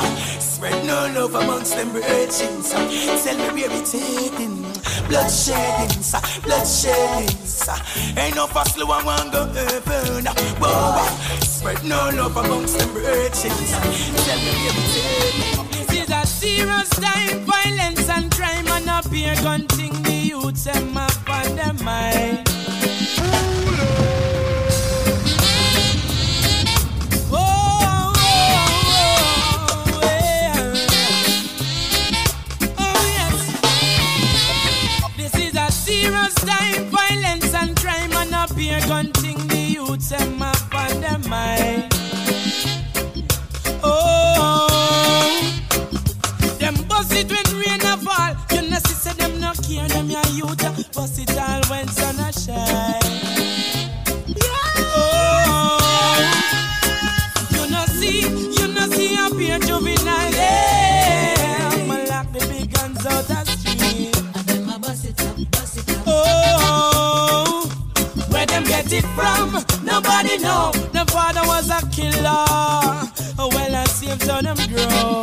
spread 0.62 0.86
no 0.86 1.12
love 1.20 1.34
amongst 1.34 1.74
them 1.74 1.88
virgins. 1.88 2.70
Ah, 2.72 2.86
Tell 3.24 3.36
me 3.36 3.62
where 3.62 3.72
it's 3.80 3.92
heading. 3.92 4.62
Blood 5.08 5.28
sheddings. 5.28 6.14
Ain't 8.16 8.36
no 8.36 8.46
fast 8.46 8.74
slow 8.74 8.92
and 8.92 9.04
one 9.04 9.30
go 9.32 9.44
heaven. 9.46 10.24
Ah, 10.28 10.34
whoa, 10.62 11.40
spread 11.40 11.82
no 11.82 12.10
love 12.14 12.36
amongst 12.36 12.78
them 12.78 12.90
virgins. 12.90 13.72
Ah, 13.74 13.82
Tell 14.24 14.38
me 14.38 14.52
where 14.62 14.78
it's 14.78 14.94
heading. 15.02 15.66
This 15.72 16.02
is 16.02 16.10
a 16.10 16.24
serious 16.26 16.90
time, 16.90 17.40
violence 17.44 18.08
and 18.08 18.30
crime 18.30 18.68
and 18.68 18.88
up 18.88 19.08
here 19.10 19.34
gun 19.42 19.66
thing 19.66 20.00
the 20.04 20.12
youths 20.12 20.62
them 20.64 20.96
up 20.96 21.28
on 21.28 21.56
their 21.56 21.72
mind. 21.82 22.48
And 38.68 38.84
up 38.84 38.88
gun 38.88 39.12
thing 39.12 39.38
the 39.48 39.56
youths 39.56 40.10
them 40.10 40.42
up 40.42 40.74
on 40.74 41.00
their 41.00 41.18
mind. 41.28 41.92
Oh, 43.82 45.62
them 46.58 46.74
bust 46.88 47.12
it 47.14 47.30
when 47.30 47.60
rain 47.60 47.80
a 47.82 47.96
fall. 47.96 48.34
You 48.52 48.70
know, 48.70 48.78
see, 48.78 48.94
say 48.94 49.12
them 49.14 49.40
no 49.40 49.52
care, 49.66 49.88
them 49.88 50.10
your 50.10 50.26
youth. 50.32 50.92
Bust 50.94 51.18
it 51.18 51.38
all 51.38 51.62
when 51.70 51.88
sun 51.88 52.18
a 52.20 52.32
shine. 52.32 53.01
Nobody 69.92 70.38
know. 70.38 70.72
The 70.92 71.04
father 71.12 71.42
was 71.46 71.68
a 71.68 71.80
killer. 71.90 72.46
Well, 73.36 73.74
I 73.74 73.84
saved 73.84 74.22
so 74.22 74.40
them 74.40 74.56
grow. 74.72 75.22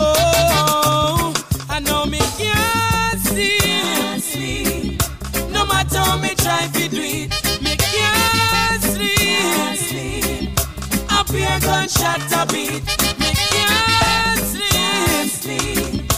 Oh, 0.00 1.32
I 1.70 1.78
know 1.78 2.04
me 2.04 2.18
can't 2.36 3.20
see. 3.20 4.98
No 5.52 5.64
matter 5.66 5.98
how 5.98 6.16
me 6.18 6.34
try 6.34 6.66
to 6.66 6.88
do 6.88 7.00
it, 7.00 7.30
me 7.62 7.76
can't 7.76 8.82
sleep. 8.82 10.50
Up 11.10 11.28
here 11.30 11.60
gunshot 11.60 12.32
a 12.32 12.44
beat, 12.52 12.82
me 13.20 13.30
can't 13.52 15.30
sleep. 15.30 16.10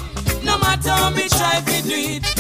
No 0.43 0.57
matter 0.57 0.89
how 0.91 1.11
me 1.11 1.29
try 1.29 1.61
to 1.61 1.83
do 1.83 1.95
it, 1.95 2.36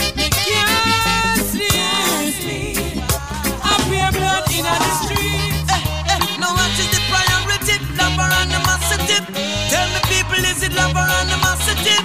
love 10.76 10.96
animosity? 10.96 11.96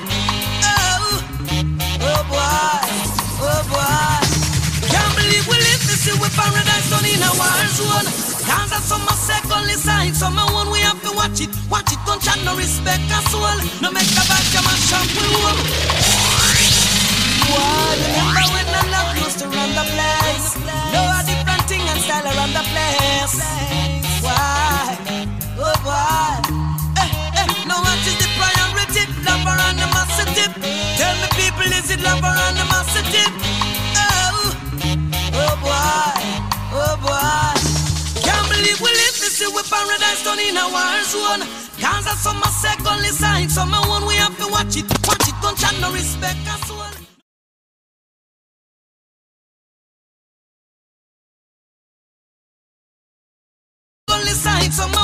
Oh, 0.64 1.19
oh 2.08 2.22
boy, 2.32 2.80
oh 3.43 3.61
boy. 3.67 4.16
Can't 4.88 5.14
believe 5.19 5.45
we 5.48 5.58
live 5.59 5.83
to 5.91 5.95
see 6.00 6.16
with 6.17 6.33
paradise 6.35 6.90
done 6.90 7.06
in 7.06 7.22
a 7.22 7.32
war 7.35 7.64
zone. 7.75 8.08
Cause 8.48 8.69
that's 8.72 8.88
some 8.88 9.06
say 9.19 9.40
only 9.51 9.75
sign, 9.75 10.14
some 10.14 10.35
one 10.35 10.72
we 10.72 10.80
have 10.80 11.01
to 11.03 11.11
watch 11.16 11.41
it. 11.41 11.51
Watch 11.69 11.91
it, 11.91 12.00
don't 12.08 12.22
chat, 12.22 12.40
no 12.45 12.56
respect 12.56 13.03
a 13.11 13.19
soul. 13.30 13.59
No 13.83 13.91
make 13.91 14.09
a 14.16 14.24
bad 14.30 14.45
come 14.56 14.67
and 14.72 14.82
shamp 14.88 15.11
we 15.19 15.27
home. 15.35 15.61
Why? 17.51 17.91
Remember 18.00 18.45
when 18.56 18.67
the 18.72 18.83
love 18.95 19.11
used 19.19 19.40
to 19.40 19.48
run 19.51 19.69
the 19.75 19.85
place? 19.91 20.56
No 20.95 21.11
it 31.92 32.02
love 32.03 32.24
or 32.24 32.36
animosity? 32.50 33.26
Oh, 34.00 34.56
oh 35.36 35.56
boy, 35.60 36.24
oh 36.80 36.95
boy. 37.03 37.52
Can't 38.24 38.48
believe 38.48 38.80
we 38.80 38.92
live 38.95 39.16
with 39.52 39.68
paradise 39.70 40.24
done 40.24 40.40
in 40.40 40.56
a 40.56 40.66
war 40.72 41.03
zone. 41.03 41.44
Cause 41.82 42.06
that's 42.06 42.24
some 42.24 42.42
say 42.61 42.76
only 42.88 43.10
sign, 43.10 43.50
one 43.90 44.06
we 44.08 44.16
have 44.16 44.38
to 44.38 44.48
watch 44.48 44.78
it. 44.78 44.88
Watch 45.08 45.28
it, 45.28 45.36
don't 45.42 45.58
chat, 45.58 45.76
no 45.82 45.92
respect. 45.92 46.40
Only 54.08 54.34
sign, 54.34 54.72
one 54.72 55.01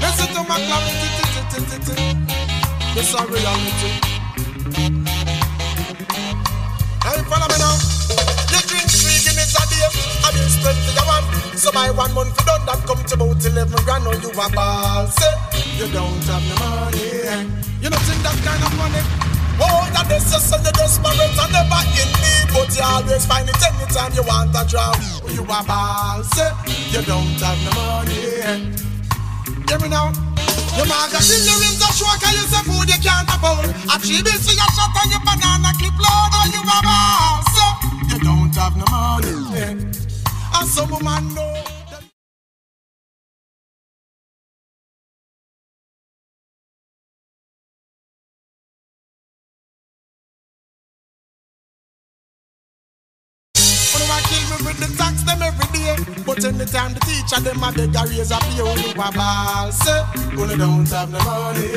Listen 0.00 0.26
to 0.34 0.42
my 0.48 0.58
clarity. 0.58 1.13
This 1.54 3.14
is 3.14 3.14
reality. 3.14 3.90
Hey, 6.98 7.22
follow 7.30 7.46
me 7.46 7.58
now. 7.62 7.78
You 8.50 8.58
drink 8.66 8.90
three 8.90 9.22
Guinness 9.22 9.54
a 9.54 9.62
day, 9.70 9.86
and 9.86 10.34
you 10.34 10.50
spend 10.50 10.82
your 10.90 11.06
one. 11.06 11.22
So 11.54 11.70
by 11.70 11.90
one 11.90 12.12
month 12.12 12.34
you 12.40 12.46
done 12.46 12.66
that 12.66 12.82
come 12.86 13.04
to 13.06 13.14
about 13.14 13.44
eleven 13.46 13.78
grand. 13.86 14.02
Now 14.02 14.18
you 14.18 14.30
a 14.34 14.50
ball, 14.50 15.06
say 15.06 15.30
you 15.78 15.86
don't 15.94 16.26
have 16.26 16.42
no 16.42 16.56
money. 16.58 17.46
You 17.78 17.88
don't 17.90 18.02
think 18.02 18.22
that 18.26 18.38
kind 18.42 18.62
of 18.66 18.74
money. 18.74 19.02
Oh, 19.62 19.86
that 19.94 20.10
is 20.10 20.26
just 20.26 20.50
so 20.50 20.58
you 20.58 20.72
desperate 20.74 21.38
and 21.38 21.52
never 21.54 21.82
in 21.94 22.10
need, 22.18 22.50
but 22.50 22.66
you 22.74 22.82
always 22.82 23.26
find 23.26 23.48
it 23.48 23.62
anytime 23.62 24.10
you 24.10 24.26
want 24.26 24.50
a 24.58 24.66
job. 24.66 24.98
You 25.30 25.46
a 25.46 25.62
ball, 25.62 26.24
say 26.34 26.50
you 26.90 27.02
don't 27.06 27.38
have 27.38 27.62
no 27.62 27.70
money. 27.78 28.74
Hear 29.70 29.78
me 29.78 29.88
now. 29.88 30.10
Your 30.76 30.86
magazine, 30.86 31.46
your 31.46 31.58
rims 31.62 31.82
are 31.82 31.94
short, 31.94 32.22
and 32.26 32.34
you 32.34 32.46
say 32.50 32.62
food 32.66 32.88
you 32.90 32.98
can't 32.98 33.28
afford. 33.30 33.70
A 33.70 33.96
bill 34.02 34.38
for 34.42 34.54
your 34.54 34.70
shot 34.74 34.94
and 35.02 35.10
your 35.14 35.22
banana 35.22 35.70
clip 35.78 35.94
load, 36.02 36.32
or 36.34 36.46
you 36.50 36.62
a 36.62 36.78
boss. 36.82 37.46
So 37.54 37.64
you 38.10 38.18
don't 38.18 38.54
have 38.58 38.76
no 38.76 38.86
money. 38.90 39.34
Eh. 39.54 40.58
And 40.58 40.68
some 40.68 40.90
woman 40.90 41.34
know. 41.34 41.73
But 56.26 56.44
anytime 56.44 56.94
the 56.94 57.00
teacher 57.00 57.40
them 57.40 57.62
a 57.62 57.70
beg 57.70 57.94
a 57.94 58.02
raise 58.08 58.32
up 58.32 58.40
pay 58.42 58.60
Only 58.60 58.90
a 58.92 59.12
ball 59.12 59.70
say 59.70 60.02
Gonna 60.34 60.56
don't 60.56 60.88
have 60.88 61.12
no 61.12 61.18
money. 61.20 61.68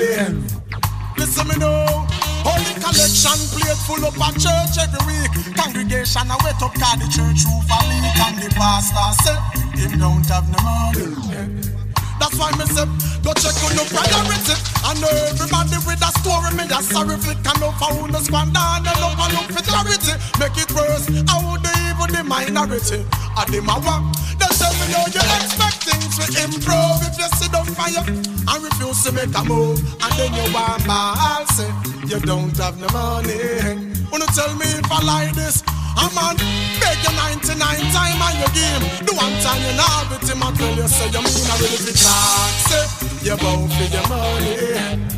Listen 1.18 1.48
me 1.48 1.56
now 1.60 2.08
Holy 2.48 2.74
collection 2.80 3.40
plate 3.52 3.76
full 3.84 4.06
up 4.08 4.16
a 4.16 4.30
church 4.40 4.80
every 4.80 5.04
week. 5.04 5.56
Congregation 5.56 6.32
a 6.32 6.36
wet 6.44 6.62
up 6.64 6.74
cause 6.80 6.96
the 6.96 7.08
church 7.12 7.44
roof 7.44 7.68
a 7.68 7.80
leak 7.92 8.20
And 8.24 8.38
the 8.40 8.50
pastor 8.56 9.12
say 9.24 9.36
eh, 9.36 9.90
Him 9.90 10.00
don't 10.00 10.26
have 10.28 10.48
no 10.48 10.60
money 10.64 11.87
that's 12.20 12.38
why 12.38 12.52
me 12.58 12.66
say, 12.70 12.86
go 13.24 13.32
check 13.38 13.56
on 13.66 13.74
your 13.78 13.88
priority. 13.90 14.56
I 14.84 14.94
know 15.02 15.12
everybody 15.30 15.78
with 15.86 16.02
a 16.02 16.12
story, 16.22 16.52
me 16.56 16.66
a 16.70 16.80
sorry 16.82 17.18
flick 17.18 17.42
and 17.44 17.60
no 17.60 17.72
for 17.78 17.92
who 17.94 18.08
no 18.08 18.20
squander 18.20 18.60
and 18.60 18.86
no 18.86 19.08
for 19.18 19.30
look 19.36 19.50
for 19.52 19.64
charity. 19.64 20.14
Make 20.40 20.58
it 20.58 20.72
worse, 20.74 21.06
I 21.28 21.36
would 21.46 21.66
even 21.66 22.10
the 22.14 22.24
minority. 22.24 23.04
I 23.36 23.44
the 23.50 23.60
mawa, 23.62 24.02
they 24.40 24.50
tell 24.58 24.74
me 24.80 24.86
now 24.94 25.06
you 25.10 25.24
expect 25.38 25.80
things 25.86 26.16
to 26.18 26.26
improve 26.42 27.00
if 27.06 27.16
you 27.20 27.30
sit 27.38 27.54
on 27.54 27.66
fire 27.78 28.04
and 28.06 28.60
refuse 28.64 29.04
to 29.06 29.12
make 29.12 29.34
a 29.36 29.44
move. 29.44 29.80
And 30.02 30.12
then 30.18 30.32
you 30.34 30.46
want 30.54 30.86
ball 30.88 31.46
say, 31.54 31.70
you 32.08 32.20
don't 32.22 32.56
have 32.58 32.80
no 32.80 32.88
money. 32.96 33.94
Wanna 34.12 34.26
tell 34.34 34.54
me 34.56 34.66
if 34.66 34.92
I 34.92 35.04
like 35.04 35.36
this? 35.36 35.64
A 35.98 36.06
man 36.14 36.38
beg 36.78 37.02
you 37.02 37.14
99 37.18 37.58
time 37.90 38.22
on 38.22 38.34
your 38.38 38.52
game. 38.54 38.86
The 39.02 39.14
one 39.18 39.34
time 39.42 39.66
you 39.66 39.74
with 40.14 40.30
him, 40.30 40.44
I 40.46 40.54
tell 40.54 40.76
you 40.78 40.86
say 40.86 41.10
you 41.10 41.22
mean 41.26 41.48
I 41.50 41.56
really 41.58 41.82
be 41.82 41.94
talk. 41.98 42.54
Say 42.70 42.78
eh? 42.78 43.26
you 43.26 43.36
bow 43.42 43.66
for 43.66 43.88
your 43.90 44.06
money. 44.06 45.18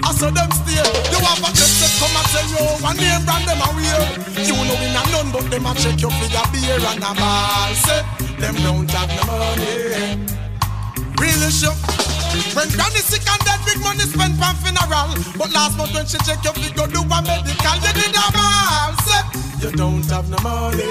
I 0.00 0.10
saw 0.16 0.32
them 0.32 0.48
stay. 0.56 0.80
You 0.80 1.20
have 1.20 1.44
a 1.44 1.50
jet 1.52 1.68
set 1.68 1.92
come 2.00 2.16
and 2.16 2.28
tell 2.32 2.48
you 2.48 2.64
one 2.80 2.96
name 2.96 3.22
brand 3.28 3.44
them 3.44 3.60
a 3.60 3.68
wear. 3.76 4.00
You 4.40 4.56
know 4.56 4.76
we 4.80 4.88
not 4.96 5.04
none 5.12 5.28
but 5.36 5.44
them 5.52 5.68
a 5.68 5.72
check 5.76 6.00
you 6.00 6.08
your 6.08 6.12
figure 6.16 6.48
beer 6.48 6.80
and 6.80 7.04
a 7.04 7.12
ball. 7.12 7.70
Say 7.84 8.00
eh? 8.00 8.40
them 8.40 8.56
don't 8.64 8.88
have 8.88 9.12
no 9.20 9.24
money. 9.28 10.16
Really 11.20 11.52
sure. 11.52 11.76
When 12.56 12.72
granny 12.72 13.04
sick 13.04 13.28
and 13.28 13.42
dead, 13.44 13.60
big 13.68 13.84
money 13.84 14.08
spent 14.08 14.40
on 14.40 14.56
funeral. 14.64 15.12
But 15.36 15.52
last 15.52 15.76
month 15.76 15.92
when 15.92 16.08
she 16.08 16.16
check 16.24 16.40
your 16.40 16.56
figure, 16.56 16.88
do 16.88 17.04
a 17.04 17.18
medical, 17.20 17.76
you 17.84 17.92
did 17.92 18.16
a 18.16 18.26
ball. 18.32 18.96
Say 19.04 19.20
eh? 19.20 19.49
You 19.60 19.70
don't 19.72 20.04
have 20.08 20.28
no 20.30 20.38
money. 20.42 20.84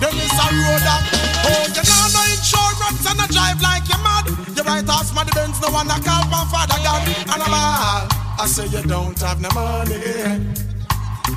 You 0.00 0.10
miss 0.14 0.30
a 0.30 0.46
road 0.54 0.86
up. 0.86 1.02
Oh, 1.42 1.66
you 1.74 1.82
know 1.82 2.04
no 2.14 2.22
insurance 2.30 3.02
and 3.02 3.18
a 3.18 3.26
drive 3.32 3.60
like 3.60 3.82
you 3.90 3.98
mad. 3.98 4.26
You 4.54 4.62
right 4.62 4.86
house, 4.86 5.12
man, 5.14 5.26
the 5.26 5.32
Benz, 5.34 5.60
no 5.60 5.70
one 5.70 5.90
a 5.90 5.98
call 5.98 6.22
from 6.30 6.46
Father 6.48 6.78
God 6.86 7.02
and 7.02 7.42
a 7.42 7.48
ball. 7.50 8.06
I 8.38 8.46
say 8.46 8.66
you 8.66 8.82
don't 8.86 9.18
have 9.20 9.40
no 9.40 9.50
money. 9.54 9.98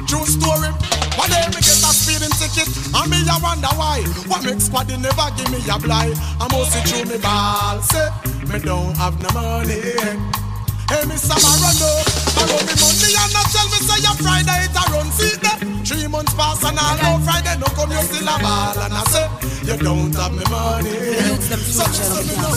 True 0.06 0.26
story. 0.26 0.70
One 1.18 1.30
day 1.30 1.42
me 1.50 1.58
get 1.58 1.82
a 1.82 1.92
speeding 1.92 2.30
ticket 2.38 2.70
and 2.70 3.10
me 3.10 3.18
a 3.26 3.38
wonder 3.42 3.74
why. 3.74 4.02
What 4.30 4.46
makes 4.46 4.66
squad 4.66 4.90
never 4.90 5.28
give 5.36 5.50
me 5.50 5.60
a 5.70 5.80
blind? 5.80 6.14
I 6.40 6.48
must 6.52 6.72
see 6.72 6.86
through 6.86 7.10
me 7.10 7.18
ball. 7.18 7.82
Say 7.82 8.10
me 8.46 8.60
don't 8.60 8.96
have 8.96 9.18
no 9.22 9.30
money. 9.34 10.51
Hey, 10.92 11.08
Mr. 11.08 11.40
Marano, 11.40 11.92
borrow 12.36 12.60
me 12.68 12.76
money 12.76 13.16
and 13.16 13.32
not 13.32 13.48
tell 13.56 13.64
me 13.72 13.80
say 13.80 14.04
your 14.04 14.16
Friday 14.20 14.68
it 14.68 14.76
a 14.76 14.84
run. 14.92 15.08
See 15.16 15.38
that? 15.40 15.58
Three 15.88 16.08
months 16.08 16.34
pass 16.34 16.62
and 16.68 16.78
I 16.78 17.00
know 17.00 17.16
Friday 17.24 17.56
no 17.60 17.68
come, 17.68 17.92
you 17.92 18.02
still 18.04 18.28
a 18.28 18.36
ball. 18.44 18.78
And 18.78 18.94
I 18.94 19.04
say, 19.08 19.26
you 19.64 19.78
don't 19.78 20.14
have 20.16 20.34
me 20.34 20.44
money. 20.52 20.92
So 21.64 21.86
just 21.96 22.12
let 22.12 22.28
me 22.28 22.36
know. 22.36 22.52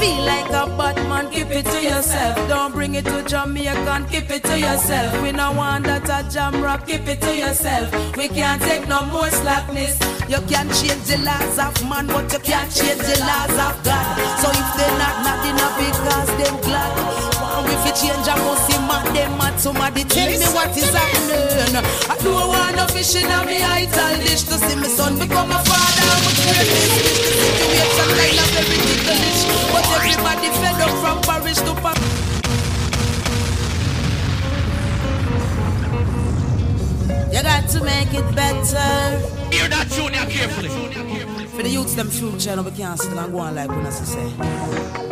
Feel 0.00 0.24
like 0.24 0.48
a 0.48 0.64
bad 0.78 0.96
man, 1.08 1.30
keep 1.30 1.50
it 1.50 1.66
to 1.66 1.82
yourself. 1.82 2.34
Don't 2.48 2.72
bring 2.72 2.94
it 2.94 3.04
to 3.04 3.22
Jamaican, 3.22 4.06
keep 4.08 4.30
it 4.30 4.42
to 4.44 4.58
yourself. 4.58 5.22
We 5.22 5.30
no 5.32 5.52
want 5.52 5.84
that 5.84 6.08
a 6.08 6.28
jam 6.32 6.62
rock, 6.62 6.86
keep 6.86 7.06
it 7.06 7.20
to 7.20 7.36
yourself. 7.36 7.86
We 8.16 8.28
can't 8.28 8.62
take 8.62 8.88
no 8.88 9.04
more 9.06 9.30
slackness. 9.30 9.94
You 10.32 10.40
can't 10.48 10.72
change 10.80 11.04
the 11.10 11.18
laws 11.28 11.58
of 11.58 11.74
man, 11.88 12.06
but 12.06 12.32
you 12.32 12.40
can't 12.40 12.70
change 12.72 13.02
the 13.10 13.18
laws 13.28 13.56
of 13.66 13.74
God. 13.84 14.06
So 14.40 14.48
if 14.60 14.68
they 14.78 14.90
not 15.02 15.16
not 15.26 15.40
enough 15.50 15.76
because 15.78 16.30
them 16.40 16.56
glad. 16.62 17.49
If 17.70 17.86
you 17.86 17.94
change 17.94 18.26
a 18.26 18.34
must 18.42 18.68
man, 18.88 19.14
them 19.14 19.38
mad. 19.38 19.60
Somebody 19.60 20.04
tell 20.04 20.26
me 20.26 20.38
what 20.54 20.76
is 20.76 20.90
happening. 20.90 21.76
I 22.10 22.16
don't 22.18 22.48
want 22.48 22.76
no 22.76 22.86
fish 22.88 23.14
in 23.14 23.30
me 23.46 23.62
ital 23.62 24.16
dish 24.18 24.42
to 24.50 24.56
see 24.58 24.76
my 24.76 24.88
son 24.88 25.18
become 25.18 25.50
a 25.50 25.58
father. 25.62 26.06
I'm 26.10 26.26
a 26.26 26.32
great 26.34 26.66
this 26.66 26.90
the 26.98 27.32
situation 27.38 28.08
line 28.18 28.38
up 28.42 28.50
very 28.56 28.78
ticklish. 28.86 29.40
But 29.70 29.86
everybody 29.96 30.48
fed 30.60 30.80
up 30.82 30.94
from 31.02 31.18
Paris 31.22 31.60
to 31.62 31.72
Paris. 31.78 32.30
You 37.32 37.42
got 37.42 37.68
to 37.70 37.84
make 37.84 38.12
it 38.12 38.34
better. 38.34 38.90
Hear 39.54 39.68
that 39.68 39.86
junior 39.90 40.26
carefully. 40.26 41.29
For 41.60 41.64
the 41.64 41.72
youths, 41.74 41.94
them 41.94 42.08
future, 42.08 42.56
no, 42.56 42.62
we 42.62 42.70
can't 42.70 42.98
sit 42.98 43.12
and 43.12 43.32
go 43.32 43.40
on 43.40 43.54
like 43.54 43.68
when 43.68 43.84
I 43.84 43.90
say. 43.90 44.32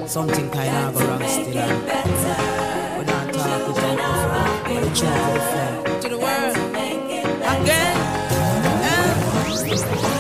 Something 0.06 0.48
kind 0.48 0.74
of 0.76 0.94
go 0.94 1.06
wrong 1.06 1.20
still. 1.28 1.58
And 1.58 2.98
we 2.98 3.04
not 3.04 3.34
talk 3.34 3.68
with 3.68 3.76
them 3.76 3.96
before. 4.00 4.64
But 4.64 4.80
the 4.80 4.88
truth 4.96 5.28
will 5.28 5.44
fair. 5.52 6.00
To 6.00 6.08
the 6.08 6.16
world. 6.16 6.56
Again. 7.52 7.96
Eh? 8.80 9.14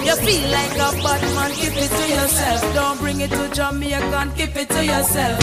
You 0.04 0.16
feel 0.20 0.50
like 0.52 0.72
a 0.76 0.92
bad 1.00 1.22
man, 1.32 1.50
keep 1.52 1.72
it 1.72 1.88
to 1.96 2.04
yourself. 2.12 2.74
Don't 2.74 2.98
bring 3.00 3.22
it 3.22 3.30
to 3.30 3.48
Jamaican, 3.54 4.34
keep 4.34 4.54
it 4.54 4.68
to 4.68 4.84
yourself. 4.84 5.38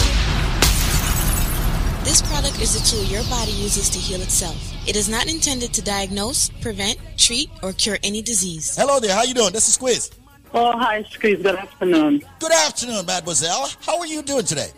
This 2.04 2.22
product 2.22 2.62
is 2.62 2.76
a 2.78 2.86
tool 2.86 3.04
your 3.06 3.24
body 3.24 3.54
uses 3.54 3.90
to 3.90 3.98
heal 3.98 4.22
itself. 4.22 4.56
It 4.88 4.96
is 4.96 5.10
not 5.10 5.26
intended 5.34 5.74
to 5.74 5.82
diagnose, 5.82 6.50
prevent, 6.62 7.00
treat, 7.18 7.50
or 7.64 7.74
cure 7.74 7.98
any 8.04 8.22
disease. 8.22 8.76
Hello 8.76 9.00
there, 9.00 9.16
how 9.16 9.24
you 9.24 9.34
doing? 9.34 9.52
This 9.52 9.68
is 9.68 9.74
Squeeze. 9.74 10.12
Oh, 10.58 10.72
hi, 10.78 11.04
Squeeze. 11.04 11.42
Good 11.44 11.56
afternoon. 11.56 12.22
Good 12.40 12.54
afternoon, 12.54 13.06
mademoiselle. 13.06 13.70
How 13.82 14.00
are 14.00 14.06
you 14.06 14.22
doing 14.22 14.46
today? 14.46 14.70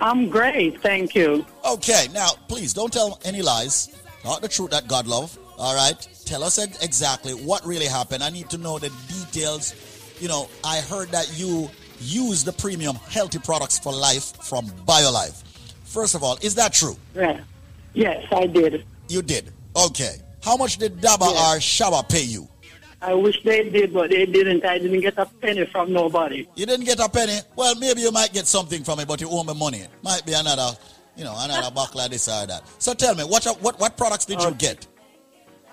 I'm 0.00 0.28
great, 0.28 0.82
thank 0.82 1.14
you. 1.14 1.46
Okay, 1.64 2.08
now, 2.12 2.30
please 2.48 2.74
don't 2.74 2.92
tell 2.92 3.20
any 3.24 3.40
lies. 3.40 3.90
Not 4.24 4.42
the 4.42 4.48
truth 4.48 4.70
that 4.70 4.88
God 4.88 5.06
love. 5.06 5.38
All 5.56 5.76
right? 5.76 5.96
Tell 6.24 6.42
us 6.42 6.58
ex- 6.58 6.82
exactly 6.82 7.32
what 7.32 7.64
really 7.64 7.86
happened. 7.86 8.24
I 8.24 8.30
need 8.30 8.50
to 8.50 8.58
know 8.58 8.80
the 8.80 8.90
details. 9.06 9.72
You 10.18 10.26
know, 10.26 10.48
I 10.64 10.80
heard 10.80 11.10
that 11.10 11.30
you 11.38 11.70
use 12.00 12.42
the 12.42 12.52
premium 12.52 12.96
healthy 12.96 13.38
products 13.38 13.78
for 13.78 13.92
life 13.92 14.36
from 14.42 14.66
BioLife. 14.84 15.44
First 15.84 16.16
of 16.16 16.24
all, 16.24 16.38
is 16.42 16.56
that 16.56 16.72
true? 16.72 16.96
Yeah. 17.14 17.40
Yes, 17.94 18.26
I 18.32 18.46
did. 18.46 18.84
You 19.08 19.22
did. 19.22 19.52
Okay. 19.76 20.16
How 20.42 20.56
much 20.56 20.78
did 20.78 20.96
Daba 21.00 21.28
or 21.28 21.58
Shaba 21.60 22.08
pay 22.08 22.22
you? 22.24 22.48
I 23.02 23.14
wish 23.14 23.42
they 23.42 23.68
did, 23.70 23.94
but 23.94 24.10
they 24.10 24.26
didn't. 24.26 24.64
I 24.64 24.78
didn't 24.78 25.00
get 25.00 25.16
a 25.16 25.24
penny 25.26 25.64
from 25.66 25.92
nobody. 25.92 26.46
You 26.54 26.66
didn't 26.66 26.84
get 26.84 27.00
a 27.00 27.08
penny? 27.08 27.38
Well, 27.56 27.74
maybe 27.76 28.02
you 28.02 28.12
might 28.12 28.32
get 28.32 28.46
something 28.46 28.84
from 28.84 29.00
it, 29.00 29.08
but 29.08 29.20
you 29.20 29.28
owe 29.30 29.42
me 29.42 29.54
money. 29.54 29.86
Might 30.02 30.24
be 30.26 30.34
another, 30.34 30.76
you 31.16 31.24
know, 31.24 31.34
another 31.38 31.70
buckle 31.74 31.98
like 32.00 32.10
this 32.10 32.28
or 32.28 32.46
that. 32.46 32.62
So 32.78 32.92
tell 32.92 33.14
me, 33.14 33.24
what 33.24 33.44
what 33.60 33.80
what 33.80 33.96
products 33.96 34.26
did 34.26 34.42
you 34.42 34.50
get? 34.52 34.86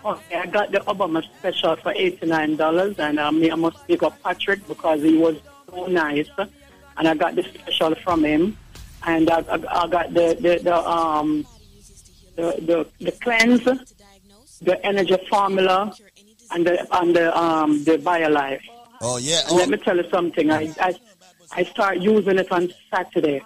Okay, 0.06 0.36
I 0.36 0.46
got 0.46 0.72
the 0.72 0.80
Obama 0.80 1.22
special 1.38 1.76
for 1.76 1.92
eighty-nine 1.94 2.56
dollars, 2.56 2.98
and 2.98 3.20
um, 3.20 3.44
I 3.44 3.56
must 3.56 3.86
pick 3.88 4.04
up 4.04 4.22
Patrick 4.24 4.66
because 4.68 5.02
he 5.02 5.18
was 5.18 5.36
so 5.70 5.88
nice, 5.88 6.30
and 6.38 7.08
I 7.08 7.14
got 7.14 7.36
the 7.36 7.44
special 7.44 7.94
from 7.96 8.24
him, 8.24 8.58
and 9.06 9.30
I, 9.30 9.40
I, 9.40 9.84
I 9.84 9.88
got 9.88 10.14
the 10.14 10.38
the, 10.40 10.60
the 10.64 10.76
um 10.90 11.46
the, 12.38 12.56
the 12.62 13.04
the 13.04 13.12
cleanse, 13.12 13.64
the 14.62 14.86
energy 14.86 15.18
formula, 15.30 15.94
and 16.52 16.66
the 16.66 16.98
and 16.98 17.16
the 17.16 17.38
um 17.38 17.84
the 17.84 17.98
BioLife. 17.98 18.62
Oh 19.02 19.18
yeah. 19.18 19.42
And 19.48 19.58
let 19.58 19.70
me 19.70 19.78
tell 19.78 19.98
you 19.98 20.10
something. 20.10 20.50
I 20.52 20.74
I 20.80 20.96
I 21.52 21.64
start 21.64 21.98
using 21.98 22.38
it 22.40 22.52
on 22.52 22.74
Saturday. 22.94 23.42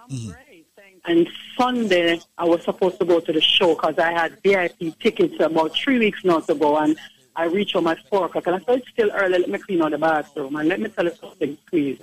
And 1.04 1.28
Sunday, 1.58 2.20
I 2.38 2.44
was 2.44 2.62
supposed 2.62 2.98
to 3.00 3.04
go 3.04 3.18
to 3.18 3.32
the 3.32 3.40
show 3.40 3.74
because 3.74 3.98
I 3.98 4.12
had 4.12 4.38
VIP 4.44 4.96
tickets 5.00 5.34
about 5.40 5.74
three 5.74 5.98
weeks 5.98 6.24
not 6.24 6.48
ago. 6.48 6.76
And 6.76 6.96
I 7.34 7.46
reached 7.46 7.72
home 7.72 7.88
at 7.88 7.98
4 8.06 8.26
o'clock. 8.26 8.46
And 8.46 8.56
I 8.56 8.58
thought 8.60 8.78
it's 8.78 8.88
still 8.88 9.10
early. 9.10 9.38
Let 9.38 9.50
me 9.50 9.58
clean 9.58 9.82
out 9.82 9.90
the 9.90 9.98
bathroom. 9.98 10.54
And 10.54 10.68
let 10.68 10.80
me 10.80 10.88
tell 10.90 11.06
you 11.06 11.14
something, 11.20 11.58
please. 11.68 12.00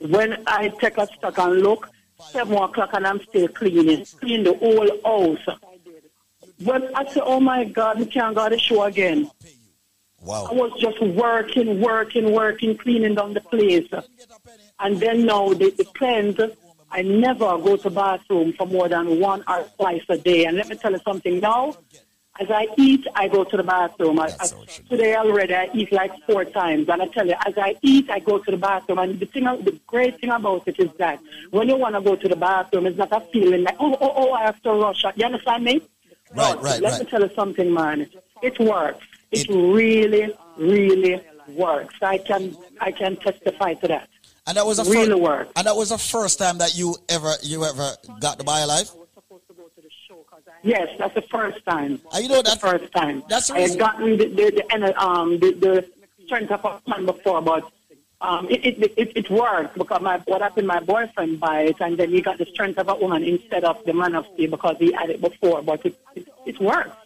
When 0.00 0.42
I 0.46 0.68
take 0.68 0.96
a 0.96 1.06
stock 1.06 1.36
and 1.36 1.60
look, 1.60 1.90
7 2.30 2.56
o'clock 2.56 2.90
and 2.94 3.06
I'm 3.06 3.20
still 3.22 3.48
cleaning. 3.48 4.06
Clean 4.20 4.42
the 4.42 4.54
whole 4.54 4.88
house. 5.04 5.58
But 6.60 6.96
I 6.96 7.12
say, 7.12 7.20
oh 7.22 7.40
my 7.40 7.64
God, 7.64 7.98
we 7.98 8.06
can't 8.06 8.34
go 8.34 8.48
to 8.48 8.54
the 8.54 8.58
show 8.58 8.84
again. 8.84 9.30
Wow. 10.20 10.48
I 10.50 10.52
was 10.52 10.72
just 10.78 11.00
working, 11.00 11.80
working, 11.80 12.32
working, 12.32 12.76
cleaning 12.76 13.14
down 13.14 13.34
the 13.34 13.40
place. 13.40 13.88
And 14.78 15.00
then 15.00 15.26
now 15.26 15.52
the, 15.54 15.70
the 15.70 15.84
cleanse, 15.84 16.38
I 16.90 17.02
never 17.02 17.56
go 17.58 17.76
to 17.76 17.90
bathroom 17.90 18.52
for 18.52 18.66
more 18.66 18.88
than 18.88 19.20
one 19.20 19.42
or 19.48 19.64
twice 19.76 20.02
a 20.08 20.18
day. 20.18 20.44
And 20.44 20.56
let 20.56 20.68
me 20.68 20.76
tell 20.76 20.92
you 20.92 21.00
something 21.04 21.40
now. 21.40 21.76
As 22.38 22.50
I 22.50 22.68
eat, 22.78 23.06
I 23.14 23.28
go 23.28 23.44
to 23.44 23.56
the 23.56 23.62
bathroom. 23.62 24.18
I, 24.18 24.32
I, 24.40 24.46
today 24.88 25.14
already, 25.14 25.54
I 25.54 25.68
eat 25.74 25.92
like 25.92 26.12
four 26.26 26.44
times. 26.44 26.88
And 26.88 27.02
I 27.02 27.06
tell 27.08 27.26
you, 27.26 27.34
as 27.46 27.54
I 27.58 27.76
eat, 27.82 28.08
I 28.08 28.18
go 28.18 28.38
to 28.38 28.50
the 28.50 28.56
bathroom. 28.56 28.98
And 28.98 29.20
the 29.20 29.26
thing, 29.26 29.44
the 29.44 29.78
great 29.86 30.20
thing 30.20 30.30
about 30.30 30.66
it 30.66 30.78
is 30.78 30.90
that 30.98 31.20
when 31.50 31.68
you 31.68 31.76
want 31.76 31.96
to 31.96 32.00
go 32.00 32.16
to 32.16 32.28
the 32.28 32.36
bathroom, 32.36 32.86
it's 32.86 32.96
not 32.96 33.12
a 33.12 33.20
feeling 33.32 33.64
like, 33.64 33.76
oh, 33.78 33.96
oh, 34.00 34.12
oh, 34.16 34.32
I 34.32 34.42
have 34.44 34.62
to 34.62 34.72
rush. 34.72 35.04
You 35.16 35.26
understand 35.26 35.64
me? 35.64 35.82
Right, 36.34 36.60
right, 36.62 36.80
Let 36.80 36.92
right. 36.92 37.00
me 37.00 37.10
tell 37.10 37.20
you 37.20 37.30
something, 37.34 37.74
man. 37.74 38.08
It 38.42 38.58
works. 38.60 39.06
It, 39.30 39.48
really, 39.48 40.34
really 40.56 41.22
works. 41.48 41.94
I 42.02 42.18
can, 42.18 42.56
I 42.80 42.90
can 42.90 43.16
testify 43.16 43.74
to 43.74 43.88
that. 43.88 44.08
And 44.46 44.56
that 44.56 44.66
was 44.66 44.78
a 44.78 44.90
really 44.90 45.20
works. 45.20 45.52
And 45.56 45.66
that 45.66 45.76
was 45.76 45.90
the 45.90 45.98
first 45.98 46.38
time 46.38 46.58
that 46.58 46.76
you 46.76 46.96
ever 47.08 47.32
you 47.42 47.64
ever 47.64 47.92
got 48.20 48.38
the 48.38 48.44
BioLife? 48.44 48.96
Yes, 50.62 50.88
that's 50.98 51.14
the 51.14 51.22
first 51.22 51.64
time. 51.64 52.00
you 52.14 52.28
know 52.28 52.42
that's 52.42 52.54
the 52.56 52.68
first 52.68 52.92
time. 52.92 53.22
That's 53.28 53.50
I 53.50 53.60
had 53.60 53.78
gotten 53.78 54.16
the 54.16 54.26
the, 54.26 54.64
the, 54.68 55.02
um, 55.02 55.38
the, 55.38 55.52
the 55.52 55.90
strength 56.26 56.50
of 56.50 56.64
a 56.64 56.80
man 56.90 57.06
before, 57.06 57.40
but 57.40 57.70
um, 58.20 58.48
it, 58.50 58.64
it, 58.64 58.92
it, 58.96 59.12
it 59.16 59.30
worked 59.30 59.78
because 59.78 60.02
my 60.02 60.18
what 60.26 60.42
happened, 60.42 60.66
my 60.66 60.80
boyfriend 60.80 61.40
buy 61.40 61.62
it, 61.62 61.76
and 61.80 61.96
then 61.96 62.10
he 62.10 62.20
got 62.20 62.38
the 62.38 62.46
strength 62.46 62.78
of 62.78 62.88
a 62.88 62.94
woman 62.94 63.22
instead 63.24 63.64
of 63.64 63.82
the 63.84 63.94
man 63.94 64.14
of 64.14 64.26
steel 64.34 64.50
because 64.50 64.76
he 64.78 64.92
had 64.92 65.08
it 65.10 65.20
before, 65.20 65.62
but 65.62 65.84
it, 65.86 65.98
it, 66.14 66.28
it 66.44 66.60
worked. 66.60 66.96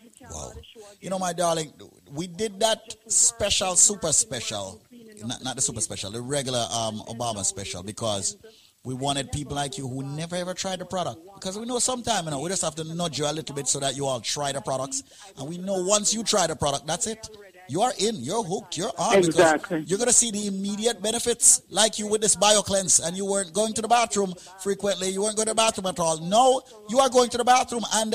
You 1.01 1.11
know, 1.11 1.19
my 1.19 1.33
darling, 1.33 1.73
we 2.13 2.27
did 2.27 2.61
that 2.61 2.97
special, 3.09 3.77
super 3.77 4.13
special, 4.13 4.83
not, 5.25 5.43
not 5.43 5.57
the 5.57 5.63
super 5.63 5.81
special, 5.81 6.11
the 6.11 6.21
regular 6.21 6.67
um, 6.73 7.01
Obama 7.09 7.45
special, 7.45 7.83
because 7.83 8.37
we 8.85 8.95
wanted 8.95 9.33
people 9.33 9.55
like 9.55 9.79
you 9.79 9.89
who 9.89 10.03
never 10.03 10.37
ever 10.37 10.53
tried 10.55 10.79
the 10.79 10.85
product. 10.85 11.21
Because 11.35 11.59
we 11.59 11.65
know 11.65 11.79
sometime, 11.79 12.27
you 12.27 12.31
know, 12.31 12.41
we 12.41 12.51
just 12.51 12.63
have 12.63 12.75
to 12.77 12.85
nudge 12.85 13.19
you 13.19 13.27
a 13.27 13.33
little 13.33 13.55
bit 13.55 13.67
so 13.67 13.81
that 13.81 13.97
you 13.97 14.07
all 14.07 14.21
try 14.21 14.53
the 14.53 14.61
products. 14.61 15.03
And 15.39 15.49
we 15.49 15.59
know 15.59 15.83
once 15.83 16.13
you 16.13 16.23
try 16.23 16.47
the 16.47 16.57
product, 16.57 16.87
that's 16.87 17.07
it. 17.07 17.27
You 17.67 17.81
are 17.81 17.93
in, 17.99 18.17
you're 18.17 18.43
hooked, 18.43 18.77
you're 18.77 18.93
on. 18.99 19.15
because 19.15 19.29
Exactly. 19.29 19.85
You're 19.87 19.97
going 19.97 20.09
to 20.09 20.15
see 20.15 20.31
the 20.31 20.47
immediate 20.49 21.03
benefits, 21.03 21.63
like 21.71 21.99
you 21.99 22.07
with 22.07 22.21
this 22.21 22.37
BioCleanse, 22.37 23.07
and 23.07 23.17
you 23.17 23.25
weren't 23.25 23.55
going 23.55 23.73
to 23.73 23.81
the 23.81 23.89
bathroom 23.89 24.35
frequently, 24.61 25.09
you 25.09 25.23
weren't 25.23 25.37
going 25.37 25.47
to 25.47 25.53
the 25.53 25.55
bathroom 25.55 25.87
at 25.87 25.99
all. 25.99 26.19
No, 26.21 26.61
you 26.91 26.99
are 26.99 27.09
going 27.09 27.31
to 27.31 27.39
the 27.39 27.45
bathroom, 27.45 27.85
and 27.95 28.15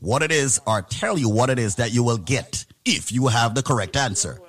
what 0.00 0.22
it 0.22 0.30
is 0.30 0.60
or 0.66 0.82
tell 0.82 1.18
you 1.18 1.28
what 1.28 1.50
it 1.50 1.58
is 1.58 1.76
that 1.76 1.92
you 1.92 2.02
will 2.02 2.18
get 2.18 2.64
if 2.84 3.12
you 3.12 3.26
have 3.26 3.54
the 3.54 3.62
correct 3.62 3.96
answer. 3.96 4.40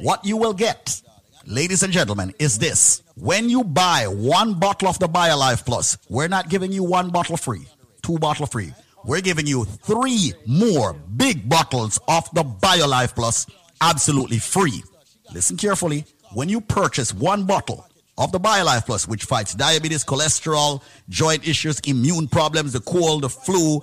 What 0.00 0.24
you 0.24 0.36
will 0.36 0.54
get, 0.54 1.02
ladies 1.46 1.82
and 1.82 1.92
gentlemen, 1.92 2.34
is 2.38 2.58
this. 2.58 3.02
When 3.16 3.50
you 3.50 3.64
buy 3.64 4.06
one 4.06 4.54
bottle 4.54 4.88
of 4.88 4.98
the 4.98 5.08
BioLife 5.08 5.66
Plus, 5.66 5.98
we're 6.08 6.28
not 6.28 6.48
giving 6.48 6.72
you 6.72 6.82
one 6.84 7.10
bottle 7.10 7.36
free, 7.36 7.66
two 8.02 8.18
bottle 8.18 8.46
free. 8.46 8.72
We're 9.04 9.20
giving 9.20 9.46
you 9.46 9.64
three 9.64 10.32
more 10.46 10.92
big 10.92 11.48
bottles 11.48 11.98
of 12.08 12.28
the 12.32 12.44
BioLife 12.44 13.14
Plus 13.14 13.46
absolutely 13.80 14.38
free. 14.38 14.82
Listen 15.34 15.56
carefully. 15.56 16.04
When 16.32 16.48
you 16.48 16.60
purchase 16.60 17.12
one 17.12 17.44
bottle 17.44 17.86
of 18.16 18.32
the 18.32 18.38
BioLife 18.38 18.86
Plus, 18.86 19.08
which 19.08 19.24
fights 19.24 19.54
diabetes, 19.54 20.04
cholesterol, 20.04 20.82
joint 21.08 21.46
issues, 21.46 21.80
immune 21.80 22.28
problems, 22.28 22.72
the 22.72 22.80
cold, 22.80 23.22
the 23.22 23.28
flu, 23.28 23.82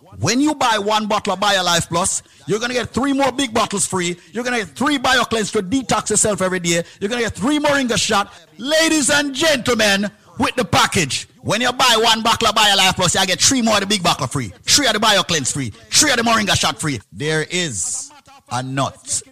when 0.21 0.39
you 0.39 0.53
buy 0.55 0.77
one 0.77 1.07
bottle 1.07 1.33
of 1.33 1.39
BioLife 1.39 1.87
Plus, 1.87 2.23
you're 2.45 2.59
going 2.59 2.69
to 2.69 2.75
get 2.75 2.89
three 2.89 3.11
more 3.11 3.31
big 3.31 3.53
bottles 3.53 3.87
free. 3.87 4.17
You're 4.31 4.43
going 4.43 4.59
to 4.59 4.65
get 4.65 4.75
three 4.75 4.97
BioCleanse 4.97 5.51
to 5.53 5.63
detox 5.63 6.11
yourself 6.11 6.41
every 6.41 6.59
day. 6.59 6.83
You're 6.99 7.09
going 7.09 7.21
to 7.21 7.27
get 7.27 7.33
three 7.35 7.57
more 7.59 7.71
Moringa 7.71 7.97
shot. 7.97 8.33
Ladies 8.57 9.09
and 9.09 9.33
gentlemen, 9.33 10.11
with 10.37 10.55
the 10.55 10.65
package, 10.65 11.27
when 11.41 11.61
you 11.61 11.71
buy 11.73 11.99
one 12.01 12.21
bottle 12.21 12.49
of 12.49 12.55
BioLife 12.55 12.95
Plus, 12.95 13.15
you 13.15 13.25
get 13.25 13.41
three 13.41 13.61
more 13.61 13.75
of 13.75 13.81
the 13.81 13.87
big 13.87 14.03
bottle 14.03 14.27
free, 14.27 14.53
three 14.63 14.87
of 14.87 14.93
the 14.93 14.99
BioCleanse 14.99 15.51
free, 15.51 15.69
three 15.69 16.11
of 16.11 16.17
the 16.17 16.23
Moringa 16.23 16.55
shot 16.55 16.79
free. 16.79 16.99
There 17.11 17.45
is 17.49 18.11
a 18.51 18.61
nut 18.61 19.23